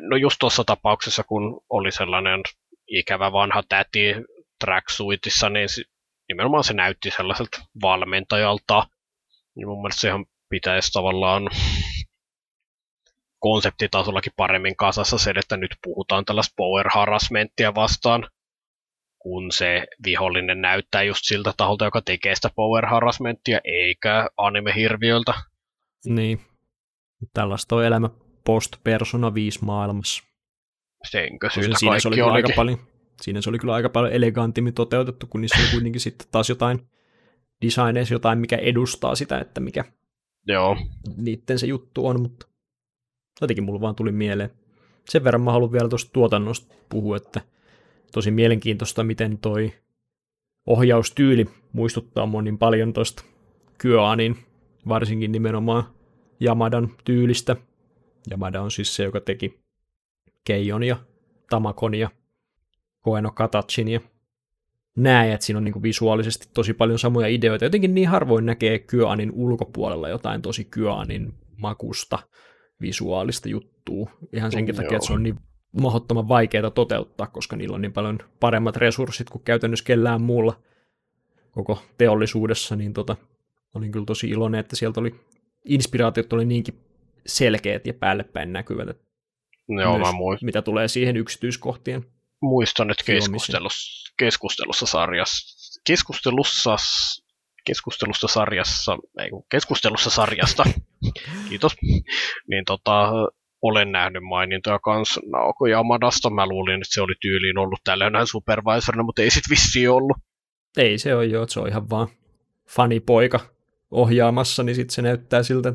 no 0.00 0.16
just 0.16 0.36
tuossa 0.40 0.64
tapauksessa, 0.64 1.24
kun 1.24 1.60
oli 1.70 1.92
sellainen 1.92 2.40
ikävä 2.88 3.32
vanha 3.32 3.62
täti 3.68 4.14
tracksuitissa, 4.64 5.48
niin 5.48 5.68
nimenomaan 6.28 6.64
se 6.64 6.72
näytti 6.72 7.10
sellaiselta 7.10 7.58
valmentajalta, 7.82 8.86
niin 9.54 9.68
mun 9.68 9.82
mielestä 9.82 10.00
sehän 10.00 10.24
pitäisi 10.48 10.92
tavallaan 10.92 11.50
konseptitasollakin 13.38 14.32
paremmin 14.36 14.76
kasassa 14.76 15.18
se, 15.18 15.32
että 15.36 15.56
nyt 15.56 15.70
puhutaan 15.82 16.24
tällaista 16.24 16.54
power 16.56 16.88
harassmenttia 16.94 17.74
vastaan, 17.74 18.28
kun 19.18 19.52
se 19.52 19.86
vihollinen 20.04 20.60
näyttää 20.60 21.02
just 21.02 21.20
siltä 21.24 21.52
taholta, 21.56 21.84
joka 21.84 22.02
tekee 22.02 22.34
sitä 22.34 22.50
power 22.56 22.86
harassmenttia, 22.86 23.60
eikä 23.64 24.28
anime-hirviöltä. 24.36 25.34
Niin, 26.04 26.40
tällaista 27.34 27.76
on 27.76 27.84
elämä 27.84 28.08
post-Persona 28.48 29.34
5 29.34 29.64
maailmassa. 29.64 30.24
Senkö 31.10 31.46
Tosin 31.46 31.62
syytä 31.62 31.78
siinä 31.78 32.00
se 32.00 32.08
oli 32.08 32.16
kyllä 32.16 32.32
aika 32.32 32.48
paljon, 32.56 32.78
siinä 33.22 33.40
se 33.40 33.50
oli 33.50 33.58
kyllä 33.58 33.74
aika 33.74 33.88
paljon 33.88 34.12
elegantimmin 34.12 34.74
toteutettu, 34.74 35.26
kun 35.26 35.40
niissä 35.40 35.58
oli 35.62 35.70
kuitenkin 35.72 36.00
sitten 36.00 36.28
taas 36.30 36.48
jotain 36.48 36.80
designeissa 37.64 38.14
jotain, 38.14 38.38
mikä 38.38 38.56
edustaa 38.56 39.14
sitä, 39.14 39.38
että 39.38 39.60
mikä 39.60 39.84
Joo, 40.46 40.76
niitten 41.16 41.58
se 41.58 41.66
juttu 41.66 42.06
on, 42.06 42.20
mutta 42.20 42.46
jotenkin 43.40 43.64
mulla 43.64 43.80
vaan 43.80 43.94
tuli 43.94 44.12
mieleen. 44.12 44.50
Sen 45.08 45.24
verran 45.24 45.42
mä 45.42 45.52
haluan 45.52 45.72
vielä 45.72 45.88
tuosta 45.88 46.12
tuotannosta 46.12 46.74
puhua, 46.88 47.16
että 47.16 47.40
tosi 48.12 48.30
mielenkiintoista, 48.30 49.04
miten 49.04 49.38
toi 49.38 49.72
ohjaustyyli 50.66 51.46
muistuttaa 51.72 52.26
monin 52.26 52.58
paljon 52.58 52.92
tuosta 52.92 53.24
Kyoanin, 53.78 54.36
varsinkin 54.88 55.32
nimenomaan 55.32 55.84
Yamadan 56.40 56.90
tyylistä. 57.04 57.56
Yamada 58.30 58.62
on 58.62 58.70
siis 58.70 58.96
se, 58.96 59.04
joka 59.04 59.20
teki 59.20 59.60
Keijon 60.44 60.82
ja 60.82 60.96
Tamakon 61.50 61.94
ja 61.94 62.10
Koeno 63.00 63.30
Katachin 63.30 63.88
ja 63.88 64.00
näin, 64.96 65.32
että 65.32 65.46
siinä 65.46 65.58
on 65.58 65.64
niin 65.64 65.82
visuaalisesti 65.82 66.48
tosi 66.54 66.74
paljon 66.74 66.98
samoja 66.98 67.28
ideoita. 67.28 67.64
Jotenkin 67.64 67.94
niin 67.94 68.08
harvoin 68.08 68.46
näkee 68.46 68.78
Kyoanin 68.78 69.32
ulkopuolella 69.32 70.08
jotain 70.08 70.42
tosi 70.42 70.64
Kyoanin 70.64 71.34
makusta 71.56 72.18
visuaalista 72.80 73.48
juttua. 73.48 74.10
Ihan 74.32 74.52
senkin 74.52 74.74
takia, 74.74 74.96
että 74.96 75.06
se 75.06 75.12
on 75.12 75.22
niin 75.22 75.36
mahdottoman 75.72 76.28
vaikeaa 76.28 76.70
toteuttaa, 76.70 77.26
koska 77.26 77.56
niillä 77.56 77.74
on 77.74 77.82
niin 77.82 77.92
paljon 77.92 78.18
paremmat 78.40 78.76
resurssit 78.76 79.30
kuin 79.30 79.42
käytännössä 79.44 79.84
kellään 79.84 80.20
muulla 80.20 80.60
koko 81.50 81.82
teollisuudessa, 81.98 82.76
niin 82.76 82.92
tota, 82.92 83.16
olin 83.74 83.92
kyllä 83.92 84.06
tosi 84.06 84.28
iloinen, 84.28 84.60
että 84.60 84.76
sieltä 84.76 85.00
oli 85.00 85.14
inspiraatiot 85.64 86.32
oli 86.32 86.44
niinkin 86.44 86.80
selkeät 87.28 87.86
ja 87.86 87.94
päällepäin 87.94 88.52
näkyvät. 88.52 88.88
Että 88.88 89.04
Joo, 89.68 89.98
mä 89.98 90.12
muistan. 90.12 90.46
Mitä 90.46 90.62
tulee 90.62 90.88
siihen 90.88 91.16
yksityiskohtien 91.16 92.04
Muistan, 92.42 92.90
että 92.90 93.04
keskustelussa, 93.04 94.12
keskustelussa 94.18 94.86
sarjassa, 94.86 95.80
keskustelussa, 95.86 96.76
keskustelussa 97.66 98.28
sarjassa, 98.28 98.98
ei 99.18 99.30
keskustelussa 99.50 100.10
sarjasta, 100.10 100.64
kiitos, 101.48 101.76
niin 102.48 102.64
tota, 102.66 103.12
olen 103.62 103.92
nähnyt 103.92 104.22
mainintoja 104.22 104.78
kanssa 104.78 105.20
Naoko 105.32 105.66
Yamadasta. 105.66 106.30
Mä 106.30 106.46
luulin, 106.46 106.82
että 106.82 106.94
se 106.94 107.02
oli 107.02 107.14
tyyliin 107.20 107.58
ollut 107.58 107.80
tällainen 107.84 108.26
supervisorina, 108.26 109.02
mutta 109.02 109.22
ei 109.22 109.30
sit 109.30 109.44
vissi 109.50 109.88
ollut. 109.88 110.16
Ei 110.76 110.98
se 110.98 111.14
ole 111.14 111.24
jo, 111.24 111.46
se 111.48 111.60
on 111.60 111.68
ihan 111.68 111.90
vaan 111.90 112.08
fanipoika 112.68 113.40
ohjaamassa, 113.90 114.62
niin 114.62 114.74
sitten 114.74 114.94
se 114.94 115.02
näyttää 115.02 115.42
siltä. 115.42 115.72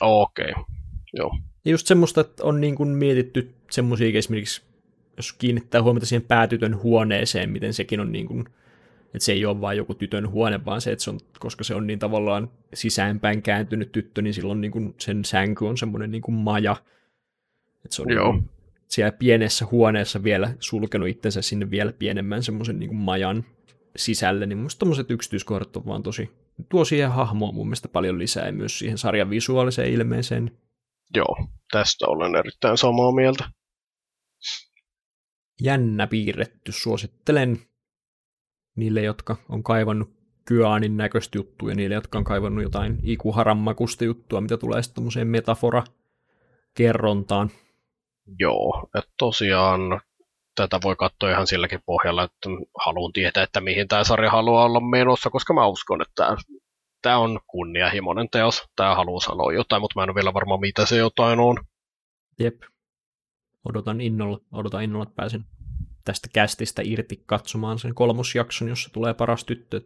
Okei, 0.00 0.50
okay. 0.50 0.73
Joo. 1.16 1.38
Ja 1.64 1.70
just 1.70 1.86
semmoista, 1.86 2.20
että 2.20 2.44
on 2.44 2.60
niin 2.60 2.74
kuin 2.74 2.88
mietitty 2.88 3.54
semmoisia 3.70 4.18
esimerkiksi, 4.18 4.62
jos 5.16 5.32
kiinnittää 5.32 5.82
huomiota 5.82 6.06
siihen 6.06 6.28
päätytön 6.28 6.82
huoneeseen, 6.82 7.50
miten 7.50 7.74
sekin 7.74 8.00
on 8.00 8.12
niin 8.12 8.26
kuin, 8.26 8.44
että 9.04 9.24
se 9.24 9.32
ei 9.32 9.46
ole 9.46 9.60
vain 9.60 9.78
joku 9.78 9.94
tytön 9.94 10.30
huone, 10.30 10.64
vaan 10.64 10.80
se, 10.80 10.92
että 10.92 11.04
se 11.04 11.10
on, 11.10 11.20
koska 11.38 11.64
se 11.64 11.74
on 11.74 11.86
niin 11.86 11.98
tavallaan 11.98 12.50
sisäänpäin 12.74 13.42
kääntynyt 13.42 13.92
tyttö, 13.92 14.22
niin 14.22 14.34
silloin 14.34 14.60
niin 14.60 14.70
kuin 14.70 14.94
sen 14.98 15.24
sänky 15.24 15.64
on 15.64 15.78
semmoinen 15.78 16.10
niin 16.10 16.22
kuin 16.22 16.34
maja, 16.34 16.76
että 17.84 17.96
se 17.96 18.02
on 18.02 18.12
Joo. 18.12 18.32
Niin 18.32 18.50
siellä 18.88 19.12
pienessä 19.12 19.66
huoneessa 19.70 20.22
vielä 20.22 20.54
sulkenut 20.60 21.08
itsensä 21.08 21.42
sinne 21.42 21.70
vielä 21.70 21.92
pienemmän 21.92 22.42
semmoisen 22.42 22.78
niin 22.78 22.94
majan 22.94 23.44
sisälle, 23.96 24.46
niin 24.46 24.58
musta 24.58 24.78
tommoset 24.78 25.10
yksityiskohdat 25.10 25.76
on 25.76 25.86
vaan 25.86 26.02
tosi, 26.02 26.30
tuo 26.68 26.84
siihen 26.84 27.10
hahmoon 27.10 27.54
mun 27.54 27.66
mielestä 27.66 27.88
paljon 27.88 28.18
lisää 28.18 28.46
ja 28.46 28.52
myös 28.52 28.78
siihen 28.78 28.98
sarjan 28.98 29.30
visuaaliseen 29.30 29.92
ilmeeseen. 29.92 30.50
Joo, 31.14 31.36
tästä 31.72 32.06
olen 32.08 32.34
erittäin 32.34 32.78
samaa 32.78 33.12
mieltä. 33.12 33.44
Jännä 35.60 36.06
piirretty, 36.06 36.72
suosittelen 36.72 37.58
niille, 38.76 39.02
jotka 39.02 39.36
on 39.48 39.62
kaivannut 39.62 40.10
Kyaanin 40.44 40.96
näköistä 40.96 41.38
juttua 41.38 41.68
ja 41.68 41.74
niille, 41.74 41.94
jotka 41.94 42.18
on 42.18 42.24
kaivannut 42.24 42.64
jotain 42.64 42.98
Ikuharan 43.02 43.56
makusta 43.56 44.04
juttua, 44.04 44.40
mitä 44.40 44.56
tulee 44.56 44.82
sitten 44.82 45.26
metafora-kerrontaan. 45.26 47.50
Joo, 48.38 48.88
että 48.98 49.12
tosiaan 49.18 50.00
tätä 50.54 50.78
voi 50.82 50.96
katsoa 50.96 51.30
ihan 51.30 51.46
silläkin 51.46 51.80
pohjalla, 51.86 52.22
että 52.22 52.48
haluan 52.84 53.12
tietää, 53.12 53.42
että 53.42 53.60
mihin 53.60 53.88
tämä 53.88 54.04
sarja 54.04 54.30
haluaa 54.30 54.64
olla 54.64 54.80
menossa, 54.80 55.30
koska 55.30 55.54
mä 55.54 55.66
uskon, 55.66 56.02
että 56.02 56.12
tämä, 56.16 56.36
tämä 57.04 57.18
on 57.18 57.40
kunnianhimoinen 57.46 58.28
teos. 58.30 58.62
Tämä 58.76 58.94
haluaa 58.94 59.20
sanoa 59.20 59.52
jotain, 59.52 59.82
mutta 59.82 60.00
mä 60.00 60.02
en 60.02 60.10
ole 60.10 60.14
vielä 60.14 60.34
varma, 60.34 60.56
mitä 60.56 60.86
se 60.86 60.96
jotain 60.96 61.40
on. 61.40 61.56
Jep. 62.38 62.62
Odotan 63.64 64.00
innolla, 64.00 64.38
odotan 64.52 64.82
innolla, 64.82 65.02
että 65.02 65.14
pääsen 65.16 65.44
tästä 66.04 66.28
kästistä 66.32 66.82
irti 66.84 67.22
katsomaan 67.26 67.78
sen 67.78 67.94
kolmosjakson, 67.94 68.68
jossa 68.68 68.90
tulee 68.92 69.14
paras 69.14 69.44
tyttö. 69.44 69.80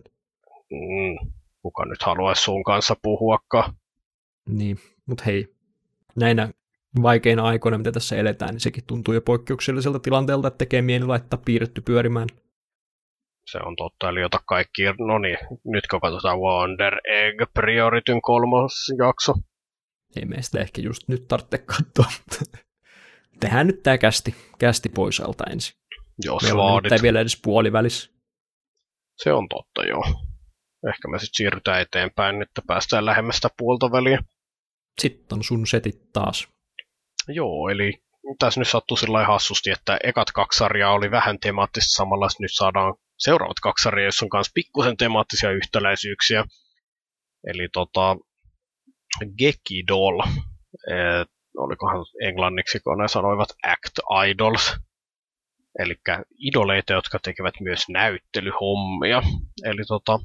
Mm, 0.70 1.32
kuka 1.62 1.84
nyt 1.84 2.02
haluaisi 2.02 2.42
sun 2.42 2.64
kanssa 2.64 2.96
puhuakaan? 3.02 3.74
Niin, 4.48 4.78
mutta 5.06 5.24
hei, 5.24 5.54
näinä 6.16 6.52
vaikeina 7.02 7.44
aikoina, 7.44 7.78
mitä 7.78 7.92
tässä 7.92 8.16
eletään, 8.16 8.50
niin 8.50 8.60
sekin 8.60 8.84
tuntuu 8.86 9.14
jo 9.14 9.20
poikkeukselliselta 9.20 9.98
tilanteelta, 9.98 10.48
että 10.48 10.58
tekee 10.58 10.82
mieli 10.82 11.06
laittaa 11.06 11.42
piirretty 11.44 11.80
pyörimään. 11.80 12.28
Se 13.50 13.58
on 13.64 13.76
totta, 13.76 14.08
eli 14.08 14.24
ota 14.24 14.38
kaikki, 14.46 14.82
no 14.84 15.18
niin, 15.18 15.38
nyt 15.64 15.86
kun 15.90 16.00
katsotaan 16.00 16.38
Wonder 16.38 16.94
Egg 17.04 17.52
Priorityn 17.54 18.22
kolmas 18.22 18.72
jakso. 18.98 19.34
Ei 20.16 20.24
meistä 20.24 20.60
ehkä 20.60 20.80
just 20.80 21.08
nyt 21.08 21.28
tarvitse 21.28 21.58
katsoa, 21.58 22.12
mutta 22.18 22.58
tehdään 23.40 23.66
nyt 23.66 23.82
tämä 23.82 23.98
kästi, 23.98 24.34
kästi 24.58 24.88
pois 24.88 25.20
alta 25.20 25.44
ensin. 25.50 25.74
Jos 26.24 26.42
Meillä 26.42 26.62
vaadit. 26.62 26.92
on 26.92 26.98
vielä 27.02 27.20
edes 27.20 27.40
puolivälissä. 27.42 28.10
Se 29.16 29.32
on 29.32 29.48
totta, 29.48 29.84
joo. 29.88 30.04
Ehkä 30.88 31.08
me 31.08 31.18
sitten 31.18 31.36
siirrytään 31.36 31.80
eteenpäin, 31.80 32.42
että 32.42 32.62
päästään 32.66 33.06
lähemmästä 33.06 33.48
puolta 33.58 33.92
väliä. 33.92 34.18
Sitten 35.00 35.38
on 35.38 35.44
sun 35.44 35.66
setit 35.66 36.12
taas. 36.12 36.48
Joo, 37.28 37.68
eli 37.68 38.02
tässä 38.38 38.60
nyt 38.60 38.68
sattuu 38.68 38.96
sillä 38.96 39.26
hassusti, 39.26 39.70
että 39.70 39.98
ekat 40.04 40.32
kaksi 40.32 40.58
sarjaa 40.58 40.92
oli 40.92 41.10
vähän 41.10 41.38
temaattista 41.38 41.96
samalla, 41.96 42.28
nyt 42.40 42.50
saadaan 42.54 42.94
seuraavat 43.18 43.60
kaksi 43.62 43.82
sarjaa, 43.82 44.04
joissa 44.04 44.26
on 44.26 44.30
myös 44.32 44.50
pikkusen 44.54 44.96
temaattisia 44.96 45.50
yhtäläisyyksiä. 45.50 46.44
Eli 47.46 47.68
tota, 47.72 48.16
Gekidol, 49.38 50.20
eh, 50.90 51.26
olikohan 51.56 52.04
englanniksi, 52.22 52.80
kun 52.80 52.98
ne 52.98 53.08
sanoivat 53.08 53.48
Act 53.66 53.98
Idols, 54.28 54.76
eli 55.78 55.94
idoleita, 56.38 56.92
jotka 56.92 57.18
tekevät 57.22 57.54
myös 57.60 57.88
näyttelyhommia. 57.88 59.22
Eli 59.64 59.82
tota, 59.88 60.18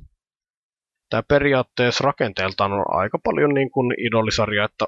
tämä 1.10 1.24
periaatteessa 1.28 2.04
rakenteeltaan 2.04 2.74
on 2.74 2.86
aika 2.88 3.20
paljon 3.24 3.54
niin 3.54 3.72
kuin 3.72 3.94
idolisarja, 4.08 4.66
että 4.66 4.86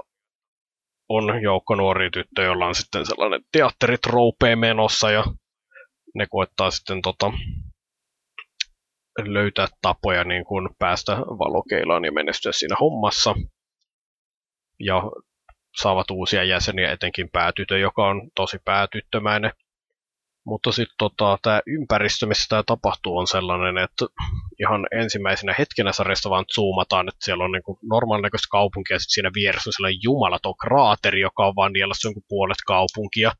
on 1.09 1.41
joukko 1.41 1.75
nuoria 1.75 2.09
tyttöjä, 2.09 2.45
joilla 2.45 2.67
on 2.67 2.75
sitten 2.75 3.05
sellainen 3.05 3.41
teatteritroupe 3.51 4.55
menossa 4.55 5.11
ja 5.11 5.23
ne 6.15 6.27
koettaa 6.29 6.71
sitten 6.71 7.01
tota, 7.01 7.31
löytää 9.23 9.67
tapoja 9.81 10.23
niin 10.23 10.45
kuin 10.45 10.69
päästä 10.79 11.17
valokeilaan 11.17 12.05
ja 12.05 12.11
menestyä 12.11 12.51
siinä 12.51 12.75
hommassa. 12.79 13.35
Ja 14.79 15.03
saavat 15.81 16.11
uusia 16.11 16.43
jäseniä, 16.43 16.91
etenkin 16.91 17.29
päätytö, 17.31 17.77
joka 17.77 18.07
on 18.07 18.29
tosi 18.35 18.57
päätyttömäinen. 18.65 19.51
Mutta 20.45 20.71
sitten 20.71 20.95
tota, 20.97 21.37
tämä 21.41 21.61
ympäristö, 21.67 22.25
missä 22.25 22.45
tämä 22.49 22.63
tapahtuu, 22.65 23.17
on 23.17 23.27
sellainen, 23.27 23.77
että 23.77 24.05
ihan 24.59 24.87
ensimmäisenä 24.91 25.55
hetkenä 25.59 25.91
sarjasta 25.91 26.29
vaan 26.29 26.45
zoomataan, 26.55 27.07
että 27.07 27.25
siellä 27.25 27.43
on 27.43 27.51
niinku 27.51 27.79
normaalinäköistä 27.91 28.47
kaupunkia, 28.51 28.95
ja 28.95 28.99
sitten 28.99 29.13
siinä 29.13 29.31
vieressä 29.33 29.69
on 29.69 29.73
sellainen 29.73 29.99
jumalaton 30.03 30.57
kraateri, 30.57 31.21
joka 31.21 31.47
on 31.47 31.55
vaan 31.55 31.73
nielassa 31.73 32.07
jonkun 32.07 32.23
puolet 32.29 32.57
kaupunkia. 32.67 33.31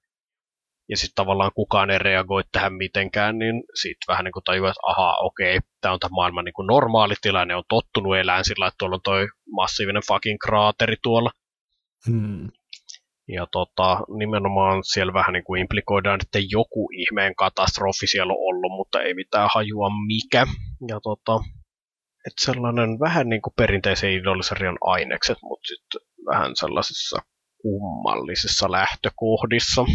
Ja 0.89 0.97
sitten 0.97 1.15
tavallaan 1.15 1.51
kukaan 1.55 1.89
ei 1.89 1.99
reagoi 1.99 2.43
tähän 2.51 2.73
mitenkään, 2.73 3.39
niin 3.39 3.63
sitten 3.81 4.05
vähän 4.07 4.25
niin 4.25 4.31
kuin 4.31 4.43
tajuaa, 4.43 4.69
että 4.69 4.91
ahaa, 4.91 5.17
okei, 5.17 5.59
tämä 5.81 5.93
on 5.93 5.99
tämä 5.99 6.15
maailman 6.15 6.45
niin 6.45 6.53
kuin 6.53 6.67
normaali 6.67 7.13
tilanne, 7.21 7.55
on 7.55 7.63
tottunut 7.69 8.17
elämään 8.17 8.45
sillä, 8.45 8.67
että 8.67 8.75
tuolla 8.79 8.95
on 8.95 9.01
toi 9.03 9.27
massiivinen 9.55 10.03
fucking 10.07 10.37
kraateri 10.45 10.95
tuolla. 11.03 11.31
Hmm. 12.07 12.49
Ja 13.27 13.47
tota, 13.51 13.99
nimenomaan 14.17 14.83
siellä 14.83 15.13
vähän 15.13 15.33
niin 15.33 15.43
kuin 15.43 15.61
implikoidaan, 15.61 16.19
että 16.23 16.39
joku 16.49 16.89
ihmeen 16.93 17.35
katastrofi 17.35 18.07
siellä 18.07 18.33
on 18.33 18.39
ollut, 18.39 18.71
mutta 18.77 19.01
ei 19.01 19.13
mitään 19.13 19.49
hajua 19.53 19.89
mikä. 20.07 20.45
Ja 20.87 20.99
tota, 21.03 21.39
että 22.27 22.45
sellainen 22.45 22.99
vähän 22.99 23.29
niin 23.29 23.41
kuin 23.41 23.53
perinteisen 23.57 24.11
idolisarjan 24.11 24.77
ainekset, 24.81 25.37
mutta 25.41 25.67
sitten 25.67 26.01
vähän 26.25 26.51
sellaisissa 26.55 27.17
kummallisissa 27.61 28.71
lähtökohdissa. 28.71 29.85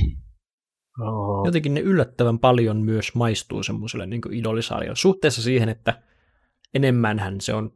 Jotenkin 1.45 1.75
ne 1.75 1.81
yllättävän 1.81 2.39
paljon 2.39 2.77
myös 2.77 3.15
maistuu 3.15 3.63
semmoiselle 3.63 4.07
niin 4.07 4.21
idolisarjalle. 4.33 4.97
Suhteessa 4.97 5.43
siihen, 5.43 5.69
että 5.69 6.03
enemmänhän 6.75 7.41
se 7.41 7.55
on 7.55 7.73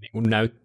niin 0.00 0.12
kuin 0.12 0.30
näyt, 0.30 0.60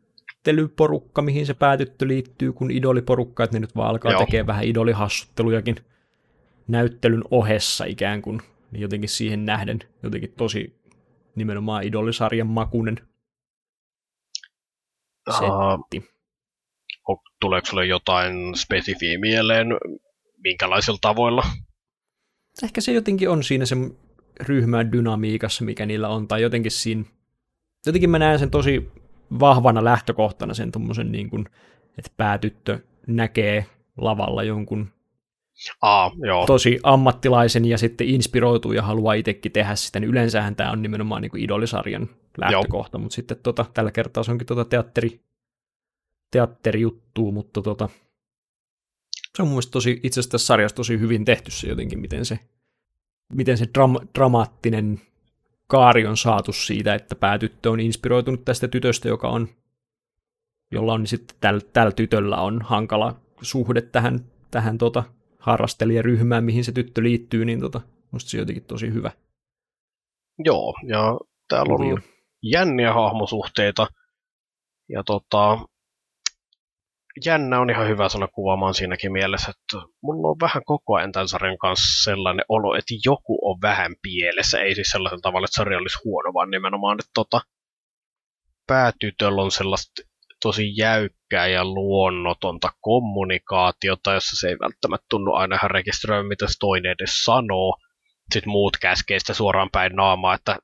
näyttelyporukka, 0.46 1.22
mihin 1.22 1.46
se 1.46 1.54
päätyttö 1.54 2.08
liittyy, 2.08 2.54
kun 2.54 2.72
idoliporukka, 2.72 3.44
että 3.44 3.56
ne 3.56 3.60
nyt 3.60 3.76
vaan 3.76 3.90
alkaa 3.90 4.18
tekemään 4.18 4.48
vähän 4.48 4.66
idolihassuttelujakin 4.66 5.76
näyttelyn 6.68 7.24
ohessa 7.32 7.86
ikään 7.86 8.22
kuin, 8.22 8.42
niin 8.72 8.82
jotenkin 8.82 9.10
siihen 9.10 9.46
nähden 9.46 9.80
jotenkin 10.04 10.34
tosi 10.38 10.80
nimenomaan 11.36 11.84
idolisarjan 11.84 12.48
makunen 12.48 12.98
setti. 15.32 16.10
Uh, 17.10 17.22
tuleeko 17.42 17.66
sulle 17.66 17.86
jotain 17.86 18.56
spesifiä 18.56 19.20
mieleen, 19.20 19.68
minkälaisilla 20.44 21.00
tavoilla? 21.02 21.44
Ehkä 22.64 22.82
se 22.82 22.92
jotenkin 22.92 23.30
on 23.30 23.44
siinä 23.44 23.66
se 23.66 23.76
ryhmän 24.40 24.92
dynamiikassa, 24.92 25.66
mikä 25.66 25.86
niillä 25.86 26.10
on, 26.10 26.28
tai 26.28 26.42
jotenkin 26.42 26.72
siinä, 26.72 27.04
jotenkin 27.86 28.10
mä 28.10 28.20
näen 28.20 28.40
sen 28.40 28.52
tosi 28.52 28.92
vahvana 29.40 29.84
lähtökohtana 29.84 30.54
sen 30.54 30.72
tommosen 30.72 31.12
niin 31.12 31.30
kuin, 31.30 31.46
että 31.98 32.12
päätyttö 32.18 32.80
näkee 33.08 33.66
lavalla 33.98 34.44
jonkun 34.44 34.90
Aa, 35.82 36.12
joo. 36.18 36.46
tosi 36.46 36.80
ammattilaisen 36.84 37.66
ja 37.66 37.78
sitten 37.78 38.08
inspiroituu 38.08 38.74
ja 38.74 38.82
haluaa 38.82 39.14
itsekin 39.14 39.52
tehdä 39.52 39.76
sitä, 39.76 40.00
niin 40.00 40.10
yleensähän 40.10 40.56
tämä 40.56 40.72
on 40.72 40.82
nimenomaan 40.82 41.22
niin 41.22 41.32
kuin 41.32 41.44
idolisarjan 41.44 42.10
lähtökohta, 42.38 42.98
mutta 42.98 43.16
sitten 43.16 43.38
tota, 43.44 43.66
tällä 43.74 43.92
kertaa 43.92 44.24
se 44.24 44.32
onkin 44.32 44.48
tota 44.48 44.66
teatteri, 44.66 45.22
teatterijuttua, 46.32 47.32
mutta 47.32 47.62
tota, 47.62 47.90
se 49.36 49.42
on 49.42 49.48
mun 49.48 49.54
mielestä 49.54 49.72
tosi, 49.72 50.00
itse 50.04 50.20
asiassa 50.20 50.32
tässä 50.32 50.48
sarjassa 50.48 50.76
tosi 50.76 51.00
hyvin 51.00 51.26
tehty 51.26 51.52
se 51.52 51.68
jotenkin, 51.68 52.00
miten 52.00 52.26
se, 52.26 52.40
miten 53.34 53.58
se 53.58 53.66
dram- 53.66 54.08
dramaattinen 54.16 55.02
kaari 55.68 56.08
on 56.08 56.18
saatu 56.18 56.54
siitä, 56.54 56.96
että 56.96 57.16
päätyttö 57.16 57.72
on 57.72 57.80
inspiroitunut 57.80 58.46
tästä 58.46 58.68
tytöstä, 58.68 59.08
joka 59.08 59.28
on, 59.30 59.50
jolla 60.72 60.94
on 60.94 61.00
niin 61.00 61.08
sitten 61.08 61.38
tällä, 61.40 61.62
tällä 61.74 61.92
tytöllä 61.92 62.38
on 62.38 62.62
hankala 62.62 63.20
suhde 63.42 63.82
tähän, 63.82 64.20
tähän 64.52 64.78
tota, 64.78 65.04
harrastelijaryhmään, 65.40 66.44
mihin 66.44 66.64
se 66.64 66.72
tyttö 66.72 67.04
liittyy, 67.04 67.46
niin 67.46 67.60
tota, 67.60 67.82
musta 68.12 68.30
se 68.30 68.38
jotenkin 68.38 68.64
tosi 68.64 68.94
hyvä. 68.94 69.12
Joo, 70.46 70.74
ja 70.88 71.18
täällä 71.50 71.74
on 71.74 72.02
jänniä 72.42 72.94
hahmosuhteita, 72.94 73.88
ja 74.90 75.04
tota, 75.04 75.60
jännä 77.26 77.60
on 77.60 77.70
ihan 77.70 77.88
hyvä 77.88 78.10
sana 78.10 78.28
kuvaamaan 78.28 78.74
siinäkin 78.74 79.12
mielessä, 79.12 79.52
että 79.52 79.88
mulla 80.02 80.28
on 80.28 80.36
vähän 80.42 80.64
koko 80.66 80.96
ajan 80.96 81.12
tämän 81.12 81.28
sarjan 81.28 81.58
kanssa 81.58 82.04
sellainen 82.04 82.46
olo, 82.50 82.76
että 82.76 82.94
joku 83.06 83.50
on 83.50 83.58
vähän 83.62 83.96
pielessä. 84.02 84.60
Ei 84.60 84.76
siis 84.76 84.88
sellaisella 84.88 85.22
tavalla, 85.22 85.46
että 85.46 85.56
sarja 85.56 85.78
olisi 85.78 86.00
huono, 86.06 86.34
vaan 86.34 86.52
nimenomaan, 86.52 86.98
että 87.00 87.12
tota, 87.14 87.42
päätytöllä 88.68 89.42
on 89.42 89.52
sellaista 89.52 90.02
tosi 90.42 90.78
jäykkää 90.78 91.48
ja 91.48 91.66
luonnotonta 91.66 92.70
kommunikaatiota, 92.82 94.14
jossa 94.14 94.38
se 94.38 94.48
ei 94.48 94.58
välttämättä 94.60 95.06
tunnu 95.10 95.34
aina 95.34 95.56
ihan 95.56 95.72
rekisteröidä, 95.72 96.28
mitä 96.28 96.48
se 96.48 96.54
toinen 96.60 96.92
edes 96.92 97.24
sanoo. 97.24 97.78
Sitten 98.34 98.52
muut 98.52 98.78
käskee 98.78 99.20
sitä 99.20 99.34
suoraan 99.34 99.70
päin 99.72 99.96
naamaa, 99.96 100.34
että 100.34 100.58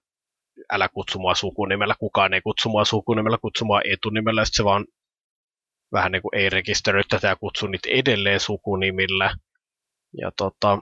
älä 0.71 0.89
kutsu 0.89 1.19
mua 1.19 1.35
sukunimellä, 1.35 1.95
kukaan 1.99 2.33
ei 2.33 2.41
kutsu 2.41 2.69
mua 2.69 2.85
sukunimellä, 2.85 3.37
kutsu 3.41 3.65
mua 3.65 3.81
etunimellä, 3.83 4.45
sitten 4.45 4.57
se 4.57 4.63
vaan 4.63 4.85
vähän 5.91 6.11
niin 6.11 6.21
kuin 6.21 6.35
ei 6.35 6.49
rekisteröi 6.49 7.03
tätä 7.09 7.27
ja 7.27 7.35
kutsu 7.35 7.67
niitä 7.67 7.89
edelleen 7.91 8.39
sukunimillä. 8.39 9.35
Ja 10.21 10.31
tota, 10.37 10.77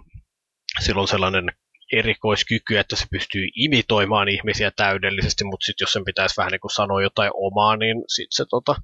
silloin 0.80 1.08
sellainen 1.08 1.46
erikoiskyky, 1.94 2.78
että 2.78 2.96
se 2.96 3.06
pystyy 3.12 3.48
imitoimaan 3.56 4.30
ihmisiä 4.30 4.72
täydellisesti, 4.76 5.44
mutta 5.44 5.66
sitten 5.66 5.84
jos 5.84 5.92
sen 5.92 6.06
pitäisi 6.06 6.38
vähän 6.38 6.52
niin 6.52 6.60
kuin 6.60 6.72
sanoa 6.72 7.02
jotain 7.02 7.32
omaa, 7.34 7.78
niin 7.78 8.04
sitten 8.08 8.36
se 8.36 8.46
tota, 8.50 8.76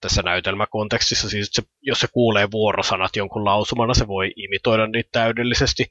tässä 0.00 0.22
näytelmäkontekstissa, 0.22 1.30
siis 1.30 1.50
se, 1.52 1.62
jos 1.80 2.00
se 2.00 2.08
kuulee 2.12 2.50
vuorosanat 2.50 3.16
jonkun 3.16 3.44
lausumana, 3.44 3.94
se 3.94 4.08
voi 4.08 4.32
imitoida 4.36 4.86
niitä 4.86 5.08
täydellisesti, 5.12 5.86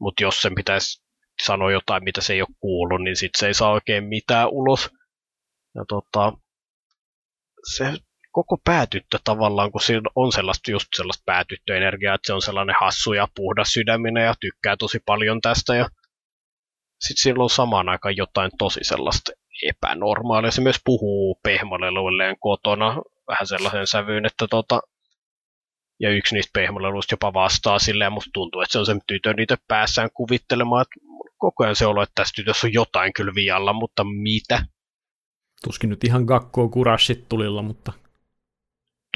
mutta 0.00 0.22
jos 0.22 0.42
sen 0.42 0.54
pitäisi 0.54 1.02
sanoa 1.42 1.72
jotain, 1.72 2.04
mitä 2.04 2.20
se 2.20 2.32
ei 2.32 2.42
ole 2.42 2.56
kuullut, 2.60 3.02
niin 3.02 3.16
sitten 3.16 3.38
se 3.38 3.46
ei 3.46 3.54
saa 3.54 3.72
oikein 3.72 4.04
mitään 4.04 4.48
ulos. 4.48 4.90
Ja 5.74 5.84
tota, 5.88 6.32
se 7.74 7.92
koko 8.32 8.58
päätyttö 8.64 9.18
tavallaan, 9.24 9.72
kun 9.72 9.80
siinä 9.80 10.10
on 10.14 10.32
sellaista, 10.32 10.70
just 10.70 10.86
sellaista 10.96 11.22
päätyttöenergiaa, 11.26 12.14
että 12.14 12.26
se 12.26 12.32
on 12.32 12.42
sellainen 12.42 12.76
hassu 12.80 13.12
ja 13.12 13.28
puhdas 13.36 13.68
sydäminen 13.68 14.24
ja 14.24 14.34
tykkää 14.40 14.76
tosi 14.76 14.98
paljon 15.06 15.40
tästä 15.40 15.74
ja 15.74 15.88
sitten 17.00 17.22
sillä 17.22 17.42
on 17.42 17.50
samaan 17.50 17.88
aikaan 17.88 18.16
jotain 18.16 18.50
tosi 18.58 18.80
sellaista 18.82 19.32
epänormaalia. 19.62 20.50
Se 20.50 20.60
myös 20.60 20.80
puhuu 20.84 21.40
pehmoleluilleen 21.42 22.36
kotona 22.40 22.96
vähän 23.28 23.46
sellaisen 23.46 23.86
sävyyn, 23.86 24.26
että 24.26 24.46
tota, 24.50 24.80
ja 26.00 26.10
yksi 26.10 26.34
niistä 26.34 26.50
pehmoleluista 26.54 27.12
jopa 27.12 27.32
vastaa 27.32 27.78
silleen, 27.78 28.06
ja 28.06 28.10
musta 28.10 28.30
tuntuu, 28.34 28.60
että 28.60 28.72
se 28.72 28.78
on 28.78 28.86
sen 28.86 29.00
tytön 29.06 29.36
niitä 29.36 29.56
päässään 29.68 30.10
kuvittelemaan, 30.14 30.82
että 30.82 30.94
koko 31.38 31.64
ajan 31.64 31.76
se 31.76 31.86
olo, 31.86 32.02
että 32.02 32.12
tässä 32.14 32.32
tytössä 32.36 32.66
on 32.66 32.72
jotain 32.72 33.12
kyllä 33.12 33.32
vialla, 33.34 33.72
mutta 33.72 34.04
mitä? 34.04 34.66
Tuskin 35.64 35.90
nyt 35.90 36.04
ihan 36.04 36.24
gakkoa 36.24 36.68
kurassit 36.68 37.28
tulilla, 37.28 37.62
mutta 37.62 37.92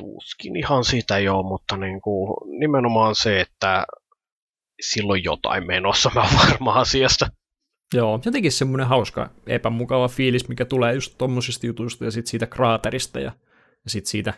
tuskin. 0.00 0.56
Ihan 0.56 0.84
sitä 0.84 1.18
joo, 1.18 1.42
mutta 1.42 1.76
niin 1.76 2.00
kuin, 2.00 2.36
nimenomaan 2.60 3.14
se, 3.14 3.40
että 3.40 3.86
silloin 4.80 5.24
jotain 5.24 5.66
menossa, 5.66 6.10
mä 6.14 6.28
varmaan 6.38 6.80
asiasta. 6.80 7.26
Joo, 7.94 8.20
jotenkin 8.24 8.52
semmoinen 8.52 8.86
hauska, 8.86 9.30
epämukava 9.46 10.08
fiilis, 10.08 10.48
mikä 10.48 10.64
tulee 10.64 10.94
just 10.94 11.14
tommosista 11.18 11.66
jutuista 11.66 12.04
ja 12.04 12.10
sitten 12.10 12.30
siitä 12.30 12.46
kraaterista 12.46 13.20
ja, 13.20 13.32
ja 13.84 13.90
sitten 13.90 14.10
siitä 14.10 14.34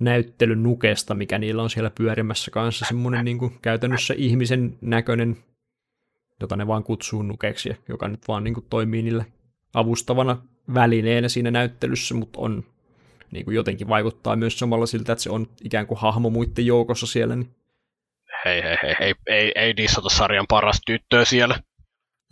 näyttelyn 0.00 0.62
nukesta, 0.62 1.14
mikä 1.14 1.38
niillä 1.38 1.62
on 1.62 1.70
siellä 1.70 1.90
pyörimässä 1.90 2.50
kanssa, 2.50 2.84
semmoinen 2.88 3.24
niin 3.24 3.38
kuin 3.38 3.58
käytännössä 3.62 4.14
ihmisen 4.16 4.78
näköinen, 4.80 5.36
jota 6.40 6.56
ne 6.56 6.66
vaan 6.66 6.84
kutsuu 6.84 7.22
nukeksi, 7.22 7.76
joka 7.88 8.08
nyt 8.08 8.28
vaan 8.28 8.44
niin 8.44 8.54
kuin 8.54 8.66
toimii 8.70 9.02
niille 9.02 9.26
avustavana 9.74 10.42
välineenä 10.74 11.28
siinä 11.28 11.50
näyttelyssä, 11.50 12.14
mutta 12.14 12.40
on 12.40 12.64
niin 13.30 13.44
kuin 13.44 13.54
jotenkin 13.54 13.88
vaikuttaa 13.88 14.36
myös 14.36 14.58
samalla 14.58 14.86
siltä, 14.86 15.12
että 15.12 15.22
se 15.22 15.30
on 15.30 15.48
ikään 15.64 15.86
kuin 15.86 16.00
hahmo 16.00 16.30
muiden 16.30 16.66
joukossa 16.66 17.06
siellä. 17.06 17.36
Niin... 17.36 17.54
Hei, 18.44 18.62
hei, 18.62 18.76
hei, 18.82 18.94
hei, 19.00 19.14
ei, 19.26 19.52
ei 19.54 19.76
dissata 19.76 20.08
sarjan 20.08 20.46
paras 20.48 20.80
tyttöä 20.86 21.24
siellä. 21.24 21.60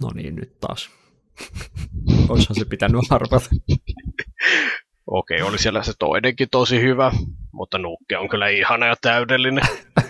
No 0.02 0.10
niin, 0.14 0.36
nyt 0.36 0.60
taas. 0.60 0.90
Oishan 2.28 2.56
se 2.56 2.64
pitänyt 2.64 3.00
arvata. 3.10 3.50
Okei, 5.06 5.42
oli 5.42 5.58
siellä 5.58 5.82
se 5.82 5.92
toinenkin 5.98 6.48
tosi 6.50 6.80
hyvä, 6.80 7.12
mutta 7.52 7.78
Nukke 7.78 8.18
on 8.18 8.28
kyllä 8.28 8.48
ihana 8.48 8.86
ja 8.86 8.94
täydellinen. 9.00 9.64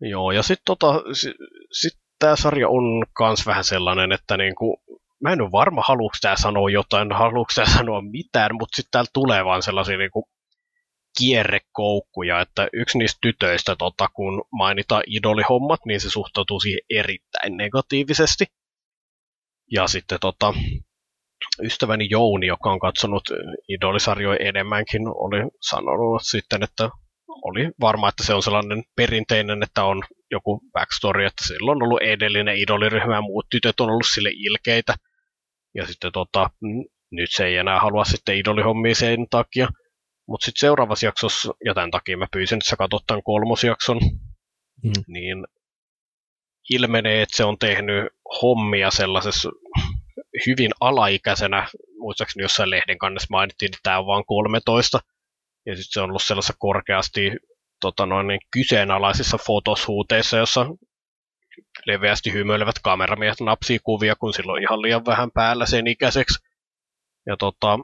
Joo, 0.00 0.32
ja 0.32 0.42
sitten 0.42 0.64
tota, 0.64 1.02
sit, 1.12 1.36
sit 1.72 1.98
tämä 2.18 2.36
sarja 2.36 2.68
on 2.68 3.04
kans 3.12 3.46
vähän 3.46 3.64
sellainen, 3.64 4.12
että 4.12 4.36
niinku, 4.36 4.82
mä 5.22 5.32
en 5.32 5.40
ole 5.40 5.52
varma, 5.52 5.82
haluuks 5.88 6.20
tämä 6.20 6.36
sanoa 6.36 6.70
jotain, 6.70 7.12
haluuks 7.12 7.54
tämä 7.54 7.66
sanoa 7.76 8.02
mitään, 8.02 8.50
mutta 8.52 8.76
sitten 8.76 8.90
täällä 8.90 9.10
tulee 9.12 9.44
vaan 9.44 9.62
sellaisia 9.62 9.98
niinku 9.98 10.28
kierrekoukkuja, 11.18 12.40
että 12.40 12.68
yksi 12.72 12.98
niistä 12.98 13.18
tytöistä, 13.22 13.76
tota, 13.76 14.08
kun 14.14 14.42
mainitaan 14.52 15.02
idolihommat, 15.06 15.80
niin 15.86 16.00
se 16.00 16.10
suhtautuu 16.10 16.60
siihen 16.60 16.80
erittäin 16.90 17.56
negatiivisesti. 17.56 18.44
Ja 19.72 19.86
sitten 19.88 20.18
tota, 20.20 20.54
ystäväni 21.62 22.06
Jouni, 22.10 22.46
joka 22.46 22.70
on 22.72 22.78
katsonut 22.78 23.22
idolisarjoja 23.68 24.48
enemmänkin, 24.48 25.02
oli 25.08 25.38
sanonut 25.60 26.22
sitten, 26.24 26.62
että 26.62 26.90
oli 27.28 27.70
varma, 27.80 28.08
että 28.08 28.24
se 28.26 28.34
on 28.34 28.42
sellainen 28.42 28.82
perinteinen, 28.96 29.62
että 29.62 29.84
on 29.84 30.02
joku 30.30 30.60
backstory, 30.72 31.24
että 31.24 31.46
sillä 31.46 31.72
on 31.72 31.82
ollut 31.82 32.02
edellinen 32.02 32.56
idoliryhmä 32.56 33.14
ja 33.14 33.20
muut 33.20 33.46
tytöt 33.50 33.80
on 33.80 33.90
ollut 33.90 34.06
sille 34.14 34.30
ilkeitä. 34.32 34.94
Ja 35.74 35.86
sitten 35.86 36.12
tota, 36.12 36.50
nyt 37.10 37.30
se 37.32 37.46
ei 37.46 37.56
enää 37.56 37.80
halua 37.80 38.04
sitten 38.04 38.36
idolihommia 38.36 38.94
sen 38.94 39.26
takia. 39.30 39.68
Mutta 40.28 40.44
sitten 40.44 40.60
seuraavassa 40.60 41.06
jaksossa, 41.06 41.54
ja 41.64 41.74
tämän 41.74 41.90
takia 41.90 42.16
mä 42.16 42.26
pyysin, 42.32 42.58
että 42.58 42.70
sä 42.70 42.76
katsot 42.76 43.06
tämän 43.06 43.22
kolmosjakson, 43.22 44.00
mm. 44.84 44.92
niin 45.06 45.44
ilmenee, 46.70 47.22
että 47.22 47.36
se 47.36 47.44
on 47.44 47.58
tehnyt 47.58 48.06
hommia 48.42 48.90
sellaisessa 48.90 49.50
hyvin 50.46 50.70
alaikäisenä, 50.80 51.68
muistaakseni 51.98 52.44
jossain 52.44 52.70
lehden 52.70 52.98
kannessa 52.98 53.26
mainittiin, 53.30 53.66
että 53.66 53.78
tämä 53.82 53.98
on 53.98 54.06
vain 54.06 54.24
13, 54.26 55.00
ja 55.66 55.76
sitten 55.76 55.92
se 55.92 56.00
on 56.00 56.10
ollut 56.10 56.22
sellaisessa 56.22 56.54
korkeasti 56.58 57.30
tota 57.80 58.06
noin, 58.06 58.26
niin 58.26 58.40
kyseenalaisissa 58.50 59.38
fotosuuteissa, 59.38 60.36
jossa 60.36 60.66
leveästi 61.86 62.32
hymyilevät 62.32 62.78
kameramiehet 62.82 63.40
napsii 63.40 63.78
kuvia, 63.78 64.16
kun 64.16 64.34
silloin 64.34 64.62
ihan 64.62 64.82
liian 64.82 65.06
vähän 65.06 65.30
päällä 65.30 65.66
sen 65.66 65.86
ikäiseksi. 65.86 66.38
Ja 67.26 67.36
tota, 67.36 67.78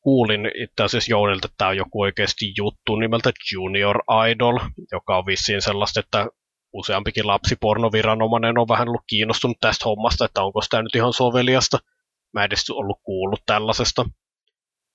kuulin 0.00 0.50
itse 0.62 0.82
asiassa 0.82 1.10
Jounilta, 1.10 1.46
että 1.46 1.54
tämä 1.58 1.68
on 1.68 1.76
joku 1.76 2.00
oikeasti 2.00 2.52
juttu 2.56 2.96
nimeltä 2.96 3.30
Junior 3.52 3.98
Idol, 4.30 4.58
joka 4.92 5.18
on 5.18 5.26
vissiin 5.26 5.62
sellaista, 5.62 6.00
että 6.00 6.26
useampikin 6.72 7.26
lapsipornoviranomainen 7.26 8.58
on 8.58 8.68
vähän 8.68 8.88
ollut 8.88 9.04
kiinnostunut 9.06 9.56
tästä 9.60 9.84
hommasta, 9.84 10.24
että 10.24 10.42
onko 10.42 10.60
tämä 10.70 10.82
nyt 10.82 10.94
ihan 10.94 11.12
soveliasta. 11.12 11.78
Mä 12.32 12.40
en 12.40 12.46
edes 12.46 12.70
ollut 12.70 13.00
kuullut 13.02 13.42
tällaisesta. 13.46 14.04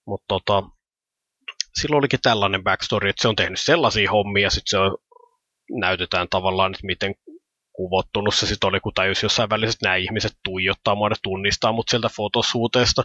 Mutta 0.08 0.26
tota, 0.28 0.64
silloin 1.74 2.00
olikin 2.00 2.20
tällainen 2.22 2.64
backstory, 2.64 3.10
että 3.10 3.22
se 3.22 3.28
on 3.28 3.36
tehnyt 3.36 3.60
sellaisia 3.62 4.12
hommia, 4.12 4.50
sitten 4.50 4.70
se 4.70 4.78
on, 4.78 4.98
näytetään 5.80 6.28
tavallaan, 6.30 6.72
että 6.74 6.86
miten 6.86 7.16
kuvottunut 7.82 8.36
se 8.36 8.46
sitten 8.48 8.68
oli, 8.68 8.80
kun 8.80 8.94
tajus 8.94 9.24
jossain 9.24 9.50
välissä, 9.50 9.76
että 9.76 9.86
nämä 9.86 9.96
ihmiset 9.96 10.32
tuijottaa 10.44 10.96
mua, 10.96 11.10
tunnistaa 11.24 11.72
mut 11.72 11.90
sieltä 11.90 12.10
fotosuuteesta. 12.18 13.04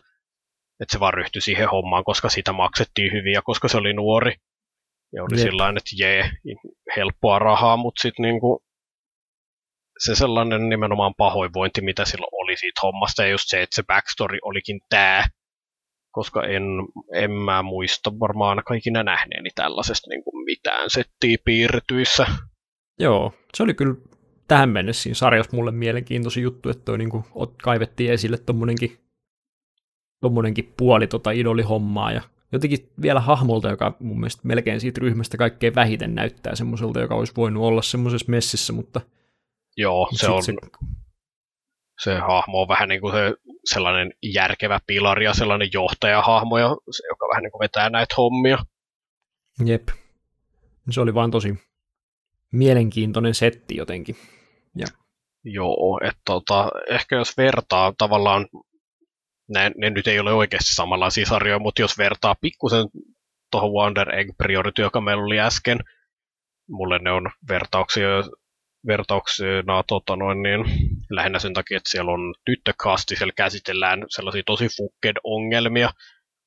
Että 0.80 0.92
se 0.92 1.00
vaan 1.00 1.14
ryhtyi 1.14 1.42
siihen 1.42 1.68
hommaan, 1.68 2.04
koska 2.04 2.28
sitä 2.28 2.52
maksettiin 2.52 3.12
hyvin 3.12 3.32
ja 3.32 3.42
koska 3.42 3.68
se 3.68 3.76
oli 3.76 3.92
nuori. 3.92 4.34
Ja 5.12 5.22
oli 5.24 5.38
sillä 5.38 5.68
että 5.68 5.96
jee, 5.98 6.30
helppoa 6.96 7.38
rahaa, 7.38 7.76
mutta 7.76 8.02
sitten 8.02 8.22
niinku, 8.22 8.64
se 9.98 10.14
sellainen 10.14 10.68
nimenomaan 10.68 11.14
pahoinvointi, 11.16 11.80
mitä 11.80 12.04
silloin 12.04 12.30
oli 12.32 12.56
siitä 12.56 12.80
hommasta, 12.82 13.22
ja 13.22 13.28
just 13.28 13.44
se, 13.46 13.62
että 13.62 13.74
se 13.74 13.82
backstory 13.86 14.38
olikin 14.42 14.80
tämä, 14.88 15.24
koska 16.10 16.42
en, 16.46 16.62
en 17.14 17.30
mä 17.30 17.62
muista 17.62 18.10
varmaan 18.20 18.62
kaikina 18.66 19.02
nähneeni 19.02 19.50
tällaisesta 19.54 20.10
niin 20.10 20.24
kuin 20.24 20.44
mitään 20.44 20.90
settiä 20.90 21.36
piirretyissä. 21.44 22.26
Joo, 22.98 23.32
se 23.54 23.62
oli 23.62 23.74
kyllä 23.74 23.94
tähän 24.48 24.68
mennessä 24.68 25.02
siinä 25.02 25.14
sarjassa 25.14 25.56
mulle 25.56 25.70
mielenkiintoisin 25.70 26.42
juttu, 26.42 26.68
että 26.70 26.84
toi 26.84 26.98
niin 26.98 27.10
kuin, 27.10 27.24
kaivettiin 27.62 28.12
esille 28.12 28.38
tommonenkin, 28.38 28.98
tommonenkin 30.20 30.74
puoli 30.76 31.06
tota 31.06 31.30
idolihommaa 31.30 32.12
ja 32.12 32.22
jotenkin 32.52 32.92
vielä 33.02 33.20
hahmolta, 33.20 33.70
joka 33.70 33.96
mun 34.00 34.20
mielestä 34.20 34.42
melkein 34.44 34.80
siitä 34.80 35.00
ryhmästä 35.00 35.36
kaikkein 35.36 35.74
vähiten 35.74 36.14
näyttää 36.14 36.54
semmoiselta, 36.54 37.00
joka 37.00 37.14
olisi 37.14 37.32
voinut 37.36 37.62
olla 37.62 37.82
semmoisessa 37.82 38.30
messissä, 38.30 38.72
mutta 38.72 39.00
Joo, 39.76 40.08
se 40.12 40.28
on, 40.28 40.42
se... 40.42 40.52
se 42.00 42.18
hahmo 42.18 42.62
on 42.62 42.68
vähän 42.68 42.88
niin 42.88 43.00
kuin 43.00 43.12
se 43.12 43.34
sellainen 43.64 44.12
järkevä 44.22 44.80
pilari 44.86 45.24
ja 45.24 45.34
sellainen 45.34 45.68
johtajahahmo, 45.72 46.58
ja 46.58 46.68
se, 46.90 47.06
joka 47.08 47.28
vähän 47.28 47.42
niin 47.42 47.52
kuin 47.52 47.60
vetää 47.60 47.90
näitä 47.90 48.14
hommia. 48.18 48.58
Jep. 49.64 49.88
Se 50.90 51.00
oli 51.00 51.14
vaan 51.14 51.30
tosi 51.30 51.54
mielenkiintoinen 52.52 53.34
setti 53.34 53.76
jotenkin. 53.76 54.16
Ja. 54.76 54.86
Joo, 55.44 56.00
että 56.04 56.20
tota, 56.24 56.70
ehkä 56.90 57.16
jos 57.16 57.36
vertaa 57.36 57.92
tavallaan, 57.98 58.46
ne, 59.48 59.70
ne 59.76 59.90
nyt 59.90 60.06
ei 60.06 60.18
ole 60.18 60.32
oikeasti 60.32 60.74
samanlaisia 60.74 61.26
sarjoja, 61.26 61.58
mutta 61.58 61.82
jos 61.82 61.98
vertaa 61.98 62.34
pikkusen 62.40 62.86
tuohon 63.50 63.72
Wonder 63.72 64.14
Egg 64.14 64.30
Priority, 64.38 64.82
joka 64.82 65.00
meillä 65.00 65.24
oli 65.24 65.40
äsken, 65.40 65.78
mulle 66.68 66.98
ne 66.98 67.12
on 67.12 67.30
vertauksia, 67.48 68.08
vertauksena 68.86 69.82
tota 69.88 70.16
noin, 70.16 70.42
niin, 70.42 70.64
lähinnä 71.10 71.38
sen 71.38 71.54
takia, 71.54 71.76
että 71.76 71.90
siellä 71.90 72.12
on 72.12 72.34
tyttökasti, 72.44 73.16
siellä 73.16 73.32
käsitellään 73.36 74.04
sellaisia 74.08 74.42
tosi 74.46 74.68
fukked-ongelmia, 74.76 75.90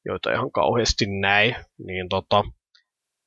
joita 0.05 0.33
ihan 0.33 0.51
kauheasti 0.51 1.05
näin, 1.21 1.55
niin 1.77 2.09
tota, 2.09 2.43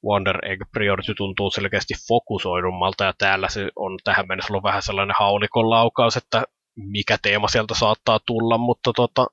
Wonder 0.04 0.38
Egg 0.44 0.62
Priority 0.72 1.14
tuntuu 1.14 1.50
selkeästi 1.50 1.94
fokusoidummalta, 2.08 3.04
ja 3.04 3.12
täällä 3.18 3.48
se 3.48 3.68
on 3.76 3.98
tähän 4.04 4.28
mennessä 4.28 4.52
ollut 4.52 4.64
vähän 4.64 4.82
sellainen 4.82 5.16
haulikon 5.18 5.70
laukaus, 5.70 6.16
että 6.16 6.44
mikä 6.76 7.18
teema 7.22 7.48
sieltä 7.48 7.74
saattaa 7.74 8.20
tulla, 8.26 8.58
mutta, 8.58 8.92
tota, 8.92 9.26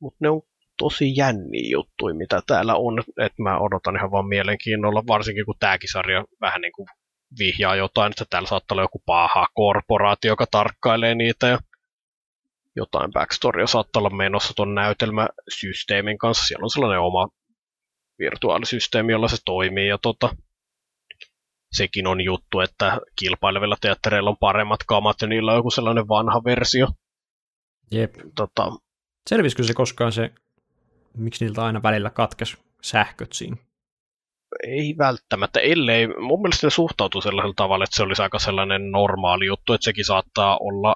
mutta 0.00 0.18
ne 0.20 0.30
on 0.30 0.42
tosi 0.78 1.16
jänniä 1.16 1.70
juttuja, 1.70 2.14
mitä 2.14 2.42
täällä 2.46 2.74
on, 2.74 3.02
että 3.18 3.42
mä 3.42 3.58
odotan 3.58 3.96
ihan 3.96 4.10
vaan 4.10 4.28
mielenkiinnolla, 4.28 5.06
varsinkin 5.06 5.44
kun 5.44 5.54
tämäkin 5.60 5.92
sarja 5.92 6.24
vähän 6.40 6.60
niin 6.60 6.72
kuin 6.72 6.86
vihjaa 7.38 7.76
jotain, 7.76 8.10
että 8.10 8.24
täällä 8.30 8.48
saattaa 8.48 8.74
olla 8.74 8.82
joku 8.82 9.02
paha 9.06 9.46
korporaatio, 9.54 10.32
joka 10.32 10.46
tarkkailee 10.50 11.14
niitä 11.14 11.46
ja 11.46 11.58
jotain 12.76 13.12
backstorya 13.12 13.66
saattaa 13.66 14.00
olla 14.00 14.10
menossa 14.10 14.54
tuon 14.54 14.74
näytelmäsysteemin 14.74 16.18
kanssa. 16.18 16.46
Siellä 16.46 16.64
on 16.64 16.70
sellainen 16.70 17.00
oma 17.00 17.28
virtuaalisysteemi, 18.18 19.12
jolla 19.12 19.28
se 19.28 19.36
toimii 19.44 19.88
ja 19.88 19.98
tota, 20.02 20.36
sekin 21.72 22.06
on 22.06 22.20
juttu, 22.20 22.60
että 22.60 22.98
kilpailevilla 23.18 23.76
teattereilla 23.80 24.30
on 24.30 24.36
paremmat 24.40 24.80
kamat 24.86 25.16
ja 25.20 25.28
niillä 25.28 25.52
on 25.52 25.58
joku 25.58 25.70
sellainen 25.70 26.08
vanha 26.08 26.44
versio. 26.44 26.88
Jep. 27.90 28.14
Tota, 28.34 28.72
Selvisikö 29.28 29.62
se 29.62 29.74
koskaan 29.74 30.12
se, 30.12 30.30
miksi 31.16 31.44
niiltä 31.44 31.64
aina 31.64 31.82
välillä 31.82 32.10
katkes 32.10 32.56
sähköt 32.82 33.32
siinä? 33.32 33.56
ei 34.66 34.94
välttämättä, 34.98 35.60
ellei, 35.60 36.06
mun 36.06 36.42
mielestä 36.42 36.66
ne 36.66 36.70
suhtautuu 36.70 37.20
sellaisella 37.20 37.54
tavalla, 37.56 37.84
että 37.84 37.96
se 37.96 38.02
olisi 38.02 38.22
aika 38.22 38.38
sellainen 38.38 38.90
normaali 38.90 39.46
juttu, 39.46 39.72
että 39.72 39.84
sekin 39.84 40.04
saattaa 40.04 40.58
olla 40.60 40.94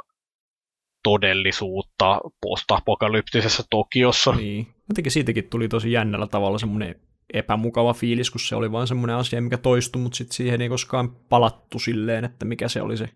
todellisuutta 1.02 2.20
postapokalyptisessa 2.40 3.62
Tokiossa. 3.70 4.32
Niin. 4.32 4.66
Jotenkin 4.88 5.12
siitäkin 5.12 5.50
tuli 5.50 5.68
tosi 5.68 5.92
jännällä 5.92 6.26
tavalla 6.26 6.58
semmoinen 6.58 7.00
epämukava 7.32 7.94
fiilis, 7.94 8.30
kun 8.30 8.40
se 8.40 8.56
oli 8.56 8.72
vain 8.72 8.86
semmoinen 8.86 9.16
asia, 9.16 9.42
mikä 9.42 9.58
toistui, 9.58 10.02
mutta 10.02 10.16
sitten 10.16 10.36
siihen 10.36 10.60
ei 10.60 10.68
koskaan 10.68 11.10
palattu 11.28 11.78
silleen, 11.78 12.24
että 12.24 12.44
mikä 12.44 12.68
se 12.68 12.82
oli 12.82 12.96
se 12.96 13.08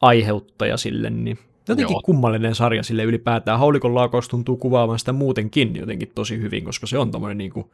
aiheuttaja 0.00 0.76
sille, 0.76 1.10
niin 1.10 1.38
jotenkin 1.68 1.94
Joo. 1.94 2.02
kummallinen 2.04 2.54
sarja 2.54 2.82
sille 2.82 3.04
ylipäätään. 3.04 3.58
Haulikon 3.58 3.94
laukaus 3.94 4.28
tuntuu 4.28 4.56
kuvaamaan 4.56 4.98
sitä 4.98 5.12
muutenkin 5.12 5.76
jotenkin 5.76 6.12
tosi 6.14 6.40
hyvin, 6.40 6.64
koska 6.64 6.86
se 6.86 6.98
on 6.98 7.10
tommoinen 7.10 7.38
niin 7.38 7.64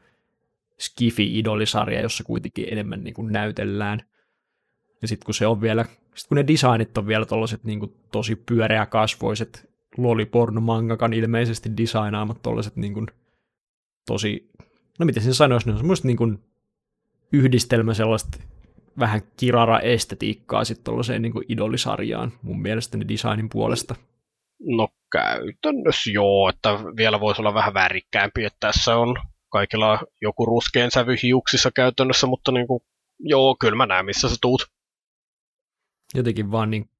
skifi-idolisarja, 0.79 2.01
jossa 2.03 2.25
kuitenkin 2.25 2.67
enemmän 2.71 3.05
niin 3.05 3.15
kuin 3.15 3.33
näytellään. 3.33 4.03
Ja 5.03 5.09
sitten 5.09 5.25
kun 5.25 5.35
se 5.35 5.47
on 5.47 5.61
vielä, 5.61 5.85
sit 6.15 6.29
kun 6.29 6.37
ne 6.37 6.47
designit 6.47 6.99
on 6.99 7.07
vielä 7.07 7.27
tollaset 7.27 7.65
niin 7.65 7.81
kuin 7.81 7.93
tosi 8.13 8.37
pyöreäkasvoiset, 8.37 9.71
loliporno 9.97 10.61
mangakan 10.61 11.13
ilmeisesti 11.13 11.77
designaamat 11.77 12.43
tollaset 12.43 12.77
niin 12.77 12.95
kuin 12.95 13.07
tosi, 14.07 14.51
no 14.99 15.07
miten 15.07 15.23
sen 15.23 15.35
sanoisi, 15.35 15.67
ne 15.67 15.73
on 15.73 15.79
semmoista 15.79 16.07
niin 16.07 16.17
kuin 16.17 16.39
yhdistelmä 17.33 17.95
sellaista 17.95 18.39
vähän 18.99 19.21
kirara-estetiikkaa 19.37 20.65
sitten 20.65 20.85
tuollaiseen 20.85 21.23
niin 21.23 21.33
idolisarjaan 21.49 22.33
mun 22.43 22.63
mielestäni 22.63 23.09
designin 23.09 23.49
puolesta. 23.49 23.95
No 24.61 24.89
käytännössä 25.13 26.11
joo, 26.11 26.49
että 26.49 26.69
vielä 26.97 27.21
voisi 27.21 27.43
olla 27.43 27.55
vähän 27.55 27.75
värikkäämpi, 27.75 28.45
että 28.45 28.57
tässä 28.61 28.97
on 28.97 29.17
kaikilla 29.49 29.99
joku 30.21 30.47
ruskean 30.47 30.91
sävy 30.91 31.15
hiuksissa 31.23 31.71
käytännössä, 31.75 32.27
mutta 32.27 32.53
niin 32.53 32.67
kuin, 32.67 32.81
joo, 33.19 33.57
kyllä 33.61 33.77
mä 33.77 33.87
näen, 33.87 34.07
missä 34.07 34.29
sä 34.29 34.37
tuut. 34.41 34.67
Jotenkin 36.15 36.51
vaan 36.51 36.71
niin 36.71 36.91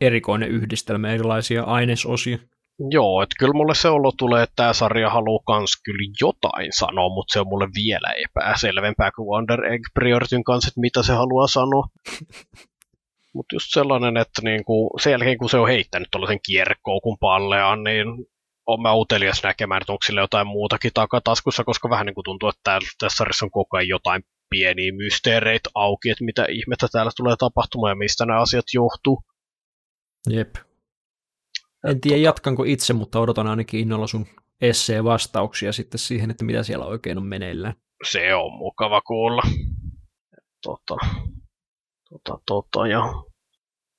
erikoinen 0.00 0.48
yhdistelmä 0.48 1.12
erilaisia 1.12 1.62
ainesosia. 1.62 2.38
Joo, 2.90 3.22
että 3.22 3.34
kyllä 3.38 3.52
mulle 3.52 3.74
se 3.74 3.88
olo 3.88 4.12
tulee, 4.18 4.42
että 4.42 4.56
tämä 4.56 4.72
sarja 4.72 5.10
haluaa 5.10 5.42
kans 5.46 5.70
kyllä 5.84 6.12
jotain 6.20 6.72
sanoa, 6.72 7.08
mutta 7.08 7.32
se 7.32 7.40
on 7.40 7.48
mulle 7.48 7.68
vielä 7.74 8.12
epäselvempää 8.12 9.10
kuin 9.16 9.26
Wonder 9.26 9.64
Egg 9.64 9.82
Priorityn 9.94 10.44
kanssa, 10.44 10.68
että 10.68 10.80
mitä 10.80 11.02
se 11.02 11.12
haluaa 11.12 11.46
sanoa. 11.46 11.86
mutta 13.34 13.54
just 13.54 13.66
sellainen, 13.70 14.16
että 14.16 14.42
niinku, 14.42 14.90
sen 15.00 15.10
jälkeen 15.10 15.38
kun 15.38 15.50
se 15.50 15.58
on 15.58 15.68
heittänyt 15.68 16.08
tuollaisen 16.10 16.40
kierkkoukun 16.46 17.16
palleaan, 17.20 17.84
niin 17.84 18.06
on 18.66 18.82
mä 18.82 18.94
utelias 18.94 19.42
näkemään, 19.42 19.82
että 19.82 19.92
onko 19.92 20.02
sillä 20.06 20.20
jotain 20.20 20.46
muutakin 20.46 20.90
takataskussa, 20.94 21.64
koska 21.64 21.90
vähän 21.90 22.06
niin 22.06 22.14
kuin 22.14 22.24
tuntuu, 22.24 22.48
että 22.48 22.60
täällä, 22.64 22.88
tässä 22.98 23.16
sarjassa 23.16 23.46
on 23.46 23.50
koko 23.50 23.76
ajan 23.76 23.88
jotain 23.88 24.22
pieniä 24.50 24.92
mysteereitä 24.92 25.70
auki, 25.74 26.10
että 26.10 26.24
mitä 26.24 26.46
ihmettä 26.48 26.88
täällä 26.92 27.10
tulee 27.16 27.36
tapahtumaan 27.38 27.90
ja 27.90 27.96
mistä 27.96 28.26
nämä 28.26 28.40
asiat 28.40 28.64
johtuu. 28.74 29.22
Jep. 30.30 30.54
En 31.88 32.00
tiedä, 32.00 32.16
jatkanko 32.16 32.64
itse, 32.64 32.92
mutta 32.92 33.20
odotan 33.20 33.46
ainakin 33.46 33.80
innolla 33.80 34.06
sun 34.06 34.26
essee-vastauksia 34.60 35.72
sitten 35.72 35.98
siihen, 35.98 36.30
että 36.30 36.44
mitä 36.44 36.62
siellä 36.62 36.86
oikein 36.86 37.18
on 37.18 37.26
meneillään. 37.26 37.74
Se 38.10 38.34
on 38.34 38.52
mukava 38.52 39.00
kuulla. 39.00 39.42
Tota, 40.62 40.96
tota, 42.08 42.38
tota, 42.46 42.86
ja 42.86 43.00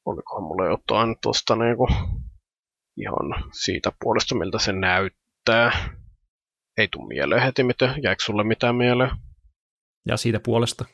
olikohan 0.06 0.44
mulla 0.44 0.66
jotain 0.66 1.16
tuosta 1.22 1.56
niinku 1.56 1.88
ihan 2.98 3.52
siitä 3.52 3.92
puolesta, 4.04 4.36
miltä 4.36 4.60
se 4.60 4.72
näyttää. 4.72 5.96
Ei 6.78 6.88
tule 6.92 7.08
mieleen 7.08 7.42
heti 7.42 7.64
mitään. 7.64 8.04
Jääkö 8.04 8.24
sulle 8.24 8.44
mitään 8.44 8.76
mieleen? 8.76 9.12
Ja 10.08 10.18
siitä 10.18 10.40
puolesta? 10.40 10.86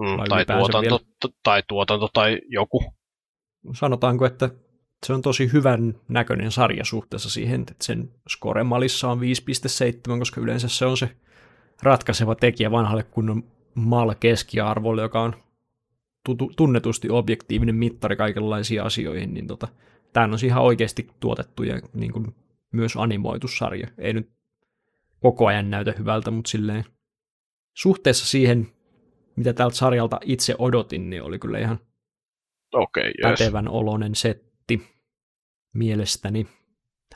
Mm, 0.00 0.24
tai, 0.28 0.46
tuotanto, 0.46 0.98
tai 1.42 1.62
tuotanto 1.68 2.08
tai 2.12 2.40
joku. 2.48 2.84
Sanotaanko, 3.74 4.26
että 4.26 4.50
se 5.04 5.12
on 5.12 5.22
tosi 5.22 5.52
hyvän 5.52 5.94
näköinen 6.08 6.50
sarja 6.50 6.84
suhteessa 6.84 7.30
siihen, 7.30 7.60
että 7.60 7.74
sen 7.80 8.10
scoremalissa 8.30 9.10
on 9.10 9.20
5.7, 9.20 10.18
koska 10.18 10.40
yleensä 10.40 10.68
se 10.68 10.86
on 10.86 10.96
se 10.96 11.10
ratkaiseva 11.82 12.34
tekijä 12.34 12.70
vanhalle 12.70 13.02
kunnon 13.02 13.44
mal 13.74 14.14
keskiarvolle, 14.20 15.02
joka 15.02 15.22
on 15.22 15.34
tunnetusti 16.56 17.10
objektiivinen 17.10 17.74
mittari 17.74 18.16
kaikenlaisiin 18.16 18.82
asioihin, 18.82 19.34
niin 19.34 19.46
tota, 19.46 19.68
tämä 20.12 20.24
on 20.24 20.38
ihan 20.44 20.62
oikeasti 20.62 21.10
tuotettu 21.20 21.62
ja 21.62 21.80
niin 21.94 22.12
kuin 22.12 22.34
myös 22.72 22.96
animoitu 22.96 23.48
sarja. 23.48 23.88
Ei 23.98 24.12
nyt 24.12 24.30
koko 25.20 25.46
ajan 25.46 25.70
näytä 25.70 25.94
hyvältä, 25.98 26.30
mutta 26.30 26.50
silleen 26.50 26.84
suhteessa 27.74 28.26
siihen, 28.26 28.68
mitä 29.36 29.52
tältä 29.52 29.76
sarjalta 29.76 30.20
itse 30.24 30.54
odotin, 30.58 31.10
niin 31.10 31.22
oli 31.22 31.38
kyllä 31.38 31.58
ihan 31.58 31.78
okay, 32.72 33.04
yes. 33.04 33.14
pätevän 33.22 33.68
olonen 33.68 34.14
setti 34.14 34.43
mielestäni. 35.74 36.46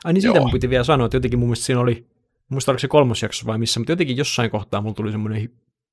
Ai 0.03 0.13
niin 0.13 0.21
siitä 0.21 0.39
mun 0.39 0.51
piti 0.51 0.69
vielä 0.69 0.83
sanoa, 0.83 1.05
että 1.05 1.17
jotenkin 1.17 1.39
mun 1.39 1.47
mielestä 1.47 1.65
siinä 1.65 1.79
oli, 1.79 2.05
muista 2.49 2.71
oliko 2.71 2.79
se 2.79 2.87
kolmas 2.87 3.21
jakso 3.21 3.45
vai 3.45 3.57
missä, 3.57 3.79
mutta 3.79 3.91
jotenkin 3.91 4.17
jossain 4.17 4.51
kohtaa 4.51 4.81
mulla 4.81 4.95
tuli 4.95 5.11
semmoinen 5.11 5.49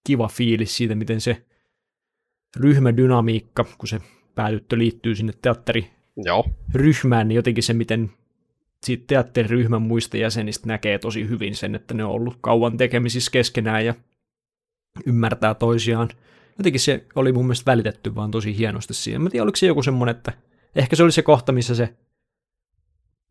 kiva 0.06 0.28
fiilis 0.28 0.76
siitä, 0.76 0.94
miten 0.94 1.20
se 1.20 1.44
ryhmädynamiikka, 2.56 3.64
kun 3.78 3.88
se 3.88 4.00
päätyttö 4.34 4.78
liittyy 4.78 5.14
sinne 5.14 5.32
teatteri 5.42 5.90
Joo. 6.16 6.46
ryhmään, 6.74 7.28
niin 7.28 7.36
jotenkin 7.36 7.62
se, 7.62 7.72
miten 7.72 8.10
siitä 8.84 9.04
teatteriryhmän 9.06 9.82
muista 9.82 10.16
jäsenistä 10.16 10.66
näkee 10.66 10.98
tosi 10.98 11.28
hyvin 11.28 11.56
sen, 11.56 11.74
että 11.74 11.94
ne 11.94 12.04
on 12.04 12.10
ollut 12.10 12.38
kauan 12.40 12.76
tekemisissä 12.76 13.30
keskenään 13.30 13.84
ja 13.84 13.94
ymmärtää 15.06 15.54
toisiaan. 15.54 16.08
Jotenkin 16.58 16.80
se 16.80 17.04
oli 17.14 17.32
mun 17.32 17.44
mielestä 17.44 17.70
välitetty 17.70 18.14
vaan 18.14 18.30
tosi 18.30 18.58
hienosti 18.58 18.94
siihen. 18.94 19.22
Mä 19.22 19.30
tiedän, 19.30 19.44
oliko 19.44 19.56
se 19.56 19.66
joku 19.66 19.82
semmoinen, 19.82 20.16
että 20.16 20.32
Ehkä 20.76 20.96
se 20.96 21.02
oli 21.02 21.12
se 21.12 21.22
kohta, 21.22 21.52
missä 21.52 21.74
se 21.74 21.94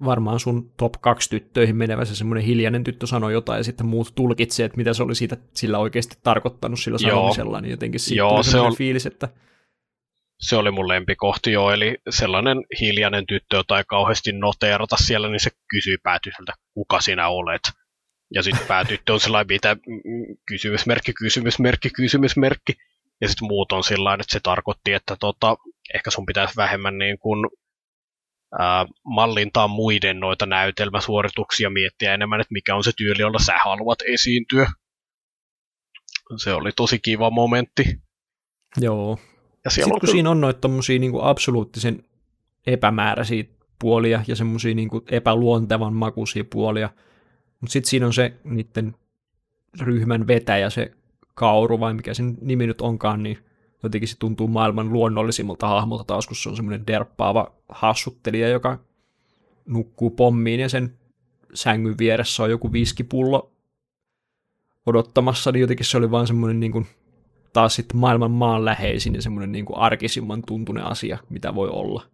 varmaan 0.05 0.39
sun 0.39 0.71
top 0.77 0.93
2 1.01 1.29
tyttöihin 1.29 1.75
menevä 1.75 2.05
se 2.05 2.15
semmoinen 2.15 2.43
hiljainen 2.43 2.83
tyttö 2.83 3.07
sanoi 3.07 3.33
jotain 3.33 3.57
ja 3.57 3.63
sitten 3.63 3.85
muut 3.85 4.15
tulkitsi, 4.15 4.63
että 4.63 4.77
mitä 4.77 4.93
se 4.93 5.03
oli 5.03 5.15
siitä 5.15 5.37
sillä 5.53 5.79
oikeasti 5.79 6.17
tarkoittanut 6.23 6.79
sillä 6.79 6.97
sanomisella, 6.97 7.61
niin 7.61 7.71
jotenkin 7.71 7.99
siitä 7.99 8.17
joo, 8.17 8.43
se 8.43 8.59
on... 8.59 8.75
fiilis, 8.75 9.05
että 9.05 9.29
se 10.39 10.55
oli 10.55 10.71
mun 10.71 10.87
lempikohti 10.87 11.51
jo, 11.51 11.71
eli 11.71 11.97
sellainen 12.09 12.57
hiljainen 12.81 13.25
tyttö, 13.25 13.55
jota 13.55 13.77
ei 13.77 13.83
kauheasti 13.87 14.31
noteerata 14.31 14.97
siellä, 14.97 15.29
niin 15.29 15.39
se 15.39 15.49
kysyy 15.69 15.97
päätyseltä, 16.03 16.53
kuka 16.73 17.01
sinä 17.01 17.27
olet. 17.27 17.61
Ja 18.33 18.43
sitten 18.43 18.67
päätyttö 18.67 19.13
on 19.13 19.19
sellainen, 19.19 19.47
mitä 19.47 19.77
kysymysmerkki, 20.47 21.13
kysymysmerkki, 21.13 21.89
kysymysmerkki. 21.89 22.73
Ja 23.21 23.27
sitten 23.27 23.47
muut 23.47 23.71
on 23.71 23.83
sillä 23.83 24.13
että 24.13 24.25
se 24.27 24.39
tarkoitti, 24.43 24.93
että 24.93 25.15
tota, 25.19 25.57
ehkä 25.93 26.11
sun 26.11 26.25
pitäisi 26.25 26.55
vähemmän 26.55 26.97
niin 26.97 27.19
kuin, 27.19 27.49
ää, 28.59 28.85
mallintaa 29.03 29.67
muiden 29.67 30.19
noita 30.19 30.45
näytelmäsuorituksia, 30.45 31.69
miettiä 31.69 32.13
enemmän, 32.13 32.41
että 32.41 32.53
mikä 32.53 32.75
on 32.75 32.83
se 32.83 32.91
tyyli, 32.97 33.21
jolla 33.21 33.39
sä 33.39 33.53
haluat 33.63 33.99
esiintyä. 34.07 34.67
Se 36.37 36.53
oli 36.53 36.71
tosi 36.71 36.99
kiva 36.99 37.29
momentti. 37.29 37.83
Joo, 38.81 39.19
ja 39.65 39.71
Sitten 39.71 39.85
on 39.85 39.91
kun 39.91 39.99
kyllä... 39.99 40.11
siinä 40.11 40.29
on 40.29 40.41
noita 40.41 40.59
tommosia 40.59 40.99
niin 40.99 41.11
absoluuttisen 41.21 42.03
epämääräisiä 42.67 43.43
puolia 43.79 44.23
ja 44.27 44.35
semmoisia 44.35 44.75
niin 44.75 44.89
epäluontevan 45.11 45.93
makuisia 45.93 46.43
puolia, 46.43 46.89
mutta 47.61 47.73
sitten 47.73 47.89
siinä 47.89 48.05
on 48.05 48.13
se 48.13 48.33
niiden 48.43 48.95
ryhmän 49.81 50.27
vetäjä, 50.27 50.69
se 50.69 50.91
Kauru, 51.33 51.79
vai 51.79 51.93
mikä 51.93 52.13
sen 52.13 52.37
nimi 52.41 52.67
nyt 52.67 52.81
onkaan, 52.81 53.23
niin 53.23 53.44
jotenkin 53.85 54.07
se 54.07 54.19
tuntuu 54.19 54.47
maailman 54.47 54.93
luonnollisimmalta 54.93 55.67
hahmolta 55.67 56.03
taas, 56.03 56.27
kun 56.27 56.35
se 56.35 56.49
on 56.49 56.55
semmoinen 56.55 56.87
derppaava 56.87 57.51
hassuttelija, 57.69 58.49
joka 58.49 58.79
nukkuu 59.65 60.09
pommiin 60.09 60.59
ja 60.59 60.69
sen 60.69 60.97
sängyn 61.53 61.97
vieressä 61.97 62.43
on 62.43 62.49
joku 62.49 62.73
viskipullo 62.73 63.51
odottamassa, 64.85 65.51
niin 65.51 65.61
jotenkin 65.61 65.85
se 65.85 65.97
oli 65.97 66.11
vaan 66.11 66.27
semmoinen 66.27 66.59
niin 66.59 66.71
kuin 66.71 66.87
taas 67.53 67.75
sitten 67.75 67.97
maailman 67.97 68.31
maanläheisin 68.31 69.15
ja 69.15 69.21
semmoinen 69.21 69.51
niin 69.51 69.65
kuin 69.65 69.79
arkisimman 69.79 70.43
tuntunen 70.47 70.83
asia, 70.83 71.17
mitä 71.29 71.55
voi 71.55 71.69
olla. 71.69 72.05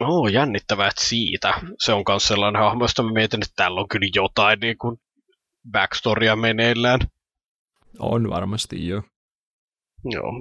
Oo, 0.00 0.28
jännittävää, 0.28 0.88
että 0.88 1.04
siitä. 1.04 1.54
Se 1.78 1.92
on 1.92 2.04
myös 2.08 2.28
sellainen 2.28 2.62
hahmo, 2.62 2.84
josta 2.84 3.02
mä 3.02 3.12
mietin, 3.12 3.42
että 3.42 3.52
täällä 3.56 3.80
on 3.80 3.88
kyllä 3.88 4.08
jotain 4.14 4.60
niin 4.60 4.78
kuin 4.78 4.96
backstorya 5.72 6.36
meneillään. 6.36 7.00
On 7.98 8.30
varmasti, 8.30 8.88
jo. 8.88 9.02
Joo, 10.04 10.32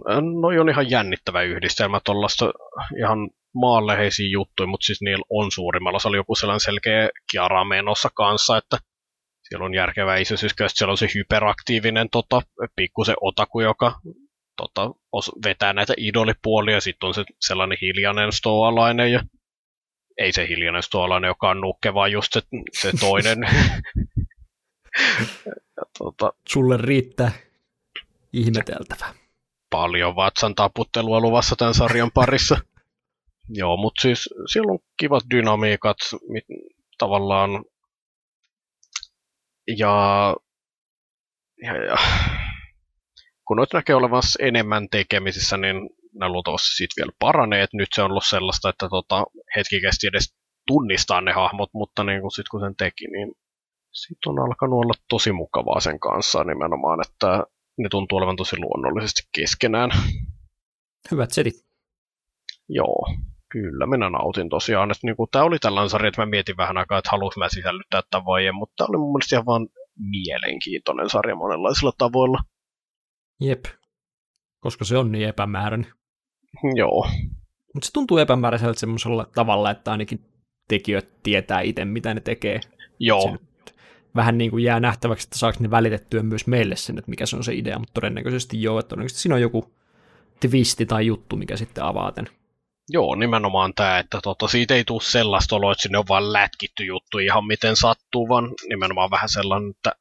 no 0.42 0.48
on 0.62 0.70
ihan 0.70 0.90
jännittävä 0.90 1.42
yhdistelmä 1.42 2.00
tuollaista 2.06 2.52
ihan 3.00 3.30
maanläheisiä 3.54 4.30
juttuja, 4.30 4.68
mutta 4.68 4.86
siis 4.86 5.02
niillä 5.02 5.26
on 5.30 5.52
suurimmalla 5.52 5.96
osalla 5.96 6.18
joku 6.18 6.36
sellainen 6.36 6.60
selkeä 6.60 7.10
kiara 7.32 7.66
menossa 7.66 8.10
kanssa, 8.14 8.58
että 8.58 8.78
siellä 9.50 9.66
on 9.66 9.74
järkevä 9.74 10.18
isäsyskö, 10.18 10.70
siellä 10.70 10.92
on 10.92 10.98
se 10.98 11.08
hyperaktiivinen 11.16 12.10
tota, 12.12 12.42
pikkusen 12.76 13.16
otaku, 13.22 13.62
joka 13.62 13.94
tota, 14.58 14.92
os, 15.12 15.32
vetää 15.46 15.74
näitä 15.74 15.94
idolipuolia, 15.98 16.82
sitten 16.82 17.08
on 17.08 17.14
se 17.14 17.24
sellainen 17.40 17.78
hiljainen 17.82 18.32
stoalainen, 18.32 19.12
ja 19.12 19.24
ei 20.18 20.32
se 20.32 20.48
hiljainen 20.48 20.84
stoalainen, 20.84 21.28
joka 21.28 21.50
on 21.50 21.62
nukke, 21.62 21.94
vaan 21.94 22.12
just 22.12 22.34
se, 22.34 22.42
se 22.72 22.92
toinen. 23.00 23.38
ja, 25.48 25.84
tota, 25.98 26.34
Sulle 26.50 26.78
riittää 26.78 27.32
ihmeteltävä. 28.34 29.21
Paljon 29.72 30.16
vatsan 30.16 30.56
taputtelua 30.56 31.20
luvassa 31.20 31.56
tämän 31.56 31.74
sarjan 31.74 32.12
parissa. 32.14 32.58
Joo, 33.60 33.78
mutta 33.78 34.02
siis 34.02 34.30
siellä 34.52 34.72
on 34.72 34.80
kivat 34.98 35.24
dynamiikat, 35.32 35.98
mit, 36.30 36.46
tavallaan 36.98 37.66
ja, 39.78 40.36
ja, 41.64 41.86
ja 41.86 41.96
kun 43.48 43.58
noita 43.58 43.78
näkee 43.78 43.96
olevan 43.96 44.22
enemmän 44.40 44.90
tekemisissä, 44.90 45.58
niin 45.58 45.90
nämä 46.14 46.32
luultavasti 46.32 46.76
siitä 46.76 46.94
vielä 46.98 47.12
paranee. 47.20 47.64
Et 47.64 47.74
nyt 47.74 47.90
se 47.96 48.02
on 48.02 48.12
ollut 48.12 48.26
sellaista, 48.26 48.70
että 48.70 48.90
tota, 48.90 49.24
hetki 49.56 49.82
kesti 49.82 50.08
edes 50.08 50.36
tunnistaa 50.68 51.22
ne 51.22 51.32
hahmot, 51.32 51.70
mutta 51.74 52.04
niin 52.04 52.22
kun, 52.22 52.32
sit 52.32 52.50
kun 52.52 52.62
sen 52.62 52.76
teki, 52.76 53.08
niin 53.08 53.32
sitten 53.92 54.30
on 54.30 54.40
alkanut 54.40 54.80
olla 54.80 54.94
tosi 55.10 55.32
mukavaa 55.32 55.80
sen 55.80 56.00
kanssa 56.00 56.44
nimenomaan, 56.44 57.00
että 57.08 57.44
ne 57.78 57.90
tuntuu 57.90 58.18
olevan 58.18 58.36
tosi 58.36 58.56
luonnollisesti 58.60 59.22
keskenään. 59.32 59.92
Hyvät 61.12 61.32
setit. 61.32 61.54
Joo. 62.70 63.16
Kyllä, 63.52 63.86
minä 63.86 64.10
nautin 64.10 64.50
tosiaan. 64.50 64.92
Että 64.92 65.08
niinku, 65.08 65.28
tämä 65.28 65.46
oli 65.46 65.60
tällainen 65.60 65.90
sarja, 65.90 66.08
että 66.08 66.22
mä 66.22 66.26
mietin 66.26 66.58
vähän 66.58 66.78
aikaa, 66.78 66.98
että 66.98 67.10
haluaisin 67.12 67.40
mä 67.40 67.50
sisällyttää 67.50 68.02
tämän 68.10 68.26
vai 68.26 68.46
en, 68.46 68.56
mutta 68.56 68.74
tämä 68.78 68.88
oli 68.90 68.98
mun 68.98 69.12
mielestä 69.12 69.36
ihan 69.36 69.46
vaan 69.46 69.68
mielenkiintoinen 69.98 71.10
sarja 71.10 71.36
monenlaisilla 71.36 71.92
tavoilla. 71.98 72.40
Jep, 73.42 73.66
koska 74.60 74.86
se 74.86 74.98
on 74.98 75.12
niin 75.12 75.28
epämääräinen. 75.28 75.94
Joo. 76.76 77.10
Mutta 77.74 77.86
se 77.86 77.92
tuntuu 77.94 78.18
epämääräiseltä 78.18 78.80
semmoisella 78.80 79.26
tavalla, 79.36 79.72
että 79.72 79.92
ainakin 79.92 80.26
tekijät 80.68 81.24
tietää 81.24 81.62
itse, 81.62 81.86
mitä 81.86 82.14
ne 82.14 82.22
tekee. 82.22 82.60
Joo. 83.00 83.38
Vähän 84.16 84.38
niin 84.38 84.52
kuin 84.52 84.64
jää 84.64 84.80
nähtäväksi, 84.80 85.28
että 85.28 85.40
saako 85.40 85.58
ne 85.60 85.72
välitettyä 85.72 86.24
myös 86.24 86.48
meille 86.48 86.76
sen, 86.76 86.98
että 86.98 87.10
mikä 87.10 87.26
se 87.26 87.36
on 87.36 87.44
se 87.44 87.54
idea, 87.54 87.80
mutta 87.80 87.94
todennäköisesti 87.94 88.62
joo, 88.62 88.80
että 88.80 88.90
todennäköisesti 88.90 89.22
siinä 89.22 89.36
on 89.36 89.42
joku 89.42 89.74
twisti 90.40 90.86
tai 90.86 91.06
juttu, 91.06 91.36
mikä 91.36 91.58
sitten 91.58 91.84
avaa 91.84 92.12
tämän 92.12 92.42
Joo, 92.90 93.16
nimenomaan 93.16 93.74
tämä, 93.76 94.00
että 94.00 94.20
tota, 94.24 94.48
siitä 94.48 94.76
ei 94.76 94.84
tule 94.84 95.02
sellaista 95.02 95.56
oloa, 95.56 95.72
että 95.72 95.82
sinne 95.82 95.98
on 95.98 96.08
vain 96.10 96.34
lätkitty 96.34 96.86
juttu 96.86 97.18
ihan 97.18 97.48
miten 97.48 97.76
sattuu, 97.76 98.30
vaan 98.30 98.50
nimenomaan 98.70 99.12
vähän 99.12 99.30
sellainen, 99.30 99.70
että 99.70 99.92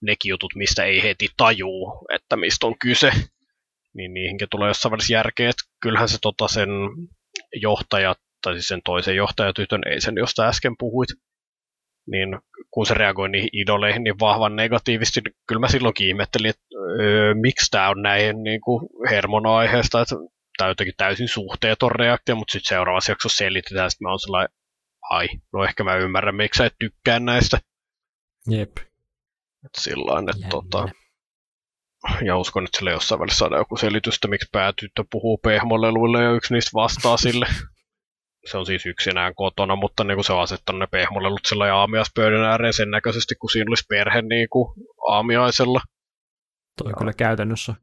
nekin 0.00 0.30
jutut, 0.30 0.54
mistä 0.54 0.84
ei 0.84 1.02
heti 1.02 1.28
tajuu, 1.36 2.06
että 2.14 2.36
mistä 2.36 2.66
on 2.66 2.78
kyse, 2.78 3.12
niin 3.94 4.14
niihinkin 4.14 4.48
tulee 4.50 4.68
jossain 4.68 4.90
välissä 4.90 5.12
järkeä, 5.12 5.50
että 5.50 5.62
kyllähän 5.80 6.08
se 6.08 6.18
tota, 6.22 6.48
sen 6.48 6.68
johtaja, 7.52 8.14
tai 8.42 8.52
siis 8.52 8.68
sen 8.68 8.80
toisen 8.84 9.16
johtajatytön, 9.16 9.80
ei 9.86 10.00
sen, 10.00 10.14
josta 10.16 10.48
äsken 10.48 10.76
puhuit, 10.78 11.08
niin 12.06 12.38
kun 12.70 12.86
se 12.86 12.94
reagoi 12.94 13.28
niihin 13.28 13.48
idoleihin 13.52 14.04
niin 14.04 14.20
vahvan 14.20 14.56
negatiivisesti, 14.56 15.20
niin 15.20 15.34
kyllä 15.48 15.60
mä 15.60 15.68
silloinkin 15.68 16.08
ihmettelin, 16.08 16.50
että 16.50 16.64
öö, 17.00 17.34
miksi 17.34 17.70
tämä 17.70 17.88
on 17.88 18.02
näin 18.02 18.42
niin 18.42 18.60
kuin 18.60 18.86
hermon 19.10 19.46
aiheesta, 19.46 20.00
että 20.00 20.14
tai 20.58 20.70
jotenkin 20.70 20.94
täysin 20.96 21.28
suhteeton 21.28 21.92
reaktio, 21.92 22.36
mutta 22.36 22.52
sitten 22.52 22.68
seuraavassa 22.68 23.12
jaksossa 23.12 23.36
selitetään, 23.36 23.86
että 23.86 24.04
mä 24.04 24.10
oon 24.10 24.20
sellainen, 24.20 24.56
ai, 25.10 25.28
no 25.52 25.64
ehkä 25.64 25.84
mä 25.84 25.96
ymmärrän, 25.96 26.34
miksi 26.34 26.58
sä 26.58 26.66
et 26.66 26.74
tykkää 26.78 27.20
näistä. 27.20 27.58
Jep. 28.50 28.76
Et 29.64 29.72
sillain, 29.78 30.30
että 30.30 30.46
tota, 30.50 30.88
ja 32.24 32.36
uskon, 32.36 32.64
että 32.64 32.78
sille 32.78 32.90
jossain 32.90 33.20
välissä 33.20 33.38
saadaan 33.38 33.60
joku 33.60 33.76
selitystä, 33.76 34.28
miksi 34.28 34.48
päätyttö 34.52 35.04
puhuu 35.10 35.38
pehmoleluille 35.38 36.22
ja 36.22 36.32
yksi 36.32 36.54
niistä 36.54 36.70
vastaa 36.74 37.16
sille. 37.16 37.46
Se 38.46 38.58
on 38.58 38.66
siis 38.66 38.86
yksinään 38.86 39.34
kotona, 39.34 39.76
mutta 39.76 40.04
niin 40.04 40.16
kuin 40.16 40.24
se 40.24 40.32
on 40.32 40.42
asettanut 40.42 40.80
ne 40.80 40.86
pehmolelut 40.86 41.40
sillä 41.48 41.76
aamiaispöydän 41.76 42.44
ääreen 42.44 42.72
sen 42.72 42.90
näköisesti, 42.90 43.34
kun 43.34 43.50
siinä 43.50 43.68
olisi 43.68 43.84
perhe 43.88 44.22
niin 44.22 44.48
kuin 44.50 44.74
aamiaisella. 45.08 45.80
Toi 46.78 46.90
ja. 46.90 46.96
kyllä 46.98 47.12
käytännössä 47.12 47.74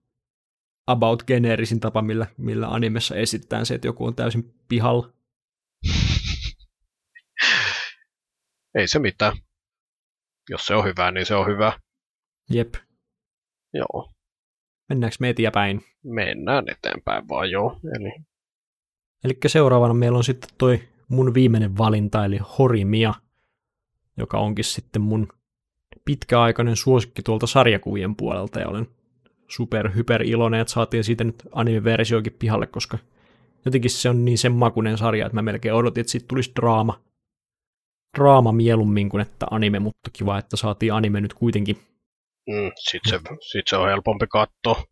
about 0.87 1.23
geneerisin 1.23 1.79
tapa, 1.79 2.01
millä, 2.01 2.27
millä 2.37 2.67
animessa 2.67 3.15
esitetään 3.15 3.65
se, 3.65 3.75
että 3.75 3.87
joku 3.87 4.05
on 4.05 4.15
täysin 4.15 4.53
pihalla. 4.67 5.13
Ei 8.77 8.87
se 8.87 8.99
mitään. 8.99 9.37
Jos 10.49 10.65
se 10.65 10.75
on 10.75 10.85
hyvä, 10.85 11.11
niin 11.11 11.25
se 11.25 11.35
on 11.35 11.47
hyvä. 11.47 11.79
Jep. 12.49 12.73
Joo. 13.73 14.11
Mennäänkö 14.89 15.15
me 15.19 15.29
eteenpäin? 15.29 15.81
Mennään 16.03 16.65
eteenpäin 16.69 17.27
vaan, 17.27 17.51
joo. 17.51 17.79
Eli... 17.99 18.30
Eli 19.23 19.37
seuraavana 19.47 19.93
meillä 19.93 20.17
on 20.17 20.23
sitten 20.23 20.49
toi 20.57 20.79
mun 21.07 21.33
viimeinen 21.33 21.77
valinta, 21.77 22.25
eli 22.25 22.37
Horimia, 22.57 23.13
joka 24.17 24.39
onkin 24.39 24.65
sitten 24.65 25.01
mun 25.01 25.27
pitkäaikainen 26.05 26.75
suosikki 26.75 27.21
tuolta 27.21 27.47
sarjakuvien 27.47 28.15
puolelta, 28.15 28.59
ja 28.59 28.67
olen 28.67 28.87
super 29.47 29.91
hyper 29.95 30.21
iloinen, 30.21 30.59
että 30.59 30.73
saatiin 30.73 31.03
siitä 31.03 31.23
nyt 31.23 31.43
anime-versioikin 31.51 32.35
pihalle, 32.39 32.67
koska 32.67 32.97
jotenkin 33.65 33.91
se 33.91 34.09
on 34.09 34.25
niin 34.25 34.37
sen 34.37 34.51
makunen 34.51 34.97
sarja, 34.97 35.25
että 35.25 35.35
mä 35.35 35.41
melkein 35.41 35.73
odotin, 35.73 36.01
että 36.01 36.11
siitä 36.11 36.25
tulisi 36.27 36.51
draama. 36.55 37.01
Draama 38.17 38.51
mieluummin 38.51 39.09
kuin 39.09 39.21
että 39.21 39.45
anime, 39.51 39.79
mutta 39.79 40.09
kiva, 40.13 40.37
että 40.37 40.57
saatiin 40.57 40.93
anime 40.93 41.21
nyt 41.21 41.33
kuitenkin. 41.33 41.75
Mm, 42.49 42.71
sit, 42.79 43.01
se, 43.09 43.19
sit 43.51 43.67
se 43.67 43.75
on 43.75 43.89
helpompi 43.89 44.27
katsoa. 44.27 44.83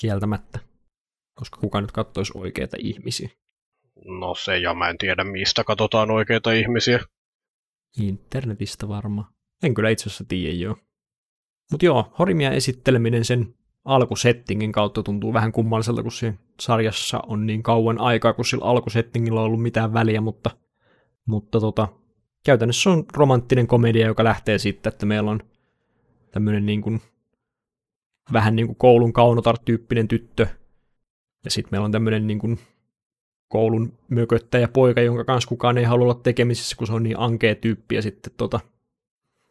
Kieltämättä. 0.00 0.69
Koska 1.40 1.60
kuka 1.60 1.80
nyt 1.80 1.92
katsoisi 1.92 2.32
oikeita 2.34 2.76
ihmisiä? 2.80 3.28
No 4.04 4.34
se, 4.34 4.58
ja 4.58 4.74
mä 4.74 4.88
en 4.88 4.98
tiedä 4.98 5.24
mistä 5.24 5.64
katsotaan 5.64 6.10
oikeita 6.10 6.52
ihmisiä. 6.52 7.00
Internetistä 8.00 8.88
varmaan. 8.88 9.26
En 9.62 9.74
kyllä 9.74 9.90
itse 9.90 10.02
asiassa 10.02 10.24
tiedä 10.28 10.54
joo. 10.54 10.76
Mutta 11.70 11.86
joo, 11.86 12.12
Horimia 12.18 12.50
esitteleminen 12.50 13.24
sen 13.24 13.54
alkusettingin 13.84 14.72
kautta 14.72 15.02
tuntuu 15.02 15.32
vähän 15.32 15.52
kummalliselta, 15.52 16.02
kun 16.02 16.12
siinä 16.12 16.36
sarjassa 16.60 17.22
on 17.26 17.46
niin 17.46 17.62
kauan 17.62 18.00
aikaa, 18.00 18.32
kun 18.32 18.44
sillä 18.44 18.64
alkusettingillä 18.64 19.40
on 19.40 19.46
ollut 19.46 19.62
mitään 19.62 19.92
väliä, 19.92 20.20
mutta, 20.20 20.50
mutta 21.26 21.60
tota, 21.60 21.88
käytännössä 22.44 22.90
on 22.90 23.04
romanttinen 23.16 23.66
komedia, 23.66 24.06
joka 24.06 24.24
lähtee 24.24 24.58
siitä, 24.58 24.88
että 24.88 25.06
meillä 25.06 25.30
on 25.30 25.40
tämmöinen 26.30 26.66
niin 26.66 26.82
kuin, 26.82 27.00
vähän 28.32 28.56
niin 28.56 28.66
kuin 28.66 28.76
koulun 28.76 29.12
kaunotar-tyyppinen 29.12 30.08
tyttö, 30.08 30.46
ja 31.44 31.50
sitten 31.50 31.68
meillä 31.70 31.84
on 31.84 31.92
tämmöinen 31.92 32.26
niin 32.26 32.38
kuin 32.38 32.58
koulun 33.48 33.98
mököttäjä 34.08 34.68
poika, 34.68 35.00
jonka 35.00 35.24
kanssa 35.24 35.48
kukaan 35.48 35.78
ei 35.78 35.84
halua 35.84 36.04
olla 36.04 36.20
tekemisissä, 36.22 36.76
kun 36.76 36.86
se 36.86 36.92
on 36.92 37.02
niin 37.02 37.18
ankea 37.18 37.54
tyyppi, 37.54 37.94
ja 37.94 38.02
sitten 38.02 38.32
tota, 38.36 38.60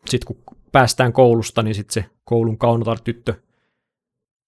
sit 0.05 0.25
kun 0.25 0.37
päästään 0.71 1.13
koulusta, 1.13 1.63
niin 1.63 1.75
sitten 1.75 1.93
se 1.93 2.09
koulun 2.23 2.57
kaunotar-tyttö 2.57 3.33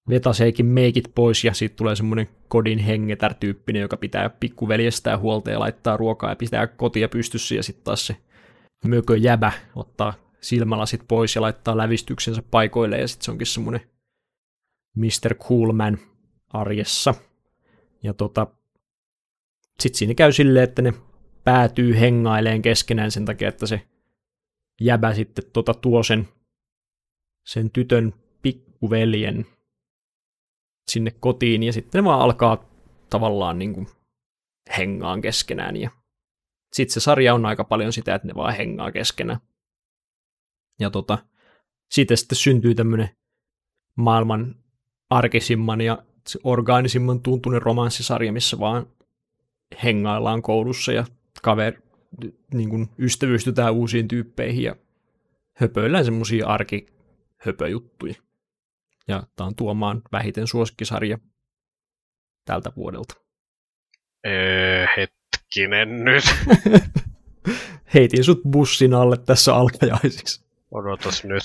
vetaseikin 0.10 0.66
meikit 0.66 1.12
pois, 1.16 1.44
ja 1.44 1.54
sitten 1.54 1.78
tulee 1.78 1.96
semmoinen 1.96 2.28
kodin 2.48 2.80
hengetär-tyyppinen, 2.80 3.82
joka 3.82 3.98
pitää 3.98 4.30
pikkuveljestää 4.30 5.18
huolta 5.18 5.52
ja 5.52 5.60
laittaa 5.60 5.98
ruokaa 5.98 6.30
ja 6.30 6.36
pitää 6.36 6.68
kotia 6.68 7.10
pystyssä, 7.10 7.56
ja 7.56 7.64
sitten 7.64 7.84
taas 7.84 8.08
se 8.08 8.16
mökö 8.86 9.18
jäbä 9.18 9.52
ottaa 9.76 10.14
silmälasit 10.42 11.02
pois 11.08 11.36
ja 11.36 11.42
laittaa 11.42 11.78
lävistyksensä 11.78 12.44
paikoille, 12.52 12.98
ja 12.98 13.08
sitten 13.08 13.26
se 13.26 13.32
onkin 13.32 13.48
semmoinen 13.48 13.82
Mr. 14.96 15.36
Coolman 15.36 15.98
arjessa. 16.54 17.16
Ja 18.04 18.14
tota, 18.14 18.48
sitten 19.80 19.98
siinä 19.98 20.14
käy 20.14 20.32
silleen, 20.32 20.64
että 20.64 20.82
ne 20.82 20.94
päätyy 21.44 22.00
hengaileen 22.00 22.62
keskenään 22.62 23.12
sen 23.12 23.26
takia, 23.26 23.50
että 23.50 23.66
se 23.66 23.88
jäbä 24.82 25.14
sitten 25.14 25.46
tota 25.54 25.74
tuo 25.74 26.04
sen, 26.04 26.30
sen 27.46 27.72
tytön 27.72 28.14
pikkuveljen 28.42 29.46
sinne 30.92 31.12
kotiin 31.12 31.64
ja 31.64 31.74
sitten 31.74 32.00
ne 32.00 32.06
vaan 32.06 32.22
alkaa 32.22 32.70
tavallaan 33.10 33.60
niin 33.60 33.74
kuin 33.74 33.88
hengaan 34.78 35.22
keskenään 35.22 35.78
ja 35.78 35.90
sitten 36.74 36.94
se 36.94 37.00
sarja 37.00 37.34
on 37.34 37.46
aika 37.46 37.64
paljon 37.64 37.94
sitä, 37.94 38.16
että 38.16 38.28
ne 38.28 38.36
vaan 38.36 38.56
hengaa 38.56 38.92
keskenään. 38.92 39.40
Ja 40.80 40.90
tota, 40.90 41.18
siitä 41.92 42.16
sitten 42.16 42.36
syntyy 42.36 42.76
tämmöinen 42.76 43.10
maailman 43.98 44.56
arkisimman 45.10 45.82
ja 45.82 46.06
orgaanisimman 46.44 47.22
tuntunen 47.22 47.62
romanssisarja, 47.62 48.32
missä 48.32 48.60
vaan 48.60 48.88
hengaillaan 49.84 50.42
koulussa 50.42 50.92
ja 50.92 51.06
kaver, 51.42 51.82
niin 52.54 52.70
kuin 52.70 52.90
ystävystytään 53.00 53.74
uusiin 53.74 54.08
tyyppeihin 54.08 54.64
ja 54.64 54.76
höpöillään 55.54 56.06
semmoisia 56.06 56.48
arkihöpöjuttuja. 56.48 58.16
Ja 59.08 59.24
tämä 59.36 59.48
on 59.48 59.56
Tuomaan 59.56 60.02
vähiten 60.12 60.48
suosikkisarja 60.48 61.18
tältä 62.46 62.72
vuodelta. 62.76 63.14
Öö, 64.28 64.86
hetkinen 64.98 66.04
nyt. 66.06 66.24
Heitin 67.94 68.24
sut 68.24 68.42
bussin 68.52 68.94
alle 68.94 69.18
tässä 69.18 69.56
alkajaisiksi. 69.56 70.46
Odotas 70.72 71.24
nyt, 71.24 71.44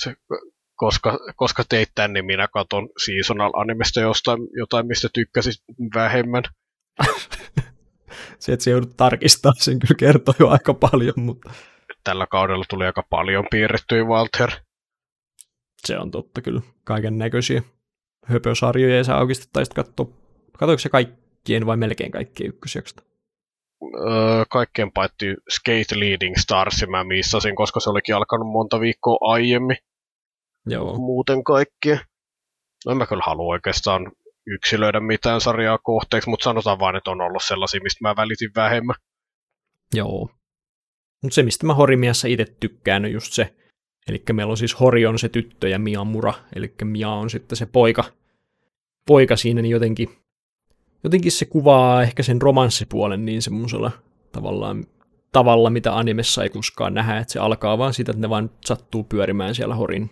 koska, 0.77 1.19
koska 1.36 1.65
teit 1.69 1.89
tän, 1.94 2.12
niin 2.12 2.24
minä 2.24 2.48
katon 2.48 2.89
seasonal 3.05 3.53
animesta 3.55 4.01
jostain, 4.01 4.39
jotain, 4.53 4.86
mistä 4.86 5.09
tykkäsit 5.15 5.62
vähemmän. 5.94 6.43
se, 8.39 8.53
että 8.53 8.65
se 8.65 8.70
joudut 8.70 8.97
tarkistaa, 8.97 9.53
sen 9.57 9.78
kyllä 9.78 9.94
kertoo 9.98 10.35
jo 10.39 10.48
aika 10.48 10.74
paljon, 10.74 11.15
mutta... 11.16 11.51
Tällä 12.05 12.27
kaudella 12.27 12.65
tuli 12.70 12.86
aika 12.86 13.03
paljon 13.11 13.44
piirrettyä 13.51 14.05
Walter. 14.05 14.51
Se 15.86 15.98
on 15.98 16.11
totta 16.11 16.43
kyllä. 16.43 16.61
Kaiken 16.85 17.19
näköisiä 17.19 17.62
höpösarjoja 18.27 18.97
ja 18.97 19.05
sä 19.05 19.16
oikeasti 19.16 19.47
taisit 19.53 19.74
katsoa. 19.74 20.07
Katoiko 20.59 20.78
se 20.78 20.89
kaikkien 20.89 21.66
vai 21.66 21.77
melkein 21.77 22.11
kaikkien 22.11 22.48
ykkösjaksosta? 22.48 23.03
Öö, 23.82 24.44
kaikkien 24.51 24.93
paitsi 24.93 25.27
Skate 25.48 26.01
Leading 26.01 26.36
Stars 26.36 26.85
mä 26.90 27.05
missasin, 27.05 27.57
koska 27.57 27.81
se 27.81 27.90
olikin 27.90 28.15
alkanut 28.15 28.53
monta 28.53 28.81
viikkoa 28.81 29.19
aiemmin. 29.20 29.77
Joo. 30.66 30.98
Muuten 30.98 31.44
kaikkia. 31.44 31.98
No 32.86 32.93
en 32.93 32.98
mä 32.98 33.06
kyllä 33.06 33.22
halua 33.26 33.52
oikeastaan 33.52 34.12
yksilöidä 34.47 35.01
mitään 35.01 35.40
sarjaa 35.40 35.78
kohteeksi, 35.78 36.30
mutta 36.30 36.44
sanotaan 36.44 36.78
vaan, 36.78 36.97
että 36.97 37.10
on 37.10 37.20
ollut 37.20 37.43
sellaisia, 37.47 37.80
mistä 37.82 37.98
mä 38.02 38.16
välitin 38.16 38.51
vähemmän. 38.56 38.97
Joo. 39.94 40.28
Mutta 41.22 41.34
se, 41.34 41.43
mistä 41.43 41.66
mä 41.66 41.74
Horimiassa 41.74 42.28
itse 42.28 42.44
tykkään, 42.60 43.05
on 43.05 43.12
just 43.12 43.32
se, 43.32 43.55
eli 44.09 44.22
meillä 44.32 44.51
on 44.51 44.56
siis 44.56 44.80
Hori 44.80 45.06
on 45.06 45.18
se 45.18 45.28
tyttö 45.28 45.68
ja 45.68 45.78
Mia 45.78 46.05
Mura, 46.05 46.34
eli 46.56 46.74
Mia 46.84 47.10
on 47.10 47.30
sitten 47.30 47.56
se 47.56 47.66
poika, 47.66 48.05
poika 49.06 49.36
siinä, 49.36 49.62
niin 49.62 49.70
jotenkin, 49.70 50.09
jotenkin 51.05 51.32
se 51.32 51.44
kuvaa 51.44 52.02
ehkä 52.02 52.22
sen 52.22 52.43
romanssipuolen 52.43 53.24
niin 53.24 53.43
semmoisella 53.43 53.90
tavallaan 54.32 54.84
tavalla, 55.32 55.70
mitä 55.70 55.97
animessa 55.97 56.43
ei 56.43 56.48
koskaan 56.48 56.94
nähdä, 56.94 57.18
että 57.18 57.32
se 57.32 57.38
alkaa 57.38 57.78
vaan 57.78 57.94
siitä, 57.94 58.10
että 58.10 58.20
ne 58.20 58.30
vaan 58.30 58.51
sattuu 58.64 59.05
pyörimään 59.05 59.55
siellä 59.55 59.74
Horin 59.74 60.10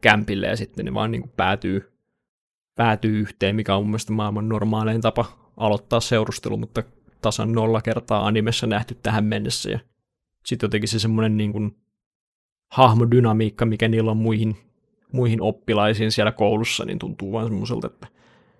kämpille 0.00 0.46
ja 0.46 0.56
sitten 0.56 0.84
ne 0.84 0.94
vaan 0.94 1.10
niin 1.10 1.22
kuin 1.22 1.32
päätyy 1.36 1.96
päätyy 2.76 3.20
yhteen, 3.20 3.56
mikä 3.56 3.76
on 3.76 3.82
mun 3.82 3.90
mielestä 3.90 4.12
maailman 4.12 4.48
normaalein 4.48 5.00
tapa 5.00 5.24
aloittaa 5.56 6.00
seurustelu, 6.00 6.56
mutta 6.56 6.82
tasan 7.22 7.52
nolla 7.52 7.80
kertaa 7.80 8.26
animessa 8.26 8.66
nähty 8.66 8.96
tähän 9.02 9.24
mennessä. 9.24 9.70
Ja 9.70 9.78
sitten 10.44 10.66
jotenkin 10.66 10.88
se 10.88 10.98
semmoinen 10.98 11.36
niin 11.36 11.52
kuin 11.52 11.76
hahmodynamiikka, 12.72 13.66
mikä 13.66 13.88
niillä 13.88 14.10
on 14.10 14.16
muihin, 14.16 14.56
muihin 15.12 15.42
oppilaisiin 15.42 16.12
siellä 16.12 16.32
koulussa, 16.32 16.84
niin 16.84 16.98
tuntuu 16.98 17.32
vaan 17.32 17.46
semmoiselta, 17.46 17.86
että 17.86 18.06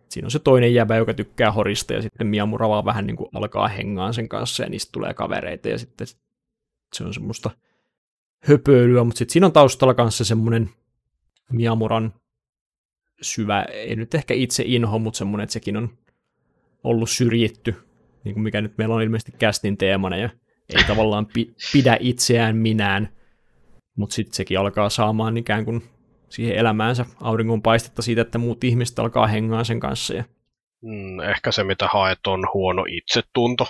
siinä 0.08 0.26
on 0.26 0.30
se 0.30 0.38
toinen 0.38 0.74
jäbä, 0.74 0.96
joka 0.96 1.14
tykkää 1.14 1.52
horista, 1.52 1.92
ja 1.92 2.02
sitten 2.02 2.26
Miamura 2.26 2.68
vaan 2.68 2.84
vähän 2.84 3.06
niin 3.06 3.16
kuin 3.16 3.28
alkaa 3.34 3.68
hengaan 3.68 4.14
sen 4.14 4.28
kanssa, 4.28 4.62
ja 4.62 4.68
niistä 4.68 4.92
tulee 4.92 5.14
kavereita, 5.14 5.68
ja 5.68 5.78
sitten 5.78 6.06
se 6.92 7.04
on 7.04 7.14
semmoista 7.14 7.50
höpöilyä, 8.42 9.04
mutta 9.04 9.18
sitten 9.18 9.32
siinä 9.32 9.46
on 9.46 9.52
taustalla 9.52 9.94
kanssa 9.94 10.24
semmoinen 10.24 10.70
Miamuran 11.52 12.14
syvä, 13.22 13.62
ei 13.62 13.96
nyt 13.96 14.14
ehkä 14.14 14.34
itse 14.34 14.62
inho, 14.66 14.98
mutta 14.98 15.18
semmoinen, 15.18 15.42
että 15.44 15.52
sekin 15.52 15.76
on 15.76 15.98
ollut 16.84 17.10
syrjitty, 17.10 17.74
niin 18.24 18.34
kuin 18.34 18.42
mikä 18.42 18.60
nyt 18.60 18.78
meillä 18.78 18.94
on 18.94 19.02
ilmeisesti 19.02 19.32
kästin 19.38 19.76
teemana, 19.76 20.16
ja 20.16 20.30
ei 20.68 20.84
tavallaan 20.84 21.26
pi- 21.26 21.54
pidä 21.72 21.96
itseään 22.00 22.56
minään, 22.56 23.16
mutta 23.96 24.14
sitten 24.14 24.34
sekin 24.34 24.58
alkaa 24.58 24.90
saamaan 24.90 25.36
ikään 25.36 25.64
kuin 25.64 25.82
siihen 26.28 26.56
elämäänsä 26.56 27.06
auringon 27.20 27.62
paistetta 27.62 28.02
siitä, 28.02 28.20
että 28.20 28.38
muut 28.38 28.64
ihmiset 28.64 28.98
alkaa 28.98 29.26
hengaa 29.26 29.64
sen 29.64 29.80
kanssa. 29.80 30.14
Ja... 30.14 30.24
Mm, 30.82 31.20
ehkä 31.20 31.52
se, 31.52 31.64
mitä 31.64 31.88
haet, 31.92 32.26
on 32.26 32.48
huono 32.54 32.84
itsetunto. 32.88 33.66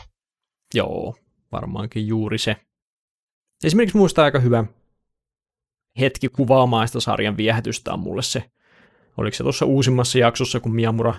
Joo, 0.74 1.15
varmaankin 1.53 2.07
juuri 2.07 2.39
se. 2.39 2.57
Esimerkiksi 3.65 3.98
muista 3.98 4.24
aika 4.24 4.39
hyvä 4.39 4.65
hetki 6.01 6.28
kuvaamaan 6.28 6.89
sitä 6.89 7.01
sarjan 7.01 7.36
viehätystä 7.36 7.93
on 7.93 8.01
mulle 8.01 8.23
se 8.23 8.43
oliko 9.16 9.36
se 9.36 9.43
tuossa 9.43 9.66
uusimmassa 9.66 10.18
jaksossa, 10.18 10.60
kun 10.60 10.74
Miamura 10.74 11.14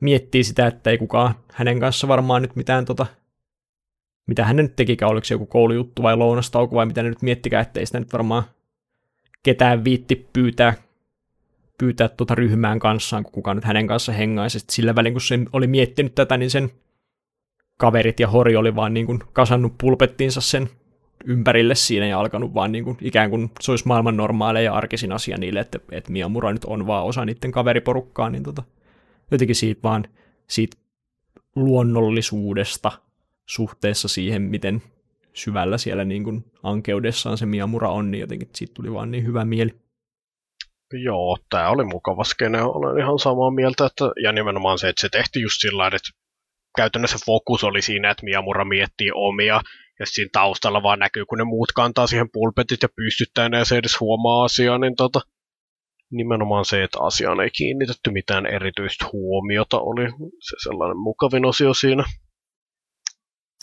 miettii 0.00 0.44
sitä, 0.44 0.66
että 0.66 0.90
ei 0.90 0.98
kukaan 0.98 1.34
hänen 1.52 1.80
kanssa 1.80 2.08
varmaan 2.08 2.42
nyt 2.42 2.56
mitään 2.56 2.84
tota, 2.84 3.06
mitä 4.26 4.44
hän 4.44 4.56
nyt 4.56 4.76
tekikään, 4.76 5.10
oliko 5.10 5.24
se 5.24 5.34
joku 5.34 5.46
koulujuttu 5.46 6.02
vai 6.02 6.16
lounastauko 6.16 6.76
vai 6.76 6.86
mitä 6.86 7.02
ne 7.02 7.08
nyt 7.08 7.22
miettikää, 7.22 7.60
että 7.60 7.80
ei 7.80 7.86
sitä 7.86 7.98
nyt 7.98 8.12
varmaan 8.12 8.42
ketään 9.42 9.84
viitti 9.84 10.28
pyytää, 10.32 10.74
pyytää 11.78 12.08
tuota 12.08 12.34
ryhmään 12.34 12.78
kanssaan, 12.78 13.22
kun 13.22 13.32
kukaan 13.32 13.56
nyt 13.56 13.64
hänen 13.64 13.86
kanssa 13.86 14.12
hengaisi. 14.12 14.58
Sillä 14.70 14.94
välin, 14.94 15.14
kun 15.14 15.20
se 15.20 15.38
oli 15.52 15.66
miettinyt 15.66 16.14
tätä, 16.14 16.36
niin 16.36 16.50
sen 16.50 16.70
kaverit 17.76 18.20
ja 18.20 18.28
Hori 18.28 18.56
oli 18.56 18.74
vaan 18.74 18.94
niin 18.94 19.06
kuin 19.06 19.18
kasannut 19.32 19.74
pulpettiinsa 19.78 20.40
sen 20.40 20.70
ympärille 21.26 21.74
siinä 21.74 22.06
ja 22.06 22.20
alkanut 22.20 22.54
vaan 22.54 22.72
niin 22.72 22.84
kuin, 22.84 22.98
ikään 23.00 23.30
kuin 23.30 23.50
se 23.60 23.70
olisi 23.70 23.86
maailman 23.86 24.16
normaaleja 24.16 24.64
ja 24.64 24.74
arkisin 24.74 25.12
asia 25.12 25.36
niille, 25.36 25.60
että, 25.60 25.78
että 25.92 26.12
Miyamura 26.12 26.52
nyt 26.52 26.64
on 26.64 26.86
vaan 26.86 27.04
osa 27.04 27.24
niiden 27.24 27.52
kaveriporukkaa, 27.52 28.30
niin 28.30 28.42
tota, 28.42 28.62
jotenkin 29.30 29.56
siitä 29.56 29.82
vaan 29.82 30.04
siitä 30.46 30.76
luonnollisuudesta 31.56 32.92
suhteessa 33.46 34.08
siihen, 34.08 34.42
miten 34.42 34.82
syvällä 35.32 35.78
siellä 35.78 36.04
niin 36.04 36.24
kuin 36.24 36.44
ankeudessaan 36.62 37.38
se 37.38 37.46
Miyamura 37.46 37.90
on, 37.90 38.10
niin 38.10 38.20
jotenkin 38.20 38.48
siitä 38.54 38.74
tuli 38.74 38.92
vaan 38.92 39.10
niin 39.10 39.26
hyvä 39.26 39.44
mieli. 39.44 39.70
Joo, 40.92 41.38
tämä 41.50 41.70
oli 41.70 41.84
mukava 41.84 42.24
skene, 42.24 42.62
olen 42.62 42.98
ihan 42.98 43.18
samaa 43.18 43.50
mieltä, 43.50 43.86
että, 43.86 44.04
ja 44.22 44.32
nimenomaan 44.32 44.78
se, 44.78 44.88
että 44.88 45.00
se 45.00 45.08
tehtiin 45.08 45.42
just 45.42 45.60
sillä 45.60 45.86
että 45.86 45.98
käytännössä 46.76 47.18
fokus 47.26 47.64
oli 47.64 47.82
siinä, 47.82 48.10
että 48.10 48.24
Miyamura 48.24 48.64
miettii 48.64 49.10
omia 49.14 49.60
ja 50.00 50.06
siinä 50.06 50.30
taustalla 50.32 50.82
vaan 50.82 50.98
näkyy, 50.98 51.24
kun 51.26 51.38
ne 51.38 51.44
muut 51.44 51.72
kantaa 51.72 52.06
siihen 52.06 52.30
pulpetit 52.32 52.82
ja 52.82 52.88
pystyttää 52.96 53.48
ne 53.48 53.58
ja 53.58 53.64
se 53.64 53.76
edes 53.76 54.00
huomaa 54.00 54.44
asiaa, 54.44 54.78
niin 54.78 54.96
tota, 54.96 55.20
nimenomaan 56.10 56.64
se, 56.64 56.82
että 56.82 56.98
asiaan 57.00 57.40
ei 57.40 57.50
kiinnitetty 57.50 58.10
mitään 58.10 58.46
erityistä 58.46 59.06
huomiota, 59.12 59.80
oli 59.80 60.08
se 60.40 60.56
sellainen 60.62 60.98
mukavin 60.98 61.44
osio 61.44 61.74
siinä. 61.74 62.04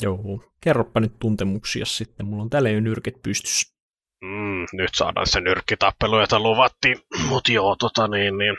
Joo, 0.02 0.44
kerropa 0.62 1.00
nyt 1.00 1.20
tuntemuksia 1.20 1.86
sitten, 1.86 2.26
mulla 2.26 2.44
on 2.44 2.50
täällä 2.50 2.70
jo 2.70 2.80
nyrkit 2.80 3.22
pystyssä. 3.24 3.74
Mm, 4.22 4.66
nyt 4.74 4.90
saadaan 4.94 5.28
se 5.28 5.42
nyrkkitappelu, 5.42 6.20
jota 6.20 6.40
luvattiin, 6.40 6.98
mutta 7.30 7.52
joo, 7.52 7.76
tota 7.80 8.08
niin, 8.08 8.38
niin 8.38 8.56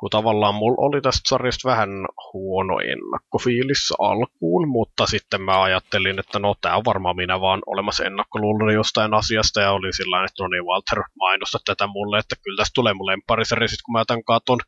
kun 0.00 0.10
tavallaan 0.10 0.54
mulla 0.54 0.86
oli 0.86 1.00
tästä 1.00 1.28
sarjasta 1.28 1.68
vähän 1.68 1.90
huono 2.32 2.78
ennakkofiilis 2.78 3.92
alkuun, 3.98 4.68
mutta 4.68 5.06
sitten 5.06 5.42
mä 5.42 5.62
ajattelin, 5.62 6.18
että 6.18 6.38
no 6.38 6.54
tää 6.60 6.76
on 6.76 6.84
varmaan 6.84 7.16
minä 7.16 7.40
vaan 7.40 7.62
olemassa 7.66 8.04
ennakkoluuloni 8.04 8.74
jostain 8.74 9.14
asiasta, 9.14 9.60
ja 9.60 9.72
olin 9.72 9.96
sillä 9.96 10.24
että 10.24 10.42
no 10.42 10.48
niin 10.48 10.64
Walter, 10.64 11.02
mainosta 11.18 11.58
tätä 11.64 11.86
mulle, 11.86 12.18
että 12.18 12.36
kyllä 12.44 12.56
tästä 12.56 12.72
tulee 12.74 12.94
mun 12.94 13.06
lempariseri 13.06 13.68
sit 13.68 13.82
kun 13.84 13.92
mä 13.92 14.04
tämän 14.06 14.24
katon. 14.24 14.58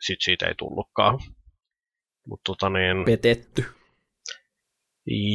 Sitten 0.00 0.24
siitä 0.24 0.46
ei 0.46 0.54
tullutkaan. 0.58 1.18
Mut 2.26 2.40
tota 2.44 2.70
niin... 2.70 3.04
Petetty. 3.04 3.64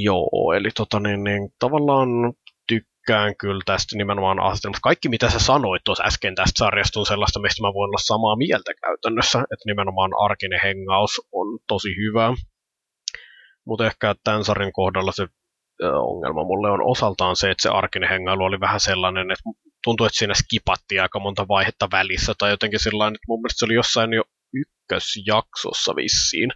Joo, 0.03 0.53
eli 0.57 0.69
tota 0.75 0.99
niin, 0.99 1.23
niin 1.23 1.49
tavallaan 1.59 2.09
tykkään 3.01 3.35
kyllä 3.37 3.61
tästä 3.65 3.97
nimenomaan 3.97 4.39
asetelmasta. 4.39 4.83
Kaikki 4.83 5.09
mitä 5.09 5.29
sä 5.29 5.39
sanoit 5.39 5.81
tuossa 5.85 6.03
äsken 6.03 6.35
tästä 6.35 6.59
sarjasta 6.59 6.99
on 6.99 7.05
sellaista, 7.05 7.39
mistä 7.39 7.61
mä 7.61 7.73
voin 7.73 7.89
olla 7.89 8.03
samaa 8.05 8.35
mieltä 8.35 8.71
käytännössä, 8.85 9.39
että 9.39 9.65
nimenomaan 9.65 10.11
arkinen 10.23 10.59
hengaus 10.63 11.21
on 11.31 11.59
tosi 11.67 11.89
hyvä. 11.89 12.33
Mutta 13.65 13.85
ehkä 13.85 14.15
tämän 14.23 14.43
sarjan 14.43 14.71
kohdalla 14.71 15.11
se 15.11 15.27
ongelma 15.83 16.43
mulle 16.43 16.71
on 16.71 16.91
osaltaan 16.91 17.35
se, 17.35 17.51
että 17.51 17.61
se 17.61 17.69
arkinen 17.69 18.09
hengailu 18.09 18.43
oli 18.43 18.59
vähän 18.59 18.79
sellainen, 18.79 19.31
että 19.31 19.43
tuntuu, 19.83 20.05
että 20.05 20.17
siinä 20.17 20.33
skipattiin 20.33 21.01
aika 21.01 21.19
monta 21.19 21.47
vaihetta 21.47 21.87
välissä, 21.91 22.33
tai 22.37 22.49
jotenkin 22.51 22.79
sellainen, 22.79 23.15
että 23.15 23.25
mun 23.27 23.39
mielestä 23.39 23.59
se 23.59 23.65
oli 23.65 23.73
jossain 23.73 24.13
jo 24.13 24.23
ykkösjaksossa 24.53 25.95
vissiin, 25.95 26.51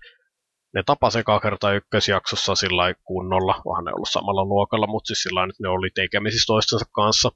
ne 0.76 0.84
tapas 0.86 1.16
eka 1.16 1.40
kertaa 1.40 1.74
ykkösjaksossa 1.74 2.56
sillä 2.56 2.94
kunnolla, 3.04 3.62
vähän 3.70 3.86
ne 3.86 3.92
ollut 3.92 4.10
samalla 4.12 4.46
luokalla, 4.46 4.88
mutta 4.88 5.08
siis 5.08 5.24
sillä 5.24 5.44
että 5.44 5.64
ne 5.64 5.70
oli 5.70 5.90
tekemisissä 5.96 6.48
toistensa 6.48 6.86
kanssa. 6.92 7.32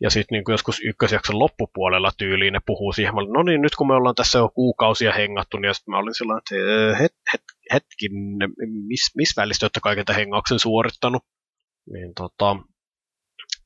Ja 0.00 0.10
sitten 0.10 0.36
niin 0.36 0.44
joskus 0.48 0.80
ykkösjakson 0.84 1.38
loppupuolella 1.38 2.10
tyyliin 2.18 2.52
ne 2.52 2.60
puhuu 2.66 2.92
siihen, 2.92 3.14
no 3.14 3.42
niin, 3.42 3.62
nyt 3.62 3.74
kun 3.74 3.86
me 3.86 3.94
ollaan 3.94 4.14
tässä 4.14 4.38
jo 4.38 4.48
kuukausia 4.48 5.12
hengattu, 5.12 5.56
niin 5.56 5.74
sitten 5.74 5.92
mä 5.92 5.98
olin 5.98 6.14
sillä 6.14 6.38
että 6.38 6.54
het, 7.02 7.12
het, 7.32 7.42
hetkin, 7.72 8.12
miss, 8.88 9.16
miss 9.16 9.36
välistä 9.36 9.64
olette 9.64 9.80
kaiken 9.82 10.04
tämän 10.04 10.20
hengauksen 10.20 10.58
suorittanut. 10.58 11.22
Niin 11.92 12.14
tota, 12.14 12.56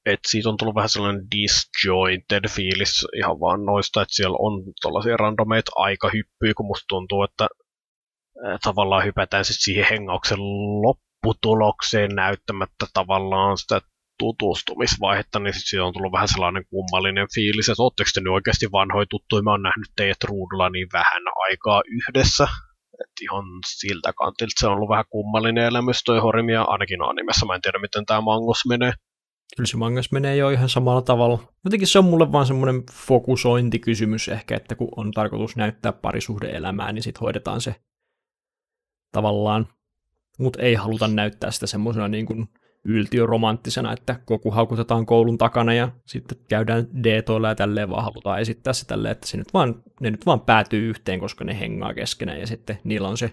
et 0.07 0.21
siitä 0.27 0.49
on 0.49 0.57
tullut 0.57 0.75
vähän 0.75 0.89
sellainen 0.89 1.27
disjointed 1.31 2.49
fiilis 2.49 3.07
ihan 3.17 3.41
vaan 3.41 3.65
noista, 3.65 4.03
että 4.03 4.15
siellä 4.15 4.37
on 4.41 4.63
tällaisia 4.83 5.17
randomeita 5.17 5.73
aikahyppyjä, 5.75 6.55
kun 6.57 6.67
musta 6.67 6.85
tuntuu, 6.89 7.23
että 7.23 7.49
tavallaan 8.63 9.05
hypätään 9.05 9.45
sitten 9.45 9.63
siihen 9.63 9.87
hengauksen 9.91 10.39
lopputulokseen 10.83 12.11
näyttämättä 12.15 12.87
tavallaan 12.95 13.59
sitä 13.59 13.81
tutustumisvaihetta, 14.19 15.39
niin 15.39 15.55
sitten 15.55 15.83
on 15.83 15.93
tullut 15.93 16.13
vähän 16.13 16.29
sellainen 16.29 16.65
kummallinen 16.71 17.27
fiilis, 17.35 17.69
että 17.69 17.83
ootteko 17.83 18.11
te 18.15 18.21
nyt 18.21 18.33
oikeasti 18.33 18.73
vanhoja 18.73 19.07
tuttuja, 19.11 19.43
mä 19.43 19.51
oon 19.51 19.63
nähnyt 19.63 19.91
teidät 19.97 20.25
ruudulla 20.25 20.71
niin 20.71 20.89
vähän 20.93 21.23
aikaa 21.49 21.83
yhdessä, 21.87 22.45
että 22.93 23.23
ihan 23.23 23.45
siltä 23.67 24.13
kantilta 24.13 24.61
se 24.61 24.67
on 24.67 24.73
ollut 24.73 24.89
vähän 24.89 25.05
kummallinen 25.11 25.65
elämys 25.65 26.05
toi 26.05 26.19
Horimia, 26.19 26.63
ainakin 26.63 27.03
animessa, 27.03 27.47
mä 27.47 27.55
en 27.55 27.63
tiedä 27.63 27.79
miten 27.79 28.07
tämä 28.07 28.21
mangos 28.21 28.67
menee. 28.69 28.93
Kyllä 29.57 29.67
se 29.67 29.77
mangas 29.77 30.13
menee 30.13 30.37
jo 30.37 30.51
ihan 30.51 30.69
samalla 30.69 31.03
tavalla. 31.03 31.39
Jotenkin 31.65 31.89
se 31.89 31.99
on 31.99 32.05
mulle 32.05 32.33
vaan 32.33 32.47
semmoinen 32.47 32.83
fokusointikysymys 32.93 34.29
ehkä, 34.29 34.57
että 34.57 34.75
kun 34.75 34.89
on 34.97 35.11
tarkoitus 35.11 35.57
näyttää 35.57 35.93
parisuhdeelämää, 35.93 36.93
niin 36.93 37.03
sitten 37.03 37.21
hoidetaan 37.21 37.61
se 37.61 37.75
tavallaan, 39.17 39.69
mutta 40.39 40.63
ei 40.63 40.75
haluta 40.75 41.09
näyttää 41.09 41.51
sitä 41.51 41.67
semmoisena 41.67 42.09
niin 42.09 42.27
kuin 42.27 42.49
yltiöromanttisena, 42.85 43.93
että 43.93 44.21
koko 44.25 44.51
haukutetaan 44.51 45.07
koulun 45.07 45.39
takana 45.39 45.75
ja 45.75 45.89
sitten 46.07 46.39
käydään 46.49 46.87
deetoilla 47.05 47.49
ja 47.49 47.55
tälleen 47.55 47.91
vaan 47.91 48.05
halutaan 48.05 48.41
esittää 48.41 48.73
se 48.73 48.87
tälleen, 48.87 49.13
että 49.13 49.27
se 49.27 49.37
nyt 49.37 49.55
vaan, 49.55 49.83
ne 50.01 50.11
nyt 50.11 50.27
vaan 50.27 50.41
päätyy 50.41 50.89
yhteen, 50.89 51.21
koska 51.21 51.45
ne 51.45 51.61
hengaa 51.61 51.95
keskenään 51.95 52.41
ja 52.41 52.47
sitten 52.47 52.79
niillä 52.85 53.09
on 53.09 53.17
se 53.17 53.31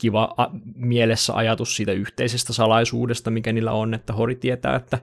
kiva 0.00 0.34
a- 0.36 0.50
mielessä 0.74 1.34
ajatus 1.34 1.76
siitä 1.76 1.92
yhteisestä 1.92 2.52
salaisuudesta, 2.52 3.30
mikä 3.30 3.52
niillä 3.52 3.72
on, 3.72 3.94
että 3.94 4.12
Hori 4.12 4.34
tietää, 4.34 4.76
että 4.76 4.98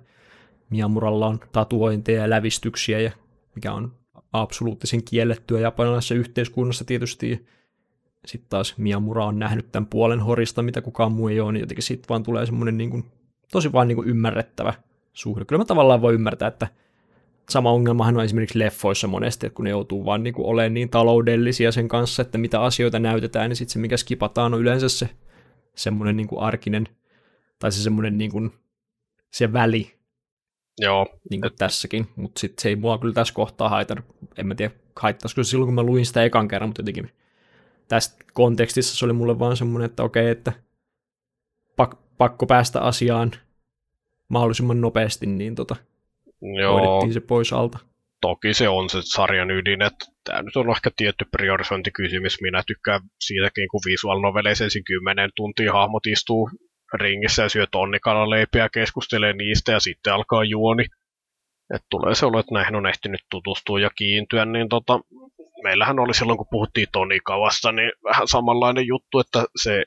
Miamuralla 0.70 1.28
on 1.28 1.40
tatuointeja 1.52 2.22
ja 2.22 2.30
lävistyksiä 2.30 3.00
ja 3.00 3.12
mikä 3.56 3.74
on 3.74 3.96
absoluuttisen 4.34 5.04
kiellettyä 5.04 5.60
japanilaisessa 5.60 6.16
yhteiskunnassa 6.16 6.86
tietysti 6.86 7.46
sitten 8.26 8.50
taas 8.50 8.78
Miyamura 8.78 9.26
on 9.26 9.40
nähnyt 9.40 9.72
tämän 9.72 9.88
puolen 9.88 10.20
horista, 10.20 10.62
mitä 10.62 10.82
kukaan 10.82 11.12
muu 11.12 11.28
ei 11.28 11.40
ole, 11.40 11.52
niin 11.52 11.62
jotenkin 11.62 11.84
siitä 11.84 12.06
vaan 12.10 12.24
tulee 12.24 12.46
semmoinen 12.46 12.78
niin 12.78 12.90
kuin, 12.90 13.06
tosi 13.52 13.72
vaan 13.72 13.88
niin 13.88 13.96
kuin 13.96 14.08
ymmärrettävä 14.08 14.74
suhde. 15.14 15.46
Kyllä 15.46 15.60
mä 15.62 15.66
tavallaan 15.66 16.02
voi 16.02 16.14
ymmärtää, 16.14 16.48
että 16.48 16.68
sama 17.50 17.72
ongelmahan 17.72 18.18
on 18.18 18.24
esimerkiksi 18.24 18.60
leffoissa 18.60 19.08
monesti, 19.08 19.46
että 19.46 19.56
kun 19.56 19.66
ne 19.66 19.72
joutuu 19.72 20.06
vaan 20.06 20.24
niin 20.24 20.34
kuin 20.34 20.46
olemaan 20.46 20.74
niin 20.74 20.90
taloudellisia 20.90 21.72
sen 21.72 21.88
kanssa, 21.88 22.22
että 22.22 22.38
mitä 22.38 22.62
asioita 22.62 23.00
näytetään, 23.00 23.50
niin 23.50 23.56
sitten 23.58 23.74
se 23.74 23.80
mikä 23.80 23.98
skipataan 23.98 24.54
on 24.54 24.62
yleensä 24.62 24.90
se 24.90 25.10
semmoinen 25.76 26.18
niin 26.18 26.28
kuin 26.28 26.42
arkinen, 26.42 26.88
tai 27.60 27.72
se 27.72 27.84
semmoinen 27.84 28.18
niin 28.18 28.32
kuin, 28.32 28.52
se 29.32 29.54
väli, 29.54 30.00
Joo. 30.80 31.08
Niin 31.30 31.42
kuin 31.42 31.54
tässäkin, 31.58 32.08
mutta 32.16 32.40
sitten 32.40 32.62
se 32.62 32.70
ei 32.70 32.76
mua 32.76 32.98
kyllä 32.98 33.14
tässä 33.14 33.34
kohtaa 33.34 33.70
haitannut. 33.70 34.06
En 34.38 34.48
mä 34.48 34.56
tiedä, 34.56 34.74
haittaisiko 34.96 35.44
se 35.44 35.50
silloin, 35.50 35.68
kun 35.68 35.76
mä 35.76 35.84
luin 35.84 36.06
sitä 36.06 36.24
ekan 36.24 36.48
kerran, 36.48 36.70
mutta 36.70 36.82
jotenkin 36.82 37.12
tässä 37.90 38.18
kontekstissa 38.34 38.96
se 38.96 39.06
oli 39.06 39.14
mulle 39.14 39.40
vaan 39.40 39.58
semmoinen, 39.58 39.86
että 39.86 40.04
okei, 40.04 40.30
että 40.30 40.54
pak, 41.76 41.96
pakko 42.18 42.46
päästä 42.46 42.82
asiaan 42.82 43.32
mahdollisimman 44.30 44.82
nopeasti, 44.82 45.26
niin 45.26 45.56
tota, 45.56 45.76
Joo. 46.42 46.74
hoidettiin 46.74 47.14
se 47.14 47.20
pois 47.20 47.54
alta. 47.54 47.80
Toki 48.22 48.54
se 48.54 48.70
on 48.70 48.90
se 48.90 48.98
sarjan 49.02 49.52
ydin, 49.52 49.82
että 49.82 50.06
tämä 50.24 50.42
nyt 50.42 50.56
on 50.56 50.70
ehkä 50.70 50.92
tietty 50.96 51.26
priorisointikysymys. 51.32 52.42
Minä 52.42 52.64
tykkään 52.68 53.02
siitäkin, 53.20 53.68
kun 53.72 53.82
visual 53.86 54.20
noveleissa 54.20 54.64
ensin 54.64 54.84
kymmenen 54.84 55.30
tuntia 55.36 55.74
hahmot 55.74 56.06
istuu 56.06 56.50
ringissä 56.94 57.44
ja 57.44 57.50
syö 57.50 57.68
tonnikalaleipiä 57.72 58.64
ja 58.64 58.70
keskustelee 58.70 59.34
niistä 59.34 59.72
ja 59.72 59.80
sitten 59.80 60.14
alkaa 60.14 60.44
juoni. 60.44 60.86
Et 61.76 61.84
tulee 61.90 62.16
se 62.16 62.26
olo, 62.26 62.40
että 62.40 62.54
näihin 62.54 62.76
on 62.76 62.88
ehtinyt 62.88 63.22
tutustua 63.32 63.80
ja 63.80 63.90
kiintyä, 63.90 64.46
niin 64.46 64.70
tota, 64.70 65.00
meillähän 65.64 66.00
oli 66.00 66.14
silloin, 66.14 66.38
kun 66.38 66.48
puhuttiin 66.52 66.88
Tonikavasta, 66.92 67.72
niin 67.72 67.92
vähän 68.04 68.28
samanlainen 68.28 68.88
juttu, 68.88 69.20
että 69.20 69.46
se 69.62 69.86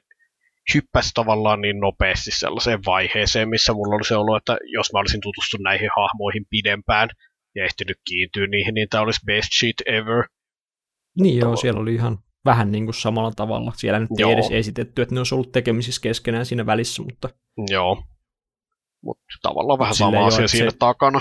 hyppäsi 0.74 1.10
tavallaan 1.14 1.60
niin 1.60 1.80
nopeasti 1.80 2.30
sellaiseen 2.30 2.80
vaiheeseen, 2.86 3.48
missä 3.48 3.72
mulla 3.72 3.94
oli 3.94 4.04
se 4.04 4.16
olo, 4.16 4.36
että 4.36 4.56
jos 4.72 4.92
mä 4.92 5.00
olisin 5.00 5.20
tutustunut 5.20 5.64
näihin 5.64 5.90
hahmoihin 5.96 6.46
pidempään 6.50 7.08
ja 7.54 7.64
ehtinyt 7.64 7.96
kiintyä 8.08 8.46
niihin, 8.46 8.74
niin 8.74 8.88
tämä 8.88 9.02
olisi 9.02 9.20
best 9.26 9.48
shit 9.58 9.76
ever. 9.86 10.24
Niin 11.20 11.38
joo, 11.38 11.56
siellä 11.56 11.80
oli 11.80 11.94
ihan 11.94 12.18
vähän 12.44 12.72
niin 12.72 12.84
kuin 12.84 12.94
samalla 12.94 13.32
tavalla. 13.36 13.72
Siellä 13.76 14.00
nyt 14.00 14.08
ei 14.18 14.32
edes 14.32 14.50
esitetty, 14.50 15.02
että 15.02 15.14
ne 15.14 15.20
olisi 15.20 15.34
ollut 15.34 15.52
tekemisissä 15.52 16.00
keskenään 16.00 16.46
siinä 16.46 16.66
välissä, 16.66 17.02
mutta... 17.02 17.28
Joo, 17.70 18.02
mutta 19.04 19.24
tavallaan 19.42 19.78
vähän 19.78 19.94
sama 19.94 20.26
asia 20.26 20.48
siinä 20.48 20.70
se... 20.70 20.76
takana 20.78 21.20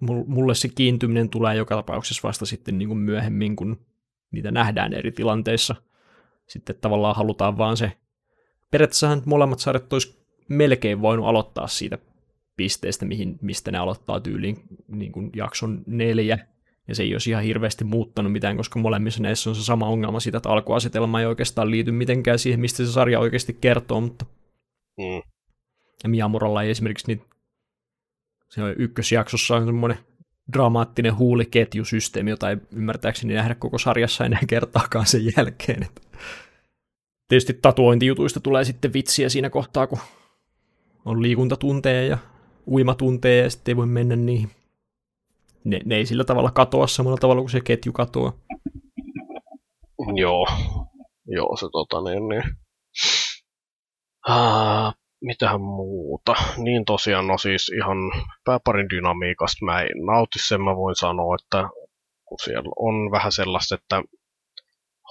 mulle 0.00 0.54
se 0.54 0.68
kiintyminen 0.68 1.28
tulee 1.28 1.56
joka 1.56 1.74
tapauksessa 1.74 2.28
vasta 2.28 2.46
sitten 2.46 2.78
niin 2.78 2.88
kuin 2.88 2.98
myöhemmin, 2.98 3.56
kun 3.56 3.80
niitä 4.30 4.50
nähdään 4.50 4.92
eri 4.92 5.12
tilanteissa. 5.12 5.74
Sitten 6.46 6.76
tavallaan 6.80 7.16
halutaan 7.16 7.58
vaan 7.58 7.76
se, 7.76 7.92
periaatteessahan 8.70 9.22
molemmat 9.24 9.58
sarjat 9.58 9.92
olisi 9.92 10.18
melkein 10.48 11.02
voinut 11.02 11.26
aloittaa 11.26 11.66
siitä 11.66 11.98
pisteestä, 12.56 13.06
mihin, 13.06 13.38
mistä 13.42 13.70
ne 13.70 13.78
aloittaa 13.78 14.20
tyyliin 14.20 14.56
niin 14.88 15.12
kuin 15.12 15.30
jakson 15.36 15.82
neljä, 15.86 16.38
ja 16.88 16.94
se 16.94 17.02
ei 17.02 17.14
olisi 17.14 17.30
ihan 17.30 17.42
hirveästi 17.42 17.84
muuttanut 17.84 18.32
mitään, 18.32 18.56
koska 18.56 18.78
molemmissa 18.78 19.22
näissä 19.22 19.50
on 19.50 19.56
se 19.56 19.64
sama 19.64 19.88
ongelma 19.88 20.20
siitä, 20.20 20.36
että 20.36 20.48
alkuasetelma 20.48 21.20
ei 21.20 21.26
oikeastaan 21.26 21.70
liity 21.70 21.92
mitenkään 21.92 22.38
siihen, 22.38 22.60
mistä 22.60 22.76
se 22.76 22.92
sarja 22.92 23.20
oikeasti 23.20 23.58
kertoo, 23.60 24.00
mutta 24.00 24.26
mm. 24.98 25.22
ja 26.02 26.08
Miyamuralla 26.08 26.62
ei 26.62 26.70
esimerkiksi 26.70 27.06
niitä 27.06 27.24
se 28.48 28.62
on 28.62 28.74
ykkösjaksossa 28.78 29.56
on 29.56 29.66
semmoinen 29.66 29.98
dramaattinen 30.52 31.16
huuliketjusysteemi, 31.16 32.30
jota 32.30 32.50
ei 32.50 32.56
ymmärtääkseni 32.72 33.34
nähdä 33.34 33.54
koko 33.54 33.78
sarjassa 33.78 34.24
enää 34.24 34.40
kertaakaan 34.48 35.06
sen 35.06 35.22
jälkeen. 35.36 35.86
Tietysti 37.28 37.52
tatuointijutuista 37.52 38.40
tulee 38.40 38.64
sitten 38.64 38.92
vitsiä 38.92 39.28
siinä 39.28 39.50
kohtaa, 39.50 39.86
kun 39.86 39.98
on 41.04 41.22
liikuntatunteja 41.22 42.06
ja 42.06 42.18
uimatunteja 42.66 43.42
ja 43.42 43.50
sitten 43.50 43.72
ei 43.72 43.76
voi 43.76 43.86
mennä 43.86 44.16
niihin. 44.16 44.50
Ne, 45.64 45.80
ne 45.84 45.96
ei 45.96 46.06
sillä 46.06 46.24
tavalla 46.24 46.50
katoa 46.50 46.86
samalla 46.86 47.18
tavalla 47.18 47.42
kuin 47.42 47.50
se 47.50 47.60
ketju 47.60 47.92
katoaa. 47.92 48.32
Joo, 50.16 50.46
joo 51.26 51.56
se 51.56 51.66
tota 51.72 52.02
niin, 52.02 52.28
niin. 52.28 52.42
Ah, 54.28 54.94
mitähän 55.20 55.60
muuta. 55.60 56.34
Niin 56.56 56.84
tosiaan, 56.84 57.26
no 57.26 57.38
siis 57.38 57.68
ihan 57.76 57.98
pääparin 58.44 58.90
dynamiikasta 58.90 59.64
mä 59.64 59.82
en 59.82 59.88
nauti 60.06 60.38
sen, 60.38 60.62
mä 60.62 60.76
voin 60.76 60.96
sanoa, 60.96 61.36
että 61.42 61.68
kun 62.24 62.38
siellä 62.44 62.70
on 62.76 63.10
vähän 63.10 63.32
sellaista, 63.32 63.74
että 63.74 64.02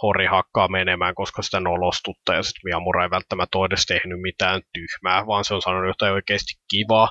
Hori 0.02 0.26
hakkaa 0.26 0.68
menemään, 0.68 1.16
koska 1.16 1.42
sitä 1.42 1.60
nolostutta, 1.60 2.34
ja 2.34 2.44
sitten 2.44 2.62
Miamura 2.64 3.04
ei 3.04 3.10
välttämättä 3.10 3.58
ole 3.58 3.66
edes 3.66 3.86
tehnyt 3.86 4.22
mitään 4.22 4.62
tyhmää, 4.74 5.28
vaan 5.28 5.44
se 5.44 5.54
on 5.54 5.62
sanonut 5.62 5.88
jotain 5.88 6.14
oikeasti 6.14 6.54
kivaa. 6.72 7.10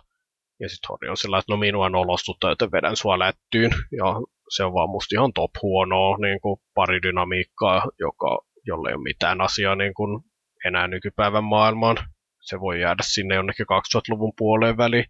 Ja 0.61 0.69
sitten 0.69 0.89
Hori 0.89 1.09
on 1.09 1.17
sillä 1.17 1.39
että 1.39 1.53
no 1.53 1.57
minua 1.57 1.89
nolostutta, 1.89 2.49
joten 2.49 2.73
vedän 2.73 2.97
sua 2.97 3.19
lättyyn. 3.19 3.71
Ja 3.99 4.07
se 4.49 4.65
on 4.65 4.75
vaan 4.75 4.91
musta 4.91 5.15
ihan 5.15 5.33
top 5.33 5.51
huonoa 5.63 6.17
niin 6.19 6.41
kuin 6.41 6.61
paridynamiikkaa, 6.75 7.83
joka, 7.99 8.39
jolle 8.67 8.89
ei 8.89 8.95
ole 8.95 9.03
mitään 9.03 9.41
asiaa 9.41 9.77
niin 9.77 9.95
kuin 9.95 10.23
enää 10.67 10.89
nykypäivän 10.89 11.45
maailmaan. 11.45 11.97
Se 12.47 12.61
voi 12.61 12.81
jäädä 12.81 13.03
sinne 13.03 13.35
jonnekin 13.35 13.67
2000-luvun 13.67 14.33
puoleen 14.37 14.77
väliin. 14.77 15.05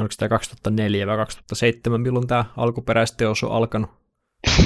Oliko 0.00 0.14
tämä 0.18 0.28
2004 0.28 1.06
vai 1.06 1.16
2007, 1.16 2.00
milloin 2.00 2.26
tämä 2.26 2.44
alkuperäisteos 2.56 3.44
on 3.44 3.52
alkanut? 3.52 3.90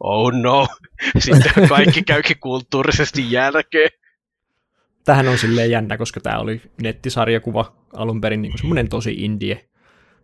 oh 0.00 0.32
no, 0.32 0.66
sitten 1.18 1.68
kaikki 1.68 2.02
käykin 2.02 2.40
kulttuurisesti 2.40 3.32
jälkeen. 3.32 3.90
Tähän 5.04 5.28
on 5.28 5.38
silleen 5.38 5.70
jännä, 5.70 5.98
koska 5.98 6.20
tämä 6.20 6.38
oli 6.38 6.62
nettisarjakuva 6.82 7.76
alun 7.92 8.20
perin 8.20 8.42
niin 8.42 8.58
semmoinen 8.58 8.88
tosi 8.88 9.12
indie, 9.12 9.68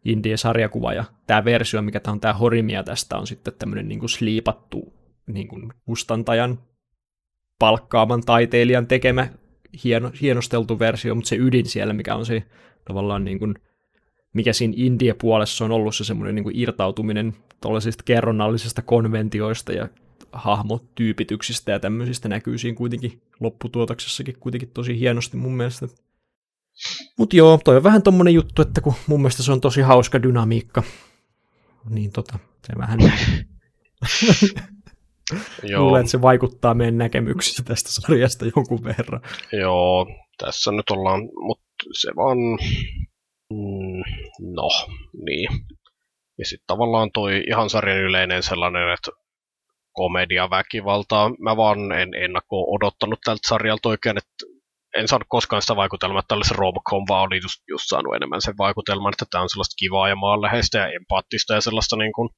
indie-sarjakuva, 0.05 0.93
ja 0.93 1.05
tämä 1.27 1.45
versio, 1.45 1.83
mikä 1.83 2.01
tämä 2.01 2.13
on 2.13 2.21
tämä 2.21 2.35
Horimia 2.35 2.83
tästä, 2.83 3.17
on 3.17 3.27
sitten 3.27 3.55
tämmöinen 3.59 3.89
niin 3.89 3.99
kuin 3.99 4.11
sliipattu 4.11 4.93
niin 5.27 5.49
kuin 5.49 5.73
kustantajan 5.85 6.59
palkkaaman 7.61 8.21
taiteilijan 8.21 8.87
tekemä 8.87 9.29
hieno, 9.85 10.13
hienosteltu 10.21 10.79
versio, 10.79 11.15
mutta 11.15 11.29
se 11.29 11.37
ydin 11.37 11.67
siellä, 11.67 11.93
mikä 11.93 12.15
on 12.15 12.27
se 12.27 12.43
tavallaan 12.85 13.25
niin 13.25 13.39
kuin, 13.39 13.55
mikä 14.33 14.53
siinä 14.53 14.75
India-puolessa 14.77 15.65
on 15.65 15.71
ollut 15.73 15.97
se 15.97 16.05
semmoinen 16.05 16.35
niin 16.35 16.57
irtautuminen 16.57 17.37
tuollaisista 17.61 18.05
kerronnallisista 18.05 18.83
konventioista 18.83 19.73
ja 19.73 19.89
hahmotyypityksistä 20.33 21.73
ja 21.73 21.81
tämmöisistä 21.81 22.29
näkyy 22.29 22.59
siinä 22.59 22.77
kuitenkin 22.77 23.23
lopputuotoksessakin 23.41 24.37
kuitenkin 24.41 24.71
tosi 24.75 24.99
hienosti 24.99 25.37
mun 25.37 25.57
mielestä. 25.57 25.87
Mutta 27.19 27.37
joo, 27.37 27.61
toi 27.65 27.77
on 27.77 27.83
vähän 27.83 28.03
tommonen 28.03 28.35
juttu, 28.35 28.63
että 28.63 28.81
kun 28.81 28.95
mun 29.07 29.21
mielestä 29.21 29.43
se 29.43 29.53
on 29.53 29.61
tosi 29.61 29.81
hauska 29.81 30.23
dynamiikka, 30.23 30.83
niin 31.89 32.13
tota, 32.13 32.39
se 32.67 32.73
vähän 32.79 32.99
Joo. 35.63 35.83
Luulen, 35.83 36.01
että 36.01 36.11
se 36.11 36.23
vaikuttaa 36.23 36.75
meidän 36.75 36.99
näkemyksissä 36.99 37.63
tästä 37.63 37.91
sarjasta 37.93 38.45
jonkun 38.57 38.85
verran. 38.85 39.21
Joo, 39.53 40.07
tässä 40.39 40.73
nyt 40.73 40.91
ollaan, 40.91 41.21
mutta 41.41 41.65
se 42.01 42.11
vaan, 42.17 42.39
mm, 43.53 44.03
no, 44.55 44.69
niin. 45.27 45.49
Ja 46.39 46.47
sitten 46.47 46.67
tavallaan 46.67 47.11
toi 47.13 47.45
ihan 47.49 47.71
sarjan 47.71 47.99
yleinen 47.99 48.43
sellainen, 48.43 48.93
että 48.93 49.11
komedia, 49.93 50.51
väkivaltaa. 50.51 51.31
Mä 51.39 51.57
vaan 51.57 51.93
en 51.93 52.15
ennakko 52.15 52.75
odottanut 52.75 53.21
tältä 53.25 53.49
sarjalta 53.49 53.89
oikein, 53.89 54.19
että 54.19 54.47
en 54.97 55.09
saanut 55.09 55.29
koskaan 55.29 55.63
sitä 55.63 55.77
vaikutelmaa, 55.77 56.21
että 56.21 56.35
olisi 56.35 56.55
romcom, 56.55 57.05
vaan 57.09 57.27
oli 57.27 57.41
just, 57.43 57.63
just 57.69 57.85
saanut 57.87 58.15
enemmän 58.15 58.43
sen 58.43 58.55
vaikutelman, 58.59 59.13
että 59.13 59.25
tämä 59.31 59.43
on 59.43 59.49
sellaista 59.49 59.75
kivaa 59.79 60.09
ja 60.09 60.17
maanläheistä 60.17 60.79
ja 60.79 60.87
empaattista 60.87 61.55
ja 61.55 61.61
sellaista 61.61 61.97
niin 61.97 62.13
kuin, 62.13 62.29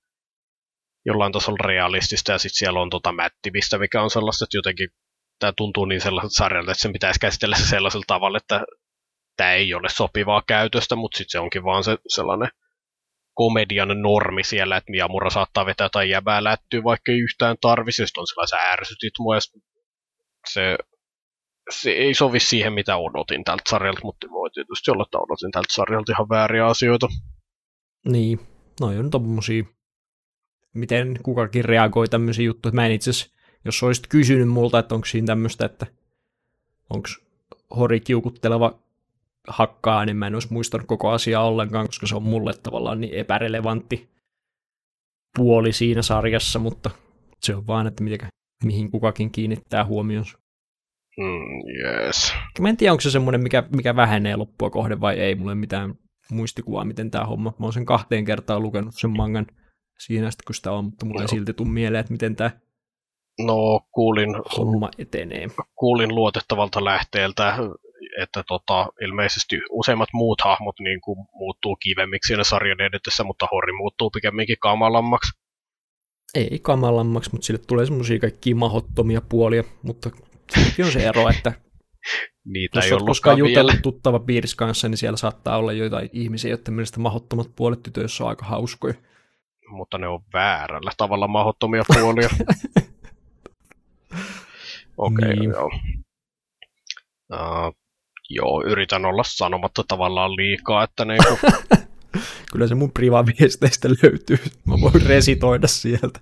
jollain 1.05 1.33
tasolla 1.33 1.67
realistista, 1.67 2.33
ja 2.33 2.39
sitten 2.39 2.59
siellä 2.59 2.81
on 2.81 2.91
tota 2.91 3.13
mättimistä, 3.13 3.79
mikä 3.79 4.03
on 4.03 4.11
sellaista, 4.11 4.45
että 4.45 4.57
jotenkin 4.57 4.89
tämä 5.39 5.53
tuntuu 5.57 5.85
niin 5.85 6.01
sellaiselta 6.01 6.35
sarjalta, 6.35 6.73
että 6.73 6.83
sen 6.83 6.93
pitäisi 6.93 7.21
käsitellä 7.21 7.57
se 7.57 7.67
sellaisella 7.67 8.05
tavalla, 8.07 8.39
että 8.39 8.65
tämä 9.37 9.53
ei 9.53 9.75
ole 9.75 9.89
sopivaa 9.89 10.43
käytöstä, 10.47 10.97
mutta 10.97 11.19
sitten 11.19 11.31
se 11.31 11.39
onkin 11.39 11.65
vaan 11.65 11.85
se 11.85 11.99
sellainen 12.09 12.49
komedian 13.35 14.03
normi 14.03 14.45
siellä, 14.45 14.77
että 14.77 14.91
Miyamura 14.91 15.31
saattaa 15.31 15.67
vetää 15.67 15.89
tai 15.93 16.11
jäbää 16.11 16.45
lättyä, 16.45 16.85
vaikka 16.85 17.13
ei 17.13 17.19
yhtään 17.19 17.57
tarvisi, 17.61 18.03
on 18.03 18.27
sellaisia 18.27 18.59
ärsytit 18.73 19.13
mua, 19.19 19.35
se, 20.49 20.77
se 21.71 21.91
ei 21.91 22.15
sovi 22.15 22.41
siihen, 22.41 22.73
mitä 22.73 22.97
odotin 22.97 23.45
tältä 23.45 23.63
sarjalta, 23.69 24.01
mutta 24.05 24.27
voi 24.31 24.51
tietysti 24.51 24.91
olla, 24.91 25.03
että 25.03 25.19
odotin 25.19 25.51
tältä 25.51 25.75
sarjalta 25.75 26.13
ihan 26.13 26.29
vääriä 26.29 26.67
asioita. 26.67 27.09
Niin, 28.09 28.41
no 28.81 28.87
on 28.87 29.11
tommosia 29.11 29.65
miten 30.75 31.19
kukakin 31.23 31.65
reagoi 31.65 32.09
tämmöisiin 32.09 32.47
juttuihin. 32.47 32.77
Mä 32.77 32.87
en 32.87 32.93
itse 32.93 33.11
jos 33.65 33.83
olisit 33.83 34.07
kysynyt 34.07 34.49
multa, 34.49 34.79
että 34.79 34.95
onko 34.95 35.07
siinä 35.07 35.27
tämmöistä, 35.27 35.67
että 35.67 35.87
onko 36.91 37.09
hori 37.77 38.01
kiukutteleva 38.01 38.79
hakkaa, 39.49 40.05
niin 40.05 40.17
mä 40.17 40.27
en 40.27 40.35
olisi 40.35 40.53
muistanut 40.53 40.87
koko 40.87 41.11
asiaa 41.11 41.47
ollenkaan, 41.47 41.87
koska 41.87 42.07
se 42.07 42.17
on 42.17 42.23
mulle 42.23 42.53
tavallaan 42.63 43.01
niin 43.01 43.15
epärelevantti 43.15 44.11
puoli 45.37 45.73
siinä 45.73 46.03
sarjassa, 46.03 46.59
mutta 46.59 46.91
se 47.41 47.55
on 47.55 47.67
vaan, 47.67 47.87
että 47.87 48.05
miten, 48.05 48.29
mihin 48.65 48.91
kukakin 48.91 49.31
kiinnittää 49.31 49.85
huomionsa. 49.85 50.39
Mm, 51.19 51.63
yes. 51.85 52.33
Mä 52.61 52.69
en 52.69 52.77
tiedä, 52.77 52.93
onko 52.93 53.01
se 53.01 53.11
semmoinen, 53.11 53.43
mikä, 53.43 53.65
mikä 53.77 53.97
vähenee 53.97 54.37
loppua 54.37 54.71
kohden 54.71 55.01
vai 55.01 55.21
ei. 55.21 55.35
Mulla 55.35 55.53
ei 55.53 55.57
mitään 55.57 55.95
muistikuvaa, 56.31 56.85
miten 56.85 57.11
tämä 57.11 57.25
homma. 57.25 57.55
Mä 57.59 57.67
oon 57.67 57.73
sen 57.73 57.87
kahteen 57.87 58.25
kertaan 58.25 58.63
lukenut 58.63 58.95
sen 58.95 59.11
mangan 59.11 59.47
siinä 60.07 60.31
sitten, 60.31 60.45
kun 60.47 60.55
sitä 60.55 60.73
on, 60.73 60.85
mutta 60.85 61.07
mulla 61.07 61.23
ei 61.23 61.29
silti 61.29 61.53
tule 61.53 61.69
mieleen, 61.69 62.01
että 62.01 62.13
miten 62.13 62.37
tämä 62.37 62.51
no, 63.41 63.81
kuulin, 63.95 64.29
homma 64.57 64.91
etenee. 64.99 65.47
Kuulin 65.75 66.15
luotettavalta 66.15 66.85
lähteeltä, 66.85 67.59
että 68.23 68.45
tota, 68.49 68.87
ilmeisesti 69.01 69.57
useimmat 69.71 70.09
muut 70.13 70.41
hahmot 70.41 70.75
niin 70.81 71.01
kuin, 71.01 71.19
muuttuu 71.35 71.77
kivemmiksi 71.77 72.27
siinä 72.27 72.45
sarjan 72.45 72.81
edetessä, 72.81 73.25
mutta 73.25 73.49
Horri 73.53 73.73
muuttuu 73.73 74.11
pikemminkin 74.11 74.57
kamalammaksi. 74.61 75.33
Ei 76.35 76.59
kamalammaksi, 76.63 77.31
mutta 77.33 77.47
sille 77.47 77.61
tulee 77.67 77.87
semmoisia 77.87 78.19
kaikkia 78.19 78.57
mahottomia 78.57 79.21
puolia, 79.21 79.65
mutta 79.83 80.11
sekin 80.55 80.85
on 80.85 80.93
se 80.93 81.09
ero, 81.09 81.29
että 81.29 81.53
Niitä 82.45 82.79
jos 82.79 82.87
ei 82.87 82.93
ollut 82.93 83.07
koskaan 83.07 83.39
jutellut 83.39 83.83
tuttava 83.83 84.19
piirissä 84.19 84.57
kanssa, 84.57 84.89
niin 84.89 84.99
siellä 84.99 85.17
saattaa 85.17 85.57
olla 85.57 85.73
joitain 85.73 86.11
ihmisiä, 86.13 86.51
joiden 86.51 86.75
mielestä 86.75 87.01
mahdottomat 87.01 87.51
puolet 87.57 87.83
tytöissä 87.83 88.25
on 88.25 88.31
aika 88.31 88.45
hauskoja 88.45 88.95
mutta 89.73 89.99
ne 89.99 90.09
on 90.09 90.21
väärällä 90.33 90.91
tavalla 90.97 91.29
mahdottomia 91.29 91.83
puolia. 91.87 92.29
Okei, 94.97 95.27
okay, 95.27 95.35
niin. 95.35 95.51
joo. 95.51 95.71
Uh, 97.33 97.77
joo, 98.31 98.65
yritän 98.67 99.05
olla 99.05 99.23
sanomatta 99.27 99.85
tavallaan 99.89 100.37
liikaa, 100.37 100.85
että 100.85 101.05
niinku... 101.05 101.39
Kyllä 102.53 102.67
se 102.67 102.75
mun 102.75 102.93
privaviesteistä 102.93 103.89
löytyy. 103.89 104.39
Mä 104.67 104.75
voin 104.81 105.07
resitoida 105.07 105.67
sieltä. 105.67 106.21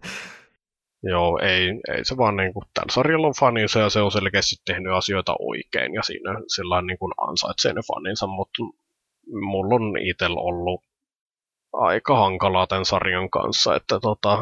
Joo, 1.02 1.38
ei, 1.42 1.68
ei 1.68 2.04
se 2.04 2.16
vaan 2.16 2.36
niinku, 2.36 2.62
tällä 2.74 2.92
sarjalla 2.92 3.26
on 3.26 3.34
faninsa 3.40 3.80
ja 3.80 3.90
se 3.90 4.00
on 4.00 4.12
selkeästi 4.12 4.56
tehnyt 4.64 4.92
asioita 4.92 5.36
oikein 5.38 5.94
ja 5.94 6.02
siinä 6.02 6.34
sillä 6.54 6.82
niinku 6.82 7.10
ansaitsee 7.28 7.72
ne 7.72 7.80
faninsa, 7.94 8.26
mutta 8.26 8.62
mulla 9.32 9.74
on 9.74 9.98
itsellä 9.98 10.40
ollut 10.40 10.82
aika 11.72 12.16
hankalaa 12.16 12.66
tämän 12.66 12.84
sarjan 12.84 13.30
kanssa, 13.30 13.76
että 13.76 14.00
tota, 14.00 14.38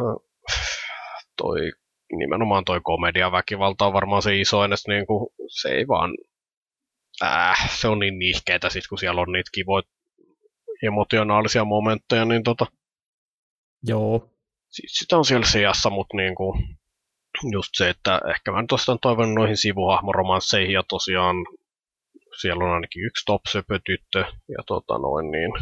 toi, 1.36 1.72
nimenomaan 2.12 2.64
toi 2.64 2.80
komediaväkivalta 2.82 3.86
on 3.86 3.92
varmaan 3.92 4.22
se 4.22 4.40
isoin, 4.40 4.72
että 4.72 4.92
niinku, 4.92 5.32
se 5.48 5.68
ei 5.68 5.88
vaan, 5.88 6.10
äh, 7.22 7.70
se 7.70 7.88
on 7.88 7.98
niin 7.98 8.18
nihkeetä 8.18 8.70
sit, 8.70 8.84
kun 8.88 8.98
siellä 8.98 9.20
on 9.20 9.32
niitä 9.32 9.50
kivoja 9.54 9.82
emotionaalisia 10.82 11.64
momentteja, 11.64 12.24
niin 12.24 12.42
tota, 12.42 12.66
Joo. 13.82 14.30
Siis 14.68 14.92
sitä 14.92 15.16
on 15.16 15.24
siellä 15.24 15.46
sijassa, 15.46 15.90
mutta 15.90 16.16
niinku, 16.16 16.58
just 17.52 17.68
se, 17.76 17.88
että 17.88 18.20
ehkä 18.30 18.52
mä 18.52 18.62
nyt 18.62 18.72
ostan 18.72 18.98
toivon 19.02 19.34
noihin 19.34 19.56
sivuhahmoromansseihin 19.56 20.72
ja 20.72 20.82
tosiaan 20.88 21.36
siellä 22.40 22.64
on 22.64 22.70
ainakin 22.70 23.04
yksi 23.04 23.24
topsöpötyttö 23.26 24.18
ja 24.48 24.62
tota 24.66 24.98
noin 24.98 25.30
niin 25.30 25.52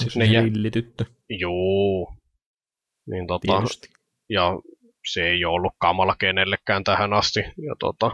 Siis 0.00 0.16
ne 0.16 0.24
jä... 0.24 0.44
villityttö. 0.44 1.04
Joo. 1.28 2.14
Niin 3.06 3.26
tota, 3.26 3.58
Tietysti. 3.58 3.88
ja 4.28 4.58
se 5.12 5.28
ei 5.28 5.44
ole 5.44 5.54
ollut 5.54 5.72
kamala 5.78 6.16
kenellekään 6.18 6.84
tähän 6.84 7.12
asti. 7.12 7.40
Ja 7.40 7.74
tota, 7.78 8.10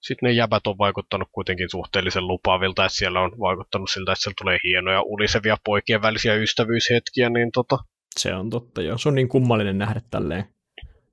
sitten 0.00 0.26
ne 0.26 0.32
jäbät 0.32 0.66
on 0.66 0.78
vaikuttanut 0.78 1.28
kuitenkin 1.32 1.70
suhteellisen 1.70 2.26
lupaavilta, 2.26 2.84
että 2.84 2.96
siellä 2.98 3.20
on 3.20 3.30
vaikuttanut 3.38 3.90
siltä, 3.90 4.12
että 4.12 4.22
siellä 4.22 4.34
tulee 4.38 4.58
hienoja 4.64 5.02
ulisevia 5.02 5.56
poikien 5.64 6.02
välisiä 6.02 6.34
ystävyyshetkiä, 6.34 7.30
niin 7.30 7.52
tota... 7.52 7.78
Se 8.18 8.34
on 8.34 8.50
totta, 8.50 8.82
joo. 8.82 8.98
Se 8.98 9.08
on 9.08 9.14
niin 9.14 9.28
kummallinen 9.28 9.78
nähdä 9.78 10.00
tälleen, 10.10 10.44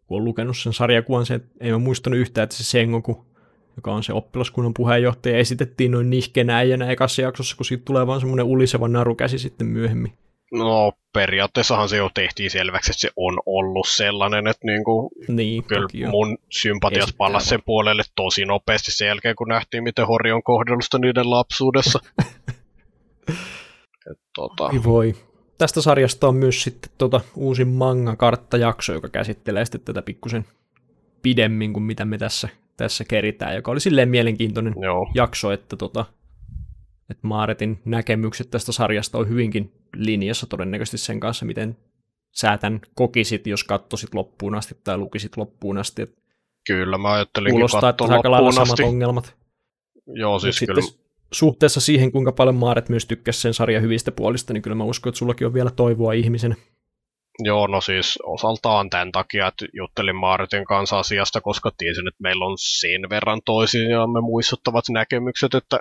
kun 0.08 0.18
on 0.18 0.26
lukenut 0.26 0.58
sen 0.58 0.74
sarjakuvan, 0.74 1.26
se, 1.26 1.40
ei 1.60 1.72
mä 1.72 1.78
muistanut 1.78 2.20
yhtään, 2.20 2.44
että 2.44 2.56
se 2.56 2.64
Sengoku 2.64 3.35
joka 3.76 3.94
on 3.94 4.04
se 4.04 4.14
oppilaskunnan 4.14 4.74
puheenjohtaja, 4.74 5.38
esitettiin 5.38 5.92
noin 5.92 6.10
nihkenä 6.10 6.58
äijänä 6.58 6.90
ekassa 6.90 7.22
jaksossa, 7.22 7.58
kun 7.58 7.66
siitä 7.66 7.86
tulee 7.86 8.08
vaan 8.08 8.20
semmoinen 8.20 8.46
uliseva 8.46 8.88
narukäsi 8.88 9.40
sitten 9.40 9.68
myöhemmin. 9.68 10.14
No 10.52 10.94
periaatteessahan 11.14 11.90
se 11.90 11.98
jo 11.98 12.10
tehtiin 12.14 12.52
selväksi, 12.52 12.92
että 12.92 13.02
se 13.02 13.12
on 13.16 13.40
ollut 13.46 13.88
sellainen, 13.88 14.48
että 14.48 14.68
niinku, 14.68 15.12
niin, 15.28 15.64
kyllä 15.64 16.10
mun 16.10 16.38
sympatiat 16.52 17.10
palasi 17.18 17.48
sen 17.48 17.62
puolelle 17.66 18.04
tosi 18.16 18.46
nopeasti 18.46 18.92
sen 18.92 19.08
jälkeen, 19.08 19.36
kun 19.36 19.48
nähtiin, 19.48 19.84
miten 19.84 20.08
Hori 20.08 20.32
on 20.32 20.44
kohdellusta 20.44 20.98
niiden 21.00 21.30
lapsuudessa. 21.30 22.00
Et, 24.12 24.20
tota... 24.36 24.70
Ei 24.74 24.84
voi. 24.84 25.16
Tästä 25.58 25.82
sarjasta 25.82 26.28
on 26.28 26.36
myös 26.36 26.64
sitten 26.64 26.92
tota 26.98 27.22
uusi 27.36 27.66
manga-karttajakso, 27.66 28.94
joka 28.94 29.10
käsittelee 29.10 29.66
sitten 29.66 29.82
tätä 29.82 30.02
pikkusen 30.02 30.46
pidemmin 31.22 31.74
kuin 31.74 31.84
mitä 31.84 32.06
me 32.06 32.18
tässä 32.18 32.50
tässä 32.78 33.04
keritään, 33.04 33.56
joka 33.56 33.72
oli 33.72 33.80
silleen 33.80 34.10
mielenkiintoinen 34.10 34.74
Joo. 34.82 35.12
jakso, 35.16 35.52
että 35.52 35.76
tota, 35.76 36.06
että 37.10 37.28
Maaretin 37.28 37.82
näkemykset 37.86 38.52
tästä 38.52 38.72
sarjasta 38.72 39.18
on 39.18 39.30
hyvinkin 39.30 39.72
linjassa 39.96 40.48
todennäköisesti 40.48 40.98
sen 40.98 41.20
kanssa, 41.20 41.46
miten 41.46 41.78
sä 42.32 42.58
tämän 42.58 42.82
kokisit, 42.96 43.48
jos 43.48 43.64
kattosit 43.64 44.14
loppuun 44.14 44.56
asti 44.56 44.78
tai 44.84 44.98
lukisit 44.98 45.38
loppuun 45.38 45.78
asti. 45.78 46.02
Et 46.02 46.26
Kyllä, 46.68 46.98
mä 46.98 47.14
ajattelin 47.14 47.52
kuulostaa, 47.52 47.90
että 47.90 48.04
aika 48.04 48.32
lailla 48.32 48.52
samat 48.52 48.80
ongelmat. 48.80 49.36
Joo, 50.08 50.40
siis 50.40 50.60
kyllä. 50.60 50.82
suhteessa 51.34 51.80
siihen, 51.80 52.12
kuinka 52.12 52.32
paljon 52.32 52.56
Maaret 52.56 52.90
myös 52.90 53.06
tykkäsi 53.06 53.42
sen 53.42 53.54
sarjan 53.54 53.84
hyvistä 53.84 54.12
puolista, 54.12 54.54
niin 54.54 54.62
kyllä 54.62 54.76
mä 54.76 54.84
uskon, 54.84 55.10
että 55.10 55.20
sullakin 55.20 55.48
on 55.48 55.54
vielä 55.54 55.72
toivoa 55.72 56.14
ihmisen. 56.14 56.56
Joo, 57.40 57.68
no 57.68 57.82
siis 57.82 58.20
osaltaan 58.24 58.90
tämän 58.90 59.12
takia, 59.12 59.48
että 59.48 59.66
juttelin 59.74 60.16
Maaretin 60.16 60.66
kanssa 60.66 61.00
asiasta, 61.00 61.42
koska 61.42 61.72
tiesin, 61.78 62.08
että 62.08 62.24
meillä 62.24 62.46
on 62.46 62.58
sen 62.58 63.10
verran 63.10 63.42
toisiamme 63.46 64.22
muistuttavat 64.22 64.86
näkemykset, 64.90 65.54
että 65.54 65.80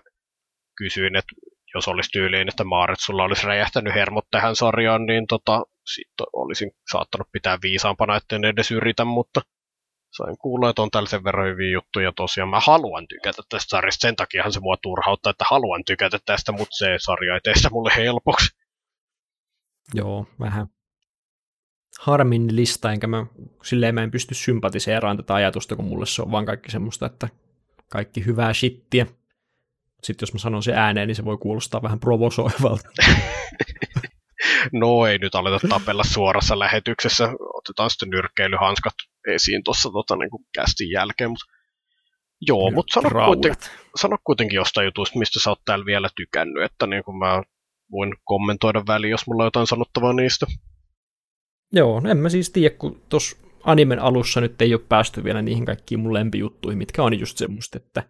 kysyin, 0.76 1.16
että 1.16 1.32
jos 1.74 1.88
olisi 1.88 2.10
tyyliin, 2.10 2.48
että 2.48 2.64
Maaret 2.64 2.98
sulla 3.00 3.24
olisi 3.24 3.46
räjähtänyt 3.46 3.94
hermot 3.94 4.24
tähän 4.30 4.56
sarjaan, 4.56 5.06
niin 5.06 5.26
tota, 5.26 5.62
sitten 5.94 6.26
olisin 6.32 6.70
saattanut 6.92 7.28
pitää 7.32 7.58
viisaampana, 7.62 8.16
etten 8.16 8.44
edes 8.44 8.70
yritä, 8.70 9.04
mutta 9.04 9.40
sain 10.16 10.38
kuulla, 10.38 10.70
että 10.70 10.82
on 10.82 10.90
tällä 10.90 11.08
sen 11.08 11.24
verran 11.24 11.48
hyviä 11.48 11.70
juttuja. 11.70 12.12
Tosiaan 12.16 12.48
mä 12.48 12.60
haluan 12.60 13.08
tykätä 13.08 13.42
tästä 13.48 13.70
sarjasta, 13.70 14.00
sen 14.00 14.16
takiahan 14.16 14.52
se 14.52 14.60
mua 14.60 14.76
turhauttaa, 14.82 15.30
että 15.30 15.44
haluan 15.50 15.84
tykätä 15.84 16.18
tästä, 16.24 16.52
mutta 16.52 16.76
se 16.76 16.96
sarja 16.98 17.34
ei 17.34 17.40
tee 17.40 17.54
sitä 17.54 17.70
mulle 17.70 17.90
helpoksi. 17.96 18.56
Joo, 19.94 20.26
vähän 20.40 20.66
harmin 22.00 22.56
lista, 22.56 22.92
enkä 22.92 23.06
mä, 23.06 23.26
silleen 23.62 23.94
mä 23.94 24.02
en 24.02 24.10
pysty 24.10 24.34
sympatiseeraan 24.34 25.16
tätä 25.16 25.34
ajatusta, 25.34 25.76
kun 25.76 25.84
mulle 25.84 26.06
se 26.06 26.22
on 26.22 26.30
vaan 26.30 26.46
kaikki 26.46 26.70
semmoista, 26.70 27.06
että 27.06 27.28
kaikki 27.90 28.24
hyvää 28.24 28.54
shittiä. 28.54 29.06
Sitten 30.02 30.26
jos 30.26 30.32
mä 30.32 30.38
sanon 30.38 30.62
se 30.62 30.72
ääneen, 30.74 31.08
niin 31.08 31.16
se 31.16 31.24
voi 31.24 31.38
kuulostaa 31.38 31.82
vähän 31.82 32.00
provosoivalta. 32.00 32.88
no 34.72 35.06
ei 35.06 35.18
nyt 35.18 35.34
aleta 35.34 35.68
tapella 35.68 36.04
suorassa 36.04 36.58
lähetyksessä. 36.58 37.28
Otetaan 37.54 37.90
sitten 37.90 38.10
nyrkkeilyhanskat 38.10 38.94
esiin 39.28 39.64
tuossa 39.64 39.90
tota, 39.92 40.16
niin 40.16 40.30
kästin 40.54 40.90
jälkeen. 40.90 41.30
Mutta 41.30 41.44
joo, 42.40 42.70
mutta 42.70 43.00
sano, 43.00 43.26
kuiten, 43.26 43.54
sano 43.96 44.16
kuitenkin 44.24 44.56
jostain 44.56 44.84
jutusta, 44.84 45.18
mistä 45.18 45.40
sä 45.40 45.50
oot 45.50 45.64
täällä 45.64 45.86
vielä 45.86 46.08
tykännyt, 46.16 46.64
että 46.64 46.86
niin 46.86 47.04
kuin 47.04 47.18
mä 47.18 47.42
voin 47.92 48.14
kommentoida 48.24 48.82
väliin, 48.86 49.10
jos 49.10 49.26
mulla 49.26 49.42
on 49.42 49.46
jotain 49.46 49.66
sanottavaa 49.66 50.12
niistä. 50.12 50.46
Joo, 51.74 52.02
en 52.10 52.16
mä 52.16 52.28
siis 52.28 52.50
tiedä, 52.50 52.74
kun 52.78 53.00
tuossa 53.08 53.36
animen 53.64 53.98
alussa 53.98 54.40
nyt 54.40 54.62
ei 54.62 54.74
ole 54.74 54.82
päästy 54.88 55.24
vielä 55.24 55.42
niihin 55.42 55.64
kaikkiin 55.64 56.00
mun 56.00 56.14
lempijuttuihin, 56.14 56.78
mitkä 56.78 57.02
on 57.02 57.20
just 57.20 57.38
semmoista, 57.38 57.76
että, 57.76 58.02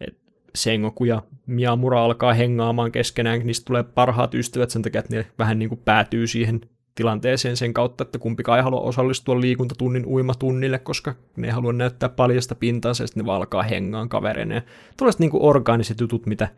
että 0.00 0.20
Sengoku 0.54 1.04
ja 1.04 1.22
Miyamura 1.46 2.04
alkaa 2.04 2.32
hengaamaan 2.32 2.92
keskenään, 2.92 3.40
niistä 3.46 3.64
tulee 3.66 3.82
parhaat 3.82 4.34
ystävät 4.34 4.70
sen 4.70 4.82
takia, 4.82 4.98
että 4.98 5.16
ne 5.16 5.26
vähän 5.38 5.58
niin 5.58 5.68
kuin 5.68 5.80
päätyy 5.84 6.26
siihen 6.26 6.60
tilanteeseen 6.94 7.56
sen 7.56 7.74
kautta, 7.74 8.02
että 8.02 8.18
kumpikaan 8.18 8.58
ei 8.58 8.62
halua 8.62 8.80
osallistua 8.80 9.40
liikuntatunnin 9.40 10.06
uimatunnille, 10.06 10.78
koska 10.78 11.14
ne 11.36 11.46
ei 11.46 11.52
halua 11.52 11.72
näyttää 11.72 12.08
paljasta 12.08 12.54
pintaansa, 12.54 13.02
ja 13.02 13.06
sitten 13.06 13.22
ne 13.22 13.26
vaan 13.26 13.36
alkaa 13.36 13.62
hengaan 13.62 14.08
kavereina. 14.08 14.62
Tuollaiset 14.96 15.20
niin 15.20 15.30
orgaaniset 15.34 16.00
jutut, 16.00 16.26
mitä 16.26 16.48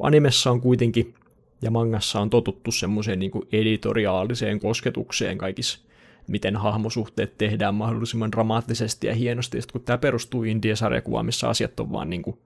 animessa 0.00 0.50
on 0.50 0.60
kuitenkin 0.60 1.14
ja 1.62 1.70
mangassa 1.70 2.20
on 2.20 2.30
totuttu 2.30 2.72
semmoiseen 2.72 3.18
niin 3.18 3.30
kuin 3.30 3.48
editoriaaliseen 3.52 4.60
kosketukseen 4.60 5.38
kaikissa, 5.38 5.78
miten 6.28 6.56
hahmosuhteet 6.56 7.38
tehdään 7.38 7.74
mahdollisimman 7.74 8.32
dramaattisesti 8.32 9.06
ja 9.06 9.14
hienosti, 9.14 9.58
ja 9.58 9.62
kun 9.72 9.80
tämä 9.80 9.98
perustuu 9.98 10.42
India-sarjakuvaan, 10.44 11.26
missä 11.26 11.48
asiat 11.48 11.80
on 11.80 11.92
vaan, 11.92 12.10
niin 12.10 12.22
kuin, 12.22 12.38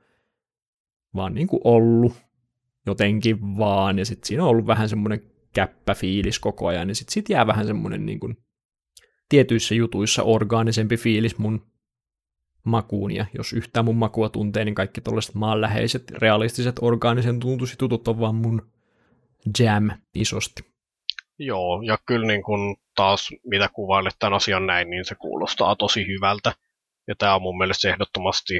vaan 1.14 1.34
niin 1.34 1.46
kuin 1.46 1.60
ollut 1.64 2.12
jotenkin 2.86 3.56
vaan, 3.58 3.98
ja 3.98 4.04
sitten 4.04 4.28
siinä 4.28 4.42
on 4.42 4.48
ollut 4.48 4.66
vähän 4.66 4.88
semmoinen 4.88 5.20
käppäfiilis 5.54 6.38
koko 6.38 6.66
ajan, 6.66 6.86
niin 6.86 6.94
sitten 6.94 7.12
sit 7.12 7.28
jää 7.28 7.46
vähän 7.46 7.66
semmoinen 7.66 8.06
niin 8.06 8.20
kuin, 8.20 8.36
tietyissä 9.28 9.74
jutuissa 9.74 10.22
orgaanisempi 10.22 10.96
fiilis 10.96 11.38
mun 11.38 11.66
makuun, 12.64 13.12
ja 13.12 13.26
jos 13.38 13.52
yhtään 13.52 13.84
mun 13.84 13.96
makua 13.96 14.28
tuntee, 14.28 14.64
niin 14.64 14.74
kaikki 14.74 15.00
tuollaiset 15.00 15.34
maanläheiset, 15.34 16.10
realistiset, 16.10 16.76
orgaanisen 16.80 17.40
tuntuiset 17.40 17.78
tutut 17.78 18.08
on 18.08 18.20
vaan 18.20 18.34
mun 18.34 18.62
jam 19.58 19.90
isosti. 20.14 20.62
Joo, 21.38 21.82
ja 21.82 21.98
kyllä 22.06 22.26
niin 22.26 22.42
kun 22.42 22.76
taas 22.96 23.28
mitä 23.46 23.68
kuvailet 23.72 24.14
tämän 24.18 24.34
asian 24.34 24.66
näin, 24.66 24.90
niin 24.90 25.04
se 25.04 25.14
kuulostaa 25.14 25.76
tosi 25.76 26.06
hyvältä. 26.06 26.52
Ja 27.08 27.14
tämä 27.18 27.34
on 27.34 27.42
mun 27.42 27.58
mielestä 27.58 27.88
ehdottomasti 27.88 28.54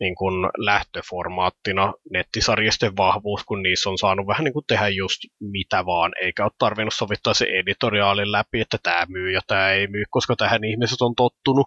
niin 0.00 0.14
kun 0.14 0.50
lähtöformaattina 0.58 1.92
nettisarjisten 2.12 2.96
vahvuus, 2.96 3.44
kun 3.44 3.62
niissä 3.62 3.90
on 3.90 3.98
saanut 3.98 4.26
vähän 4.26 4.44
niin 4.44 4.52
kuin 4.52 4.64
tehdä 4.68 4.88
just 4.88 5.20
mitä 5.40 5.86
vaan, 5.86 6.12
eikä 6.22 6.44
ole 6.44 6.52
tarvinnut 6.58 6.94
sovittaa 6.94 7.34
se 7.34 7.44
editoriaalin 7.44 8.32
läpi, 8.32 8.60
että 8.60 8.78
tämä 8.82 9.06
myy 9.08 9.32
ja 9.32 9.40
tämä 9.46 9.70
ei 9.70 9.86
myy, 9.86 10.04
koska 10.10 10.36
tähän 10.36 10.64
ihmiset 10.64 11.02
on 11.02 11.14
tottunut. 11.14 11.66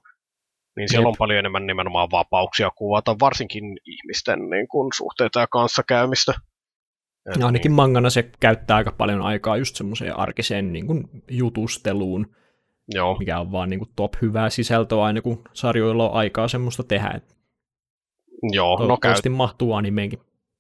Niin 0.78 0.90
siellä 0.90 1.04
Jep. 1.04 1.08
on 1.08 1.16
paljon 1.18 1.40
enemmän 1.40 1.68
nimenomaan 1.68 2.12
vapauksia 2.12 2.70
kuvata, 2.76 3.16
varsinkin 3.20 3.64
ihmisten 3.86 4.40
niin 4.50 4.68
kun, 4.68 4.90
suhteita 4.96 5.40
ja 5.40 5.48
kanssakäymistä. 5.48 6.34
Et 7.32 7.38
no 7.38 7.46
ainakin 7.46 7.70
niin. 7.70 7.76
mangana 7.76 8.10
se 8.10 8.32
käyttää 8.40 8.78
aika 8.78 8.92
paljon 8.92 9.22
aikaa 9.22 9.58
just 9.58 9.76
semmoiseen 9.76 10.20
arkiseen 10.20 10.74
niin 10.74 10.88
kuin 10.88 11.10
jutusteluun, 11.32 12.36
Joo. 12.88 13.18
mikä 13.18 13.40
on 13.40 13.52
vaan 13.52 13.70
niin 13.70 13.80
kuin 13.80 13.90
top 13.96 14.14
hyvää 14.22 14.50
sisältöä 14.50 15.04
aina, 15.04 15.22
kun 15.22 15.44
sarjoilla 15.54 16.10
on 16.10 16.16
aikaa 16.16 16.48
semmoista 16.48 16.84
tehdä. 16.84 17.12
Et 17.16 17.36
Joo, 18.52 18.88
no 18.88 18.98
käy... 18.98 19.14
mahtuu 19.30 19.74
animeenkin. 19.74 20.20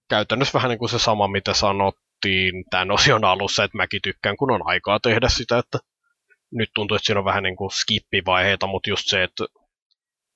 Käytännössä 0.10 0.53
vähän 0.53 0.69
niin 0.69 0.80
kuin 0.80 0.90
se 0.90 0.99
sama, 0.99 1.27
mitä 1.27 1.53
sanottiin 1.53 2.65
tämän 2.69 2.91
osion 2.91 3.26
alussa, 3.26 3.64
että 3.64 3.77
mäkin 3.77 4.02
tykkään, 4.02 4.38
kun 4.38 4.52
on 4.52 4.61
aikaa 4.65 4.99
tehdä 4.99 5.30
sitä, 5.30 5.57
että 5.57 5.80
nyt 6.52 6.69
tuntuu, 6.76 6.95
että 6.95 7.06
siinä 7.06 7.19
on 7.19 7.26
vähän 7.26 7.44
niin 7.44 7.56
kuin 7.56 7.72
skippivaiheita, 7.72 8.68
mutta 8.68 8.90
just 8.90 9.03
se, 9.06 9.23
että 9.23 9.45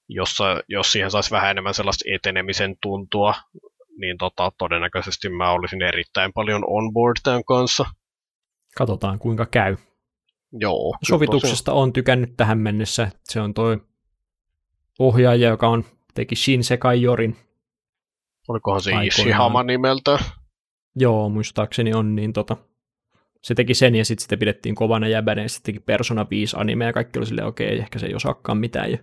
jos, 0.10 0.38
jos 0.68 0.92
siihen 0.92 1.12
saisi 1.12 1.32
vähän 1.32 1.52
enemmän 1.52 1.74
sellaista 1.74 2.06
etenemisen 2.16 2.76
tuntua, 2.82 3.34
niin 3.98 4.18
tota, 4.18 4.52
todennäköisesti 4.58 5.30
mä 5.30 5.52
olisin 5.52 5.82
erittäin 5.82 6.34
paljon 6.34 6.64
on 6.68 6.94
board 6.94 7.16
tämän 7.24 7.44
kanssa. 7.44 7.86
Katsotaan 8.78 9.20
kuinka 9.20 9.46
käy. 9.46 9.78
Joo. 10.52 10.98
Sovituksesta 11.08 11.74
on 11.74 11.94
tykännyt 11.94 12.34
tähän 12.38 12.58
mennessä. 12.58 13.12
Se 13.24 13.42
on 13.42 13.54
toi 13.54 13.78
ohjaaja, 15.00 15.50
joka 15.50 15.68
on 15.68 15.84
teki 16.14 16.36
Shinsekai 16.36 17.02
Jorin. 17.02 17.38
Olikohan 18.48 18.82
se 18.82 18.92
Ishihama 19.06 19.64
nimeltä? 19.64 20.20
Joo, 20.96 21.30
muistaakseni 21.30 21.94
on, 21.94 22.16
niin 22.16 22.34
tota, 22.34 22.58
se 23.44 23.56
teki 23.56 23.74
sen 23.74 23.96
ja 23.96 24.06
sitten 24.06 24.24
sitä 24.24 24.38
pidettiin 24.38 24.76
kovana 24.76 25.08
jäbänä 25.08 25.42
ja 25.42 25.50
sitten 25.50 25.74
teki 25.74 25.84
Persona 25.86 26.26
5 26.30 26.56
anime 26.60 26.86
ja 26.86 26.94
kaikki 26.94 27.20
oli 27.20 27.26
silleen, 27.26 27.48
okei, 27.48 27.68
okay, 27.68 27.78
ehkä 27.78 28.00
se 28.00 28.06
ei 28.06 28.16
osaakaan 28.16 28.58
mitään. 28.58 28.92
Ja 28.92 28.98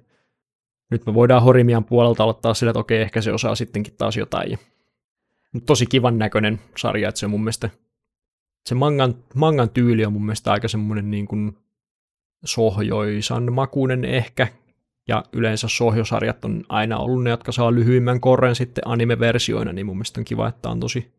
nyt 0.91 1.07
me 1.07 1.15
voidaan 1.15 1.43
Horimian 1.43 1.85
puolelta 1.85 2.23
aloittaa 2.23 2.55
sillä, 2.55 2.71
että 2.71 2.81
okei, 2.81 2.99
okay, 2.99 3.05
ehkä 3.05 3.21
se 3.21 3.33
osaa 3.33 3.55
sittenkin 3.55 3.95
taas 3.99 4.17
jotain. 4.17 4.51
Ja 4.51 4.59
tosi 5.67 5.87
kivan 5.87 6.19
näköinen 6.19 6.61
sarja, 6.77 7.09
että 7.09 7.19
se 7.19 7.27
mun 7.27 7.41
mielestä, 7.41 7.71
se 8.69 8.75
mangan, 8.75 9.15
mangan 9.35 9.71
tyyli 9.71 10.05
on 10.05 10.13
mun 10.13 10.25
mielestä 10.25 10.53
aika 10.53 10.69
semmoinen 10.69 11.11
niin 11.11 11.27
kuin 11.27 11.57
sohjoisan 12.45 13.53
makuinen 13.53 14.05
ehkä, 14.05 14.49
ja 15.09 15.25
yleensä 15.33 15.69
sohjosarjat 15.69 16.45
on 16.45 16.65
aina 16.69 16.99
ollut 16.99 17.23
ne, 17.23 17.31
jotka 17.31 17.53
saa 17.53 17.75
lyhyimmän 17.75 18.21
korren 18.21 18.55
sitten 18.55 18.87
anime-versioina, 18.87 19.73
niin 19.73 19.87
mun 19.87 19.97
mielestä 19.97 20.21
on 20.21 20.25
kiva, 20.25 20.49
että 20.49 20.71
on 20.71 20.81
tosi 20.81 21.13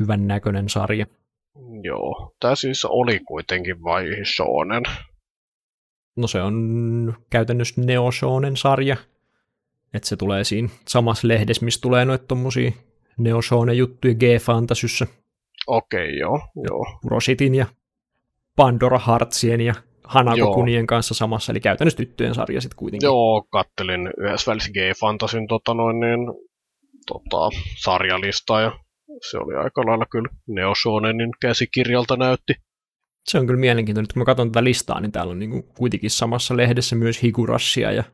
hyvän 0.00 0.26
näköinen 0.26 0.68
sarja. 0.68 1.06
Joo, 1.82 2.34
tämä 2.40 2.54
siis 2.54 2.84
oli 2.84 3.20
kuitenkin 3.20 3.82
vai 3.82 4.04
shonen? 4.36 4.82
No 6.16 6.26
se 6.26 6.42
on 6.42 7.14
käytännössä 7.30 7.80
Neo 7.80 8.10
sarja, 8.54 8.96
että 9.94 10.08
se 10.08 10.16
tulee 10.16 10.44
siinä 10.44 10.68
samassa 10.88 11.28
lehdessä, 11.28 11.64
missä 11.64 11.80
tulee 11.80 12.04
noita 12.04 12.24
tommosia 12.26 12.72
Neoshonen 13.18 13.78
juttuja 13.78 14.14
G-Fantasyssä. 14.14 15.06
Okei, 15.66 16.06
okay, 16.06 16.18
joo, 16.18 16.40
joo. 16.64 17.00
Rositin 17.04 17.54
ja 17.54 17.66
Pandora 18.56 19.00
Heartsien 19.06 19.60
ja 19.60 19.74
Hanakokunien 20.04 20.86
kanssa 20.86 21.14
samassa, 21.14 21.52
eli 21.52 21.60
käytännössä 21.60 21.96
tyttöjen 21.96 22.34
sarja 22.34 22.60
sitten 22.60 22.76
kuitenkin. 22.76 23.06
Joo, 23.06 23.46
kattelin 23.50 24.10
yhdessä 24.18 24.50
välissä 24.50 24.70
G-Fantasyn 24.70 25.46
tota 25.46 25.74
noin, 25.74 26.00
niin, 26.00 26.20
tota, 27.06 27.56
sarjalistaa 27.78 28.60
ja 28.60 28.72
se 29.30 29.38
oli 29.38 29.54
aika 29.54 29.86
lailla 29.86 30.06
kyllä 30.10 30.28
Neo 30.46 30.74
Shonenin 30.74 31.30
käsikirjalta 31.40 32.16
näytti. 32.16 32.54
Se 33.24 33.38
on 33.38 33.46
kyllä 33.46 33.60
mielenkiintoinen. 33.60 34.08
Kun 34.14 34.20
mä 34.20 34.24
katson 34.24 34.52
tätä 34.52 34.64
listaa, 34.64 35.00
niin 35.00 35.12
täällä 35.12 35.30
on 35.30 35.38
niin 35.38 35.62
kuitenkin 35.62 36.10
samassa 36.10 36.56
lehdessä 36.56 36.96
myös 36.96 37.22
Higurassia 37.22 37.92
ja 37.92 38.04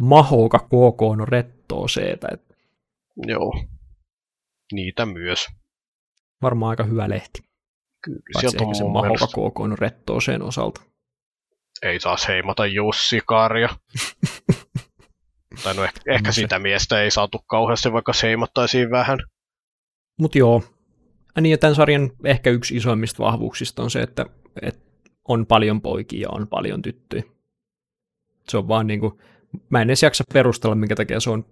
Mahoka 0.00 0.58
KK 0.58 1.00
no 1.16 1.88
Seetä. 1.88 2.28
Joo, 3.26 3.52
niitä 4.72 5.06
myös. 5.06 5.46
Varmaan 6.42 6.70
aika 6.70 6.84
hyvä 6.84 7.08
lehti. 7.08 7.40
Kyllä, 8.04 8.20
Paitsi 8.32 8.50
sieltä 8.50 8.64
on 8.64 8.74
se 8.74 8.84
Mahoka 8.84 9.26
KK 9.26 9.68
no 9.68 9.76
Rettoo 9.78 10.20
sen 10.20 10.42
osalta. 10.42 10.80
Ei 11.82 11.98
taas 11.98 12.28
heimata 12.28 12.66
Jussi 12.66 13.20
Karja. 13.26 13.68
tai 15.62 15.74
no 15.74 15.84
ehkä, 15.84 16.00
ehkä 16.06 16.32
sitä 16.32 16.58
miestä 16.58 17.02
ei 17.02 17.10
saatu 17.10 17.38
kauheasti, 17.38 17.92
vaikka 17.92 18.12
se 18.12 18.26
heimattaisiin 18.26 18.90
vähän. 18.90 19.18
Mutta 20.18 20.38
joo, 20.38 20.62
niin 21.40 21.50
ja 21.50 21.58
tämän 21.58 21.74
sarjan 21.74 22.10
ehkä 22.24 22.50
yksi 22.50 22.76
isoimmista 22.76 23.22
vahvuuksista 23.22 23.82
on 23.82 23.90
se, 23.90 24.02
että, 24.02 24.26
että 24.62 24.88
on 25.28 25.46
paljon 25.46 25.80
poikia 25.80 26.20
ja 26.20 26.28
on 26.30 26.48
paljon 26.48 26.82
tyttöjä. 26.82 27.22
Se 28.48 28.56
on 28.56 28.68
vaan 28.68 28.86
niin 28.86 29.00
kuin, 29.00 29.18
mä 29.70 29.82
en 29.82 29.88
edes 29.88 30.02
jaksa 30.02 30.24
perustella, 30.32 30.74
minkä 30.74 30.96
takia 30.96 31.20
se 31.20 31.30
on 31.30 31.44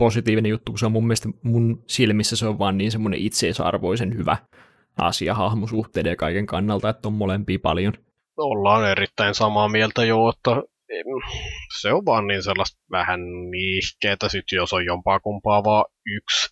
positiivinen 0.00 0.50
juttu, 0.50 0.72
kun 0.72 0.78
se 0.78 0.86
on 0.86 0.92
mun 0.92 1.06
mielestä 1.06 1.28
mun 1.42 1.84
silmissä 1.86 2.36
se 2.36 2.46
on 2.46 2.58
vaan 2.58 2.78
niin 2.78 2.90
semmoinen 2.90 3.20
itseisarvoisen 3.20 4.16
hyvä 4.16 4.36
asia 4.98 5.34
hahmosuhteiden 5.34 6.10
ja 6.10 6.16
kaiken 6.16 6.46
kannalta, 6.46 6.88
että 6.88 7.08
on 7.08 7.14
molempia 7.14 7.58
paljon. 7.62 7.92
Ollaan 8.36 8.90
erittäin 8.90 9.34
samaa 9.34 9.68
mieltä 9.68 10.04
jo, 10.04 10.28
että 10.28 10.50
se 11.80 11.92
on 11.92 12.06
vaan 12.06 12.26
niin 12.26 12.42
sellaista 12.42 12.80
vähän 12.90 13.20
niihkeetä, 13.50 14.28
sit 14.28 14.44
jos 14.52 14.72
on 14.72 14.84
jompaa 14.84 15.20
kumpaa 15.20 15.64
vaan 15.64 15.84
yksi. 16.06 16.48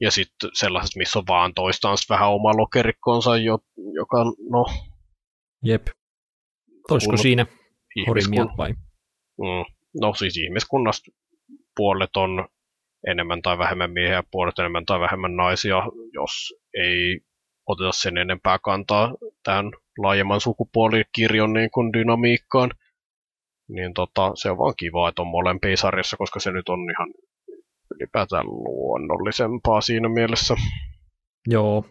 Ja 0.00 0.10
sitten 0.10 0.50
sellaiset, 0.52 0.96
missä 0.96 1.18
on 1.18 1.24
vaan 1.28 1.54
toistaan 1.54 1.98
vähän 2.08 2.32
oma 2.32 2.56
lokerikkonsa, 2.56 3.36
joka, 3.36 4.24
no... 4.50 4.64
Jep. 5.64 5.86
Olisiko 6.90 7.16
siinä 7.16 7.46
horimia 8.06 8.46
vai? 8.56 8.72
Mm, 9.38 9.64
no 10.00 10.14
siis 10.14 10.36
ihmiskunnasta 10.36 11.10
puolet 11.76 12.16
on 12.16 12.48
enemmän 13.06 13.42
tai 13.42 13.58
vähemmän 13.58 13.90
miehiä, 13.90 14.22
puolet 14.30 14.58
enemmän 14.58 14.84
tai 14.86 15.00
vähemmän 15.00 15.36
naisia, 15.36 15.82
jos 16.12 16.54
ei 16.74 17.20
oteta 17.66 17.92
sen 17.92 18.18
enempää 18.18 18.58
kantaa 18.58 19.14
tähän 19.42 19.70
laajemman 19.98 20.40
sukupuolikirjon 20.40 21.52
niin 21.52 21.70
kuin 21.70 21.92
dynamiikkaan. 21.92 22.70
Niin 23.68 23.94
tota, 23.94 24.32
se 24.34 24.50
on 24.50 24.58
vaan 24.58 24.74
kiva, 24.76 25.08
että 25.08 25.22
on 25.22 25.28
molempia 25.28 25.76
sarjassa, 25.76 26.16
koska 26.16 26.40
se 26.40 26.52
nyt 26.52 26.68
on 26.68 26.78
ihan 26.90 27.14
ylipäätään 27.94 28.46
luonnollisempaa 28.46 29.80
siinä 29.80 30.08
mielessä. 30.08 30.54
Joo. 31.46 31.84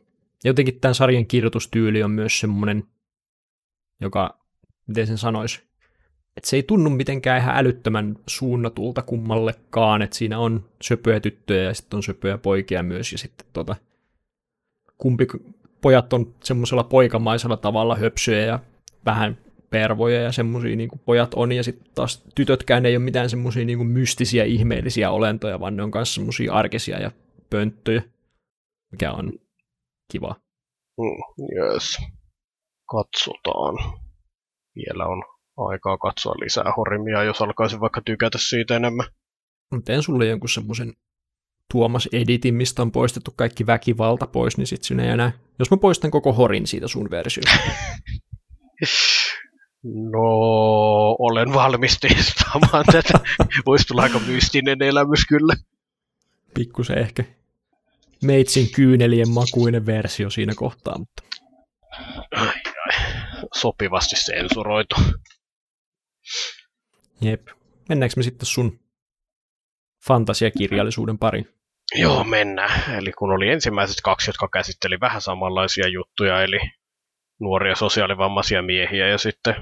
Jotenkin 0.43 0.79
tämän 0.79 0.95
sarjan 0.95 1.25
kirjoitustyyli 1.25 2.03
on 2.03 2.11
myös 2.11 2.39
semmoinen, 2.39 2.83
joka, 4.01 4.39
miten 4.87 5.07
sen 5.07 5.17
sanoisi, 5.17 5.63
että 6.37 6.49
se 6.49 6.55
ei 6.55 6.63
tunnu 6.63 6.89
mitenkään 6.89 7.41
ihan 7.41 7.57
älyttömän 7.57 8.15
suunnatulta 8.27 9.01
kummallekaan, 9.01 10.01
että 10.01 10.15
siinä 10.15 10.39
on 10.39 10.65
söpöjä 10.81 11.19
tyttöjä 11.19 11.63
ja 11.63 11.73
sitten 11.73 11.97
on 11.97 12.03
söpöjä 12.03 12.37
poikia 12.37 12.83
myös, 12.83 13.11
ja 13.11 13.17
sitten 13.17 13.47
tota, 13.53 13.75
kumpi 14.97 15.27
pojat 15.81 16.13
on 16.13 16.35
semmoisella 16.43 16.83
poikamaisella 16.83 17.57
tavalla 17.57 17.95
höpsyjä 17.95 18.45
ja 18.45 18.59
vähän 19.05 19.37
pervoja 19.69 20.21
ja 20.21 20.31
semmoisia 20.31 20.75
niin 20.75 20.89
pojat 21.05 21.33
on, 21.33 21.51
ja 21.51 21.63
sitten 21.63 21.93
taas 21.95 22.23
tytötkään 22.35 22.85
ei 22.85 22.97
ole 22.97 23.03
mitään 23.03 23.29
semmoisia 23.29 23.65
niin 23.65 23.87
mystisiä, 23.87 24.43
ihmeellisiä 24.43 25.11
olentoja, 25.11 25.59
vaan 25.59 25.75
ne 25.75 25.83
on 25.83 25.91
myös 25.95 26.13
semmoisia 26.13 26.53
arkisia 26.53 26.99
ja 26.99 27.11
pönttöjä, 27.49 28.03
mikä 28.91 29.11
on 29.11 29.33
kiva. 30.11 30.35
Mm, 30.97 31.45
yes. 31.55 31.97
Katsotaan. 32.89 33.99
Vielä 34.75 35.05
on 35.05 35.23
aikaa 35.57 35.97
katsoa 35.97 36.33
lisää 36.33 36.73
horimia, 36.77 37.23
jos 37.23 37.41
alkaisin 37.41 37.79
vaikka 37.79 38.01
tykätä 38.05 38.37
siitä 38.41 38.75
enemmän. 38.75 39.05
Teen 39.85 40.03
sulle 40.03 40.25
jonkun 40.25 40.49
semmoisen 40.49 40.93
Tuomas 41.71 42.09
Editin, 42.11 42.55
mistä 42.55 42.81
on 42.81 42.91
poistettu 42.91 43.33
kaikki 43.35 43.65
väkivalta 43.65 44.27
pois, 44.27 44.57
niin 44.57 44.67
sit 44.67 44.83
sinne 44.83 45.05
ei 45.05 45.09
enää... 45.09 45.31
Jos 45.59 45.71
mä 45.71 45.77
poistan 45.77 46.11
koko 46.11 46.33
horin 46.33 46.67
siitä 46.67 46.87
sun 46.87 47.09
versiosta. 47.09 47.51
No, 49.83 50.21
olen 51.19 51.53
valmis 51.53 51.99
testaamaan 51.99 52.85
tätä. 52.91 53.19
Voisi 53.65 53.87
tulla 53.87 54.01
aika 54.01 54.19
mystinen 54.19 54.81
elämys 54.81 55.25
kyllä. 55.29 55.53
Pikkusen 56.53 56.97
ehkä 56.97 57.23
meitsin 58.23 58.71
kyynelien 58.71 59.29
makuinen 59.29 59.85
versio 59.85 60.29
siinä 60.29 60.53
kohtaa, 60.55 60.97
mutta... 60.99 61.23
Ai, 62.31 62.47
ai. 62.47 62.93
Sopivasti 63.53 64.15
sensuroitu. 64.15 64.95
Jep. 67.21 67.47
Mennäänkö 67.89 68.13
me 68.17 68.23
sitten 68.23 68.45
sun 68.45 68.79
fantasiakirjallisuuden 70.07 71.17
pari? 71.17 71.45
Joo, 71.95 72.23
mennään. 72.23 72.95
Eli 72.97 73.11
kun 73.11 73.31
oli 73.31 73.49
ensimmäiset 73.49 73.97
kaksi, 74.03 74.29
jotka 74.29 74.47
käsitteli 74.53 74.99
vähän 74.99 75.21
samanlaisia 75.21 75.87
juttuja, 75.87 76.43
eli 76.43 76.59
nuoria 77.39 77.75
sosiaalivammaisia 77.75 78.61
miehiä, 78.61 79.07
ja 79.07 79.17
sitten 79.17 79.55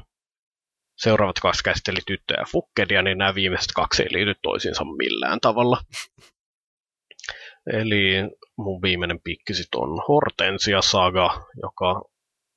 seuraavat 0.97 1.39
kaksi 1.39 1.63
käsitteli 1.63 1.99
tyttöjä 2.07 2.39
ja 2.39 2.45
fukkelia, 2.51 3.01
niin 3.01 3.17
nämä 3.17 3.35
viimeiset 3.35 3.71
kaksi 3.75 4.03
ei 4.03 4.13
liity 4.13 4.35
toisiinsa 4.41 4.83
millään 4.83 5.39
tavalla. 5.39 5.77
Eli 7.73 8.13
mun 8.57 8.81
viimeinen 8.81 9.19
pikki 9.23 9.53
sit 9.53 9.75
on 9.75 10.03
Hortensia 10.07 10.81
Saga, 10.81 11.45
joka 11.61 12.01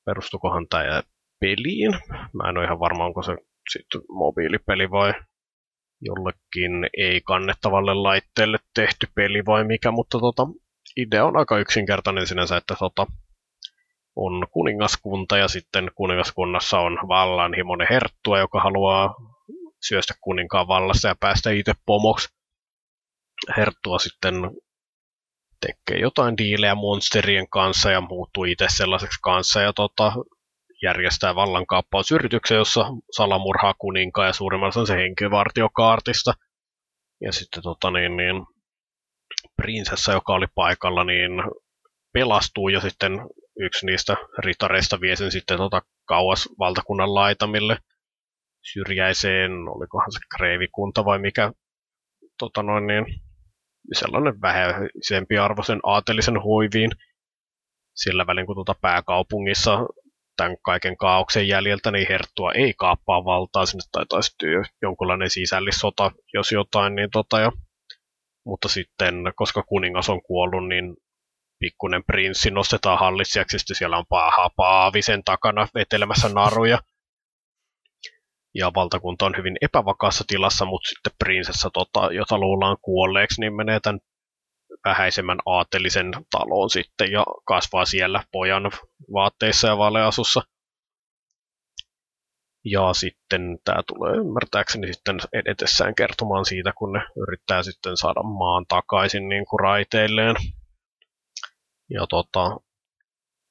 perustukohan 0.07 0.67
tämä 0.69 1.03
peliin. 1.41 1.93
Mä 2.11 2.49
en 2.49 2.59
ole 2.59 2.65
ihan 2.65 2.81
varma, 2.81 3.05
onko 3.05 3.23
se 3.23 3.37
sitten 3.73 4.01
mobiilipeli 4.09 4.91
vai 4.91 5.15
jollekin 6.01 6.91
ei-kannettavalle 6.97 7.95
laitteelle 7.95 8.59
tehty 8.75 9.07
peli 9.15 9.47
vai 9.47 9.65
mikä, 9.65 9.91
mutta 9.91 10.19
tota, 10.19 10.47
idea 10.97 11.25
on 11.25 11.37
aika 11.37 11.59
yksinkertainen 11.59 12.27
sinänsä, 12.27 12.57
että 12.57 12.75
tota, 12.79 13.07
on 14.17 14.47
kuningaskunta 14.51 15.39
ja 15.39 15.49
sitten 15.49 15.91
kuningaskunnassa 15.95 16.79
on 16.79 16.99
vallanhimoinen 17.09 17.87
herttua, 17.91 18.39
joka 18.39 18.61
haluaa 18.61 19.15
syöstä 19.89 20.15
kuninkaan 20.21 20.69
vallassa 20.69 21.09
ja 21.09 21.15
päästä 21.21 21.51
itse 21.51 21.73
pomoksi. 21.87 22.29
Herttua 23.57 23.99
sitten 23.99 24.35
tekee 25.61 26.01
jotain 26.01 26.37
diilejä 26.37 26.75
monsterien 26.75 27.49
kanssa 27.49 27.91
ja 27.91 28.01
muuttuu 28.01 28.45
itse 28.45 28.67
sellaiseksi 28.69 29.19
kanssa 29.23 29.61
ja 29.61 29.73
tota, 29.73 30.13
järjestää 30.85 31.35
vallankaappausyrityksen, 31.35 32.57
jossa 32.57 32.85
salamurhaa 33.11 33.75
kuninkaan 33.79 34.27
ja 34.27 34.33
suurimmassa 34.33 34.81
on 34.81 34.87
se 34.87 34.97
henkilövartiokaartista. 34.97 36.33
Ja 37.21 37.33
sitten 37.33 37.63
tota, 37.63 37.91
niin, 37.91 38.17
niin, 38.17 38.37
prinsessa, 39.57 40.13
joka 40.13 40.33
oli 40.33 40.47
paikalla, 40.55 41.05
niin 41.05 41.31
pelastuu 42.13 42.69
ja 42.69 42.81
sitten 42.81 43.13
yksi 43.61 43.87
niistä 43.87 44.17
ritareista 44.39 45.01
vie 45.01 45.17
sen 45.17 45.33
sitten 45.33 45.57
tota 45.57 45.83
kauas 46.05 46.49
valtakunnan 46.59 47.15
laitamille 47.15 47.79
syrjäiseen, 48.73 49.53
olikohan 49.53 50.13
se 50.13 50.19
kreivikunta 50.37 51.05
vai 51.05 51.19
mikä, 51.19 51.53
tota 52.39 52.63
noin 52.63 52.87
niin, 52.87 53.05
sellainen 53.93 54.41
vähäisempi 54.41 55.39
arvoisen 55.39 55.81
aatelisen 55.83 56.43
hoiviin. 56.43 56.91
Sillä 57.95 58.27
välin 58.27 58.47
kun 58.47 58.57
tuota 58.57 58.75
pääkaupungissa 58.81 59.79
tämän 60.37 60.57
kaiken 60.63 60.97
kaauksen 60.97 61.49
jäljiltä, 61.49 61.91
niin 61.91 62.07
Herttua 62.09 62.53
ei 62.53 62.75
kaappaa 62.79 63.25
valtaa, 63.25 63.67
sinne 63.67 63.83
taitaa 63.93 64.23
syttyä 64.23 64.65
jonkunlainen 64.83 65.31
sisällissota, 65.31 66.11
jos 66.35 66.53
jotain, 66.53 66.95
niin 66.95 67.11
tota 67.11 67.41
jo. 67.41 67.53
Mutta 68.47 68.69
sitten, 68.69 69.15
koska 69.37 69.63
kuningas 69.63 70.09
on 70.09 70.23
kuollut, 70.23 70.69
niin 70.69 70.97
pikkunen 71.59 72.05
prinssi 72.05 72.51
nostetaan 72.51 72.99
hallitsijaksi, 72.99 73.59
sitten 73.59 73.77
siellä 73.77 73.99
on 73.99 74.05
paha 74.09 74.51
paavi 74.57 75.03
sen 75.03 75.25
takana 75.25 75.69
vetelemässä 75.75 76.29
naruja. 76.29 76.79
Ja 78.55 78.71
valtakunta 78.75 79.27
on 79.27 79.35
hyvin 79.37 79.57
epävakaassa 79.61 80.25
tilassa, 80.27 80.65
mutta 80.65 80.89
sitten 80.89 81.13
prinsessa, 81.19 81.71
tota, 81.71 82.13
jota 82.13 82.39
luullaan 82.39 82.77
kuolleeksi, 82.83 83.41
niin 83.41 83.57
menee 83.57 83.81
tämän 83.81 84.01
vähäisemmän 84.85 85.39
aatelisen 85.47 86.13
taloon 86.31 86.71
sitten 86.71 87.13
ja 87.13 87.25
kasvaa 87.45 87.85
siellä 87.85 88.25
pojan 88.33 88.71
vaatteissa 89.13 89.69
ja 89.69 89.79
valeasussa. 89.79 90.43
Ja 92.65 92.95
sitten 92.95 93.59
tämä 93.65 93.83
tulee 93.87 94.17
ymmärtääkseni 94.17 94.93
sitten 94.93 95.19
edetessään 95.33 95.95
kertomaan 95.95 96.45
siitä, 96.45 96.73
kun 96.77 96.93
ne 96.93 97.01
yrittää 97.17 97.63
sitten 97.63 97.97
saada 97.97 98.23
maan 98.23 98.65
takaisin 98.69 99.29
niin 99.29 99.47
kuin 99.47 99.61
raiteilleen. 99.61 100.37
Ja 101.91 102.07
tota, 102.09 102.57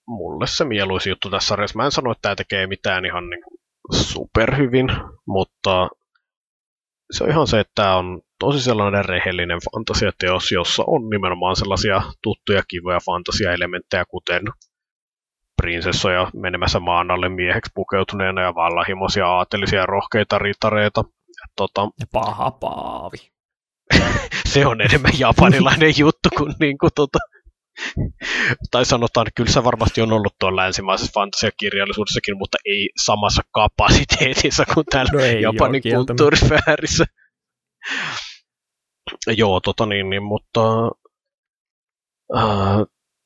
mulle 0.07 0.47
se 0.47 0.65
mieluisi 0.65 1.09
juttu 1.09 1.29
tässä 1.29 1.47
sarjassa. 1.47 1.77
Mä 1.77 1.85
en 1.85 1.91
sano, 1.91 2.11
että 2.11 2.21
tämä 2.21 2.35
tekee 2.35 2.67
mitään 2.67 3.05
ihan 3.05 3.29
niin 3.29 3.43
superhyvin, 3.91 4.87
mutta 5.27 5.89
se 7.11 7.23
on 7.23 7.29
ihan 7.29 7.47
se, 7.47 7.59
että 7.59 7.71
tämä 7.75 7.95
on 7.95 8.21
tosi 8.43 8.61
sellainen 8.61 9.05
rehellinen 9.05 9.59
fantasiateos, 9.71 10.51
jossa 10.51 10.83
on 10.87 11.09
nimenomaan 11.09 11.55
sellaisia 11.55 12.01
tuttuja 12.23 12.63
kivoja 12.67 12.99
fantasiaelementtejä, 13.05 14.05
kuten 14.05 14.41
prinsessoja 15.61 16.31
menemässä 16.33 16.79
maan 16.79 17.11
alle 17.11 17.29
mieheksi 17.29 17.71
pukeutuneena 17.75 18.41
ja 18.41 18.55
vallahimoisia 18.55 19.27
aatelisia 19.27 19.85
rohkeita 19.85 20.39
ritareita. 20.39 21.03
Ja, 21.27 21.47
tota, 21.55 21.81
ja 21.99 22.05
paha 22.11 22.51
paavi. 22.51 23.17
se 24.45 24.65
on 24.65 24.81
enemmän 24.81 25.11
japanilainen 25.19 25.93
juttu 26.03 26.29
kuin, 26.37 26.53
niin 26.59 26.77
kuin 26.77 26.91
tota, 26.95 27.19
tai 28.71 28.85
sanotaan, 28.85 29.27
että 29.27 29.37
kyllä 29.37 29.51
se 29.51 29.63
varmasti 29.63 30.01
on 30.01 30.13
ollut 30.13 30.35
tuolla 30.39 30.61
länsimaisessa 30.61 31.11
fantasiakirjallisuudessakin, 31.13 32.37
mutta 32.37 32.57
ei 32.65 32.89
samassa 33.03 33.41
kapasiteetissa 33.51 34.65
kuin 34.73 34.85
täällä 34.85 35.11
no 35.11 35.19
Japanin 35.25 35.81
kulttuurisfäärissä. 35.95 37.05
Joo, 39.37 39.59
tota 39.59 39.85
niin, 39.85 40.09
niin 40.09 40.23
mutta 40.23 40.61
äh, 42.37 42.77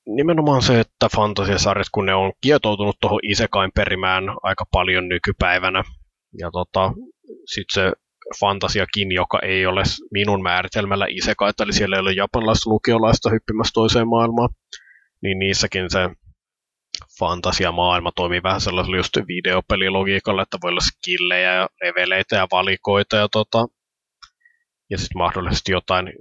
nimenomaan 0.05 0.61
se, 0.61 0.79
että 0.79 1.09
fantasiasarjat, 1.15 1.87
kun 1.91 2.05
ne 2.05 2.13
on 2.13 2.33
kietoutunut 2.41 2.97
tuohon 3.01 3.19
Isekain 3.23 3.71
perimään 3.75 4.23
aika 4.43 4.65
paljon 4.71 5.09
nykypäivänä, 5.09 5.83
ja 6.39 6.51
tota, 6.51 6.91
sitten 7.45 7.73
se 7.73 7.91
fantasiakin, 8.39 9.11
joka 9.11 9.39
ei 9.39 9.65
ole 9.65 9.83
minun 10.11 10.43
määritelmällä 10.43 11.05
isekaita, 11.09 11.63
eli 11.63 11.73
siellä 11.73 11.95
ei 11.95 12.01
ole 12.01 12.13
japanilaista 12.13 12.69
lukiolaista 12.69 13.29
hyppimässä 13.29 13.71
toiseen 13.73 14.07
maailmaan, 14.07 14.49
niin 15.21 15.39
niissäkin 15.39 15.89
se 15.89 16.09
fantasiamaailma 17.19 18.11
toimii 18.15 18.43
vähän 18.43 18.61
sellaisella 18.61 18.97
just 18.97 19.17
videopelilogiikalla, 19.27 20.41
että 20.41 20.57
voi 20.63 20.69
olla 20.69 20.81
skillejä 20.81 21.53
ja 21.53 21.69
leveleitä 21.83 22.35
ja 22.35 22.47
valikoita 22.51 23.15
ja, 23.15 23.27
tota, 23.31 23.67
ja 24.89 24.97
sitten 24.97 25.17
mahdollisesti 25.17 25.71
jotain 25.71 26.13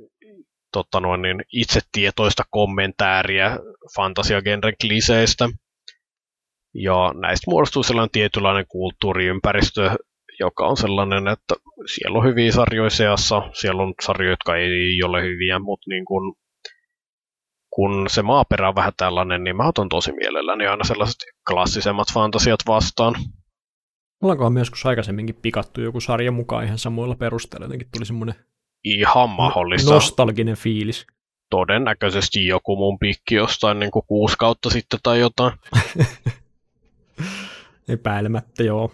tota 0.72 1.01
noin, 1.01 1.22
niin 1.22 1.43
itsetietoista 1.52 2.43
kommentääriä 2.51 3.59
fantasiagenren 3.97 4.74
kliseistä. 4.80 5.48
Ja 6.74 7.12
näistä 7.20 7.51
muodostuu 7.51 7.82
sellainen 7.82 8.10
tietynlainen 8.10 8.64
kulttuuriympäristö, 8.68 9.90
joka 10.40 10.66
on 10.66 10.76
sellainen, 10.76 11.28
että 11.28 11.55
siellä 11.94 12.18
on 12.18 12.24
hyviä 12.24 12.52
sarjoja 12.52 12.90
seassa, 12.90 13.43
siellä 13.52 13.82
on 13.82 13.94
sarjoja, 14.02 14.32
jotka 14.32 14.56
ei 14.56 15.02
ole 15.05 15.22
hyviä, 15.22 15.59
mutta 15.59 15.90
niin 15.90 16.05
kun, 16.05 16.34
kun 17.70 18.10
se 18.10 18.22
maaperä 18.22 18.68
on 18.68 18.74
vähän 18.74 18.93
tällainen, 18.97 19.44
niin 19.44 19.56
mä 19.56 19.68
otan 19.68 19.88
tosi 19.88 20.12
mielelläni 20.12 20.66
aina 20.66 20.84
sellaiset 20.84 21.20
klassisemmat 21.51 22.09
fantasiat 22.14 22.60
vastaan. 22.66 23.14
On 24.22 24.52
myös 24.52 24.66
joskus 24.66 24.86
aikaisemminkin 24.86 25.38
pikattu 25.43 25.80
joku 25.80 26.01
sarja 26.01 26.32
mukaan 26.32 26.64
ihan 26.64 26.78
samoilla 26.78 27.14
perusteilla, 27.14 27.64
jotenkin 27.64 27.88
tuli 27.94 28.06
semmoinen 28.06 28.34
ihan 28.94 29.30
mahdollista. 29.30 29.94
Nostalginen 29.94 30.56
fiilis. 30.56 31.06
Todennäköisesti 31.50 32.46
joku 32.46 32.76
mun 32.76 32.98
pikki 32.98 33.34
jostain 33.34 33.78
niin 33.78 33.90
kuin 33.90 34.06
kuusi 34.06 34.36
kautta 34.38 34.70
sitten 34.70 35.00
tai 35.02 35.20
jotain. 35.20 35.52
Epäilemättä, 37.88 38.62
joo. 38.62 38.92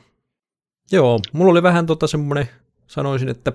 Joo, 0.93 1.21
mulla 1.33 1.51
oli 1.51 1.63
vähän 1.63 1.87
tota 1.87 2.07
semmoinen, 2.07 2.49
sanoisin, 2.87 3.29
että 3.29 3.53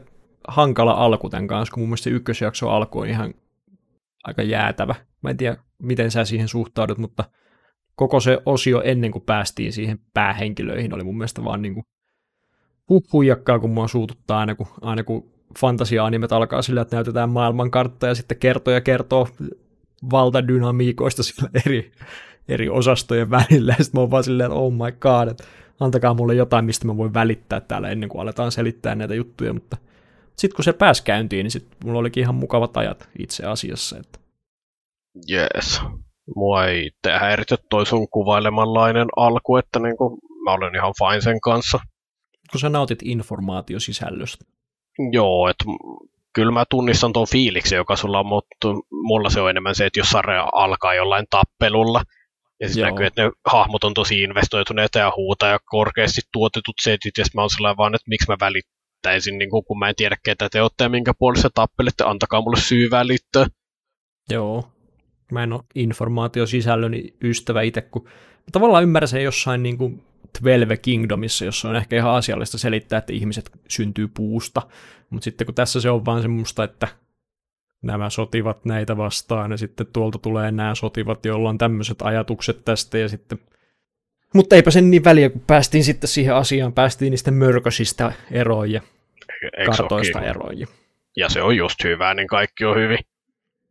hankala 0.48 0.92
alku 0.92 1.30
tämän 1.30 1.48
kanssa, 1.48 1.74
kun 1.74 1.82
mun 1.82 1.90
mielestä 1.90 2.04
se 2.04 2.10
ykkösjakso 2.10 2.70
alku 2.70 3.00
on 3.00 3.08
ihan 3.08 3.34
aika 4.24 4.42
jäätävä. 4.42 4.96
Mä 5.22 5.30
en 5.30 5.38
tiedä, 5.38 5.58
miten 5.84 6.12
sä 6.12 6.26
siihen 6.26 6.48
suhtaudut, 6.48 6.98
mutta 6.98 7.24
koko 7.96 8.20
se 8.20 8.38
osio 8.46 8.82
ennen 8.82 9.12
kuin 9.12 9.26
päästiin 9.26 9.74
siihen 9.74 10.00
päähenkilöihin 10.14 10.94
oli 10.94 11.04
mun 11.04 11.18
mielestä 11.18 11.44
vaan 11.44 11.62
niin 11.62 11.74
kuin 11.74 11.86
huijakkaa, 13.14 13.60
kun 13.60 13.70
mua 13.70 13.88
suututtaa 13.88 14.40
aina, 14.40 14.56
kun, 14.56 14.68
aina 14.82 15.04
kun 15.04 15.37
fantasia-animet 15.58 16.32
alkaa 16.32 16.62
sillä, 16.62 16.82
että 16.82 16.96
näytetään 16.96 17.30
maailmankartta 17.30 18.08
ja 18.08 18.16
sitten 18.16 18.38
kertoo 18.38 18.74
ja 18.74 18.82
kertoo 18.82 19.28
valtadynamiikoista 20.12 21.24
sillä 21.24 21.50
eri, 21.66 21.92
eri 22.48 22.70
osastojen 22.70 23.30
välillä. 23.30 23.76
Ja 23.78 23.84
sitten 23.84 24.00
mä 24.00 24.02
oon 24.02 24.12
vaan 24.12 24.24
silleen, 24.24 24.48
että 24.48 24.60
oh 24.60 24.74
my 24.74 24.92
god, 25.00 25.28
että 25.28 25.44
antakaa 25.80 26.14
mulle 26.14 26.36
jotain, 26.36 26.66
mistä 26.66 26.88
mä 26.88 26.98
voin 26.98 27.14
välittää 27.14 27.62
täällä 27.62 27.90
ennen 27.90 28.10
kuin 28.10 28.22
aletaan 28.22 28.52
selittää 28.52 28.96
näitä 28.96 29.16
juttuja, 29.16 29.54
mutta 29.54 29.78
sitten 30.38 30.56
kun 30.56 30.64
se 30.64 30.74
pääsi 30.74 31.04
käyntiin, 31.04 31.44
niin 31.44 31.52
sitten 31.52 31.78
mulla 31.86 32.00
olikin 32.00 32.22
ihan 32.22 32.36
mukavat 32.36 32.78
ajat 32.78 33.10
itse 33.20 33.46
asiassa. 33.46 33.98
Että... 33.98 34.20
Jees. 35.28 35.82
Mua 36.36 36.66
ei 36.66 36.86
itse 36.86 37.18
häiritä 37.18 37.56
toi 37.70 37.86
sun 37.86 38.08
kuvailemanlainen 38.10 39.08
alku, 39.16 39.58
että 39.58 39.80
niinku, 39.80 40.20
mä 40.44 40.54
olen 40.54 40.76
ihan 40.76 40.94
fine 40.98 41.22
sen 41.22 41.42
kanssa. 41.42 41.80
Kun 42.52 42.60
sä 42.60 42.70
nautit 42.70 43.00
informaatiosisällöstä. 43.04 44.57
Joo, 45.12 45.50
että 45.50 45.66
kyllä 46.34 46.52
mä 46.52 46.66
tunnistan 46.70 47.14
tuon 47.14 47.28
fiiliksi, 47.28 47.76
joka 47.76 47.96
sulla 47.96 48.20
on, 48.20 48.26
mutta 48.26 48.68
mulla 48.92 49.30
se 49.30 49.42
on 49.42 49.50
enemmän 49.50 49.76
se, 49.76 49.86
että 49.86 50.00
jos 50.00 50.10
sarja 50.10 50.50
alkaa 50.54 50.94
jollain 50.94 51.26
tappelulla, 51.30 52.04
ja 52.60 52.68
sitten 52.68 52.86
näkyy, 52.86 53.06
että 53.06 53.24
ne 53.24 53.32
hahmot 53.46 53.84
on 53.84 53.94
tosi 53.94 54.22
investoituneita 54.22 55.00
ja 55.00 55.14
huuta 55.16 55.48
ja 55.48 55.60
korkeasti 55.66 56.22
tuotetut 56.32 56.76
setit, 56.82 57.18
ja 57.18 57.26
mä 57.36 57.42
oon 57.42 57.50
sellainen 57.50 57.78
vaan, 57.78 57.96
että 57.96 58.10
miksi 58.10 58.32
mä 58.32 58.38
välittäisin, 58.40 59.38
niin 59.38 59.50
kun 59.50 59.80
mä 59.80 59.90
en 59.90 59.96
tiedä 59.96 60.18
ketä 60.24 60.50
te 60.50 60.62
olette 60.62 60.84
ja 60.84 60.90
minkä 60.90 61.14
puolesta 61.20 61.50
tappelette, 61.54 62.04
antakaa 62.04 62.42
mulle 62.42 62.60
syy 62.60 62.92
välittää. 62.92 63.46
Joo, 64.30 64.64
mä 65.32 65.44
en 65.44 65.54
ole 65.54 65.64
informaatiosisällön 65.76 66.94
ystävä 67.24 67.62
itse, 67.62 67.82
kun 67.82 68.10
tavallaan 68.52 68.84
ymmärrän 68.84 69.08
sen 69.08 69.24
jossain 69.24 69.64
niin 69.64 69.78
kuin 69.78 70.04
12 70.34 70.78
Kingdomissa, 70.78 71.46
jossa 71.46 71.70
on 71.70 71.76
ehkä 71.76 71.96
ihan 71.96 72.12
asiallista 72.12 72.58
selittää, 72.58 73.00
että 73.00 73.14
ihmiset 73.14 73.52
syntyy 73.68 74.08
puusta, 74.08 74.62
mutta 75.10 75.24
sitten 75.24 75.46
kun 75.46 75.56
tässä 75.56 75.82
se 75.82 75.90
on 75.90 76.06
vaan 76.06 76.22
semmoista, 76.22 76.64
että 76.64 76.88
nämä 77.82 78.10
sotivat 78.10 78.66
näitä 78.66 78.98
vastaan, 78.98 79.52
ja 79.52 79.58
sitten 79.58 79.88
tuolta 79.94 80.18
tulee 80.18 80.52
nämä 80.52 80.76
sotivat, 80.76 81.26
joilla 81.26 81.50
on 81.50 81.58
tämmöiset 81.58 82.02
ajatukset 82.02 82.66
tästä, 82.66 82.98
ja 82.98 83.10
sitten... 83.10 83.40
Mutta 84.34 84.56
eipä 84.56 84.72
sen 84.72 84.92
niin 84.92 85.04
väliä, 85.04 85.30
kun 85.30 85.44
päästiin 85.48 85.84
sitten 85.84 86.08
siihen 86.08 86.36
asiaan, 86.36 86.74
päästiin 86.74 87.12
niistä 87.12 87.32
mörkösistä 87.32 88.12
eroon 88.32 88.72
ja 88.72 88.82
Eikö 89.58 89.72
kartoista 89.72 90.22
eroon. 90.22 90.60
Ja 91.18 91.30
se 91.30 91.42
on 91.42 91.58
just 91.58 91.84
hyvää, 91.84 92.14
niin 92.14 92.28
kaikki 92.28 92.66
on 92.66 92.78
hyvin. 92.78 92.98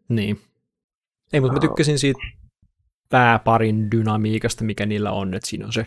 Niin. 0.08 0.40
Ei, 1.32 1.40
mutta 1.40 1.54
mä 1.54 1.60
tykkäsin 1.60 1.98
siitä 1.98 2.20
pääparin 3.10 3.90
dynamiikasta, 3.90 4.64
mikä 4.64 4.86
niillä 4.86 5.12
on, 5.12 5.34
että 5.34 5.48
siinä 5.48 5.66
on 5.66 5.72
se, 5.72 5.86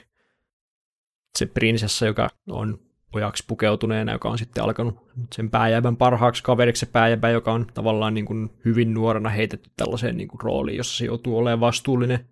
se 1.37 1.45
prinsessa, 1.45 2.05
joka 2.05 2.29
on 2.49 2.79
pojaksi 3.11 3.43
pukeutuneena, 3.47 4.11
joka 4.11 4.29
on 4.29 4.37
sitten 4.37 4.63
alkanut 4.63 5.09
sen 5.35 5.49
pääjävän 5.49 5.97
parhaaksi 5.97 6.43
kaveriksi 6.43 6.79
se 6.79 6.85
pääjävä, 6.85 7.29
joka 7.29 7.53
on 7.53 7.67
tavallaan 7.73 8.13
niin 8.13 8.25
kuin 8.25 8.49
hyvin 8.65 8.93
nuorena 8.93 9.29
heitetty 9.29 9.69
tällaiseen 9.77 10.17
niin 10.17 10.27
kuin 10.27 10.41
rooliin, 10.41 10.77
jossa 10.77 10.97
se 10.97 11.05
joutuu 11.05 11.37
olemaan 11.37 11.59
vastuullinen, 11.59 12.25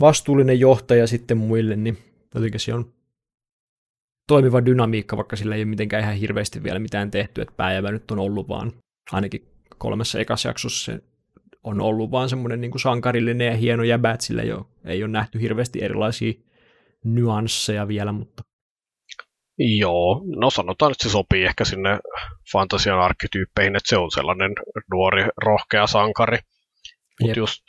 vastuullinen 0.00 0.60
johtaja 0.60 1.06
sitten 1.06 1.38
muille, 1.38 1.76
niin 1.76 1.98
jotenkin 2.34 2.60
se 2.60 2.74
on 2.74 2.92
toimiva 4.28 4.64
dynamiikka, 4.64 5.16
vaikka 5.16 5.36
sillä 5.36 5.54
ei 5.54 5.60
ole 5.60 5.64
mitenkään 5.64 6.02
ihan 6.02 6.14
hirveästi 6.14 6.62
vielä 6.62 6.78
mitään 6.78 7.10
tehty, 7.10 7.40
että 7.40 7.54
pääjävä 7.56 7.92
nyt 7.92 8.10
on 8.10 8.18
ollut 8.18 8.48
vaan, 8.48 8.72
ainakin 9.12 9.48
kolmessa 9.78 10.18
ekassa 10.20 10.48
jaksossa 10.48 10.84
se 10.84 11.02
on 11.64 11.80
ollut 11.80 12.10
vaan 12.10 12.28
semmoinen 12.28 12.60
niin 12.60 12.80
sankarillinen 12.80 13.46
ja 13.46 13.56
hieno 13.56 13.82
jäbä, 13.82 14.10
että 14.10 14.26
sillä 14.26 14.42
ei 14.42 14.52
ole, 14.52 14.64
ei 14.84 15.02
ole 15.02 15.12
nähty 15.12 15.40
hirveästi 15.40 15.82
erilaisia 15.82 16.32
nyansseja 17.14 17.88
vielä, 17.88 18.12
mutta 18.12 18.42
Joo, 19.58 20.22
no 20.36 20.50
sanotaan, 20.50 20.92
että 20.92 21.08
se 21.08 21.12
sopii 21.12 21.44
ehkä 21.44 21.64
sinne 21.64 21.98
fantasian 22.52 23.00
arkkityyppeihin, 23.00 23.76
että 23.76 23.88
se 23.88 23.96
on 23.96 24.10
sellainen 24.10 24.52
nuori, 24.92 25.24
rohkea 25.44 25.86
sankari. 25.86 26.38
Mutta 27.22 27.38
just 27.38 27.62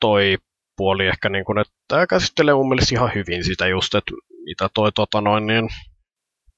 toi 0.00 0.38
puoli 0.76 1.06
ehkä, 1.06 1.28
niin 1.28 1.44
kun, 1.44 1.58
että 1.58 1.72
tämä 1.88 2.06
käsittelee 2.06 2.54
mun 2.54 2.68
mielestä 2.68 2.94
ihan 2.94 3.10
hyvin 3.14 3.44
sitä 3.44 3.66
just, 3.66 3.94
että 3.94 4.12
mitä 4.44 4.68
toi 4.74 4.92
tota 4.92 5.20
noin, 5.20 5.46
niin 5.46 5.68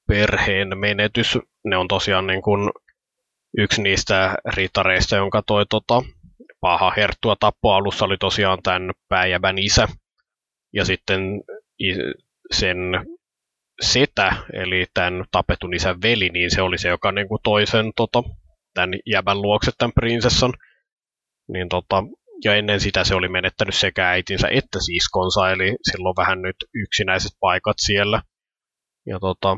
perheen 0.07 0.77
menetys, 0.77 1.37
ne 1.65 1.77
on 1.77 1.87
tosiaan 1.87 2.27
niin 2.27 2.41
kun 2.41 2.71
yksi 3.57 3.81
niistä 3.81 4.35
ritareista, 4.45 5.15
jonka 5.15 5.41
toi 5.47 5.65
tota, 5.65 6.01
paha 6.61 6.93
herttua 6.97 7.35
tappo 7.39 7.73
alussa 7.73 8.05
oli 8.05 8.17
tosiaan 8.17 8.59
tämän 8.63 8.91
pääjävän 9.09 9.57
isä. 9.57 9.87
Ja 10.73 10.85
sitten 10.85 11.21
sen 12.51 12.77
setä, 13.81 14.35
eli 14.53 14.85
tämän 14.93 15.25
tapetun 15.31 15.73
isän 15.73 16.01
veli, 16.01 16.29
niin 16.29 16.51
se 16.51 16.61
oli 16.61 16.77
se, 16.77 16.89
joka 16.89 17.11
niin 17.11 17.27
kuin 17.27 17.39
toisen 17.43 17.91
tota, 17.95 18.23
tämän 18.73 18.99
jäbän 19.05 19.41
luokse 19.41 19.71
tämän 19.77 19.93
prinsessan. 19.95 20.53
Niin 21.53 21.69
tota, 21.69 22.03
ja 22.43 22.55
ennen 22.55 22.79
sitä 22.79 23.03
se 23.03 23.15
oli 23.15 23.29
menettänyt 23.29 23.75
sekä 23.75 24.09
äitinsä 24.09 24.47
että 24.51 24.79
siskonsa, 24.79 25.51
eli 25.51 25.75
silloin 25.91 26.15
vähän 26.17 26.41
nyt 26.41 26.55
yksinäiset 26.75 27.31
paikat 27.39 27.75
siellä. 27.79 28.21
Ja 29.05 29.19
tota, 29.19 29.57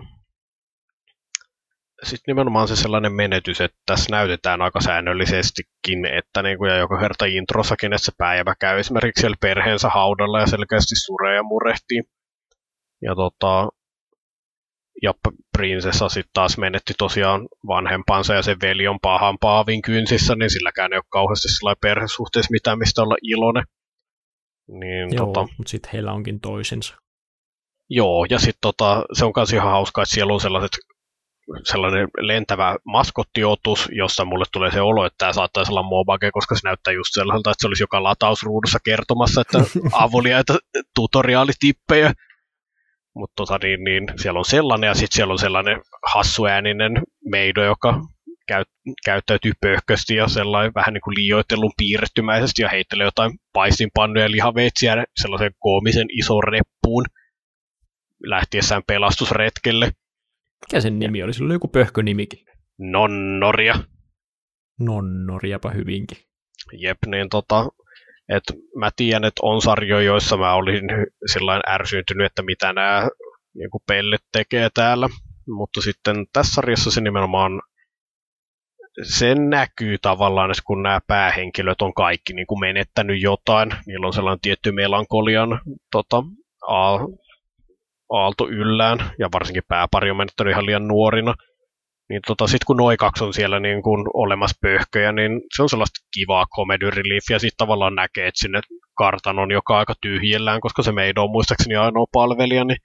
sitten 2.03 2.32
nimenomaan 2.32 2.68
se 2.68 2.76
sellainen 2.76 3.14
menetys, 3.14 3.62
että 3.62 3.78
tässä 3.86 4.12
näytetään 4.12 4.62
aika 4.62 4.82
säännöllisestikin, 4.82 6.06
että 6.18 6.44
niin 6.44 6.57
kuin, 6.57 6.70
ja 6.70 6.78
joka 6.78 6.99
kerta 6.99 7.26
introssakin, 7.26 7.94
että 7.94 8.06
se 8.06 8.12
päivä 8.18 8.56
käy 8.60 8.80
esimerkiksi 8.80 9.22
siellä 9.22 9.38
perheensä 9.41 9.90
haudalla 9.90 10.40
ja 10.40 10.48
selkeästi 10.48 10.95
suree 10.95 11.36
ja 11.36 11.44
murehtii. 11.44 12.02
Ja 13.06 13.15
tota, 13.15 13.69
ja 15.02 15.14
prinsessa 15.57 16.10
sitten 16.10 16.34
taas 16.34 16.57
menetti 16.57 16.94
tosiaan 16.98 17.48
vanhempansa 17.68 18.34
ja 18.34 18.41
sen 18.41 18.57
veli 18.61 18.88
on 18.88 18.99
pahan 19.02 19.38
paavin 19.41 19.82
kynsissä, 19.82 20.36
niin 20.36 20.49
silläkään 20.49 20.94
ei 20.94 20.98
ole 20.98 21.03
kauheasti 21.10 21.48
perhesuhteessa 21.82 22.52
mitään, 22.52 22.80
mistä 22.80 23.02
olla 23.02 23.18
iloinen. 23.22 23.64
Niin, 24.68 25.15
Joo, 25.15 25.26
tota, 25.26 25.41
mutta 25.57 25.69
sitten 25.72 25.91
heillä 25.94 26.14
onkin 26.14 26.40
toisensa. 26.40 26.95
Joo, 27.90 28.26
ja 28.30 28.40
sitten 28.40 28.61
tota, 28.61 29.03
se 29.14 29.26
on 29.26 29.34
myös 29.36 29.53
ihan 29.53 29.72
hauskaa, 29.72 30.02
että 30.02 30.15
siellä 30.15 30.34
on 30.34 30.41
sellaiset 30.41 30.72
sellainen 31.64 32.07
lentävä 32.19 32.77
maskottiotus, 32.86 33.90
jossa 33.91 34.26
mulle 34.26 34.45
tulee 34.52 34.72
se 34.72 34.82
olo, 34.82 35.06
että 35.06 35.18
tämä 35.18 35.34
saattaisi 35.34 35.72
olla 35.72 35.84
Mobage, 35.84 36.32
koska 36.32 36.56
se 36.56 36.61
näyttää 36.64 36.94
just 36.94 37.10
sellaiselta, 37.14 37.52
että 37.52 37.61
se 37.61 37.68
olisi 37.68 37.84
joka 37.84 38.03
latausruudussa 38.03 38.80
kertomassa, 38.86 39.41
että 39.41 39.60
avuliaita 40.03 40.57
tutoriaalitippejä. 40.95 42.14
Mutta 43.16 43.34
tota, 43.36 43.60
niin, 43.64 43.84
niin, 43.84 44.04
siellä 44.22 44.38
on 44.38 44.46
sellainen 44.46 44.88
ja 44.88 44.94
sitten 44.94 45.16
siellä 45.16 45.32
on 45.32 45.40
sellainen 45.40 45.82
hassuääninen 46.14 46.92
meido, 47.26 47.64
joka 47.64 48.02
käy, 48.48 48.64
käyttäytyy 49.06 49.52
pöhkösti 49.62 50.16
ja 50.16 50.28
sellainen 50.28 50.74
vähän 50.76 50.94
niin 50.94 51.02
kuin 51.02 51.16
liioitellun 51.16 51.72
piirrettymäisesti 51.78 52.62
ja 52.62 52.70
heittelee 52.70 53.06
jotain 53.06 53.32
paistinpannuja 53.54 54.26
ja 54.26 54.32
lihaveitsiä 54.32 55.06
sellaisen 55.22 55.52
koomisen 55.60 56.08
ison 56.20 56.44
reppuun 56.44 57.06
lähtiessään 58.24 58.82
pelastusretkelle. 58.88 59.92
Mikä 60.66 60.82
sen 60.82 61.00
nimi 61.00 61.24
oli? 61.24 61.34
Sillä 61.34 61.46
oli 61.46 61.54
joku 61.54 61.68
pöhkönimikin. 61.68 62.46
Nonnoria. 62.78 63.76
Nonnoriapa 64.80 65.70
hyvinkin. 65.70 66.18
Jep, 66.74 66.98
niin 67.06 67.30
tota, 67.30 67.68
et 68.30 68.43
mä 68.76 68.89
tiedän, 68.95 69.26
että 69.26 69.41
on 69.43 69.61
sarjoja, 69.61 70.06
joissa 70.06 70.38
mä 70.38 70.53
olin 70.53 70.84
sillain 71.31 71.61
ärsyyntynyt, 71.69 72.26
että 72.26 72.41
mitä 72.41 72.73
nämä 72.73 73.07
niin 73.53 73.69
pellet 73.88 74.22
tekee 74.31 74.69
täällä. 74.73 75.10
Mutta 75.47 75.81
sitten 75.81 76.26
tässä 76.34 76.53
sarjassa 76.53 76.91
se 76.91 77.02
nimenomaan 77.02 77.61
se 79.03 79.35
näkyy 79.35 79.97
tavallaan, 80.02 80.52
että 80.52 80.64
kun 80.65 80.84
nämä 80.84 80.99
päähenkilöt 81.07 81.81
on 81.81 81.93
kaikki 81.93 82.34
niin 82.34 82.47
kuin 82.47 82.60
menettänyt 82.60 83.22
jotain, 83.22 83.69
niillä 83.85 84.07
on 84.07 84.14
sellainen 84.14 84.41
tietty 84.41 84.72
melankolian 84.72 85.61
tota, 85.91 86.23
aalto 88.10 88.47
yllään, 88.49 88.99
ja 89.19 89.30
varsinkin 89.34 89.64
pääpari 89.68 90.11
on 90.11 90.18
menettänyt 90.18 90.52
ihan 90.52 90.65
liian 90.65 90.88
nuorina, 90.88 91.34
niin 92.10 92.22
tota, 92.27 92.48
sitten 92.48 92.65
kun 92.68 92.77
noi 92.77 92.98
kaksi 92.98 93.23
on 93.23 93.34
siellä 93.34 93.60
niin 93.60 93.84
kun 93.84 94.10
olemassa 94.14 94.57
pöhköjä, 94.61 95.11
niin 95.11 95.41
se 95.56 95.64
on 95.64 95.69
sellaista 95.69 96.07
kivaa 96.14 96.45
comedy 96.56 96.90
reliefia. 96.90 97.40
Sitten 97.40 97.57
tavallaan 97.57 97.95
näkee, 97.95 98.27
että 98.27 98.40
sinne 98.40 98.61
kartan 98.98 99.40
on 99.40 99.52
joka 99.52 99.77
aika 99.77 99.94
tyhjellään, 100.02 100.61
koska 100.61 100.84
se 100.84 100.91
meidän 100.91 101.23
on 101.23 101.32
muistaakseni 101.32 101.76
ainoa 101.76 102.06
palvelija, 102.11 102.64
niin 102.64 102.77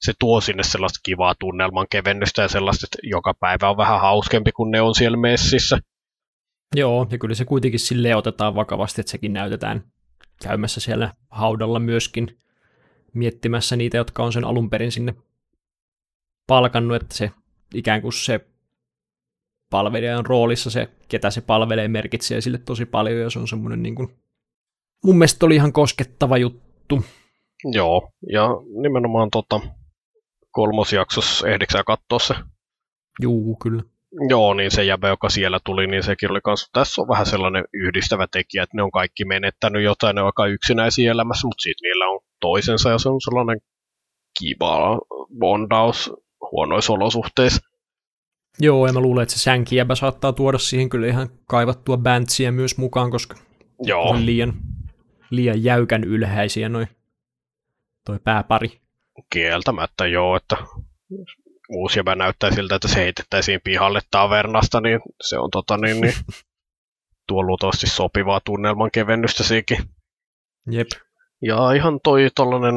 se 0.00 0.12
tuo 0.18 0.40
sinne 0.40 0.62
sellaista 0.62 1.00
kivaa 1.02 1.34
tunnelman 1.40 1.86
kevennystä 1.90 2.42
ja 2.42 2.48
sellaista, 2.48 2.86
että 2.86 2.98
joka 3.02 3.34
päivä 3.40 3.70
on 3.70 3.76
vähän 3.76 4.00
hauskempi, 4.00 4.52
kun 4.52 4.70
ne 4.70 4.80
on 4.80 4.94
siellä 4.94 5.16
messissä. 5.16 5.78
Joo, 6.76 7.06
ja 7.10 7.18
kyllä 7.18 7.34
se 7.34 7.44
kuitenkin 7.44 7.80
sille 7.80 8.16
otetaan 8.16 8.54
vakavasti, 8.54 9.00
että 9.00 9.10
sekin 9.10 9.32
näytetään 9.32 9.84
käymässä 10.42 10.80
siellä 10.80 11.14
haudalla 11.30 11.78
myöskin 11.78 12.38
miettimässä 13.14 13.76
niitä, 13.76 13.96
jotka 13.96 14.22
on 14.22 14.32
sen 14.32 14.44
alun 14.44 14.70
perin 14.70 14.92
sinne 14.92 15.14
palkannut, 16.46 17.02
että 17.02 17.14
se 17.14 17.30
ikään 17.74 18.02
kuin 18.02 18.12
se 18.12 18.40
palvelijan 19.70 20.26
roolissa 20.26 20.70
se, 20.70 20.88
ketä 21.08 21.30
se 21.30 21.40
palvelee, 21.40 21.88
merkitsee 21.88 22.40
sille 22.40 22.58
tosi 22.58 22.86
paljon, 22.86 23.20
ja 23.20 23.30
se 23.30 23.38
on 23.38 23.48
semmoinen 23.48 23.82
niin 23.82 23.94
kuin, 23.94 24.08
mun 25.04 25.18
mielestä 25.18 25.46
oli 25.46 25.54
ihan 25.54 25.72
koskettava 25.72 26.38
juttu. 26.38 27.04
Joo, 27.72 28.12
ja 28.32 28.48
nimenomaan 28.82 29.30
tota, 29.30 29.60
kolmosjaksossa 30.50 31.48
ehdiksä 31.48 31.82
katsoa 31.86 32.18
se? 32.18 32.34
Juu, 33.22 33.56
kyllä. 33.62 33.82
Joo, 34.28 34.54
niin 34.54 34.70
se 34.70 34.84
jäbä, 34.84 35.08
joka 35.08 35.28
siellä 35.28 35.60
tuli, 35.64 35.86
niin 35.86 36.02
sekin 36.02 36.30
oli 36.30 36.40
kanssa, 36.40 36.70
tässä 36.72 37.02
on 37.02 37.08
vähän 37.08 37.26
sellainen 37.26 37.64
yhdistävä 37.72 38.26
tekijä, 38.32 38.62
että 38.62 38.76
ne 38.76 38.82
on 38.82 38.90
kaikki 38.90 39.24
menettänyt 39.24 39.82
jotain, 39.82 40.14
ne 40.14 40.20
on 40.20 40.26
aika 40.26 40.46
yksinäisiä 40.46 41.12
elämässä, 41.12 41.46
mutta 41.46 41.62
sitten 41.62 41.88
niillä 41.88 42.06
on 42.06 42.20
toisensa, 42.40 42.90
ja 42.90 42.98
se 42.98 43.08
on 43.08 43.20
sellainen 43.20 43.60
kiva 44.38 44.98
bondaus 45.38 46.12
huonoissa 46.52 46.92
olosuhteissa. 46.92 47.60
Joo, 48.60 48.86
ja 48.86 48.92
mä 48.92 49.00
luulen, 49.00 49.22
että 49.22 49.34
se 49.34 49.40
sänkiäbä 49.40 49.94
saattaa 49.94 50.32
tuoda 50.32 50.58
siihen 50.58 50.88
kyllä 50.88 51.06
ihan 51.06 51.28
kaivattua 51.46 51.96
bäntsiä 51.96 52.52
myös 52.52 52.78
mukaan, 52.78 53.10
koska 53.10 53.36
Joo. 53.82 54.02
on 54.02 54.26
liian, 54.26 54.52
liian 55.30 55.64
jäykän 55.64 56.04
ylhäisiä 56.04 56.68
noin 56.68 56.88
toi 58.04 58.18
pääpari. 58.24 58.80
Kieltämättä 59.32 60.06
joo, 60.06 60.36
että 60.36 60.56
uusi 61.68 61.98
jäbä 61.98 62.14
näyttää 62.14 62.50
siltä, 62.54 62.74
että 62.74 62.88
se 62.88 62.96
heitettäisiin 62.96 63.60
pihalle 63.64 64.00
tavernasta, 64.10 64.80
niin 64.80 65.00
se 65.20 65.38
on 65.38 65.50
tota 65.50 65.76
niin, 65.76 66.00
niin 66.00 66.14
tuo 67.28 67.42
luultavasti 67.42 67.86
sopivaa 67.86 68.40
tunnelman 68.44 68.90
kevennystä 68.90 69.44
siikin. 69.44 69.78
Jep. 70.70 70.88
Ja 71.42 71.72
ihan 71.72 72.00
toi 72.04 72.28
tollanen 72.34 72.74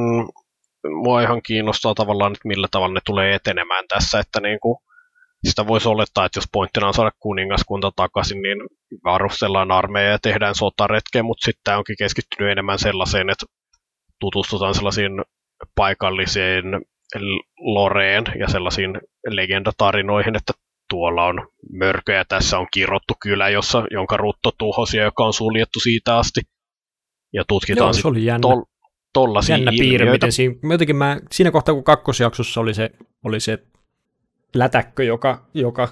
mua 0.90 1.22
ihan 1.22 1.42
kiinnostaa 1.42 1.94
tavallaan, 1.94 2.32
että 2.32 2.48
millä 2.48 2.68
tavalla 2.72 2.94
ne 2.94 3.00
tulee 3.06 3.36
etenemään 3.36 3.86
tässä, 3.88 4.20
että 4.20 4.40
niin 4.40 4.60
kuin, 4.62 4.78
sitä 5.48 5.68
voisi 5.68 5.90
olettaa, 5.90 6.26
että 6.26 6.38
jos 6.38 6.48
pointtina 6.52 6.88
on 6.88 6.94
saada 6.94 7.12
kuningaskunta 7.20 7.92
takaisin, 7.96 8.42
niin 8.42 8.58
varustellaan 9.04 9.72
armeija 9.72 10.12
ja 10.12 10.20
tehdään 10.20 10.56
sotaretkeä, 10.56 11.24
mutta 11.24 11.46
sitten 11.46 11.62
tämä 11.64 11.78
onkin 11.78 11.96
keskittynyt 12.00 12.52
enemmän 12.52 12.80
sellaiseen, 12.80 13.30
että 13.30 13.46
tutustutaan 14.20 14.76
sellaisiin 14.76 15.12
paikallisiin 15.76 16.64
loreen 17.60 18.24
ja 18.40 18.48
sellaisiin 18.48 19.00
legendatarinoihin, 19.28 20.36
että 20.36 20.54
tuolla 20.90 21.26
on 21.26 21.48
mörkö 21.74 22.14
ja 22.14 22.26
tässä 22.26 22.60
on 22.60 22.68
kirottu 22.74 23.14
kylä, 23.22 23.50
jossa, 23.50 23.84
jonka 23.92 24.18
rutto 24.18 24.52
tuhosi 24.58 24.98
ja 24.98 25.04
joka 25.04 25.26
on 25.26 25.34
suljettu 25.34 25.80
siitä 25.80 26.18
asti. 26.18 26.42
Ja 27.34 27.44
tutkitaan 27.48 27.88
Joo, 27.88 27.94
se 27.94 28.08
oli 28.08 28.26
jännä. 28.26 28.42
Tol, 28.42 28.62
tollaisia 29.14 29.58
Jännä 29.58 29.72
piirre, 29.72 30.12
miten 30.12 30.32
siinä, 30.32 30.56
jotenkin 30.72 30.96
mä, 30.96 31.20
siinä 31.32 31.52
kohtaa, 31.52 31.76
kun 31.76 31.84
kakkosjaksossa 31.84 32.62
oli 32.62 32.74
se, 32.74 32.92
oli 33.24 33.40
se 33.40 33.60
lätäkkö, 34.56 35.04
joka, 35.04 35.46
joka 35.54 35.88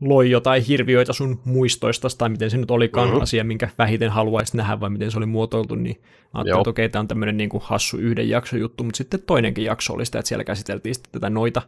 loi 0.00 0.30
jotain 0.30 0.62
hirviöitä 0.62 1.12
sun 1.12 1.40
muistoista, 1.44 2.08
tai 2.18 2.28
miten 2.28 2.50
se 2.50 2.56
nyt 2.56 2.70
olikaan 2.70 3.08
mm-hmm. 3.08 3.22
asia, 3.22 3.44
minkä 3.44 3.68
vähiten 3.78 4.10
haluaisit 4.10 4.54
nähdä, 4.54 4.80
vai 4.80 4.90
miten 4.90 5.10
se 5.10 5.18
oli 5.18 5.26
muotoiltu, 5.26 5.74
niin 5.74 6.02
ajattelin, 6.32 6.60
että 6.60 6.70
okei, 6.70 6.88
tämä 6.88 7.00
on 7.00 7.08
tämmöinen 7.08 7.36
niin 7.36 7.48
kuin 7.48 7.62
hassu 7.64 7.96
yhden 7.96 8.28
jakson 8.28 8.60
juttu, 8.60 8.84
mutta 8.84 8.98
sitten 8.98 9.22
toinenkin 9.22 9.64
jakso 9.64 9.92
oli 9.92 10.06
sitä, 10.06 10.18
että 10.18 10.28
siellä 10.28 10.44
käsiteltiin 10.44 10.94
sitten 10.94 11.12
tätä 11.12 11.30
noita, 11.30 11.62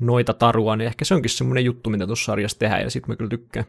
noita 0.00 0.34
tarua, 0.34 0.76
niin 0.76 0.86
ehkä 0.86 1.04
se 1.04 1.14
onkin 1.14 1.30
semmoinen 1.30 1.64
juttu, 1.64 1.90
mitä 1.90 2.06
tuossa 2.06 2.24
sarjassa 2.24 2.58
tehdään, 2.58 2.82
ja 2.82 2.90
sitten 2.90 3.10
mä 3.10 3.16
kyllä 3.16 3.30
tykkään. 3.30 3.66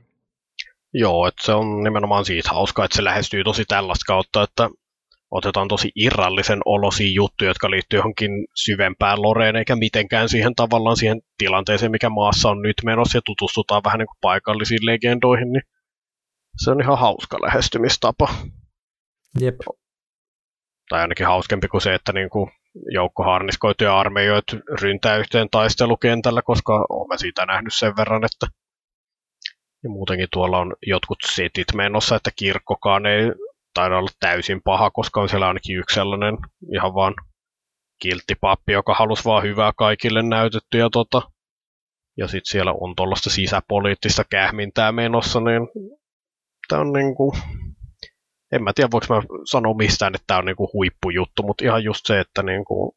Joo, 0.94 1.28
että 1.28 1.46
se 1.46 1.54
on 1.54 1.84
nimenomaan 1.84 2.26
siitä 2.26 2.50
hauskaa, 2.50 2.86
että 2.86 2.96
se 2.96 3.04
lähestyy 3.04 3.44
tosi 3.44 3.66
tällaista 3.66 4.04
kautta, 4.08 4.44
että 4.44 4.70
otetaan 5.32 5.68
tosi 5.68 5.92
irrallisen 5.96 6.60
olosia 6.66 7.12
juttuja, 7.14 7.50
jotka 7.50 7.72
liittyy 7.72 8.00
johonkin 8.00 8.32
syvempään 8.56 9.22
loreen, 9.22 9.56
eikä 9.56 9.76
mitenkään 9.76 10.30
siihen 10.30 10.56
tavallaan 10.56 10.98
siihen 10.98 11.22
tilanteeseen, 11.38 11.92
mikä 11.92 12.10
maassa 12.10 12.50
on 12.50 12.62
nyt 12.62 12.76
menossa, 12.86 13.18
ja 13.18 13.22
tutustutaan 13.26 13.84
vähän 13.84 14.00
niin 14.00 14.08
kuin 14.08 14.18
paikallisiin 14.22 14.86
legendoihin, 14.86 15.52
niin 15.52 15.64
se 16.64 16.72
on 16.72 16.82
ihan 16.82 16.98
hauska 16.98 17.38
lähestymistapa. 17.42 18.28
Jep. 19.40 19.56
Tai 20.90 21.02
ainakin 21.02 21.26
hauskempi 21.26 21.68
kuin 21.68 21.82
se, 21.82 21.94
että 21.94 22.14
niin 22.14 22.30
kuin 22.30 22.52
joukko 22.94 23.24
harniskoituja 23.24 24.00
armeijoita 24.00 24.58
ryntää 24.82 25.18
yhteen 25.18 25.48
taistelukentällä, 25.52 26.42
koska 26.42 26.86
olen 26.90 27.20
siitä 27.20 27.46
nähnyt 27.46 27.74
sen 27.76 27.96
verran, 27.98 28.26
että 28.26 28.48
ja 29.84 29.90
muutenkin 29.90 30.28
tuolla 30.32 30.60
on 30.60 30.76
jotkut 30.82 31.18
setit 31.26 31.68
menossa, 31.76 32.16
että 32.16 32.32
kirkkokaan 32.36 33.06
ei 33.06 33.32
taida 33.74 33.98
olla 33.98 34.10
täysin 34.20 34.62
paha, 34.64 34.92
koska 34.92 35.22
on 35.22 35.30
siellä 35.30 35.48
ainakin 35.48 35.78
yksi 35.78 35.94
sellainen 35.94 36.38
ihan 36.74 36.94
vaan 36.94 37.14
kilttipappi, 38.02 38.72
joka 38.72 38.94
halusi 38.94 39.26
vaan 39.26 39.44
hyvää 39.44 39.72
kaikille 39.78 40.22
näytetty. 40.22 40.78
Ja, 40.78 40.90
tota, 40.90 41.22
ja 42.18 42.28
sitten 42.28 42.52
siellä 42.52 42.72
on 42.72 42.96
tuollaista 42.96 43.30
sisäpoliittista 43.30 44.24
kähmintää 44.30 44.92
menossa, 44.92 45.40
niin 45.40 45.68
tämä 46.68 46.82
on 46.82 46.94
niinku, 46.94 47.34
en 48.52 48.64
mä 48.64 48.74
tiedä 48.76 48.92
voiko 48.92 49.06
mä 49.10 49.22
sanoa 49.46 49.74
mistään, 49.74 50.16
että 50.16 50.24
tämä 50.28 50.38
on 50.38 50.46
niinku 50.46 50.70
huippujuttu, 50.74 51.44
mutta 51.44 51.66
ihan 51.66 51.84
just 51.84 52.06
se, 52.06 52.20
että 52.20 52.44
niinku, 52.44 52.96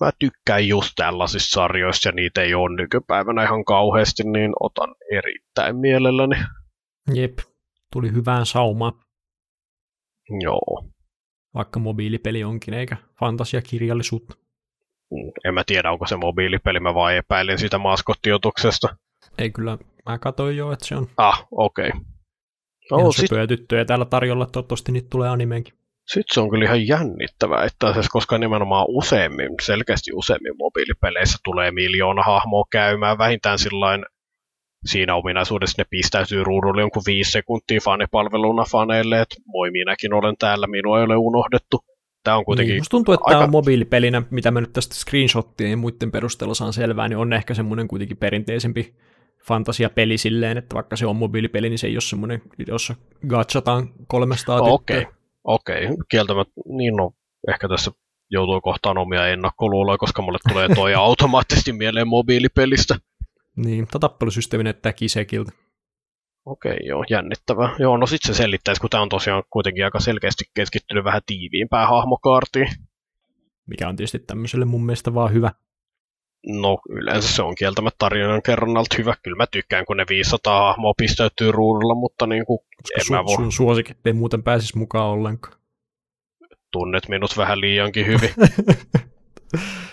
mä 0.00 0.10
tykkään 0.18 0.68
just 0.68 0.92
tällaisista 0.96 1.54
sarjoista 1.54 2.08
ja 2.08 2.12
niitä 2.12 2.42
ei 2.42 2.54
ole 2.54 2.76
nykypäivänä 2.76 3.42
ihan 3.42 3.64
kauheasti, 3.64 4.22
niin 4.22 4.52
otan 4.60 4.94
erittäin 5.12 5.76
mielelläni. 5.76 6.36
Jep, 7.14 7.38
tuli 7.92 8.12
hyvään 8.12 8.46
saumaan. 8.46 8.92
Joo. 10.40 10.90
Vaikka 11.54 11.80
mobiilipeli 11.80 12.44
onkin, 12.44 12.74
eikä 12.74 12.96
fantasiakirjallisuutta. 13.20 14.34
Mm, 15.10 15.32
en 15.44 15.54
mä 15.54 15.62
tiedä, 15.66 15.92
onko 15.92 16.06
se 16.06 16.16
mobiilipeli, 16.16 16.80
mä 16.80 16.94
vaan 16.94 17.14
epäilen 17.14 17.58
sitä 17.58 17.78
maskottiotuksesta. 17.78 18.96
Ei 19.38 19.50
kyllä, 19.50 19.78
mä 20.08 20.18
katsoin 20.18 20.56
jo, 20.56 20.72
että 20.72 20.86
se 20.86 20.96
on. 20.96 21.06
Ah, 21.16 21.46
okei. 21.50 21.88
Okay. 21.88 22.00
No, 22.90 23.12
sit... 23.12 23.30
tyttöjä 23.48 23.84
täällä 23.84 24.04
tarjolla, 24.04 24.46
toivottavasti 24.46 24.92
niitä 24.92 25.08
tulee 25.10 25.28
animeenkin. 25.28 25.74
Sitten 26.06 26.34
se 26.34 26.40
on 26.40 26.50
kyllä 26.50 26.64
ihan 26.64 26.86
jännittävää, 26.86 27.64
että 27.64 27.86
asiassa, 27.86 28.10
koska 28.12 28.38
nimenomaan 28.38 28.86
useimmin, 28.88 29.48
selkeästi 29.62 30.10
useimmin 30.14 30.56
mobiilipeleissä 30.58 31.38
tulee 31.44 31.70
miljoona 31.70 32.22
hahmoa 32.22 32.64
käymään 32.72 33.18
vähintään 33.18 33.58
sillain 33.58 34.04
siinä 34.84 35.14
ominaisuudessa 35.14 35.82
ne 35.82 35.86
pistäytyy 35.90 36.44
ruudulle 36.44 36.80
jonkun 36.80 37.02
viisi 37.06 37.30
sekuntia 37.30 37.80
fanipalveluna 37.84 38.64
faneille, 38.70 39.20
että 39.20 39.36
moi 39.46 39.70
minäkin 39.70 40.14
olen 40.14 40.34
täällä, 40.38 40.66
minua 40.66 40.98
ei 40.98 41.04
ole 41.04 41.16
unohdettu. 41.16 41.80
Tämä 42.24 42.36
on 42.36 42.44
kuitenkin 42.44 42.72
niin, 42.72 42.84
tuntuu, 42.90 43.14
että 43.14 43.24
aika... 43.24 43.34
tämä 43.34 43.44
on 43.44 43.50
mobiilipelinä, 43.50 44.22
mitä 44.30 44.50
mä 44.50 44.60
nyt 44.60 44.72
tästä 44.72 44.94
screenshottien 44.94 45.70
ja 45.70 45.76
muiden 45.76 46.10
perusteella 46.10 46.54
saan 46.54 46.72
selvää, 46.72 47.08
niin 47.08 47.16
on 47.16 47.32
ehkä 47.32 47.54
semmoinen 47.54 47.88
kuitenkin 47.88 48.16
perinteisempi 48.16 48.94
fantasiapeli 49.46 50.18
silleen, 50.18 50.58
että 50.58 50.74
vaikka 50.74 50.96
se 50.96 51.06
on 51.06 51.16
mobiilipeli, 51.16 51.68
niin 51.68 51.78
se 51.78 51.86
ei 51.86 51.94
ole 51.94 52.00
semmoinen, 52.00 52.42
jossa 52.66 52.94
gatchataan 53.28 53.88
300 54.06 54.60
Okei, 54.60 54.98
okay. 54.98 55.12
okei. 55.44 55.84
Okay. 55.84 55.96
Kieltämättä, 56.10 56.52
niin 56.76 56.96
no, 56.96 57.12
ehkä 57.48 57.68
tässä 57.68 57.90
joutuu 58.30 58.60
kohtaan 58.60 58.98
omia 58.98 59.28
ennakkoluuloja, 59.28 59.98
koska 59.98 60.22
mulle 60.22 60.38
tulee 60.48 60.68
toi 60.68 60.94
automaattisesti 61.06 61.72
mieleen 61.72 62.08
mobiilipelistä. 62.08 62.96
Niin, 63.64 63.86
tämä 63.86 64.00
tappelusysteemi 64.00 64.64
näyttää 64.64 64.92
kisekiltä. 64.92 65.52
Okei, 66.44 66.78
joo, 66.84 67.04
jännittävää. 67.10 67.76
Joo, 67.78 67.96
no 67.96 68.06
sitten 68.06 68.34
se 68.34 68.42
selittäisi, 68.42 68.80
kun 68.80 68.90
tämä 68.90 69.02
on 69.02 69.08
tosiaan 69.08 69.42
kuitenkin 69.50 69.84
aika 69.84 70.00
selkeästi 70.00 70.44
keskittynyt 70.54 71.04
vähän 71.04 71.22
tiiviimpään 71.26 71.88
hahmokaartiin. 71.88 72.68
Mikä 73.66 73.88
on 73.88 73.96
tietysti 73.96 74.18
tämmöiselle 74.18 74.64
mun 74.64 74.86
mielestä 74.86 75.14
vaan 75.14 75.32
hyvä. 75.32 75.50
No, 76.46 76.78
yleensä 76.88 77.28
se 77.28 77.42
on 77.42 77.54
kieltämättä 77.54 77.96
tarinan 77.98 78.42
kerronnalta 78.42 78.96
hyvä. 78.98 79.14
Kyllä 79.22 79.36
mä 79.36 79.46
tykkään, 79.46 79.84
kun 79.84 79.96
ne 79.96 80.04
500 80.08 80.66
hahmoa 80.66 80.94
pistäytyy 80.96 81.52
ruudulla, 81.52 81.94
mutta 81.94 82.26
niin 82.26 82.46
kuin, 82.46 82.58
Koska 82.58 82.98
en 83.00 83.04
sun, 83.04 83.16
mä 83.16 83.24
voi... 83.24 83.34
sun 83.34 83.52
suosikit 83.52 84.06
ei 84.06 84.12
muuten 84.12 84.42
pääsisi 84.42 84.78
mukaan 84.78 85.06
ollenkaan. 85.06 85.56
Tunnet 86.72 87.08
minut 87.08 87.36
vähän 87.36 87.60
liiankin 87.60 88.06
hyvin. 88.06 88.30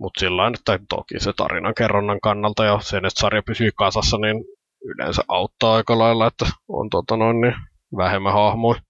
mutta 0.00 0.20
sillä 0.20 0.52
että 0.54 0.78
toki 0.88 1.20
se 1.20 1.32
tarinan 1.36 1.74
kerronnan 1.74 2.20
kannalta 2.20 2.64
ja 2.64 2.78
sen, 2.80 3.04
että 3.04 3.20
sarja 3.20 3.42
pysyy 3.42 3.70
kasassa, 3.76 4.18
niin 4.18 4.44
yleensä 4.84 5.22
auttaa 5.28 5.74
aika 5.76 5.98
lailla, 5.98 6.26
että 6.26 6.46
on 6.68 6.90
tota 6.90 7.16
noin, 7.16 7.40
niin 7.40 7.54
vähemmän 7.96 8.32
hahmoja. 8.32 8.82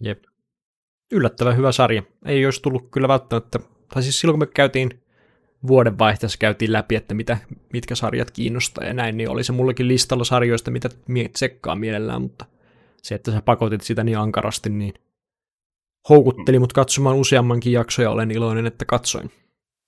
Jep. 0.00 0.24
Yllättävän 1.12 1.56
hyvä 1.56 1.72
sarja. 1.72 2.02
Ei 2.24 2.44
olisi 2.44 2.62
tullut 2.62 2.90
kyllä 2.90 3.08
välttämättä, 3.08 3.58
tai 3.94 4.02
siis 4.02 4.20
silloin 4.20 4.38
kun 4.38 4.48
me 4.48 4.52
käytiin 4.54 5.02
vuodenvaihteessa 5.66 6.38
käytiin 6.38 6.72
läpi, 6.72 6.96
että 6.96 7.14
mitä, 7.14 7.38
mitkä 7.72 7.94
sarjat 7.94 8.30
kiinnostaa 8.30 8.84
ja 8.84 8.94
näin, 8.94 9.16
niin 9.16 9.30
oli 9.30 9.44
se 9.44 9.52
mullekin 9.52 9.88
listalla 9.88 10.24
sarjoista, 10.24 10.70
mitä 10.70 10.88
tsekkaa 11.32 11.76
mielellään, 11.76 12.22
mutta 12.22 12.44
se, 13.02 13.14
että 13.14 13.32
sä 13.32 13.42
pakotit 13.42 13.80
sitä 13.80 14.04
niin 14.04 14.18
ankarasti, 14.18 14.70
niin 14.70 14.94
houkutteli 16.08 16.58
mut 16.58 16.72
katsomaan 16.72 17.16
useammankin 17.16 17.72
jaksoja 17.72 18.06
ja 18.06 18.10
olen 18.10 18.30
iloinen, 18.30 18.66
että 18.66 18.84
katsoin. 18.84 19.30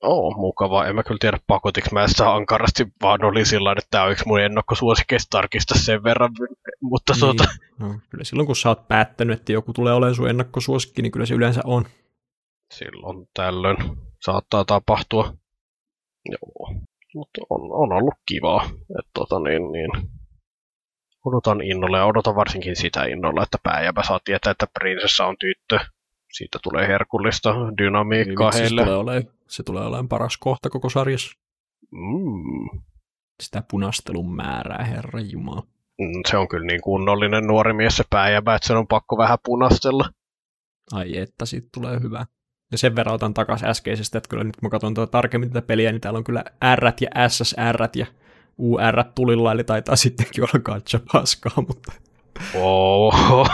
Oo, 0.03 0.31
mukavaa. 0.31 0.87
En 0.87 0.95
mä 0.95 1.03
kyllä 1.03 1.19
tiedä 1.21 1.39
pakotiksi 1.47 1.95
mä 1.95 2.09
sitä 2.09 2.33
ankarasti, 2.33 2.87
vaan 3.03 3.25
oli 3.25 3.45
sillä 3.45 3.73
että 3.73 3.87
tämä 3.91 4.05
on 4.05 4.13
yksi 4.13 4.27
mun 4.27 4.41
ennakkosuosikeista 4.41 5.31
tarkista 5.31 5.79
sen 5.79 6.05
verran. 6.05 6.31
Mutta 6.81 7.13
niin. 7.13 7.21
tuota... 7.21 7.45
no, 7.79 7.89
kyllä 8.11 8.25
silloin 8.25 8.47
kun 8.47 8.57
sä 8.57 8.69
oot 8.69 8.89
päättänyt, 8.89 9.39
että 9.39 9.53
joku 9.53 9.73
tulee 9.73 9.93
olemaan 9.93 10.15
sun 10.15 10.31
ennakkosuosikki, 10.31 11.03
niin 11.03 11.13
kyllä 11.13 11.27
se 11.27 11.35
yleensä 11.35 11.61
on. 11.65 11.85
Silloin 12.73 13.29
tällöin 13.35 13.77
saattaa 14.21 14.65
tapahtua. 14.65 15.35
Joo, 16.31 16.75
mutta 17.15 17.41
on, 17.51 17.61
on 17.61 17.93
ollut 17.93 18.15
kivaa. 18.27 18.65
Että 18.99 19.11
tota 19.15 19.41
niin, 19.41 19.73
niin, 19.73 19.91
odotan 21.25 21.61
innolla 21.61 21.99
ja 21.99 22.07
odotan 22.07 22.37
varsinkin 22.37 22.77
sitä 22.77 23.05
innolla, 23.05 23.43
että 23.43 23.59
pääjäpä 23.63 24.03
saa 24.03 24.21
tietää, 24.25 24.51
että 24.51 24.67
prinsessa 24.79 25.27
on 25.27 25.37
tyttö. 25.41 25.79
Siitä 26.33 26.59
tulee 26.63 26.89
herkullista 26.89 27.55
dynamiikkaa 27.79 28.51
niin, 28.51 28.61
heille. 28.61 28.83
Tulee, 28.83 28.97
olemaan, 28.97 29.40
se 29.51 29.63
tulee 29.63 29.83
olemaan 29.83 30.09
paras 30.09 30.37
kohta 30.39 30.71
koko 30.71 30.91
sarjassa. 30.91 31.33
Mm. 31.91 32.81
Sitä 33.43 33.63
punastelun 33.71 34.35
määrää, 34.35 34.85
herra 34.85 35.21
Jumala. 35.21 35.63
Mm, 35.99 36.21
se 36.31 36.37
on 36.37 36.49
kyllä 36.49 36.67
niin 36.67 36.81
kunnollinen 36.81 37.47
nuori 37.47 37.73
mies 37.73 37.97
se 37.97 38.05
pääjäpä, 38.11 38.55
että 38.55 38.69
sen 38.69 38.77
on 38.77 38.87
pakko 38.87 39.17
vähän 39.17 39.39
punastella. 39.45 40.11
Ai 40.93 41.19
että, 41.19 41.47
siitä 41.47 41.69
tulee 41.75 42.01
hyvä. 42.01 42.27
Ja 42.73 42.79
sen 42.79 42.97
verran 42.97 43.15
otan 43.15 43.35
takaisin 43.35 43.69
äskeisestä, 43.69 44.19
että 44.19 44.29
kyllä 44.29 44.45
nyt 44.45 44.57
kun 44.57 44.67
mä 44.67 44.71
katson 44.71 44.95
tuota 44.95 45.11
tarkemmin 45.11 45.51
tätä 45.51 45.67
peliä, 45.67 45.93
niin 45.93 46.01
täällä 46.01 46.19
on 46.19 46.25
kyllä 46.25 46.45
R 46.77 46.93
ja 47.01 47.29
SSR 47.29 47.89
ja 47.97 48.07
UR 48.59 49.05
tulilla, 49.15 49.53
eli 49.53 49.65
taitaa 49.65 49.97
sittenkin 49.97 50.45
olla 50.45 50.63
katsa 50.63 51.01
paskaa, 51.13 51.65
mutta... 51.69 51.93
Oho. 52.55 53.47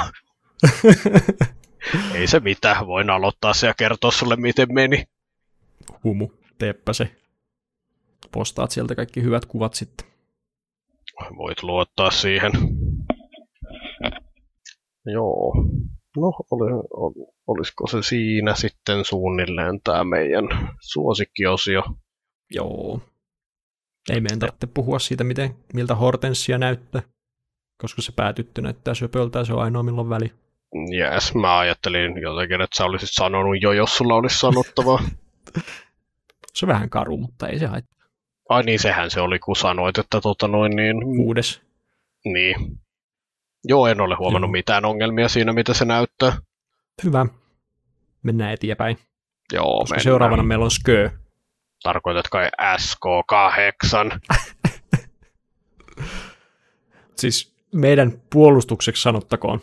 Ei 2.14 2.26
se 2.26 2.40
mitään, 2.40 2.86
voin 2.86 3.10
aloittaa 3.10 3.54
se 3.54 3.66
ja 3.66 3.74
kertoa 3.74 4.10
sulle, 4.10 4.36
miten 4.36 4.68
meni. 4.72 5.04
Humu, 6.06 6.28
teepä 6.58 6.92
se. 6.92 7.16
Postaat 8.32 8.70
sieltä 8.70 8.94
kaikki 8.94 9.22
hyvät 9.22 9.44
kuvat 9.46 9.74
sitten. 9.74 10.06
Voit 11.36 11.62
luottaa 11.62 12.10
siihen. 12.10 12.52
Joo. 15.06 15.54
No, 16.16 16.32
oli, 16.50 16.72
oli, 16.90 17.26
olisiko 17.46 17.86
se 17.86 18.02
siinä 18.02 18.54
sitten 18.54 19.04
suunnilleen 19.04 19.80
tämä 19.84 20.04
meidän 20.04 20.44
suosikkiosio? 20.80 21.82
Joo. 22.50 23.00
Ei 24.10 24.20
meidän 24.20 24.38
tarvitse 24.38 24.66
puhua 24.66 24.98
siitä, 24.98 25.24
miten, 25.24 25.56
miltä 25.74 25.94
Hortensia 25.94 26.58
näyttää, 26.58 27.02
koska 27.78 28.02
se 28.02 28.12
päätyttö 28.12 28.62
näyttää 28.62 28.94
söpöltä 28.94 29.38
ja 29.38 29.44
se 29.44 29.52
on 29.52 29.62
ainoa 29.62 29.82
milloin 29.82 30.08
väli. 30.08 30.32
Jes, 30.98 31.34
mä 31.34 31.58
ajattelin 31.58 32.22
jotenkin, 32.22 32.60
että 32.60 32.76
sä 32.76 32.84
olisit 32.84 33.08
sanonut 33.12 33.62
jo, 33.62 33.72
jos 33.72 33.96
sulla 33.96 34.14
olisi 34.14 34.38
sanottavaa. 34.38 34.98
se 36.56 36.66
on 36.66 36.72
vähän 36.72 36.90
karu, 36.90 37.16
mutta 37.16 37.48
ei 37.48 37.58
se 37.58 37.66
haittaa. 37.66 38.06
Ai 38.48 38.62
niin, 38.62 38.78
sehän 38.78 39.10
se 39.10 39.20
oli, 39.20 39.38
kun 39.38 39.56
sanoit, 39.56 39.98
että 39.98 40.20
tota 40.20 40.48
noin 40.48 40.76
niin... 40.76 41.00
Kuudes. 41.02 41.62
Niin. 42.24 42.80
Joo, 43.64 43.86
en 43.86 44.00
ole 44.00 44.14
huomannut 44.14 44.48
Joo. 44.48 44.52
mitään 44.52 44.84
ongelmia 44.84 45.28
siinä, 45.28 45.52
mitä 45.52 45.74
se 45.74 45.84
näyttää. 45.84 46.32
Hyvä. 47.04 47.26
Mennään 48.22 48.52
eteenpäin. 48.52 48.98
Joo, 49.52 49.78
Koska 49.78 49.94
mennään. 49.94 50.04
seuraavana 50.04 50.42
meillä 50.42 50.64
on 50.64 50.70
Skö. 50.70 51.10
Tarkoitat 51.82 52.28
kai 52.28 52.48
SK8? 52.76 54.18
siis 57.20 57.56
meidän 57.74 58.12
puolustukseksi 58.32 59.02
sanottakoon, 59.02 59.60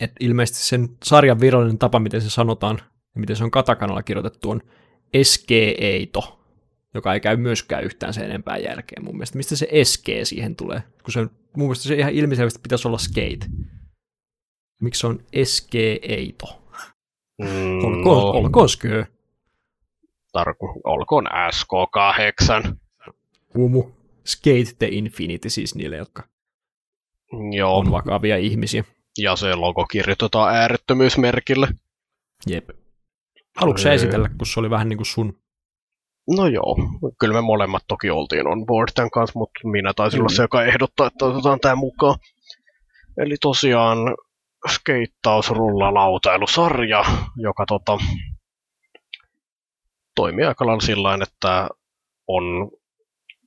että 0.00 0.16
ilmeisesti 0.20 0.62
sen 0.62 0.88
sarjan 1.04 1.40
virallinen 1.40 1.78
tapa, 1.78 1.98
miten 1.98 2.20
se 2.20 2.30
sanotaan, 2.30 2.78
ja 3.14 3.20
miten 3.20 3.36
se 3.36 3.44
on 3.44 3.50
katakanalla 3.50 4.02
kirjoitettu, 4.02 4.50
on 4.50 4.60
SG-eito, 5.22 6.40
joka 6.94 7.14
ei 7.14 7.20
käy 7.20 7.36
myöskään 7.36 7.84
yhtään 7.84 8.14
sen 8.14 8.24
enempää 8.24 8.56
jälkeen 8.56 9.04
mun 9.04 9.14
mielestä. 9.14 9.36
Mistä 9.36 9.56
se 9.56 9.68
SG 9.84 10.06
siihen 10.24 10.56
tulee? 10.56 10.82
Kun 11.02 11.12
se 11.12 11.20
on, 11.20 11.30
mun 11.56 11.66
mielestä 11.66 11.88
se 11.88 11.94
ihan 11.94 12.12
ilmiselvästi 12.12 12.60
pitäisi 12.62 12.88
olla 12.88 12.98
skate. 12.98 13.46
Miksi 14.80 15.00
se 15.00 15.06
on 15.06 15.24
SG-eito? 15.44 16.62
Mm, 17.42 17.84
olkoon, 17.84 18.22
no. 18.22 18.30
olkoon 18.30 18.68
skö. 18.68 19.04
Tarko, 20.32 20.80
olkoon 20.84 21.26
SK8. 21.26 22.74
Humu. 23.54 23.90
Skate 24.24 24.74
the 24.78 24.88
Infinity 24.90 25.50
siis 25.50 25.74
niille, 25.74 25.96
jotka 25.96 26.22
Joo. 27.56 27.78
on 27.78 27.90
vakavia 27.90 28.36
ihmisiä. 28.36 28.84
Ja 29.18 29.36
se 29.36 29.54
logo 29.54 29.86
kirjoitetaan 29.86 30.54
äärettömyysmerkille. 30.54 31.68
Jep. 32.46 32.70
Haluatko 33.56 33.82
öö. 33.86 33.92
esitellä, 33.92 34.28
kun 34.28 34.46
se 34.46 34.60
oli 34.60 34.70
vähän 34.70 34.88
niin 34.88 34.96
kuin 34.96 35.06
sun? 35.06 35.38
No 36.36 36.46
joo, 36.46 36.76
kyllä 37.20 37.34
me 37.34 37.40
molemmat 37.40 37.82
toki 37.88 38.10
oltiin 38.10 38.46
on 38.46 38.66
board 38.66 38.88
tämän 38.94 39.10
kanssa, 39.10 39.38
mutta 39.38 39.68
minä 39.68 39.92
taisin 39.96 40.20
mm. 40.20 40.22
olla 40.22 40.34
se, 40.34 40.42
joka 40.42 40.64
ehdottaa, 40.64 41.06
että 41.06 41.24
otetaan 41.24 41.60
tämä 41.60 41.74
mukaan. 41.74 42.18
Eli 43.18 43.36
tosiaan 43.40 43.98
skeittausrullalautailusarja, 44.72 47.04
joka 47.36 47.66
tota, 47.66 47.98
toimii 50.14 50.44
aika 50.44 50.66
lailla 50.66 50.80
sillä 50.80 51.18
että 51.22 51.68
on 52.28 52.70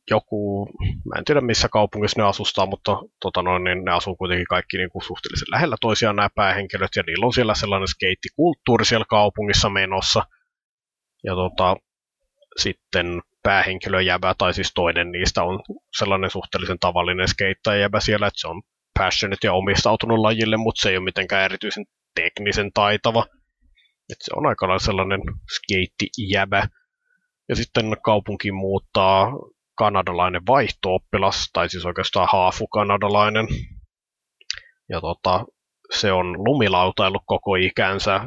joku, 0.09 0.69
mä 0.81 1.19
en 1.19 1.25
tiedä 1.25 1.41
missä 1.41 1.69
kaupungissa 1.69 2.21
ne 2.21 2.27
asustaa, 2.27 2.65
mutta 2.65 2.97
tota 3.21 3.41
noin, 3.41 3.63
niin 3.63 3.85
ne 3.85 3.91
asuu 3.91 4.15
kuitenkin 4.15 4.47
kaikki 4.47 4.77
niin 4.77 4.89
kuin 4.89 5.03
suhteellisen 5.03 5.51
lähellä 5.51 5.75
toisiaan 5.81 6.15
nämä 6.15 6.29
päähenkilöt, 6.35 6.95
ja 6.95 7.03
niillä 7.07 7.25
on 7.25 7.33
siellä 7.33 7.55
sellainen 7.55 7.87
skeittikulttuuri 7.87 8.85
siellä 8.85 9.05
kaupungissa 9.09 9.69
menossa. 9.69 10.23
Ja 11.23 11.35
tota, 11.35 11.75
sitten 12.57 13.21
päähenkilöjäbä, 13.43 14.35
tai 14.37 14.53
siis 14.53 14.71
toinen 14.75 15.11
niistä 15.11 15.43
on 15.43 15.59
sellainen 15.97 16.29
suhteellisen 16.29 16.79
tavallinen 16.79 17.27
skeittäjäbä 17.27 17.99
siellä, 17.99 18.27
että 18.27 18.41
se 18.41 18.47
on 18.47 18.61
passionate 18.99 19.47
ja 19.47 19.53
omistautunut 19.53 20.19
lajille, 20.19 20.57
mutta 20.57 20.81
se 20.81 20.89
ei 20.89 20.97
ole 20.97 21.03
mitenkään 21.03 21.45
erityisen 21.45 21.85
teknisen 22.15 22.71
taitava. 22.73 23.25
Et 24.09 24.17
se 24.21 24.31
on 24.35 24.45
aika 24.45 24.79
sellainen 24.79 25.21
skeittijäbä. 25.55 26.67
Ja 27.49 27.55
sitten 27.55 27.85
kaupunki 28.03 28.51
muuttaa 28.51 29.31
kanadalainen 29.77 30.41
vaihtooppilas, 30.47 31.49
tai 31.53 31.69
siis 31.69 31.85
oikeastaan 31.85 32.27
haafu 32.31 32.67
kanadalainen. 32.67 33.47
Ja 34.89 35.01
tota, 35.01 35.45
se 35.93 36.11
on 36.11 36.45
lumilautailu 36.45 37.19
koko 37.25 37.55
ikänsä, 37.55 38.19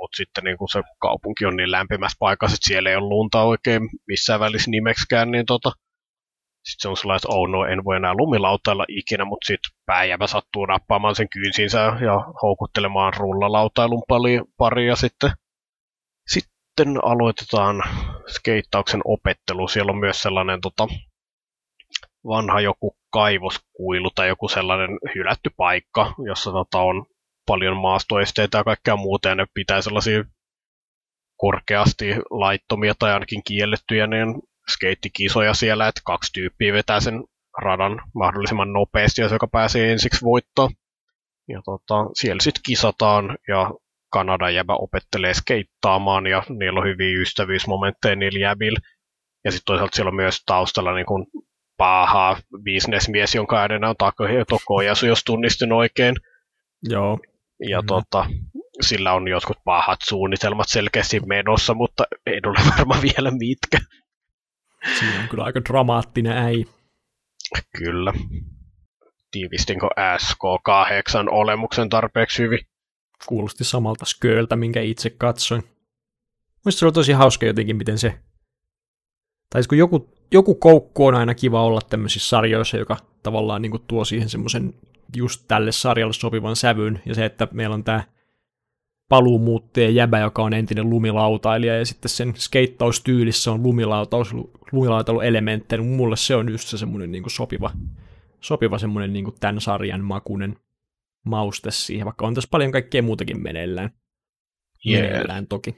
mutta 0.00 0.16
sitten 0.16 0.44
niin 0.44 0.58
kun 0.58 0.68
se 0.68 0.82
kaupunki 0.98 1.46
on 1.46 1.56
niin 1.56 1.70
lämpimässä 1.70 2.16
paikassa, 2.18 2.54
että 2.54 2.68
siellä 2.68 2.90
ei 2.90 2.96
ole 2.96 3.08
lunta 3.08 3.42
oikein 3.42 3.82
missään 4.08 4.40
välissä 4.40 4.70
nimeksikään, 4.70 5.30
niin 5.30 5.46
tota, 5.46 5.70
sitten 6.64 6.82
se 6.82 6.88
on 6.88 6.96
sellainen, 6.96 7.16
että 7.16 7.36
oh 7.36 7.48
no, 7.48 7.64
en 7.64 7.84
voi 7.84 7.96
enää 7.96 8.14
lumilautailla 8.14 8.84
ikinä, 8.88 9.24
mutta 9.24 9.46
sitten 9.46 9.72
pääjävä 9.86 10.26
sattuu 10.26 10.66
nappaamaan 10.66 11.14
sen 11.14 11.28
kynsinsä 11.28 11.78
ja 11.80 12.16
houkuttelemaan 12.42 13.12
rullalautailun 13.16 14.02
paria 14.58 14.96
sitten. 14.96 15.30
Sitten 16.78 17.04
aloitetaan 17.04 17.82
skeittauksen 18.26 19.00
opettelu. 19.04 19.68
Siellä 19.68 19.92
on 19.92 19.98
myös 19.98 20.22
sellainen 20.22 20.60
tota, 20.60 20.88
vanha 22.26 22.60
joku 22.60 22.96
kaivoskuilu 23.10 24.10
tai 24.14 24.28
joku 24.28 24.48
sellainen 24.48 24.98
hylätty 25.14 25.50
paikka, 25.56 26.14
jossa 26.28 26.52
tota, 26.52 26.78
on 26.78 27.06
paljon 27.46 27.76
maastoesteitä 27.76 28.58
ja 28.58 28.64
kaikkea 28.64 28.96
muuta, 28.96 29.28
ja 29.28 29.34
ne 29.34 29.46
pitää 29.54 29.82
sellaisia 29.82 30.24
korkeasti 31.36 32.06
laittomia 32.30 32.94
tai 32.98 33.12
ainakin 33.12 33.42
kiellettyjä 33.44 34.06
niin 34.06 34.42
skeittikisoja 34.72 35.54
siellä, 35.54 35.88
että 35.88 36.00
kaksi 36.04 36.32
tyyppiä 36.32 36.72
vetää 36.72 37.00
sen 37.00 37.24
radan 37.62 38.00
mahdollisimman 38.14 38.72
nopeasti, 38.72 39.20
jos 39.20 39.32
joka 39.32 39.46
pääsee 39.46 39.92
ensiksi 39.92 40.24
voittoon. 40.24 40.70
Ja 41.48 41.62
tota, 41.64 41.94
siellä 42.14 42.40
sitten 42.42 42.62
kisataan 42.66 43.38
ja 43.48 43.70
Kanadan 44.14 44.54
jäbä 44.54 44.74
opettelee 44.74 45.34
skeittaamaan 45.34 46.26
ja 46.26 46.42
niillä 46.48 46.80
on 46.80 46.86
hyviä 46.86 47.20
ystävyysmomentteja 47.20 48.16
niillä 48.16 48.38
jäbillä. 48.38 48.78
Ja 49.44 49.50
sitten 49.50 49.66
toisaalta 49.66 49.96
siellä 49.96 50.08
on 50.08 50.16
myös 50.16 50.42
taustalla 50.46 50.94
niin 50.94 51.06
kun 51.06 51.26
paha 51.76 52.36
bisnesmies, 52.62 53.34
jonka 53.34 53.60
äänenä 53.60 53.88
on 53.88 53.96
Takehiyo 53.98 54.44
Kojasu, 54.64 55.06
jos 55.06 55.24
tunnistin 55.24 55.72
oikein. 55.72 56.14
Joo. 56.82 57.18
Ja 57.68 57.80
mm. 57.80 57.86
tota, 57.86 58.26
sillä 58.80 59.12
on 59.12 59.28
jotkut 59.28 59.56
pahat 59.64 59.98
suunnitelmat 60.08 60.68
selkeästi 60.68 61.20
menossa, 61.20 61.74
mutta 61.74 62.04
ei 62.26 62.40
ole 62.46 62.58
varmaan 62.78 63.02
vielä 63.02 63.30
mitkä. 63.30 63.78
Siinä 64.98 65.22
on 65.22 65.28
kyllä 65.28 65.44
aika 65.44 65.60
dramaattinen 65.68 66.36
äi. 66.36 66.64
Kyllä. 67.78 68.12
Tiivistinkö 69.30 69.86
SK8 69.96 71.28
olemuksen 71.30 71.88
tarpeeksi 71.88 72.42
hyvin? 72.42 72.58
Kuulosti 73.26 73.64
samalta 73.64 74.04
Sköltä, 74.04 74.56
minkä 74.56 74.80
itse 74.80 75.10
katsoin. 75.10 75.62
Mielestäni 76.64 76.78
se 76.78 76.84
oli 76.84 76.92
tosi 76.92 77.12
hauska 77.12 77.46
jotenkin, 77.46 77.76
miten 77.76 77.98
se... 77.98 78.18
Tai 79.50 79.62
siis 79.62 79.68
kun 79.68 79.78
joku, 79.78 80.08
joku 80.32 80.54
koukku 80.54 81.06
on 81.06 81.14
aina 81.14 81.34
kiva 81.34 81.62
olla 81.62 81.80
tämmöisissä 81.90 82.28
sarjoissa, 82.28 82.76
joka 82.76 82.96
tavallaan 83.22 83.62
niin 83.62 83.72
tuo 83.86 84.04
siihen 84.04 84.28
semmoisen 84.28 84.74
just 85.16 85.44
tälle 85.48 85.72
sarjalle 85.72 86.12
sopivan 86.12 86.56
sävyn, 86.56 87.02
ja 87.06 87.14
se, 87.14 87.24
että 87.24 87.48
meillä 87.52 87.74
on 87.74 87.84
tämä 87.84 88.02
paluumuuttaja 89.08 89.90
jäbä, 89.90 90.18
joka 90.20 90.42
on 90.42 90.54
entinen 90.54 90.90
lumilautailija, 90.90 91.78
ja 91.78 91.86
sitten 91.86 92.08
sen 92.08 92.34
skeittaustyylissä 92.36 93.52
on 93.52 93.62
lumilautaus, 93.62 94.34
lumilautailuelementtejä, 94.72 95.82
niin 95.82 95.96
mulle 95.96 96.16
se 96.16 96.36
on 96.36 96.48
just 96.48 96.68
se 96.68 96.78
semmoinen 96.78 97.12
niin 97.12 97.24
sopiva, 97.30 97.70
sopiva 98.40 98.78
semmoinen 98.78 99.12
niin 99.12 99.34
tämän 99.40 99.60
sarjan 99.60 100.04
makunen 100.04 100.56
mauste 101.24 101.70
siihen, 101.70 102.04
vaikka 102.04 102.26
on 102.26 102.34
tässä 102.34 102.48
paljon 102.50 102.72
kaikkea 102.72 103.02
muutakin 103.02 103.42
meneillään. 103.42 103.90
Yeah. 104.86 105.02
Meneillään 105.02 105.46
toki. 105.46 105.76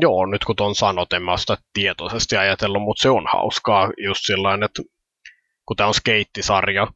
Joo, 0.00 0.26
nyt 0.26 0.44
kun 0.44 0.56
tuon 0.56 0.74
sanot, 0.74 1.12
en 1.12 1.22
mä 1.22 1.36
sitä 1.36 1.56
tietoisesti 1.72 2.36
ajatellut, 2.36 2.82
mutta 2.82 3.02
se 3.02 3.10
on 3.10 3.26
hauskaa 3.32 3.90
just 4.06 4.20
sillä 4.24 4.54
että 4.64 4.82
kun 5.66 5.76
tämä 5.76 5.86
on 5.86 5.94
skeittisarja, 5.94 6.86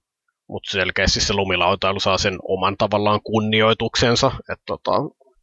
mutta 0.49 0.71
selkeästi 0.71 1.21
se 1.21 1.35
lumilautailu 1.35 2.01
saa 2.01 2.19
sen 2.19 2.39
oman 2.43 2.77
tavallaan 2.79 3.21
kunnioituksensa, 3.23 4.33
että 4.53 4.63
tota, 4.67 4.93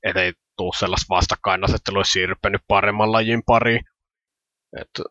et 0.03 0.18
ei 0.18 0.34
tule 0.57 0.72
sellaista 0.80 1.15
vastakkainasettelua 1.15 2.03
siirrynyt 2.03 2.63
paremman 2.68 3.11
lajin 3.11 3.43
pariin. 3.45 3.81
Et 4.81 5.05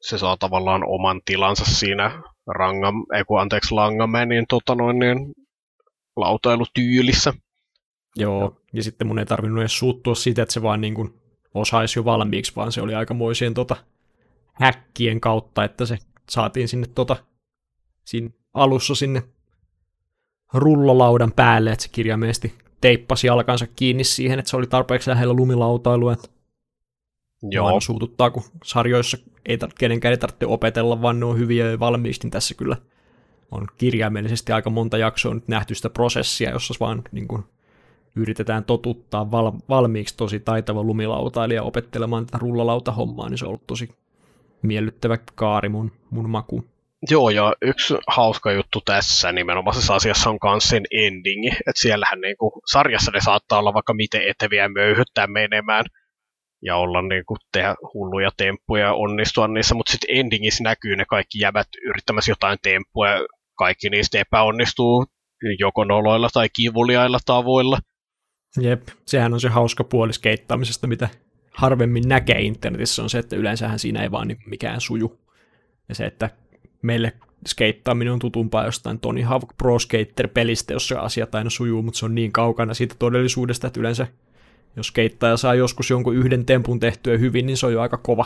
se 0.00 0.18
saa 0.18 0.36
tavallaan 0.36 0.82
oman 0.86 1.20
tilansa 1.24 1.64
siinä 1.64 2.22
rangam, 2.46 2.94
ei 3.16 3.24
kun 3.24 3.40
anteeksi, 3.40 3.74
Langamenin 3.74 4.44
tota 4.48 4.74
noin, 4.74 4.98
niin, 4.98 5.18
lautailutyylissä. 6.16 7.34
Joo, 8.16 8.60
ja 8.72 8.82
sitten 8.82 9.06
mun 9.06 9.18
ei 9.18 9.26
tarvinnut 9.26 9.60
edes 9.60 9.78
suuttua 9.78 10.14
siitä, 10.14 10.42
että 10.42 10.52
se 10.52 10.62
vaan 10.62 10.80
niin 10.80 10.94
kuin 10.94 11.14
osaisi 11.54 11.98
jo 11.98 12.04
valmiiksi, 12.04 12.52
vaan 12.56 12.72
se 12.72 12.82
oli 12.82 12.94
aikamoisien 12.94 13.54
tota 13.54 13.76
häkkien 14.52 15.20
kautta, 15.20 15.64
että 15.64 15.86
se 15.86 15.98
saatiin 16.30 16.68
sinne 16.68 16.86
tota, 16.94 17.16
siinä 18.04 18.30
alussa 18.54 18.94
sinne 18.94 19.22
rullolaudan 20.54 21.32
päälle, 21.32 21.72
että 21.72 21.82
se 21.82 21.88
kirjaimellisesti 21.88 22.54
teippasi 22.80 23.26
jalkansa 23.26 23.66
kiinni 23.66 24.04
siihen, 24.04 24.38
että 24.38 24.50
se 24.50 24.56
oli 24.56 24.66
tarpeeksi 24.66 25.10
lähellä 25.10 25.34
lumilautailua. 25.34 26.16
Joo. 27.42 27.66
Aina 27.66 27.80
suututtaa, 27.80 28.30
kun 28.30 28.42
sarjoissa 28.64 29.18
ei 29.46 29.56
tar- 29.56 29.74
kenenkään 29.78 30.12
ei 30.12 30.18
tarvitse 30.18 30.46
opetella, 30.46 31.02
vaan 31.02 31.20
ne 31.20 31.26
on 31.26 31.38
hyviä 31.38 31.70
ja 31.70 31.78
valmiiksi, 31.78 32.22
niin 32.22 32.30
tässä 32.30 32.54
kyllä 32.54 32.76
on 33.52 33.66
kirjaimellisesti 33.78 34.52
aika 34.52 34.70
monta 34.70 34.98
jaksoa 34.98 35.34
nyt 35.34 35.48
nähty 35.48 35.74
sitä 35.74 35.90
prosessia, 35.90 36.50
jossa 36.50 36.74
vaan 36.80 37.02
niin 37.12 37.28
kuin, 37.28 37.44
yritetään 38.16 38.64
totuttaa 38.64 39.30
val- 39.30 39.52
valmiiksi 39.68 40.16
tosi 40.16 40.40
taitava 40.40 40.82
lumilautailija 40.82 41.62
opettelemaan 41.62 42.26
tätä 42.26 42.38
rullalautahommaa, 42.38 43.28
niin 43.28 43.38
se 43.38 43.44
on 43.44 43.48
ollut 43.48 43.66
tosi 43.66 43.88
miellyttävä 44.62 45.18
kaari 45.34 45.68
mun, 45.68 45.92
mun 46.10 46.30
makuun. 46.30 46.72
Joo, 47.10 47.30
ja 47.30 47.54
yksi 47.62 47.94
hauska 48.06 48.52
juttu 48.52 48.80
tässä 48.80 49.32
nimenomaisessa 49.32 49.94
asiassa 49.94 50.30
on 50.30 50.38
myös 50.44 50.68
sen 50.68 50.84
endingi, 50.90 51.48
että 51.48 51.80
siellähän 51.80 52.20
niin 52.20 52.36
kuin, 52.36 52.52
sarjassa 52.72 53.10
ne 53.10 53.20
saattaa 53.20 53.58
olla 53.58 53.74
vaikka 53.74 53.94
miten 53.94 54.28
eteviä 54.28 54.68
möyhyttää 54.68 55.26
menemään 55.26 55.84
ja 56.62 56.76
olla 56.76 57.02
niin 57.02 57.24
kuin, 57.26 57.38
tehdä 57.52 57.74
hulluja 57.94 58.30
temppuja 58.36 58.86
ja 58.86 58.94
onnistua 58.94 59.48
niissä, 59.48 59.74
mutta 59.74 59.92
sitten 59.92 60.16
endingissä 60.16 60.64
näkyy 60.64 60.96
ne 60.96 61.04
kaikki 61.04 61.38
jävät 61.38 61.68
yrittämässä 61.84 62.30
jotain 62.30 62.58
temppuja 62.62 63.10
ja 63.10 63.26
kaikki 63.62 63.90
niistä 63.90 64.18
epäonnistuu 64.18 65.06
joko 65.58 65.84
noloilla 65.84 66.28
tai 66.32 66.48
kivuliailla 66.48 67.18
tavoilla. 67.26 67.78
Jep, 68.60 68.88
sehän 69.06 69.32
on 69.32 69.40
se 69.40 69.48
hauska 69.48 69.84
puoli 69.84 70.12
skeittaamisesta, 70.12 70.86
mitä 70.86 71.08
harvemmin 71.52 72.08
näkee 72.08 72.40
internetissä, 72.40 73.02
on 73.02 73.10
se, 73.10 73.18
että 73.18 73.36
yleensähän 73.36 73.78
siinä 73.78 74.02
ei 74.02 74.10
vaan 74.10 74.28
niin 74.28 74.38
mikään 74.46 74.80
suju. 74.80 75.20
Ja 75.88 75.94
se, 75.94 76.04
että 76.04 76.30
meille 76.82 77.12
skeittaaminen 77.48 78.12
on 78.12 78.18
tutumpaa 78.18 78.64
jostain 78.64 79.00
Tony 79.00 79.22
Hawk 79.22 79.56
Pro 79.56 79.78
Skater-pelistä, 79.78 80.72
jossa 80.72 81.00
asiat 81.00 81.34
aina 81.34 81.50
sujuu, 81.50 81.82
mutta 81.82 81.98
se 81.98 82.04
on 82.04 82.14
niin 82.14 82.32
kaukana 82.32 82.74
siitä 82.74 82.94
todellisuudesta, 82.98 83.66
että 83.66 83.80
yleensä 83.80 84.06
jos 84.76 84.86
skeittaja 84.86 85.36
saa 85.36 85.54
joskus 85.54 85.90
jonkun 85.90 86.16
yhden 86.16 86.44
tempun 86.44 86.80
tehtyä 86.80 87.18
hyvin, 87.18 87.46
niin 87.46 87.56
se 87.56 87.66
on 87.66 87.72
jo 87.72 87.80
aika 87.80 87.96
kova. 87.96 88.24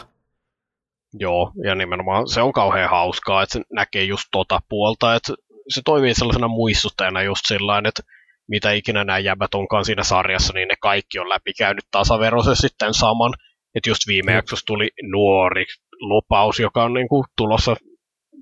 Joo, 1.19 1.53
ja 1.65 1.75
nimenomaan 1.75 2.29
se 2.29 2.43
on 2.43 2.53
kauhean 2.53 2.91
hauskaa, 2.91 3.43
että 3.43 3.53
se 3.53 3.65
näkee 3.73 4.05
just 4.05 4.25
tota 4.33 4.61
puolta, 4.69 5.15
että 5.15 5.33
se 5.75 5.81
toimii 5.85 6.15
sellaisena 6.15 6.49
muistuttajana 6.49 7.23
just 7.23 7.43
sillä 7.47 7.79
että 7.79 8.03
mitä 8.49 8.73
ikinä 8.73 9.05
nämä 9.05 9.19
jäbät 9.19 9.55
onkaan 9.55 9.85
siinä 9.85 10.03
sarjassa, 10.03 10.53
niin 10.53 10.69
ne 10.69 10.75
kaikki 10.81 11.19
on 11.19 11.29
läpikäynyt 11.29 11.85
tasaveroisesti 11.91 12.69
sitten 12.69 12.95
saman. 12.95 13.33
Että 13.75 13.91
just 13.91 14.03
viime 14.07 14.33
jaksossa 14.33 14.67
tuli 14.67 14.91
nuori 15.03 15.65
lupaus, 16.01 16.61
joka 16.61 16.85
on 16.85 16.95
niin 16.95 17.09
kuin 17.09 17.25
tulossa 17.37 17.77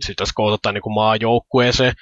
sitten 0.01 0.27
skoutetaan 0.27 0.75
niin 0.75 0.95
maajoukkueeseen, 0.95 1.93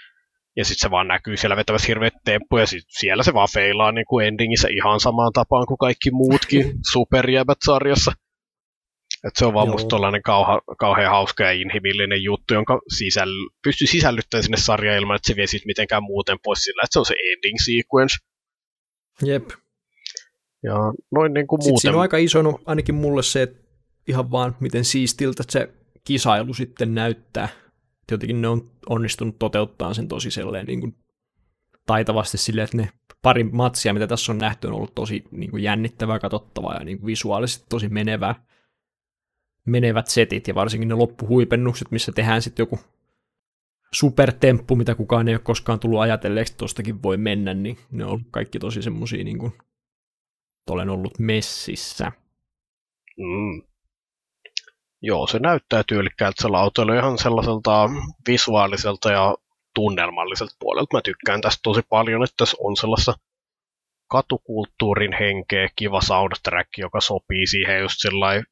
ja 0.57 0.65
sitten 0.65 0.89
se 0.89 0.91
vaan 0.91 1.09
näkyy 1.09 1.37
siellä 1.37 1.57
vetävässä 1.57 1.87
hirveät 1.87 2.15
temppuja, 2.25 2.63
ja 2.63 2.67
sit 2.67 2.85
siellä 2.89 3.23
se 3.23 3.35
vaan 3.35 3.49
feilaa 3.53 3.93
niin 3.93 4.07
kuin 4.09 4.27
endingissä 4.27 4.69
ihan 4.77 5.01
samaan 5.01 5.33
tapaan 5.33 5.67
kuin 5.67 5.79
kaikki 5.79 6.11
muutkin 6.11 6.73
superjäbät 6.93 7.59
sarjassa. 7.65 8.13
Et 9.27 9.37
se 9.37 9.47
on 9.47 9.55
vaan 9.55 9.67
Joo. 9.67 9.73
musta 9.73 9.89
tollainen 9.89 10.23
kauha, 10.23 10.61
kauhean 10.79 11.11
hauska 11.11 11.45
ja 11.45 11.53
inhimillinen 11.53 12.23
juttu, 12.23 12.55
jonka 12.55 12.81
sisäll, 12.97 13.49
pystyy 13.65 13.87
sisällyttämään 13.87 14.43
sinne 14.43 14.57
sarjaan 14.57 14.99
ilman, 14.99 15.17
että 15.17 15.27
se 15.27 15.37
vie 15.37 15.47
siitä 15.47 15.67
mitenkään 15.67 16.03
muuten 16.03 16.39
pois 16.45 16.59
sillä, 16.59 16.83
että 16.85 16.93
se 16.93 16.99
on 16.99 17.07
se 17.07 17.15
ending 17.33 17.59
sequence. 17.65 18.17
Jep. 19.25 19.51
Ja 20.63 20.75
noin 21.11 21.35
niin 21.35 21.47
kuin 21.47 21.61
muuten. 21.63 21.81
Siinä 21.81 21.97
on 21.97 22.03
aika 22.03 22.17
iso, 22.17 22.43
no, 22.43 22.59
ainakin 22.67 22.95
mulle 22.95 23.23
se, 23.23 23.43
että 23.43 23.59
ihan 24.09 24.31
vaan 24.31 24.57
miten 24.61 24.85
siistiltä 24.85 25.45
se 25.51 25.69
kisailu 26.05 26.55
sitten 26.55 26.95
näyttää 26.95 27.49
jotenkin 28.13 28.43
ne 28.43 28.49
on 28.49 28.71
onnistunut 28.89 29.39
toteuttaa 29.39 29.95
sen 29.95 30.09
tosi 30.09 30.31
selleen 30.31 30.67
niin 30.67 30.81
kuin 30.81 30.97
taitavasti 31.87 32.39
silleen, 32.39 32.65
että 32.65 32.77
ne 32.77 32.89
pari 33.23 33.45
matsia, 33.45 33.95
mitä 33.95 34.07
tässä 34.07 34.33
on 34.33 34.39
nähty, 34.39 34.67
on 34.67 34.73
ollut 34.73 34.95
tosi 34.95 35.25
niin 35.31 35.51
kuin 35.51 35.63
jännittävää, 35.63 36.19
katsottavaa 36.19 36.75
ja 36.75 36.85
niin 36.85 36.99
kuin 36.99 37.07
visuaalisesti 37.07 37.67
tosi 37.69 37.89
menevää, 37.89 38.47
menevät 39.67 40.07
setit 40.07 40.49
ja 40.49 40.55
varsinkin 40.55 40.89
ne 40.89 40.95
loppuhuipennukset, 40.95 41.91
missä 41.91 42.13
tehdään 42.13 42.43
sitten 42.43 42.63
joku 42.63 42.79
supertemppu, 43.93 44.77
mitä 44.77 44.95
kukaan 44.95 45.29
ei 45.29 45.35
ole 45.35 45.41
koskaan 45.45 45.81
tullut 45.81 46.01
ajatelleeksi, 46.01 46.53
että 46.53 46.59
tostakin 46.59 47.03
voi 47.03 47.17
mennä, 47.17 47.55
niin 47.55 47.79
ne 47.91 48.05
on 48.05 48.25
kaikki 48.31 48.59
tosi 48.59 48.83
semmosia 48.83 49.25
niin 49.25 49.39
kuin, 49.39 49.53
olen 50.71 50.91
ollut 50.91 51.19
messissä. 51.19 52.13
Mm. 53.19 53.63
Joo, 55.03 55.27
se 55.27 55.39
näyttää 55.39 55.83
tyylikkäältä 55.87 56.43
se 56.43 56.49
lautailu 56.49 56.93
ihan 56.93 57.19
sellaiselta 57.19 57.91
visuaaliselta 58.29 59.13
ja 59.13 59.35
tunnelmalliselta 59.75 60.57
puolelta. 60.61 60.97
Mä 60.97 61.01
tykkään 61.05 61.41
tästä 61.41 61.61
tosi 61.63 61.83
paljon, 61.89 62.25
että 62.25 62.35
tässä 62.37 62.57
on 62.61 62.77
sellaista 62.77 63.15
katukulttuurin 64.09 65.13
henkeä, 65.13 65.69
kiva 65.77 66.01
soundtrack, 66.01 66.69
joka 66.79 67.01
sopii 67.01 67.47
siihen 67.47 67.81
just 67.81 67.95
sillä 67.99 68.43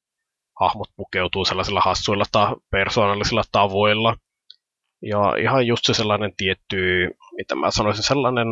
hahmot 0.60 0.88
pukeutuu 0.96 1.44
sellaisilla 1.44 1.80
hassuilla 1.80 2.24
ta- 2.32 2.56
persoonallisilla 2.70 3.42
tavoilla. 3.52 4.16
Ja 5.02 5.36
ihan 5.42 5.66
just 5.66 5.84
se 5.84 5.94
sellainen 5.94 6.32
tietty, 6.36 6.76
mitä 7.36 7.54
mä 7.54 7.70
sanoisin, 7.70 8.04
sellainen 8.04 8.48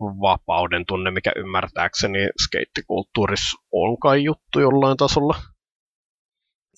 vapauden 0.00 0.84
tunne, 0.86 1.10
mikä 1.10 1.32
ymmärtääkseni 1.36 2.18
skeittikulttuurissa 2.44 3.62
on 3.72 3.98
kai 3.98 4.24
juttu 4.24 4.60
jollain 4.60 4.96
tasolla. 4.96 5.34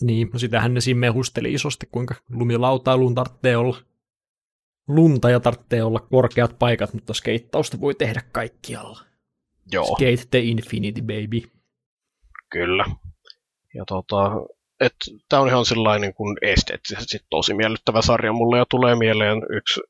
Niin, 0.00 0.30
no 0.32 0.38
sitähän 0.38 0.74
ne 0.74 0.80
siinä 0.80 1.00
mehusteli 1.00 1.52
isosti, 1.52 1.86
kuinka 1.92 2.14
lumilautailuun 2.30 3.14
tarvitsee 3.14 3.56
olla 3.56 3.76
lunta 4.88 5.30
ja 5.30 5.40
tarvitsee 5.40 5.82
olla 5.82 6.00
korkeat 6.00 6.58
paikat, 6.58 6.94
mutta 6.94 7.14
skeittausta 7.14 7.80
voi 7.80 7.94
tehdä 7.94 8.22
kaikkialla. 8.32 9.00
Joo. 9.72 9.84
Skate 9.84 10.28
the 10.30 10.38
infinity, 10.38 11.00
baby. 11.00 11.50
Kyllä. 12.50 12.84
Ja 13.74 13.84
tota, 13.84 14.30
tämä 15.28 15.42
on 15.42 15.48
ihan 15.48 15.64
sellainen 15.64 16.00
niin 16.00 16.14
kuin 16.14 16.36
esteettisesti 16.42 17.18
tosi 17.30 17.54
miellyttävä 17.54 18.02
sarja 18.02 18.32
mulle 18.32 18.58
ja 18.58 18.64
tulee 18.70 18.96
mieleen 18.96 19.38
yksi, 19.56 19.80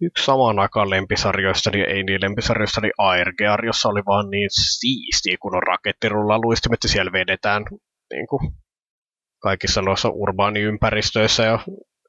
yksi 0.00 0.24
samaan 0.24 0.58
aikaan 0.58 0.90
lempisarjoistani 0.90 1.80
ja 1.80 1.86
ei 1.86 2.02
niin 2.02 2.22
lempisarjoistani 2.22 2.90
Airgear, 2.98 3.66
jossa 3.66 3.88
oli 3.88 4.00
vaan 4.06 4.30
niin 4.30 4.48
siistiä, 4.50 5.36
kun 5.40 5.56
on 5.56 5.62
rakettirulla 5.62 6.38
luistimet 6.38 6.78
ja 6.82 6.88
siellä 6.88 7.12
vedetään 7.12 7.64
niin 8.12 8.26
kuin 8.26 8.52
kaikissa 9.42 9.82
noissa 9.82 10.08
urbaaniympäristöissä 10.08 11.42
ja 11.42 11.58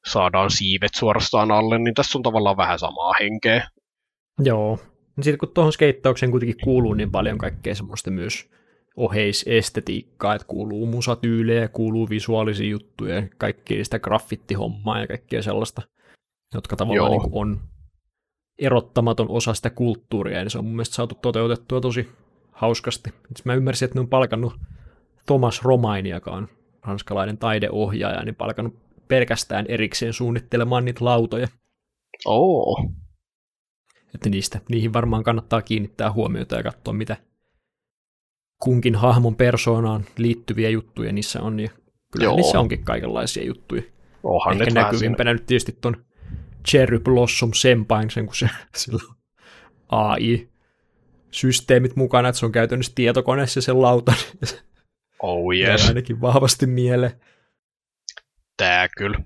saadaan 0.05 0.51
siivet 0.51 0.91
suorastaan 0.95 1.51
alle, 1.51 1.79
niin 1.79 1.93
tässä 1.93 2.17
on 2.17 2.23
tavallaan 2.23 2.57
vähän 2.57 2.79
samaa 2.79 3.13
henkeä. 3.19 3.67
Joo. 4.39 4.79
Sitten 5.21 5.37
kun 5.37 5.53
tuohon 5.53 5.73
skeittaukseen 5.73 6.31
kuitenkin 6.31 6.63
kuuluu 6.63 6.93
niin 6.93 7.11
paljon 7.11 7.37
kaikkea 7.37 7.75
semmoista 7.75 8.11
myös 8.11 8.49
oheisestetiikkaa, 8.97 10.35
että 10.35 10.47
kuuluu 10.47 10.85
musatyylejä, 10.85 11.67
kuuluu 11.67 12.09
visuaalisia 12.09 12.69
juttuja, 12.69 13.23
kaikkea 13.37 13.83
sitä 13.83 13.99
graffittihommaa 13.99 14.99
ja 14.99 15.07
kaikkea 15.07 15.41
sellaista, 15.41 15.81
jotka 16.53 16.75
tavallaan 16.75 17.11
niin 17.11 17.29
on 17.31 17.61
erottamaton 18.59 19.29
osa 19.29 19.53
sitä 19.53 19.69
kulttuuria, 19.69 20.39
ja 20.39 20.49
se 20.49 20.57
on 20.57 20.65
mun 20.65 20.73
mielestä 20.75 20.95
saatu 20.95 21.15
toteutettua 21.15 21.81
tosi 21.81 22.09
hauskasti. 22.51 23.09
Itse 23.31 23.43
mä 23.45 23.53
ymmärsin, 23.53 23.85
että 23.85 23.95
ne 23.95 24.01
on 24.01 24.09
palkannut 24.09 24.53
Thomas 25.25 25.61
Romainiakaan, 25.63 26.47
ranskalainen 26.83 27.37
taideohjaaja, 27.37 28.23
niin 28.23 28.35
palkannut 28.35 28.75
pelkästään 29.07 29.65
erikseen 29.69 30.13
suunnittelemaan 30.13 30.85
niitä 30.85 31.05
lautoja. 31.05 31.47
Oo. 32.25 32.89
Että 34.15 34.29
niistä, 34.29 34.61
niihin 34.69 34.93
varmaan 34.93 35.23
kannattaa 35.23 35.61
kiinnittää 35.61 36.11
huomiota 36.11 36.55
ja 36.55 36.63
katsoa, 36.63 36.93
mitä 36.93 37.17
kunkin 38.63 38.95
hahmon 38.95 39.35
persoonaan 39.35 40.05
liittyviä 40.17 40.69
juttuja 40.69 41.13
niissä 41.13 41.41
on, 41.41 41.59
ja 41.59 41.69
kyllä 42.11 42.25
Joo. 42.25 42.35
niissä 42.35 42.59
onkin 42.59 42.83
kaikenlaisia 42.83 43.45
juttuja. 43.45 43.81
Ohan 44.23 44.61
Ehkä 44.61 44.73
näkyvimpänä 44.73 45.33
nyt 45.33 45.45
tietysti 45.45 45.77
ton 45.81 46.05
Cherry 46.69 46.99
Blossom 46.99 47.53
Sempain, 47.53 48.11
sen 48.11 48.25
kun 48.25 48.35
se 48.35 48.49
sillä 48.75 49.01
AI-systeemit 49.89 51.95
mukana, 51.95 52.29
että 52.29 52.39
se 52.39 52.45
on 52.45 52.51
käytännössä 52.51 52.91
tietokoneessa 52.95 53.61
se 53.61 53.73
lauta. 53.73 54.13
Oh 55.21 55.53
yes. 55.53 55.87
ainakin 55.87 56.21
vahvasti 56.21 56.65
mieleen. 56.65 57.11
Tää 58.57 58.87
kyllä. 58.97 59.17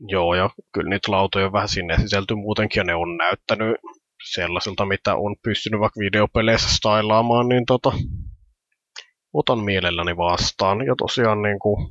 Joo, 0.00 0.34
ja 0.34 0.50
kyllä 0.72 0.90
niitä 0.90 1.12
lautoja 1.12 1.46
on 1.46 1.52
vähän 1.52 1.68
sinne 1.68 1.98
sisälty 1.98 2.34
muutenkin, 2.34 2.80
ja 2.80 2.84
ne 2.84 2.94
on 2.94 3.16
näyttänyt 3.16 3.76
sellaisilta, 4.24 4.86
mitä 4.86 5.14
on 5.14 5.36
pystynyt 5.42 5.80
vaikka 5.80 6.00
videopeleissä 6.00 6.76
stylaamaan, 6.76 7.48
niin 7.48 7.66
tota, 7.66 7.92
otan 9.36 9.64
mielelläni 9.64 10.16
vastaan. 10.16 10.86
Ja 10.86 10.94
tosiaan 10.98 11.42
niin 11.42 11.58
kuin, 11.58 11.88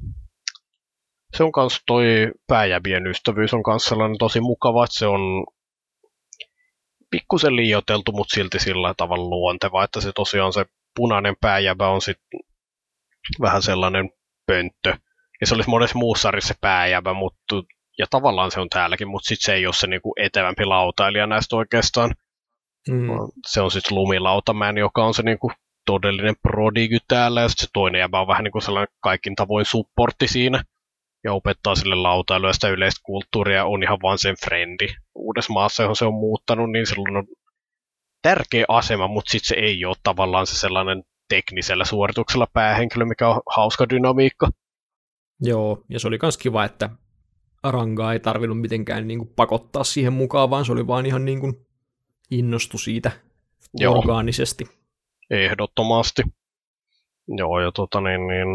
se 1.38 1.43
on 1.43 1.51
myös 1.57 1.81
toi 1.85 2.05
pääjävien 2.47 3.07
ystävyys 3.07 3.53
on 3.53 3.63
myös 3.67 3.85
sellainen 3.85 4.17
tosi 4.17 4.41
mukava, 4.41 4.84
että 4.84 4.99
se 4.99 5.07
on 5.07 5.45
pikkusen 7.11 7.55
liioiteltu, 7.55 8.11
mutta 8.11 8.34
silti 8.34 8.59
sillä 8.59 8.93
tavalla 8.97 9.30
luonteva, 9.30 9.84
että 9.84 10.01
se 10.01 10.11
tosiaan 10.15 10.53
se 10.53 10.65
punainen 10.95 11.35
pääjävä 11.41 11.88
on 11.88 12.01
sitten 12.01 12.39
vähän 13.41 13.61
sellainen 13.61 14.09
pönttö. 14.45 14.97
Ja 15.41 15.47
se 15.47 15.55
olisi 15.55 15.69
monessa 15.69 15.97
muussa 15.97 16.22
sarjassa 16.22 16.47
se 16.47 16.59
pääjävä, 16.61 17.13
mutta, 17.13 17.55
ja 17.97 18.05
tavallaan 18.09 18.51
se 18.51 18.59
on 18.59 18.69
täälläkin, 18.69 19.07
mutta 19.07 19.27
sitten 19.27 19.45
se 19.45 19.53
ei 19.53 19.65
ole 19.65 19.73
se 19.73 19.88
niinku 19.88 20.13
etevämpi 20.22 20.65
lautailija 20.65 21.27
näistä 21.27 21.55
oikeastaan. 21.55 22.15
Mm. 22.89 23.07
Se 23.47 23.61
on 23.61 23.72
sitten 23.72 23.95
lumilautamäen, 23.95 24.77
joka 24.77 25.05
on 25.05 25.13
se 25.13 25.23
niinku 25.23 25.51
todellinen 25.85 26.35
prodigy 26.41 26.97
täällä, 27.07 27.41
ja 27.41 27.49
sitten 27.49 27.67
se 27.67 27.69
toinen 27.73 27.99
jäbä 27.99 28.21
on 28.21 28.27
vähän 28.27 28.43
niin 28.43 28.51
kuin 28.51 28.61
sellainen 28.61 28.95
kaikin 28.99 29.35
tavoin 29.35 29.65
supportti 29.65 30.27
siinä, 30.27 30.63
ja 31.23 31.33
opettaa 31.33 31.75
sille 31.75 31.95
lautailua 31.95 32.53
sitä 32.53 32.69
yleistä 32.69 33.01
kulttuuria, 33.03 33.65
on 33.65 33.83
ihan 33.83 33.99
vaan 34.03 34.17
sen 34.17 34.35
frendi 34.45 34.87
uudessa 35.15 35.53
maassa, 35.53 35.83
johon 35.83 35.95
se 35.95 36.05
on 36.05 36.13
muuttanut, 36.13 36.71
niin 36.71 36.87
silloin 36.87 37.17
on 37.17 37.27
tärkeä 38.21 38.65
asema, 38.67 39.07
mutta 39.07 39.31
sitten 39.31 39.47
se 39.47 39.55
ei 39.55 39.85
ole 39.85 39.95
tavallaan 40.03 40.47
se 40.47 40.55
sellainen 40.55 41.03
teknisellä 41.29 41.85
suorituksella 41.85 42.47
päähenkilö, 42.53 43.05
mikä 43.05 43.29
on 43.29 43.41
hauska 43.55 43.89
dynamiikka. 43.89 44.49
Joo, 45.41 45.83
ja 45.89 45.99
se 45.99 46.07
oli 46.07 46.19
myös 46.21 46.37
kiva, 46.37 46.65
että 46.65 46.89
Arangaa 47.63 48.13
ei 48.13 48.19
tarvinnut 48.19 48.61
mitenkään 48.61 49.07
niin 49.07 49.19
kuin 49.19 49.33
pakottaa 49.35 49.83
siihen 49.83 50.13
mukaan, 50.13 50.49
vaan 50.49 50.65
se 50.65 50.72
oli 50.72 50.88
vaan 50.88 51.05
ihan 51.05 51.25
niin 51.25 51.39
kuin 51.39 51.67
innostu 52.31 52.77
siitä 52.77 53.11
Joo. 53.73 53.97
orgaanisesti. 53.97 54.65
Ehdottomasti. 55.29 56.23
Joo, 57.27 57.59
ja 57.59 57.71
tota 57.71 58.01
niin, 58.01 58.27
niin... 58.27 58.47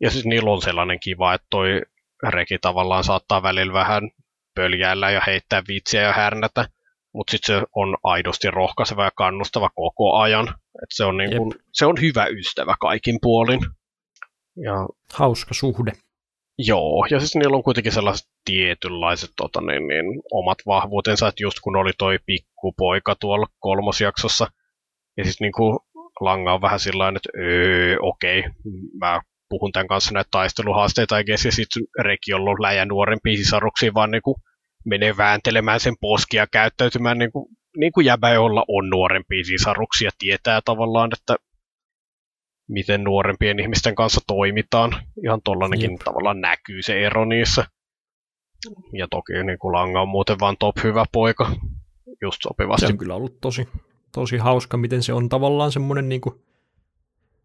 Ja 0.00 0.10
siis 0.10 0.24
niillä 0.24 0.50
on 0.50 0.62
sellainen 0.62 1.00
kiva, 1.00 1.34
että 1.34 1.46
toi 1.50 1.82
reki 2.28 2.58
tavallaan 2.58 3.04
saattaa 3.04 3.42
välillä 3.42 3.72
vähän 3.72 4.10
pöljäillä 4.54 5.10
ja 5.10 5.20
heittää 5.26 5.62
vitsiä 5.68 6.02
ja 6.02 6.12
härnätä, 6.12 6.68
mutta 7.14 7.30
sitten 7.30 7.56
se 7.56 7.66
on 7.74 7.96
aidosti 8.02 8.50
rohkaiseva 8.50 9.04
ja 9.04 9.10
kannustava 9.16 9.70
koko 9.74 10.16
ajan. 10.16 10.48
Et 10.82 10.88
se, 10.90 11.04
on 11.04 11.16
niin 11.16 11.36
kun, 11.36 11.52
se 11.72 11.86
on 11.86 11.96
hyvä 12.00 12.26
ystävä 12.26 12.74
kaikin 12.80 13.18
puolin. 13.22 13.60
Ja, 14.56 14.74
Hauska 15.14 15.54
suhde. 15.54 15.92
Joo, 16.58 17.06
ja 17.10 17.18
siis 17.20 17.34
niillä 17.34 17.56
on 17.56 17.62
kuitenkin 17.62 17.92
sellaiset 17.92 18.26
tietynlaiset 18.44 19.30
tota, 19.36 19.60
niin, 19.60 19.86
niin, 19.86 20.22
omat 20.32 20.58
vahvuutensa, 20.66 21.28
että 21.28 21.42
just 21.42 21.60
kun 21.62 21.76
oli 21.76 21.92
toi 21.98 22.18
pikkupoika 22.26 23.14
tuolla 23.20 23.46
kolmosjaksossa, 23.58 24.46
ja 25.16 25.24
sitten 25.24 25.44
niinku 25.44 25.78
Langa 26.20 26.54
on 26.54 26.60
vähän 26.60 26.80
sillä 26.80 27.08
että 27.08 27.28
öö, 27.38 27.96
okei, 28.00 28.44
mä 29.00 29.20
puhun 29.48 29.72
tämän 29.72 29.88
kanssa 29.88 30.14
näitä 30.14 30.28
taisteluhaasteita, 30.30 31.20
ja 31.20 31.38
sitten 31.38 31.82
Reki 32.00 32.34
on 32.34 32.40
ollut 32.40 32.60
läjä 32.60 32.84
nuorempiin 32.84 33.38
sisaruksiin, 33.38 33.94
vaan 33.94 34.10
niinku 34.10 34.36
menee 34.84 35.16
vääntelemään 35.16 35.80
sen 35.80 35.94
poskia 36.00 36.46
käyttäytymään 36.46 37.18
niin 37.18 37.32
kuin, 37.32 37.46
niin 37.76 37.92
kuin 37.92 38.06
jäbä, 38.06 38.30
jolla 38.30 38.64
on 38.68 38.90
nuorempia 38.90 39.44
sisaruksia, 39.44 40.10
tietää 40.18 40.60
tavallaan, 40.64 41.10
että 41.18 41.36
miten 42.68 43.04
nuorempien 43.04 43.60
ihmisten 43.60 43.94
kanssa 43.94 44.20
toimitaan. 44.26 44.92
Ihan 45.24 45.40
tollainenkin 45.44 45.98
tavallaan 45.98 46.40
näkyy 46.40 46.82
se 46.82 47.00
ero 47.06 47.24
niissä. 47.24 47.64
Ja 48.92 49.06
toki 49.10 49.32
niin 49.32 49.58
kuin 49.58 49.72
Langa 49.72 50.02
on 50.02 50.08
muuten 50.08 50.36
vaan 50.40 50.56
top 50.58 50.76
hyvä 50.84 51.04
poika, 51.12 51.52
just 52.22 52.38
sopivasti. 52.42 52.86
Se 52.86 52.92
on 52.92 52.98
kyllä 52.98 53.14
ollut 53.14 53.40
tosi, 53.40 53.68
tosi 54.16 54.36
hauska, 54.36 54.76
miten 54.76 55.02
se 55.02 55.12
on 55.12 55.28
tavallaan 55.28 55.72
semmoinen 55.72 56.08
niin 56.08 56.20
kuin 56.20 56.34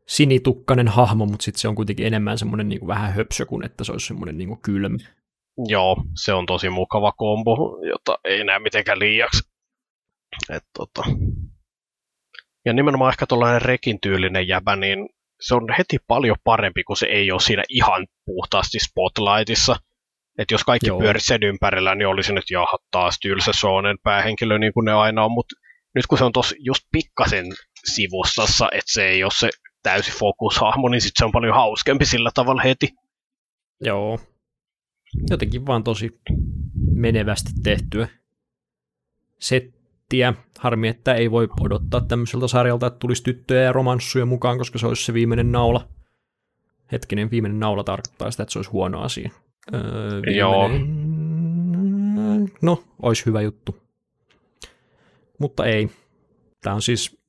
sinitukkainen 0.07 0.87
hahmo, 0.87 1.25
mutta 1.25 1.43
sitten 1.43 1.61
se 1.61 1.67
on 1.67 1.75
kuitenkin 1.75 2.07
enemmän 2.07 2.37
semmoinen 2.37 2.69
niin 2.69 2.79
kuin 2.79 2.87
vähän 2.87 3.13
höpsö 3.13 3.45
kuin 3.45 3.65
että 3.65 3.83
se 3.83 3.91
olisi 3.91 4.07
semmoinen 4.07 4.37
niin 4.37 4.47
kuin 4.47 4.61
kylmä. 4.61 4.97
Joo, 5.67 6.03
se 6.23 6.33
on 6.33 6.45
tosi 6.45 6.69
mukava 6.69 7.11
kombo, 7.11 7.79
jota 7.89 8.17
ei 8.23 8.43
näe 8.43 8.59
mitenkään 8.59 8.99
liiaksi. 8.99 9.43
Et, 10.49 10.63
tota. 10.77 11.03
Ja 12.65 12.73
nimenomaan 12.73 13.11
ehkä 13.13 13.25
tuollainen 13.25 13.61
rekin 13.61 14.01
tyylinen 14.01 14.47
jäbä, 14.47 14.75
niin 14.75 15.09
se 15.41 15.55
on 15.55 15.63
heti 15.77 15.97
paljon 16.07 16.37
parempi, 16.43 16.83
kun 16.83 16.97
se 16.97 17.05
ei 17.05 17.31
ole 17.31 17.39
siinä 17.39 17.63
ihan 17.69 18.07
puhtaasti 18.25 18.79
spotlightissa. 18.79 19.75
Että 20.37 20.53
jos 20.53 20.63
kaikki 20.63 20.89
pyörisi 20.99 21.25
sen 21.25 21.43
ympärillä, 21.43 21.95
niin 21.95 22.07
olisi 22.07 22.33
nyt 22.33 22.49
jaha 22.51 22.77
taas 22.91 23.19
tylsä 23.21 23.51
Soonen 23.53 23.97
päähenkilö, 24.03 24.59
niin 24.59 24.73
kuin 24.73 24.85
ne 24.85 24.93
aina 24.93 25.25
on, 25.25 25.31
mutta 25.31 25.55
nyt 25.95 26.07
kun 26.07 26.17
se 26.17 26.23
on 26.23 26.31
tosi 26.31 26.55
just 26.59 26.83
pikkasen 26.91 27.45
sivustossa, 27.85 28.69
että 28.71 28.93
se 28.93 29.07
ei 29.07 29.23
ole 29.23 29.31
se 29.35 29.49
täysi 29.83 30.11
fokushahmo, 30.11 30.89
niin 30.89 31.01
sitten 31.01 31.19
se 31.19 31.25
on 31.25 31.31
paljon 31.31 31.55
hauskempi 31.55 32.05
sillä 32.05 32.31
tavalla 32.33 32.61
heti. 32.61 32.93
Joo, 33.81 34.19
jotenkin 35.29 35.65
vaan 35.65 35.83
tosi 35.83 36.19
menevästi 36.91 37.51
tehtyä 37.63 38.07
settiä. 39.39 40.33
Harmi, 40.59 40.87
että 40.87 41.13
ei 41.13 41.31
voi 41.31 41.47
odottaa 41.61 42.01
tämmöiseltä 42.01 42.47
sarjalta, 42.47 42.87
että 42.87 42.99
tulisi 42.99 43.23
tyttöjä 43.23 43.61
ja 43.61 43.73
romanssuja 43.73 44.25
mukaan, 44.25 44.57
koska 44.57 44.79
se 44.79 44.87
olisi 44.87 45.05
se 45.05 45.13
viimeinen 45.13 45.51
naula. 45.51 45.87
Hetkinen, 46.91 47.31
viimeinen 47.31 47.59
naula 47.59 47.83
tarkoittaa 47.83 48.31
sitä, 48.31 48.43
että 48.43 48.53
se 48.53 48.59
olisi 48.59 48.71
huono 48.71 49.01
asia. 49.01 49.29
Öö, 49.73 49.81
viimeinen... 50.11 50.35
Joo. 50.35 50.69
No, 52.61 52.83
olisi 53.01 53.25
hyvä 53.25 53.41
juttu. 53.41 53.80
Mutta 55.41 55.65
ei. 55.65 55.89
Tämä 56.63 56.73
on 56.73 56.81
siis, 56.81 57.21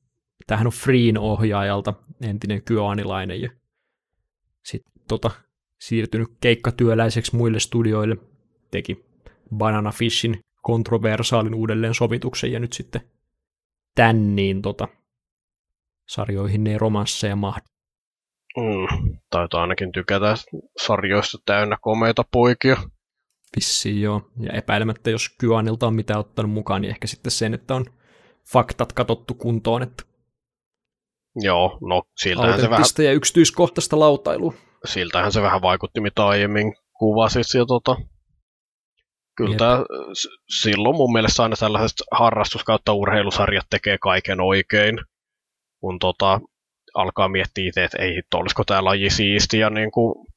tämähän 0.47 0.67
on 0.67 0.73
Freen 0.73 1.17
ohjaajalta, 1.17 1.93
entinen 2.21 2.63
kyoanilainen. 2.63 3.41
Ja 3.41 3.49
sitten 4.63 4.93
tota, 5.07 5.31
siirtynyt 5.79 6.27
keikkatyöläiseksi 6.41 7.35
muille 7.35 7.59
studioille, 7.59 8.17
teki 8.71 9.05
Banana 9.57 9.91
Fishin 9.91 10.39
kontroversaalin 10.61 11.55
uudelleen 11.55 11.93
sovituksen 11.93 12.51
ja 12.51 12.59
nyt 12.59 12.73
sitten 12.73 13.01
tän 13.95 14.35
niin 14.35 14.61
tota, 14.61 14.87
sarjoihin 16.07 16.63
ne 16.63 16.77
romansseja 16.77 17.35
mahdu. 17.35 17.65
Mm, 18.57 19.17
taitaa 19.29 19.61
ainakin 19.61 19.91
tykätä 19.91 20.35
sarjoista 20.77 21.37
täynnä 21.45 21.77
komeita 21.81 22.23
poikia. 22.31 22.77
Vissiin 23.55 24.01
joo, 24.01 24.29
ja 24.39 24.53
epäilemättä 24.53 25.09
jos 25.09 25.29
Kyanilta 25.37 25.87
on 25.87 25.95
mitä 25.95 26.17
ottanut 26.17 26.51
mukaan, 26.51 26.81
niin 26.81 26.89
ehkä 26.89 27.07
sitten 27.07 27.31
sen, 27.31 27.53
että 27.53 27.75
on 27.75 27.85
faktat 28.51 28.93
katottu 28.93 29.33
kuntoon, 29.33 29.83
että 29.83 30.03
Joo, 31.35 31.77
no 31.81 32.03
siltähän 32.17 32.61
se 32.61 32.69
vähän... 32.69 32.85
ja 33.03 33.11
yksityiskohtaista 33.11 33.99
lautailua. 33.99 34.53
siltähän 34.85 35.31
se 35.31 35.41
vähän 35.41 35.61
vaikutti, 35.61 36.01
mitä 36.01 36.27
aiemmin 36.27 36.73
kuvasit. 36.99 37.45
Ja 37.53 37.65
tota, 37.65 37.95
kyllä 39.37 39.55
tää, 39.55 39.77
silloin 40.61 40.95
mun 40.95 41.13
mielestä 41.13 41.43
aina 41.43 41.55
tällaiset 41.55 41.97
harrastus- 42.11 42.63
kautta 42.63 42.93
urheilusarjat 42.93 43.65
tekee 43.69 43.97
kaiken 43.97 44.41
oikein, 44.41 44.99
kun 45.79 45.99
tota, 45.99 46.41
alkaa 46.93 47.27
miettiä 47.27 47.67
itse, 47.67 47.83
että 47.83 48.01
ei 48.01 48.15
hitto, 48.15 48.37
olisiko 48.37 48.63
tämä 48.63 48.83
laji 48.83 49.09
siisti, 49.09 49.59
ja 49.59 49.69
niin 49.69 49.91
kuin, 49.91 50.27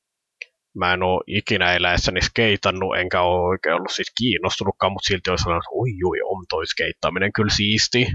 mä 0.76 0.92
en 0.92 1.02
ole 1.02 1.22
ikinä 1.26 1.74
eläessäni 1.74 2.22
skeitannut, 2.22 2.96
enkä 2.96 3.22
ole 3.22 3.48
oikein 3.48 3.74
ollut 3.74 3.90
siitä 3.90 4.12
kiinnostunutkaan, 4.18 4.92
mutta 4.92 5.06
silti 5.06 5.30
olisi 5.30 5.42
sanonut, 5.42 5.62
että 5.62 5.78
oi 5.80 5.90
oi, 6.10 6.18
on 6.24 6.44
toi 6.48 6.66
skeittaaminen 6.66 7.32
kyllä 7.32 7.50
siisti. 7.50 8.06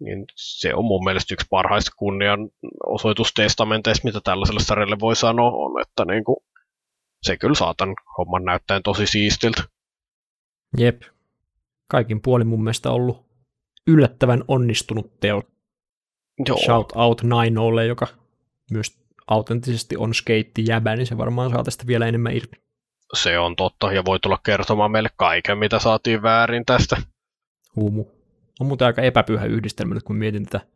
Niin 0.00 0.24
se 0.36 0.74
on 0.74 0.84
mun 0.84 1.04
mielestä 1.04 1.34
yksi 1.34 1.46
parhaista 1.50 1.90
kunnian 1.96 2.38
osoitustestamenteista, 2.86 4.08
mitä 4.08 4.20
tällaiselle 4.24 4.60
sarjalle 4.60 4.96
voi 5.00 5.16
sanoa, 5.16 5.50
on, 5.50 5.80
että 5.80 6.04
niin 6.04 6.24
kuin, 6.24 6.36
se 7.22 7.36
kyllä 7.36 7.54
saatan 7.54 7.94
homman 8.18 8.44
näyttäen 8.44 8.82
tosi 8.82 9.06
siistiltä. 9.06 9.62
Jep. 10.78 11.02
Kaikin 11.90 12.22
puolin 12.22 12.46
mun 12.46 12.64
mielestä 12.64 12.90
ollut 12.90 13.26
yllättävän 13.86 14.44
onnistunut 14.48 15.20
teo. 15.20 15.42
Joo. 16.46 16.58
Shout 16.64 16.92
out 16.94 17.22
Nainolle, 17.22 17.86
joka 17.86 18.06
myös 18.70 18.98
autenttisesti 19.28 19.96
on 19.96 20.14
skeitti 20.14 20.64
jäbä, 20.68 20.96
niin 20.96 21.06
se 21.06 21.18
varmaan 21.18 21.50
saa 21.50 21.64
tästä 21.64 21.86
vielä 21.86 22.06
enemmän 22.06 22.36
irti. 22.36 22.56
Se 23.14 23.38
on 23.38 23.56
totta, 23.56 23.92
ja 23.92 24.04
voi 24.04 24.20
tulla 24.20 24.38
kertomaan 24.46 24.90
meille 24.90 25.08
kaiken, 25.16 25.58
mitä 25.58 25.78
saatiin 25.78 26.22
väärin 26.22 26.64
tästä. 26.66 26.96
Huumu. 27.76 28.04
On 28.60 28.66
muuten 28.66 28.86
aika 28.86 29.02
epäpyhä 29.02 29.44
yhdistelmä 29.44 29.94
nyt, 29.94 30.02
kun 30.02 30.16
mietin 30.16 30.44
tätä 30.44 30.66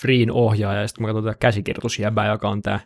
Freen 0.00 0.32
ohjaajaa, 0.32 0.80
ja 0.80 0.88
sitten 0.88 1.02
kun 1.02 1.10
mä 1.10 1.14
katson 1.14 1.24
tätä 1.24 1.38
käsikirjoitusjäbää, 1.38 2.26
joka 2.26 2.48
on 2.48 2.62
tämä 2.62 2.80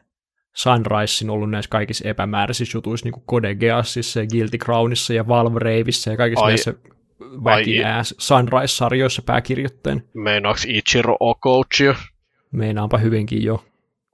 Sunrisein 0.54 1.30
ollut 1.30 1.50
näissä 1.50 1.68
kaikissa 1.68 2.08
epämääräisissä 2.08 2.78
jutuissa, 2.78 3.06
niin 3.06 3.12
kuin 3.12 3.24
Code 3.26 3.54
Geassissa 3.54 4.20
ja 4.20 4.26
Guilty 4.26 4.58
Crownissa 4.58 5.14
ja 5.14 5.28
Valve 5.28 5.58
Raveissa 5.58 6.10
ja 6.10 6.16
kaikissa 6.16 6.44
Ai, 6.44 6.50
näissä 6.50 6.74
väki 7.44 7.82
Sunrise-sarjoissa 8.18 9.22
pääkirjoitteen. 9.26 10.08
Meinaaks 10.14 10.64
Ichiro 10.64 11.16
Okouchi? 11.20 11.84
Meinaanpa 12.52 12.98
hyvinkin 12.98 13.42
jo. 13.42 13.64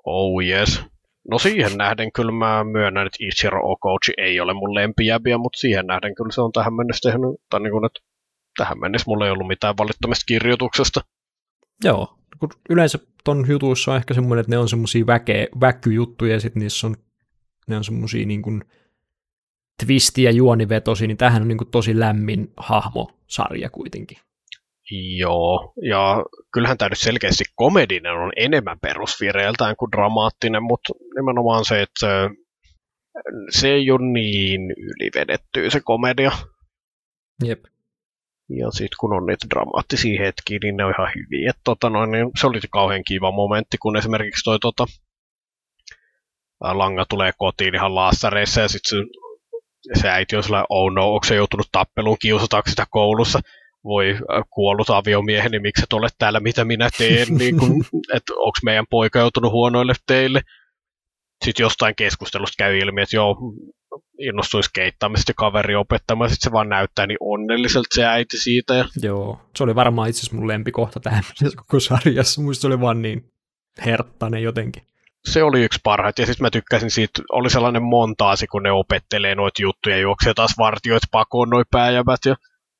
Oh 0.06 0.42
yes. 0.42 0.82
No 1.30 1.38
siihen 1.38 1.76
nähden 1.76 2.12
kyllä 2.12 2.32
mä 2.32 2.64
myönnän, 2.64 3.06
että 3.06 3.18
Ichiro 3.20 3.60
Okouchi 3.70 4.12
ei 4.18 4.40
ole 4.40 4.54
mun 4.54 4.74
lempijäbiä, 4.74 5.38
mutta 5.38 5.58
siihen 5.58 5.86
nähden 5.86 6.14
kyllä 6.14 6.32
se 6.32 6.40
on 6.40 6.52
tähän 6.52 6.74
mennessä 6.74 7.10
tehnyt, 7.10 7.30
tai 7.50 7.60
niin 7.60 7.70
kuin, 7.70 7.84
että 7.84 8.00
tähän 8.56 8.80
mennessä 8.80 9.04
mulla 9.06 9.26
ei 9.26 9.30
ollut 9.30 9.46
mitään 9.46 9.76
valittamista 9.78 10.24
kirjoituksesta. 10.28 11.00
Joo, 11.84 12.18
kun 12.38 12.48
yleensä 12.70 12.98
ton 13.24 13.44
jutuissa 13.48 13.90
on 13.90 13.96
ehkä 13.96 14.14
semmoinen, 14.14 14.40
että 14.40 14.50
ne 14.50 14.58
on 14.58 14.68
semmoisia 14.68 15.06
väke, 15.06 15.48
väkkyjuttuja 15.60 16.32
ja 16.32 16.40
sitten 16.40 16.60
niissä 16.60 16.86
on, 16.86 16.96
ne 17.68 17.76
on 17.76 17.84
semmoisia 17.84 18.26
niin 18.26 18.42
kuin 18.42 18.64
twisti- 19.84 20.22
ja 20.22 20.30
juonivetosi, 20.30 21.06
niin 21.06 21.16
tähän 21.16 21.42
on 21.42 21.48
niin 21.48 21.58
kuin 21.58 21.70
tosi 21.70 21.98
lämmin 21.98 22.52
hahmosarja 22.56 23.70
kuitenkin. 23.70 24.18
Joo, 24.90 25.72
ja 25.82 26.24
kyllähän 26.52 26.78
tämä 26.78 26.88
nyt 26.88 26.98
selkeästi 26.98 27.44
komedinen 27.54 28.12
on 28.12 28.32
enemmän 28.36 28.80
perusvireeltään 28.80 29.76
kuin 29.76 29.92
dramaattinen, 29.92 30.62
mutta 30.62 30.92
nimenomaan 31.16 31.64
se, 31.64 31.82
että 31.82 32.30
se 33.50 33.68
ei 33.68 33.90
ole 33.90 34.12
niin 34.12 34.60
ylivedettyä 34.70 35.70
se 35.70 35.80
komedia. 35.84 36.30
Jep. 37.44 37.64
Ja 38.48 38.70
sitten 38.70 38.96
kun 39.00 39.16
on 39.16 39.26
niitä 39.26 39.46
dramaattisia 39.50 40.24
hetkiä, 40.24 40.58
niin 40.62 40.76
ne 40.76 40.84
on 40.84 40.94
ihan 40.98 41.12
hyviä. 41.14 41.50
Et, 41.50 41.56
tota, 41.64 41.90
noin, 41.90 42.10
niin 42.10 42.30
se 42.40 42.46
oli 42.46 42.60
kauhean 42.70 43.04
kiva 43.04 43.32
momentti, 43.32 43.78
kun 43.78 43.96
esimerkiksi 43.96 44.44
toi 44.44 44.58
tota, 44.58 44.86
langa 46.60 47.04
tulee 47.08 47.32
kotiin 47.38 47.74
ihan 47.74 47.94
laassareissa 47.94 48.60
ja 48.60 48.68
sitten 48.68 48.98
se, 48.98 50.00
se 50.00 50.08
äiti 50.08 50.36
on 50.36 50.42
sellainen, 50.42 50.66
oh 50.68 50.92
no, 50.92 51.14
onko 51.14 51.24
se 51.24 51.34
joutunut 51.34 51.68
tappeluun, 51.72 52.16
kiusataanko 52.20 52.70
sitä 52.70 52.86
koulussa? 52.90 53.40
Voi 53.86 54.18
kuollut 54.50 54.90
aviomieheni, 54.90 55.50
niin 55.50 55.62
miksi 55.62 55.82
et 55.82 55.92
ole 55.92 56.08
täällä, 56.18 56.40
mitä 56.40 56.64
minä 56.64 56.88
teen, 56.98 57.28
niin 57.38 57.58
kun, 57.58 57.84
että 58.16 58.32
onko 58.34 58.58
meidän 58.64 58.86
poika 58.90 59.18
joutunut 59.18 59.52
huonoille 59.52 59.94
teille? 60.06 60.40
Sitten 61.44 61.64
jostain 61.64 61.94
keskustelusta 61.96 62.54
käy 62.58 62.78
ilmi, 62.78 63.02
että 63.02 63.16
joo, 63.16 63.36
innostuisi 64.18 64.70
keittämistä 64.74 65.32
kaveri 65.36 65.74
opettamaan, 65.74 66.30
sitten 66.30 66.50
se 66.50 66.52
vaan 66.52 66.68
näyttää 66.68 67.06
niin 67.06 67.18
onnelliselta 67.20 67.88
se 67.94 68.04
äiti 68.04 68.38
siitä. 68.38 68.74
Ja... 68.74 68.84
Joo, 69.02 69.40
se 69.56 69.64
oli 69.64 69.74
varmaan 69.74 70.08
itse 70.08 70.18
asiassa 70.18 70.36
mun 70.36 70.48
lempikohta 70.48 71.00
tähän 71.00 71.22
koko 71.56 71.80
sarjassa. 71.80 72.42
Muista 72.42 72.60
se 72.60 72.66
oli 72.66 72.80
vaan 72.80 73.02
niin 73.02 73.32
herttainen 73.86 74.42
jotenkin. 74.42 74.82
Se 75.24 75.42
oli 75.42 75.64
yksi 75.64 75.80
parhaita, 75.82 76.22
ja 76.22 76.26
sitten 76.26 76.44
mä 76.44 76.50
tykkäsin 76.50 76.90
siitä, 76.90 77.22
oli 77.32 77.50
sellainen 77.50 77.82
montaasi, 77.82 78.46
kun 78.46 78.62
ne 78.62 78.72
opettelee 78.72 79.34
noita 79.34 79.62
juttuja, 79.62 79.98
juoksee 79.98 80.34
taas 80.34 80.58
vartioit 80.58 81.02
pakoon 81.10 81.50
noin 81.50 81.64
pääjävät, 81.70 82.20
ja 82.26 82.36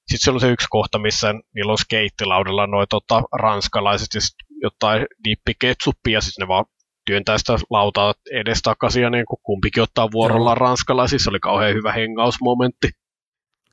sitten 0.09 0.25
se 0.25 0.31
on 0.31 0.41
se 0.41 0.51
yksi 0.51 0.67
kohta, 0.71 0.99
missä 0.99 1.35
niillä 1.55 1.73
on 1.73 1.79
skeittilaudella 1.79 2.67
noin 2.67 2.87
tota, 2.91 3.23
ranskalaiset 3.33 4.09
ja 4.15 4.21
jotain 4.63 5.07
dippiketsuppia, 5.25 6.13
ja 6.13 6.21
sitten 6.21 6.43
ne 6.43 6.49
vaan 6.49 6.65
työntää 7.07 7.39
sitä 7.39 7.53
lautaa 7.71 8.15
edestakaisin 8.33 9.03
ja 9.03 9.11
niin 9.11 9.27
kuin 9.27 9.41
kumpikin 9.43 9.83
ottaa 9.83 10.09
vuorollaan 10.13 10.57
ranskalaisissa. 10.57 11.25
Se 11.25 11.31
oli 11.31 11.41
kauhean 11.41 11.75
hyvä 11.75 11.93
hengausmomentti. 11.93 12.91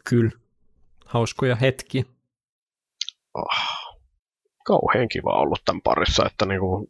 Kyllä. 0.10 0.32
Hauskoja 1.06 1.56
hetki. 1.56 2.06
Oh, 3.34 3.94
kauhean 4.66 5.08
kiva 5.08 5.40
ollut 5.40 5.62
tämän 5.66 5.82
parissa, 5.82 6.26
että 6.26 6.46
niin 6.46 6.60
kuin 6.60 6.88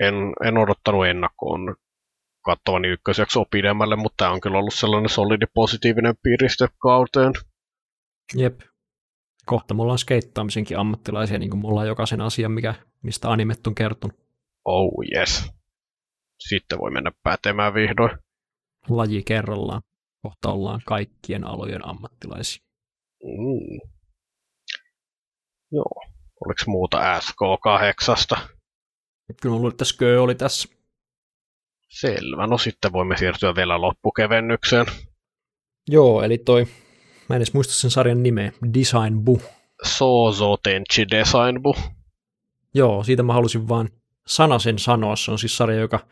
en, 0.00 0.14
en 0.44 0.58
odottanut 0.58 1.06
ennakkoon 1.06 1.76
kattavani 2.44 2.88
ykkösjaksoa 2.88 3.44
pidemmälle, 3.50 3.96
mutta 3.96 4.16
tämä 4.16 4.30
on 4.30 4.40
kyllä 4.40 4.58
ollut 4.58 4.74
sellainen 4.74 5.08
solidi 5.08 5.46
positiivinen 5.54 6.14
piiriste 6.22 6.68
kauteen. 6.78 7.32
Jep. 8.34 8.60
Kohta 9.46 9.74
mulla 9.74 9.92
on 9.92 9.98
skeittaamisenkin 9.98 10.78
ammattilaisia, 10.78 11.38
niin 11.38 11.50
kuin 11.50 11.60
mulla 11.60 11.80
on 11.80 11.86
jokaisen 11.86 12.20
asian, 12.20 12.52
mikä, 12.52 12.74
mistä 13.02 13.30
animet 13.30 13.66
on 13.66 13.74
kertonut. 13.74 14.16
Oh 14.64 14.92
yes 15.16 15.54
sitten 16.48 16.78
voi 16.78 16.90
mennä 16.90 17.12
pätemään 17.22 17.74
vihdoin. 17.74 18.18
Laji 18.88 19.22
kerrallaan. 19.22 19.82
Kohta 20.22 20.52
ollaan 20.52 20.80
kaikkien 20.86 21.44
alojen 21.44 21.88
ammattilaisia. 21.88 22.64
Mm. 23.24 23.90
Joo. 25.72 26.02
Oliko 26.46 26.62
muuta 26.66 27.18
SK8? 27.18 28.38
Kyllä 29.42 29.56
mulla 29.56 29.68
että 29.68 29.84
Skö 29.84 30.22
oli 30.22 30.34
tässä. 30.34 30.68
Selvä. 31.88 32.46
No 32.46 32.58
sitten 32.58 32.92
voimme 32.92 33.16
siirtyä 33.16 33.54
vielä 33.54 33.80
loppukevennykseen. 33.80 34.86
Joo, 35.88 36.22
eli 36.22 36.38
toi, 36.38 36.66
mä 37.28 37.36
en 37.36 37.38
edes 37.38 37.54
muista 37.54 37.74
sen 37.74 37.90
sarjan 37.90 38.22
nimeä, 38.22 38.52
Design 38.74 39.20
Bu. 39.24 39.42
Sozo 39.84 40.56
Tenchi 40.62 41.06
Design 41.10 41.62
Bu. 41.62 41.76
Joo, 42.74 43.04
siitä 43.04 43.22
mä 43.22 43.32
halusin 43.32 43.68
vaan 43.68 43.88
sanasen 44.26 44.78
sanoa. 44.78 45.16
Se 45.16 45.30
on 45.30 45.38
siis 45.38 45.56
sarja, 45.56 45.80
joka 45.80 46.06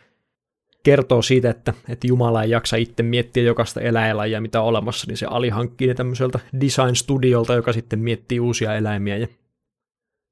kertoo 0.82 1.22
siitä, 1.22 1.50
että, 1.50 1.74
että 1.88 2.06
Jumala 2.06 2.42
ei 2.42 2.50
jaksa 2.50 2.76
itse 2.76 3.02
miettiä 3.02 3.42
jokaista 3.42 3.80
eläinlajia, 3.80 4.40
mitä 4.40 4.60
on 4.60 4.66
olemassa, 4.66 5.06
niin 5.08 5.16
se 5.16 5.26
alihankkii 5.26 5.88
ne 5.88 5.94
tämmöiseltä 5.94 6.40
design-studiolta, 6.60 7.54
joka 7.54 7.72
sitten 7.72 7.98
miettii 7.98 8.40
uusia 8.40 8.74
eläimiä 8.74 9.16
ja, 9.16 9.26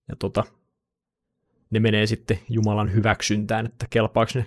ja 0.08 0.16
tota, 0.18 0.44
ne 1.70 1.80
menee 1.80 2.06
sitten 2.06 2.38
Jumalan 2.48 2.92
hyväksyntään, 2.92 3.66
että 3.66 3.86
kelpaako 3.90 4.32
ne 4.34 4.46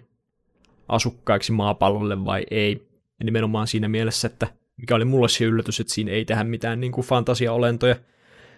asukkaiksi 0.87 1.51
maapallolle 1.51 2.25
vai 2.25 2.45
ei. 2.51 2.87
Ja 3.19 3.25
nimenomaan 3.25 3.67
siinä 3.67 3.89
mielessä, 3.89 4.27
että 4.27 4.47
mikä 4.77 4.95
oli 4.95 5.05
mulle 5.05 5.29
se 5.29 5.45
yllätys, 5.45 5.79
että 5.79 5.93
siinä 5.93 6.11
ei 6.11 6.25
tehdä 6.25 6.43
mitään 6.43 6.79
niin 6.79 6.91
kuin 6.91 7.07
fantasiaolentoja, 7.07 7.95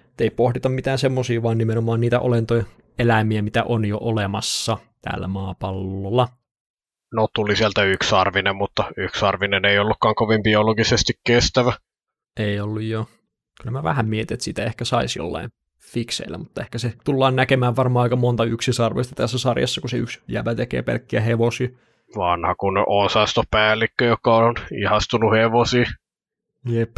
että 0.06 0.24
ei 0.24 0.30
pohdita 0.30 0.70
mitään 0.70 0.98
semmoisia, 0.98 1.44
vaan 1.44 1.58
nimenomaan 1.58 2.02
niitä 2.02 2.20
olentoja, 2.20 2.64
eläimiä, 3.00 3.42
mitä 3.42 3.64
on 3.64 3.86
jo 3.86 3.98
olemassa 4.02 4.78
täällä 5.02 5.28
maapallolla 5.28 6.28
no 7.16 7.28
tuli 7.36 7.56
sieltä 7.56 7.84
yksarvinen, 7.84 8.56
mutta 8.56 8.84
yksarvinen 8.98 9.66
ei 9.66 9.80
ollutkaan 9.80 10.16
kovin 10.16 10.44
biologisesti 10.44 11.14
kestävä. 11.28 11.74
Ei 12.40 12.60
ollut 12.60 12.84
jo. 12.84 13.08
Kyllä 13.62 13.72
mä 13.72 13.84
vähän 13.84 14.08
mietin, 14.08 14.36
että 14.36 14.44
sitä 14.44 14.64
ehkä 14.64 14.86
saisi 14.86 15.20
jollain 15.20 15.50
fikseillä, 15.80 16.38
mutta 16.38 16.62
ehkä 16.62 16.78
se 16.78 16.94
tullaan 17.04 17.36
näkemään 17.36 17.76
varmaan 17.76 18.04
aika 18.04 18.16
monta 18.16 18.44
yksisarvista 18.44 19.16
tässä 19.16 19.38
sarjassa, 19.38 19.82
kun 19.82 19.90
se 19.90 19.98
yksi 19.98 20.22
jäbä 20.28 20.56
tekee 20.56 20.82
pelkkiä 20.82 21.22
hevosia. 21.22 21.70
Vanha 22.18 22.56
kun 22.56 22.84
osastopäällikkö, 22.88 24.06
joka 24.06 24.36
on 24.36 24.56
ihastunut 24.82 25.34
hevosi. 25.34 25.84
Jep. 26.66 26.98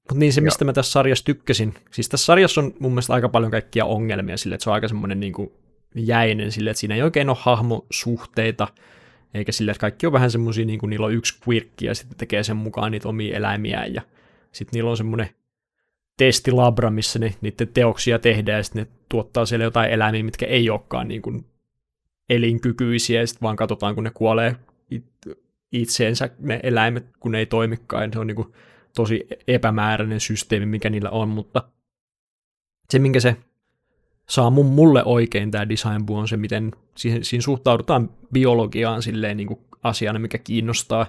Mutta 0.00 0.18
niin 0.18 0.32
se, 0.32 0.40
mistä 0.40 0.62
ja. 0.62 0.66
mä 0.66 0.72
tässä 0.72 0.92
sarjassa 0.92 1.24
tykkäsin, 1.24 1.74
siis 1.90 2.08
tässä 2.08 2.24
sarjassa 2.24 2.60
on 2.60 2.74
mun 2.78 2.92
mielestä 2.92 3.12
aika 3.12 3.28
paljon 3.28 3.50
kaikkia 3.50 3.84
ongelmia 3.84 4.36
sille, 4.36 4.54
että 4.54 4.64
se 4.64 4.70
on 4.70 4.74
aika 4.74 4.88
semmoinen 4.88 5.20
niin 5.20 5.32
kuin 5.32 5.52
jäinen 5.94 6.52
sille, 6.52 6.70
että 6.70 6.80
siinä 6.80 6.94
ei 6.94 7.02
oikein 7.02 7.28
ole 7.28 7.36
hahmosuhteita, 7.40 8.68
eikä 9.34 9.52
sille, 9.52 9.70
että 9.70 9.80
kaikki 9.80 10.06
on 10.06 10.12
vähän 10.12 10.30
semmoisia, 10.30 10.64
niin 10.64 10.78
kuin 10.78 10.90
niillä 10.90 11.06
on 11.06 11.12
yksi 11.12 11.40
quirkki 11.48 11.86
ja 11.86 11.94
sitten 11.94 12.18
tekee 12.18 12.42
sen 12.42 12.56
mukaan 12.56 12.92
niitä 12.92 13.08
omia 13.08 13.36
eläimiään 13.36 13.94
ja 13.94 14.02
sitten 14.52 14.76
niillä 14.76 14.90
on 14.90 14.96
semmoinen 14.96 15.28
testilabra, 16.16 16.90
missä 16.90 17.18
ne, 17.18 17.34
niiden 17.40 17.68
teoksia 17.68 18.18
tehdään 18.18 18.56
ja 18.56 18.62
sitten 18.62 18.82
ne 18.82 18.90
tuottaa 19.08 19.46
siellä 19.46 19.64
jotain 19.64 19.90
eläimiä, 19.90 20.22
mitkä 20.22 20.46
ei 20.46 20.70
olekaan 20.70 21.08
niin 21.08 21.22
kuin 21.22 21.46
elinkykyisiä 22.28 23.20
ja 23.20 23.26
sitten 23.26 23.42
vaan 23.42 23.56
katsotaan, 23.56 23.94
kun 23.94 24.04
ne 24.04 24.10
kuolee 24.14 24.56
itseensä 25.72 26.30
ne 26.38 26.60
eläimet, 26.62 27.06
kun 27.20 27.32
ne 27.32 27.38
ei 27.38 27.46
toimikaan. 27.46 28.12
Se 28.12 28.18
on 28.18 28.26
niin 28.26 28.36
kuin 28.36 28.52
tosi 28.96 29.26
epämääräinen 29.48 30.20
systeemi, 30.20 30.66
mikä 30.66 30.90
niillä 30.90 31.10
on, 31.10 31.28
mutta 31.28 31.62
se, 32.90 32.98
minkä 32.98 33.20
se 33.20 33.36
saa 34.28 34.50
mun, 34.50 34.66
mulle 34.66 35.04
oikein 35.04 35.50
tämä 35.50 35.68
design 35.68 36.04
on 36.10 36.28
se, 36.28 36.36
miten 36.36 36.72
siihen, 36.94 37.24
siinä 37.24 37.42
suhtaudutaan 37.42 38.10
biologiaan 38.32 39.02
silleen 39.02 39.36
niin 39.36 39.46
kuin 39.46 39.60
asiana, 39.82 40.18
mikä 40.18 40.38
kiinnostaa. 40.38 41.06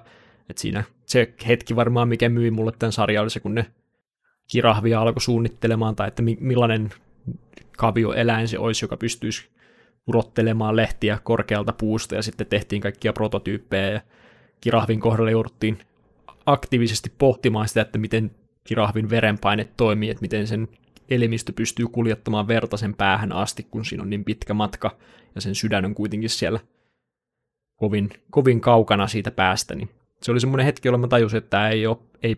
Et 0.49 0.57
siinä 0.57 0.83
se 1.05 1.33
hetki 1.47 1.75
varmaan, 1.75 2.07
mikä 2.07 2.29
myi 2.29 2.51
mulle 2.51 2.71
tämän 2.79 2.91
sarjan, 2.91 3.21
oli 3.21 3.29
se, 3.29 3.39
kun 3.39 3.55
ne 3.55 3.65
kirahvia 4.51 5.01
alkoi 5.01 5.21
suunnittelemaan, 5.21 5.95
tai 5.95 6.07
että 6.07 6.23
millainen 6.39 6.89
kavioeläin 7.77 8.47
se 8.47 8.59
olisi, 8.59 8.85
joka 8.85 8.97
pystyisi 8.97 9.49
urottelemaan 10.07 10.75
lehtiä 10.75 11.19
korkealta 11.23 11.73
puusta, 11.73 12.15
ja 12.15 12.21
sitten 12.21 12.47
tehtiin 12.47 12.81
kaikkia 12.81 13.13
prototyyppejä, 13.13 13.89
ja 13.89 14.01
kirahvin 14.61 14.99
kohdalla 14.99 15.31
jouduttiin 15.31 15.79
aktiivisesti 16.51 17.11
pohtimaan 17.17 17.67
sitä, 17.67 17.81
että 17.81 17.97
miten 17.97 18.31
kirahvin 18.63 19.09
verenpaine 19.09 19.67
toimii, 19.77 20.09
että 20.09 20.21
miten 20.21 20.47
sen 20.47 20.67
elimistö 21.09 21.53
pystyy 21.53 21.87
kuljettamaan 21.87 22.47
verta 22.47 22.77
sen 22.77 22.93
päähän 22.93 23.31
asti, 23.31 23.67
kun 23.71 23.85
siinä 23.85 24.03
on 24.03 24.09
niin 24.09 24.25
pitkä 24.25 24.53
matka, 24.53 24.97
ja 25.35 25.41
sen 25.41 25.55
sydän 25.55 25.85
on 25.85 25.95
kuitenkin 25.95 26.29
siellä 26.29 26.59
kovin, 27.75 28.09
kovin 28.31 28.61
kaukana 28.61 29.07
siitä 29.07 29.31
päästä, 29.31 29.75
niin 29.75 29.89
se 30.21 30.31
oli 30.31 30.39
semmoinen 30.39 30.65
hetki, 30.65 30.87
jolloin 30.87 31.01
mä 31.01 31.07
tajusin, 31.07 31.37
että 31.37 31.49
tämä 31.49 31.69
ei, 31.69 31.87
ole, 31.87 31.97
ei 32.23 32.37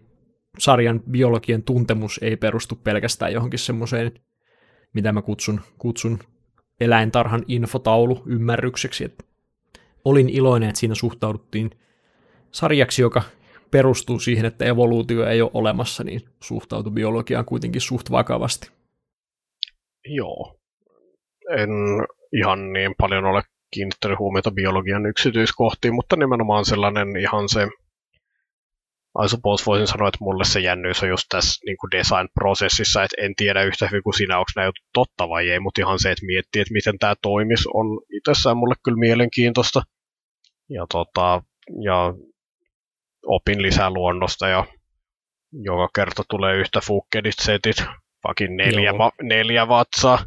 sarjan 0.60 1.00
biologian 1.12 1.64
tuntemus 1.64 2.20
ei 2.24 2.38
perustu 2.38 2.76
pelkästään 2.76 3.34
johonkin 3.34 3.60
semmoiseen, 3.60 4.12
mitä 4.94 5.12
mä 5.12 5.22
kutsun, 5.22 5.62
kutsun 5.78 6.20
eläintarhan 6.80 7.44
infotaulu 7.48 8.24
ymmärrykseksi. 8.26 9.06
Että 9.06 9.24
olin 10.06 10.30
iloinen, 10.30 10.70
että 10.70 10.80
siinä 10.80 10.96
suhtauduttiin 10.96 11.72
sarjaksi, 12.52 13.02
joka 13.02 13.22
perustuu 13.72 14.20
siihen, 14.20 14.46
että 14.46 14.66
evoluutio 14.66 15.28
ei 15.28 15.42
ole 15.42 15.52
olemassa, 15.54 16.04
niin 16.04 16.22
suhtautui 16.44 16.92
biologiaan 16.92 17.46
kuitenkin 17.46 17.82
suht 17.82 18.12
vakavasti. 18.12 18.72
Joo. 20.06 20.60
En 21.58 21.70
ihan 22.34 22.74
niin 22.74 22.96
paljon 22.98 23.26
ole 23.26 23.42
kiinnittänyt 23.74 24.20
huomiota 24.20 24.52
biologian 24.52 25.06
yksityiskohtiin, 25.06 25.96
mutta 25.96 26.16
nimenomaan 26.16 26.66
sellainen 26.66 27.18
ihan 27.18 27.50
se, 27.50 27.68
I 29.26 29.30
suppose 29.30 29.66
voisin 29.66 29.88
sanoa, 29.88 30.08
että 30.08 30.18
mulle 30.22 30.44
se 30.44 30.60
jännyys 30.60 31.04
on 31.04 31.10
just 31.10 31.26
tässä 31.30 31.66
niin 31.66 31.78
kuin 31.78 31.92
design-prosessissa, 31.92 33.04
että 33.04 33.22
en 33.22 33.36
tiedä 33.36 33.64
yhtä 33.64 33.88
hyvin 33.88 34.04
kuin 34.04 34.14
sinä, 34.14 34.38
onko 34.38 34.52
nämä 34.56 34.72
totta 34.94 35.30
vai 35.30 35.50
ei, 35.50 35.60
mutta 35.60 35.82
ihan 35.82 36.00
se, 36.00 36.12
että 36.12 36.26
miettii, 36.26 36.62
että 36.62 36.74
miten 36.74 37.00
tämä 37.00 37.16
toimisi, 37.22 37.70
on 37.74 38.02
itsessään 38.18 38.58
mulle 38.58 38.76
kyllä 38.84 39.00
mielenkiintoista. 39.00 39.82
Ja, 40.70 40.86
tota, 40.92 41.44
ja 41.84 42.14
opin 43.26 43.62
lisää 43.62 43.90
luonnosta 43.90 44.48
ja 44.48 44.66
joka 45.54 45.90
kerta 45.96 46.24
tulee 46.30 46.56
yhtä 46.56 46.80
fukkedit 46.84 47.40
setit, 47.42 47.84
vakin 48.28 48.58
neljä, 48.58 48.94
ma- 48.94 49.12
neljä 49.22 49.68
vatsaa. 49.68 50.26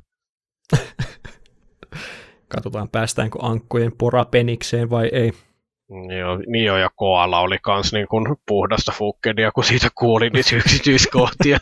Katsotaan, 2.48 2.89
päästäänkö 2.89 3.39
ankkojen 3.42 3.92
porapenikseen 3.98 4.90
vai 4.90 5.08
ei. 5.12 5.32
Joo, 6.18 6.39
niin 6.47 6.64
jo, 6.64 6.76
ja 6.76 6.90
Koala 6.97 7.40
oli 7.40 7.58
kans 7.62 7.92
niin 7.92 8.08
kuin 8.08 8.36
puhdasta 8.47 8.92
fukkedia, 8.92 9.52
kun 9.52 9.64
siitä 9.64 9.89
kuuli 9.94 10.31
niitä 10.31 10.56
yksityiskohtia. 10.64 11.58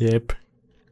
Jep. 0.00 0.30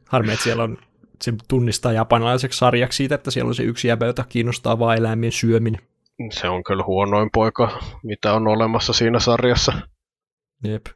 Harmi, 0.08 0.32
että 0.32 0.44
siellä 0.44 0.62
on, 0.62 0.78
se 1.22 1.32
tunnistaa 1.48 1.92
japanilaiseksi 1.92 2.58
sarjaksi 2.58 2.96
siitä, 2.96 3.14
että 3.14 3.30
siellä 3.30 3.48
on 3.48 3.54
se 3.54 3.62
yksi 3.62 3.88
jäbä, 3.88 4.06
jota 4.06 4.24
kiinnostaa 4.28 4.78
vaan 4.78 4.96
eläimien 4.96 5.32
syöminen. 5.32 5.80
Se 6.30 6.48
on 6.48 6.64
kyllä 6.64 6.84
huonoin 6.86 7.30
poika, 7.32 7.82
mitä 8.02 8.32
on 8.32 8.48
olemassa 8.48 8.92
siinä 8.92 9.20
sarjassa. 9.20 9.72
Jep. 10.64 10.86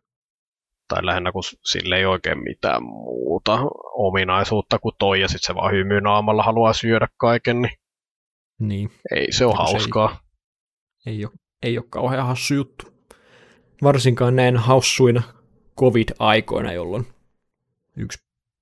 Tai 0.89 1.07
lähinnä, 1.07 1.33
kun 1.33 1.43
sille 1.65 1.97
ei 1.97 2.05
oikein 2.05 2.39
mitään 2.43 2.83
muuta 2.83 3.59
ominaisuutta 3.93 4.79
kuin 4.79 4.95
toi, 4.99 5.21
ja 5.21 5.29
sitten 5.29 5.47
se 5.47 5.55
vaan 5.55 5.73
hymynaamalla 5.73 6.43
haluaa 6.43 6.73
syödä 6.73 7.09
kaiken, 7.17 7.63
niin, 7.63 7.79
niin. 8.59 8.91
ei 9.11 9.33
se 9.33 9.47
ole 9.47 9.55
hauskaa. 9.55 10.21
Ei, 11.07 11.15
ei, 11.15 11.25
ole, 11.25 11.33
ei 11.63 11.79
ole 11.79 11.87
kauhean 11.91 12.27
hassu 12.27 12.55
juttu. 12.55 12.87
Varsinkaan 13.83 14.37
näin 14.37 14.57
haussuina 14.57 15.23
covid-aikoina, 15.81 16.73
jolloin 16.73 17.07
yksi 17.97 18.19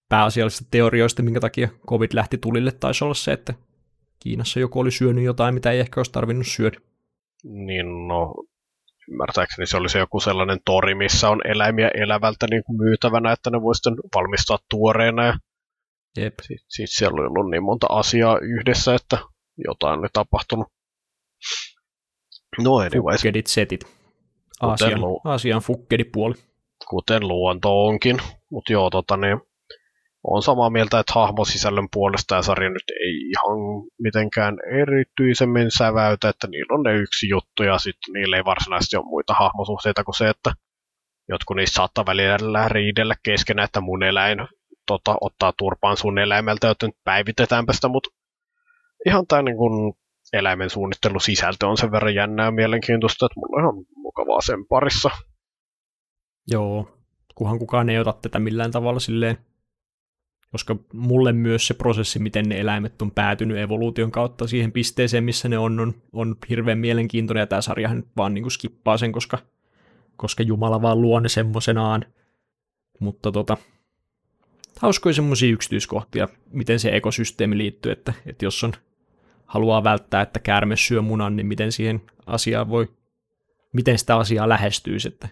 pääasiallisista 0.08 0.64
teorioista, 0.70 1.22
minkä 1.22 1.40
takia 1.40 1.68
covid 1.88 2.10
lähti 2.14 2.38
tulille, 2.38 2.72
taisi 2.72 3.04
olla 3.04 3.14
se, 3.14 3.32
että 3.32 3.54
Kiinassa 4.20 4.60
joku 4.60 4.80
oli 4.80 4.90
syönyt 4.90 5.24
jotain, 5.24 5.54
mitä 5.54 5.70
ei 5.70 5.80
ehkä 5.80 6.00
olisi 6.00 6.12
tarvinnut 6.12 6.46
syödä. 6.46 6.78
Niin, 7.44 8.08
no 8.08 8.34
ymmärtääkseni 9.08 9.66
se 9.66 9.76
oli 9.76 9.88
se 9.88 9.98
joku 9.98 10.20
sellainen 10.20 10.58
tori, 10.64 10.94
missä 10.94 11.30
on 11.30 11.40
eläimiä 11.46 11.90
elävältä 11.94 12.46
niin 12.50 12.64
kuin 12.64 12.76
myytävänä, 12.76 13.32
että 13.32 13.50
ne 13.50 13.62
voisi 13.62 13.90
valmistaa 14.14 14.58
tuoreena. 14.70 15.26
Ja 15.26 15.34
Jep. 16.16 16.34
Sitten 16.42 16.66
sit 16.68 16.86
siellä 16.90 17.14
oli 17.14 17.26
ollut 17.26 17.50
niin 17.50 17.62
monta 17.62 17.86
asiaa 17.90 18.38
yhdessä, 18.38 18.94
että 18.94 19.18
jotain 19.66 19.98
oli 19.98 20.08
tapahtunut. 20.12 20.66
No 22.64 22.76
anyways. 22.76 23.20
Fukkedit 23.20 23.46
setit. 23.46 23.80
Aasian, 24.60 25.00
lu- 25.00 25.20
Aasian 25.24 25.60
fukkedipuoli. 25.60 26.34
Kuten 26.88 27.28
luonto 27.28 27.86
onkin. 27.86 28.16
Mutta 28.50 28.72
joo, 28.72 28.90
tota 28.90 29.16
niin, 29.16 29.40
on 30.30 30.42
samaa 30.42 30.70
mieltä, 30.70 30.98
että 31.00 31.12
hahmosisällön 31.14 31.88
puolesta 31.92 32.34
ja 32.34 32.42
sarja 32.42 32.70
nyt 32.70 32.90
ei 33.00 33.30
ihan 33.30 33.58
mitenkään 34.02 34.56
erityisemmin 34.82 35.70
säväytä, 35.78 36.28
että 36.28 36.46
niillä 36.46 36.74
on 36.74 36.82
ne 36.82 36.94
yksi 36.94 37.28
juttu 37.28 37.62
ja 37.62 37.78
sitten 37.78 38.12
niillä 38.12 38.36
ei 38.36 38.44
varsinaisesti 38.44 38.96
ole 38.96 39.04
muita 39.04 39.34
hahmosuhteita 39.34 40.04
kuin 40.04 40.14
se, 40.14 40.28
että 40.28 40.52
jotkut 41.28 41.56
niistä 41.56 41.74
saattaa 41.74 42.06
välillä 42.06 42.68
riidellä 42.68 43.14
keskenään, 43.22 43.64
että 43.64 43.80
mun 43.80 44.02
eläin 44.02 44.38
tota, 44.86 45.16
ottaa 45.20 45.52
turpaan 45.58 45.96
sun 45.96 46.18
eläimeltä, 46.18 46.66
joten 46.66 46.92
päivitetäänpä 47.04 47.72
sitä, 47.72 47.88
mutta 47.88 48.10
ihan 49.06 49.26
tämä 49.26 49.42
niin 49.42 49.56
kun 49.56 49.94
eläimen 50.32 50.70
suunnittelu 50.70 51.20
sisältö 51.20 51.66
on 51.66 51.76
sen 51.76 51.92
verran 51.92 52.14
jännää 52.14 52.46
ja 52.46 52.50
mielenkiintoista, 52.50 53.26
että 53.26 53.40
mulla 53.40 53.56
on 53.56 53.62
ihan 53.62 53.84
mukavaa 53.96 54.40
sen 54.40 54.66
parissa. 54.66 55.10
Joo, 56.46 56.88
kunhan 57.34 57.58
kukaan 57.58 57.88
ei 57.88 57.98
ota 57.98 58.12
tätä 58.12 58.38
millään 58.38 58.70
tavalla 58.70 59.00
silleen 59.00 59.38
koska 60.52 60.76
mulle 60.92 61.32
myös 61.32 61.66
se 61.66 61.74
prosessi, 61.74 62.18
miten 62.18 62.48
ne 62.48 62.60
eläimet 62.60 63.02
on 63.02 63.10
päätynyt 63.10 63.58
evoluution 63.58 64.10
kautta 64.10 64.46
siihen 64.46 64.72
pisteeseen, 64.72 65.24
missä 65.24 65.48
ne 65.48 65.58
on, 65.58 65.80
on, 65.80 65.94
on 66.12 66.36
hirveän 66.48 66.78
mielenkiintoinen, 66.78 67.40
ja 67.40 67.46
tämä 67.46 67.62
sarja 67.62 67.94
nyt 67.94 68.06
vaan 68.16 68.34
niin 68.34 68.42
kuin 68.42 68.52
skippaa 68.52 68.96
sen, 68.96 69.12
koska, 69.12 69.38
koska 70.16 70.42
Jumala 70.42 70.82
vaan 70.82 71.00
luo 71.00 71.20
ne 71.20 71.28
semmoisenaan. 71.28 72.04
Mutta 73.00 73.32
tota, 73.32 73.56
hauskoja 74.78 75.12
semmoisia 75.12 75.52
yksityiskohtia, 75.52 76.28
miten 76.50 76.80
se 76.80 76.96
ekosysteemi 76.96 77.58
liittyy, 77.58 77.92
että, 77.92 78.12
että 78.26 78.44
jos 78.44 78.64
on 78.64 78.72
haluaa 79.46 79.84
välttää, 79.84 80.22
että 80.22 80.40
käärme 80.40 80.76
syö 80.76 81.02
munan, 81.02 81.36
niin 81.36 81.46
miten 81.46 81.72
siihen 81.72 82.02
asiaan 82.26 82.68
voi, 82.68 82.88
miten 83.72 83.98
sitä 83.98 84.16
asiaa 84.16 84.48
lähestyisi, 84.48 85.08
että 85.08 85.28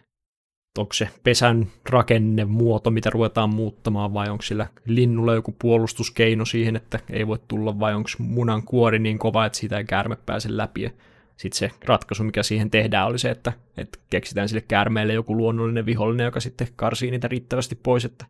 onko 0.79 0.93
se 0.93 1.09
pesän 1.25 1.67
rakenne, 1.89 2.45
muoto, 2.45 2.91
mitä 2.91 3.11
ruvetaan 3.11 3.55
muuttamaan, 3.55 4.15
vai 4.15 4.29
onko 4.29 4.43
sillä 4.43 4.67
linnulla 4.87 5.35
joku 5.35 5.57
puolustuskeino 5.59 6.45
siihen, 6.45 6.77
että 6.77 7.01
ei 7.11 7.27
voi 7.27 7.39
tulla, 7.49 7.81
vai 7.81 7.95
onko 7.95 8.09
munan 8.19 8.63
kuori 8.63 8.99
niin 8.99 9.19
kova, 9.19 9.47
että 9.47 9.59
siitä 9.59 9.79
ei 9.79 9.85
käärme 9.85 10.17
pääse 10.17 10.57
läpi. 10.57 10.93
Sitten 11.37 11.59
se 11.59 11.71
ratkaisu, 11.85 12.25
mikä 12.25 12.43
siihen 12.43 12.71
tehdään, 12.71 13.07
oli 13.07 13.19
se, 13.19 13.31
että, 13.31 13.53
että 13.77 13.99
keksitään 14.11 14.49
sille 14.49 14.61
käärmeelle 14.61 15.13
joku 15.13 15.37
luonnollinen 15.37 15.87
vihollinen, 15.87 16.25
joka 16.25 16.41
sitten 16.41 16.69
karsii 16.77 17.11
niitä 17.11 17.29
riittävästi 17.29 17.75
pois. 17.75 18.05
Että... 18.05 18.27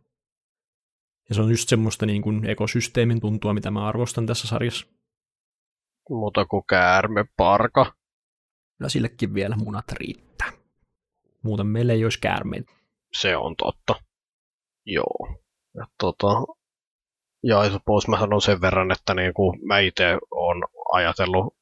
Ja 1.29 1.35
se 1.35 1.41
on 1.41 1.51
just 1.51 1.69
semmoista 1.69 2.05
niin 2.05 2.21
kuin 2.21 2.45
ekosysteemin 2.45 3.21
tuntua, 3.21 3.53
mitä 3.53 3.71
mä 3.71 3.87
arvostan 3.87 4.25
tässä 4.25 4.47
sarjassa. 4.47 4.87
Mutta 6.09 6.45
kuin 6.45 6.63
käärme 6.69 7.25
parka. 7.37 7.93
No 8.79 8.89
sillekin 8.89 9.33
vielä 9.33 9.55
munat 9.55 9.91
riittää. 9.91 10.51
Muuten 11.47 11.67
meillä 11.67 11.93
ei 11.93 12.03
olisi 12.03 12.19
käärmeitä. 12.19 12.73
Se 13.13 13.37
on 13.37 13.55
totta. 13.55 13.95
Joo. 14.85 15.39
Ja, 15.75 15.85
tota, 15.99 16.27
ja 17.43 17.69
suppose 17.69 18.11
mä 18.11 18.19
sanon 18.19 18.41
sen 18.41 18.61
verran, 18.61 18.91
että 18.91 19.13
niin 19.13 19.33
kuin 19.33 19.59
mä 19.65 19.79
itse 19.79 20.17
olen 20.31 20.63
ajatellut, 20.91 21.57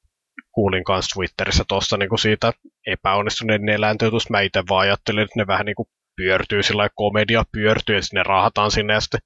kuulin 0.52 0.84
kanssa 0.84 1.16
Twitterissä 1.16 1.64
tuosta 1.68 1.98
niin 1.98 2.20
siitä 2.20 2.54
epäonnistuneiden 2.88 3.70
eläintöitusta. 3.70 4.32
Mä 4.32 4.42
itse 4.42 4.64
vaan 4.70 4.82
ajattelin, 4.82 5.24
että 5.24 5.40
ne 5.40 5.48
vähän 5.48 5.66
niin 5.66 5.76
kuin 5.76 5.90
pyörtyy 6.16 6.64
sillä 6.64 6.90
komedia 6.96 7.44
pyörtyy, 7.52 7.96
että 7.96 8.08
ne 8.14 8.24
rahataan 8.24 8.72
sinne 8.72 8.94
ja 8.94 9.02
sitten 9.02 9.20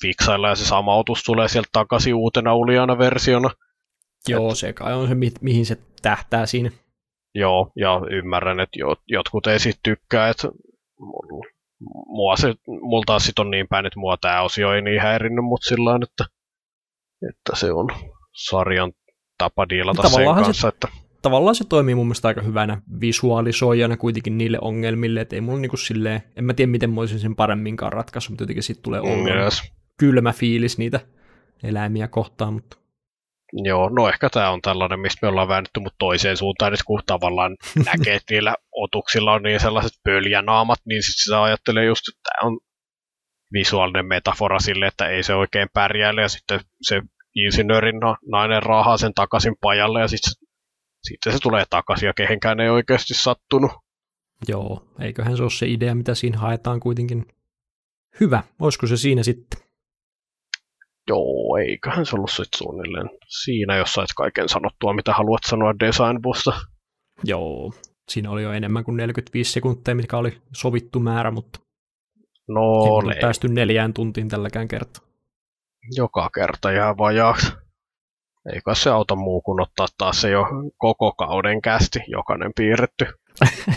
fiksailla 0.00 0.48
ja 0.48 0.54
se 0.54 0.64
sama 0.64 0.96
otus 0.96 1.22
tulee 1.22 1.48
sieltä 1.48 1.68
takaisin 1.72 2.14
uutena 2.14 2.54
uliana 2.54 2.98
versiona. 2.98 3.50
Joo, 4.28 4.50
Et... 4.50 4.58
se 4.58 4.72
kai 4.72 4.94
on 4.94 5.08
se, 5.08 5.14
mi- 5.14 5.32
mihin 5.40 5.66
se 5.66 5.78
tähtää 6.02 6.46
siinä. 6.46 6.70
Joo, 7.34 7.72
ja 7.76 8.00
ymmärrän, 8.10 8.60
että 8.60 8.78
jotkut 9.08 9.46
ei 9.46 9.58
sit 9.58 9.80
tykkää, 9.82 10.28
että 10.28 10.48
mua 12.06 12.36
se, 12.36 12.54
mulla 12.66 13.04
taas 13.06 13.24
sit 13.24 13.38
on 13.38 13.50
niin 13.50 13.66
päin, 13.68 13.86
että 13.86 14.00
mua 14.00 14.16
tämä 14.16 14.42
osio 14.42 14.72
ei 14.72 14.82
niin 14.82 15.00
häirinnyt, 15.00 15.44
mutta 15.44 15.68
sillä 15.68 15.98
että, 16.02 16.24
että 17.30 17.56
se 17.56 17.72
on 17.72 17.88
sarjan 18.32 18.92
tapa 19.38 19.68
diilata 19.68 20.08
sen 20.08 20.24
kanssa. 20.24 20.52
Se, 20.52 20.68
että... 20.68 20.88
tavallaan 21.22 21.54
se 21.54 21.64
toimii 21.64 21.94
mun 21.94 22.06
mielestä 22.06 22.28
aika 22.28 22.42
hyvänä 22.42 22.82
visualisoijana 23.00 23.96
kuitenkin 23.96 24.38
niille 24.38 24.58
ongelmille, 24.60 25.20
että 25.20 25.36
ei 25.36 25.40
mulla 25.40 25.58
niinku 25.58 25.76
silleen, 25.76 26.22
en 26.36 26.44
mä 26.44 26.54
tiedä 26.54 26.70
miten 26.70 26.90
mä 26.90 27.00
olisin 27.00 27.18
sen 27.18 27.36
paremminkaan 27.36 27.92
ratkaissut, 27.92 28.30
mutta 28.30 28.42
jotenkin 28.42 28.62
siitä 28.62 28.82
tulee 28.82 29.00
ongelma. 29.00 29.44
Yes. 29.44 29.72
Kylmä 29.98 30.32
fiilis 30.32 30.78
niitä 30.78 31.00
eläimiä 31.62 32.08
kohtaan, 32.08 32.52
mutta 32.52 32.76
Joo, 33.52 33.88
no 33.88 34.08
ehkä 34.08 34.30
tämä 34.30 34.50
on 34.50 34.62
tällainen, 34.62 35.00
mistä 35.00 35.18
me 35.22 35.28
ollaan 35.28 35.48
väännetty 35.48 35.80
mut 35.80 35.94
toiseen 35.98 36.36
suuntaan, 36.36 36.74
että 36.74 36.84
kun 36.86 37.02
tavallaan 37.06 37.56
näkee, 37.86 38.14
että 38.14 38.34
niillä 38.34 38.54
otuksilla 38.72 39.32
on 39.32 39.42
niin 39.42 39.60
sellaiset 39.60 39.92
pöljänaamat, 40.04 40.78
niin 40.84 41.02
sitten 41.02 41.24
sitä 41.24 41.42
ajattelee 41.42 41.84
just, 41.84 42.08
että 42.08 42.20
tämä 42.24 42.48
on 42.48 42.60
visuaalinen 43.52 44.06
metafora 44.06 44.58
sille, 44.58 44.86
että 44.86 45.06
ei 45.06 45.22
se 45.22 45.34
oikein 45.34 45.68
pärjäile, 45.74 46.22
ja 46.22 46.28
sitten 46.28 46.60
se 46.82 47.02
insinöörin 47.34 48.00
nainen 48.30 48.62
raahaa 48.62 48.96
sen 48.96 49.14
takaisin 49.14 49.54
pajalle, 49.60 50.00
ja 50.00 50.08
sitten 50.08 50.32
sitten 51.02 51.32
se 51.32 51.38
tulee 51.38 51.64
takaisin, 51.70 52.06
ja 52.06 52.14
kehenkään 52.14 52.60
ei 52.60 52.68
oikeasti 52.68 53.14
sattunut. 53.14 53.70
Joo, 54.48 54.84
eiköhän 55.00 55.36
se 55.36 55.42
ole 55.42 55.50
se 55.50 55.66
idea, 55.66 55.94
mitä 55.94 56.14
siinä 56.14 56.38
haetaan 56.38 56.80
kuitenkin. 56.80 57.26
Hyvä, 58.20 58.42
olisiko 58.60 58.86
se 58.86 58.96
siinä 58.96 59.22
sitten? 59.22 59.69
Joo, 61.08 61.56
eiköhän 61.68 62.06
se 62.06 62.16
ollut 62.16 62.30
sitten 62.30 62.58
suunnilleen 62.58 63.10
siinä, 63.28 63.76
jos 63.76 63.92
sait 63.92 64.10
kaiken 64.16 64.48
sanottua, 64.48 64.92
mitä 64.92 65.12
haluat 65.12 65.42
sanoa 65.46 65.74
designbusta. 65.80 66.52
Joo, 67.24 67.72
siinä 68.08 68.30
oli 68.30 68.42
jo 68.42 68.52
enemmän 68.52 68.84
kuin 68.84 68.96
45 68.96 69.52
sekuntia, 69.52 69.94
mikä 69.94 70.16
oli 70.16 70.38
sovittu 70.56 71.00
määrä, 71.00 71.30
mutta 71.30 71.60
no, 72.48 72.62
ei 72.84 73.06
le- 73.06 73.18
päästy 73.20 73.48
neljään 73.48 73.94
tuntiin 73.94 74.28
tälläkään 74.28 74.68
kertaa. 74.68 75.04
Joka 75.96 76.30
kerta 76.34 76.72
jää 76.72 76.96
vajaaksi. 76.96 77.52
Eikä 78.54 78.74
se 78.74 78.90
auta 78.90 79.16
muu 79.16 79.40
kuin 79.40 79.62
ottaa 79.62 79.86
taas 79.98 80.20
se 80.20 80.30
jo 80.30 80.44
koko 80.78 81.12
kauden 81.12 81.62
kästi, 81.62 81.98
jokainen 82.06 82.52
piirretty. 82.56 83.06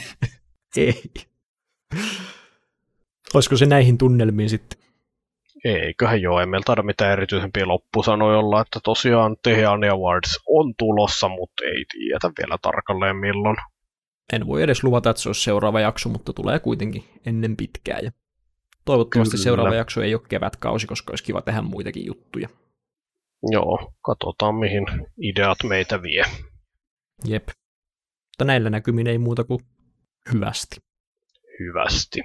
ei. 0.78 1.04
Olisiko 3.34 3.58
se 3.58 3.66
näihin 3.66 3.98
tunnelmiin 3.98 4.50
sitten? 4.50 4.80
Eiköhän 5.64 6.22
joo, 6.22 6.40
ei 6.40 6.46
meillä 6.46 6.64
taida 6.66 6.84
mitään 6.84 7.12
erityisempiä 7.12 7.68
loppusanoja 7.68 8.38
olla, 8.38 8.62
että 8.62 8.80
tosiaan 8.84 9.38
Tehean 9.44 9.84
Awards 9.84 10.40
on 10.48 10.74
tulossa, 10.78 11.30
mutta 11.30 11.64
ei 11.66 11.86
tiedä 11.92 12.34
vielä 12.40 12.58
tarkalleen 12.62 13.16
milloin. 13.16 13.58
En 14.34 14.48
voi 14.48 14.64
edes 14.64 14.84
luvata, 14.84 15.10
että 15.10 15.22
se 15.22 15.30
olisi 15.30 15.42
seuraava 15.42 15.80
jakso, 15.80 16.10
mutta 16.10 16.34
tulee 16.34 16.60
kuitenkin 16.60 17.04
ennen 17.26 17.58
pitkää. 17.58 18.00
Ja 18.00 18.12
toivottavasti 18.86 19.32
Kyllä. 19.32 19.44
seuraava 19.44 19.76
jakso 19.76 20.02
ei 20.02 20.16
ole 20.16 20.22
kevätkausi, 20.30 20.88
koska 20.88 21.12
olisi 21.12 21.24
kiva 21.24 21.42
tehdä 21.42 21.62
muitakin 21.62 22.06
juttuja. 22.06 22.50
Joo, 23.52 23.94
katsotaan 24.02 24.56
mihin 24.56 24.86
ideat 25.22 25.58
meitä 25.64 26.02
vie. 26.02 26.24
Jep. 27.28 27.48
Mutta 27.48 28.46
näillä 28.46 28.70
näkymin 28.70 29.08
ei 29.08 29.18
muuta 29.18 29.44
kuin 29.44 29.60
hyvästi. 30.34 30.76
Hyvästi. 31.60 32.22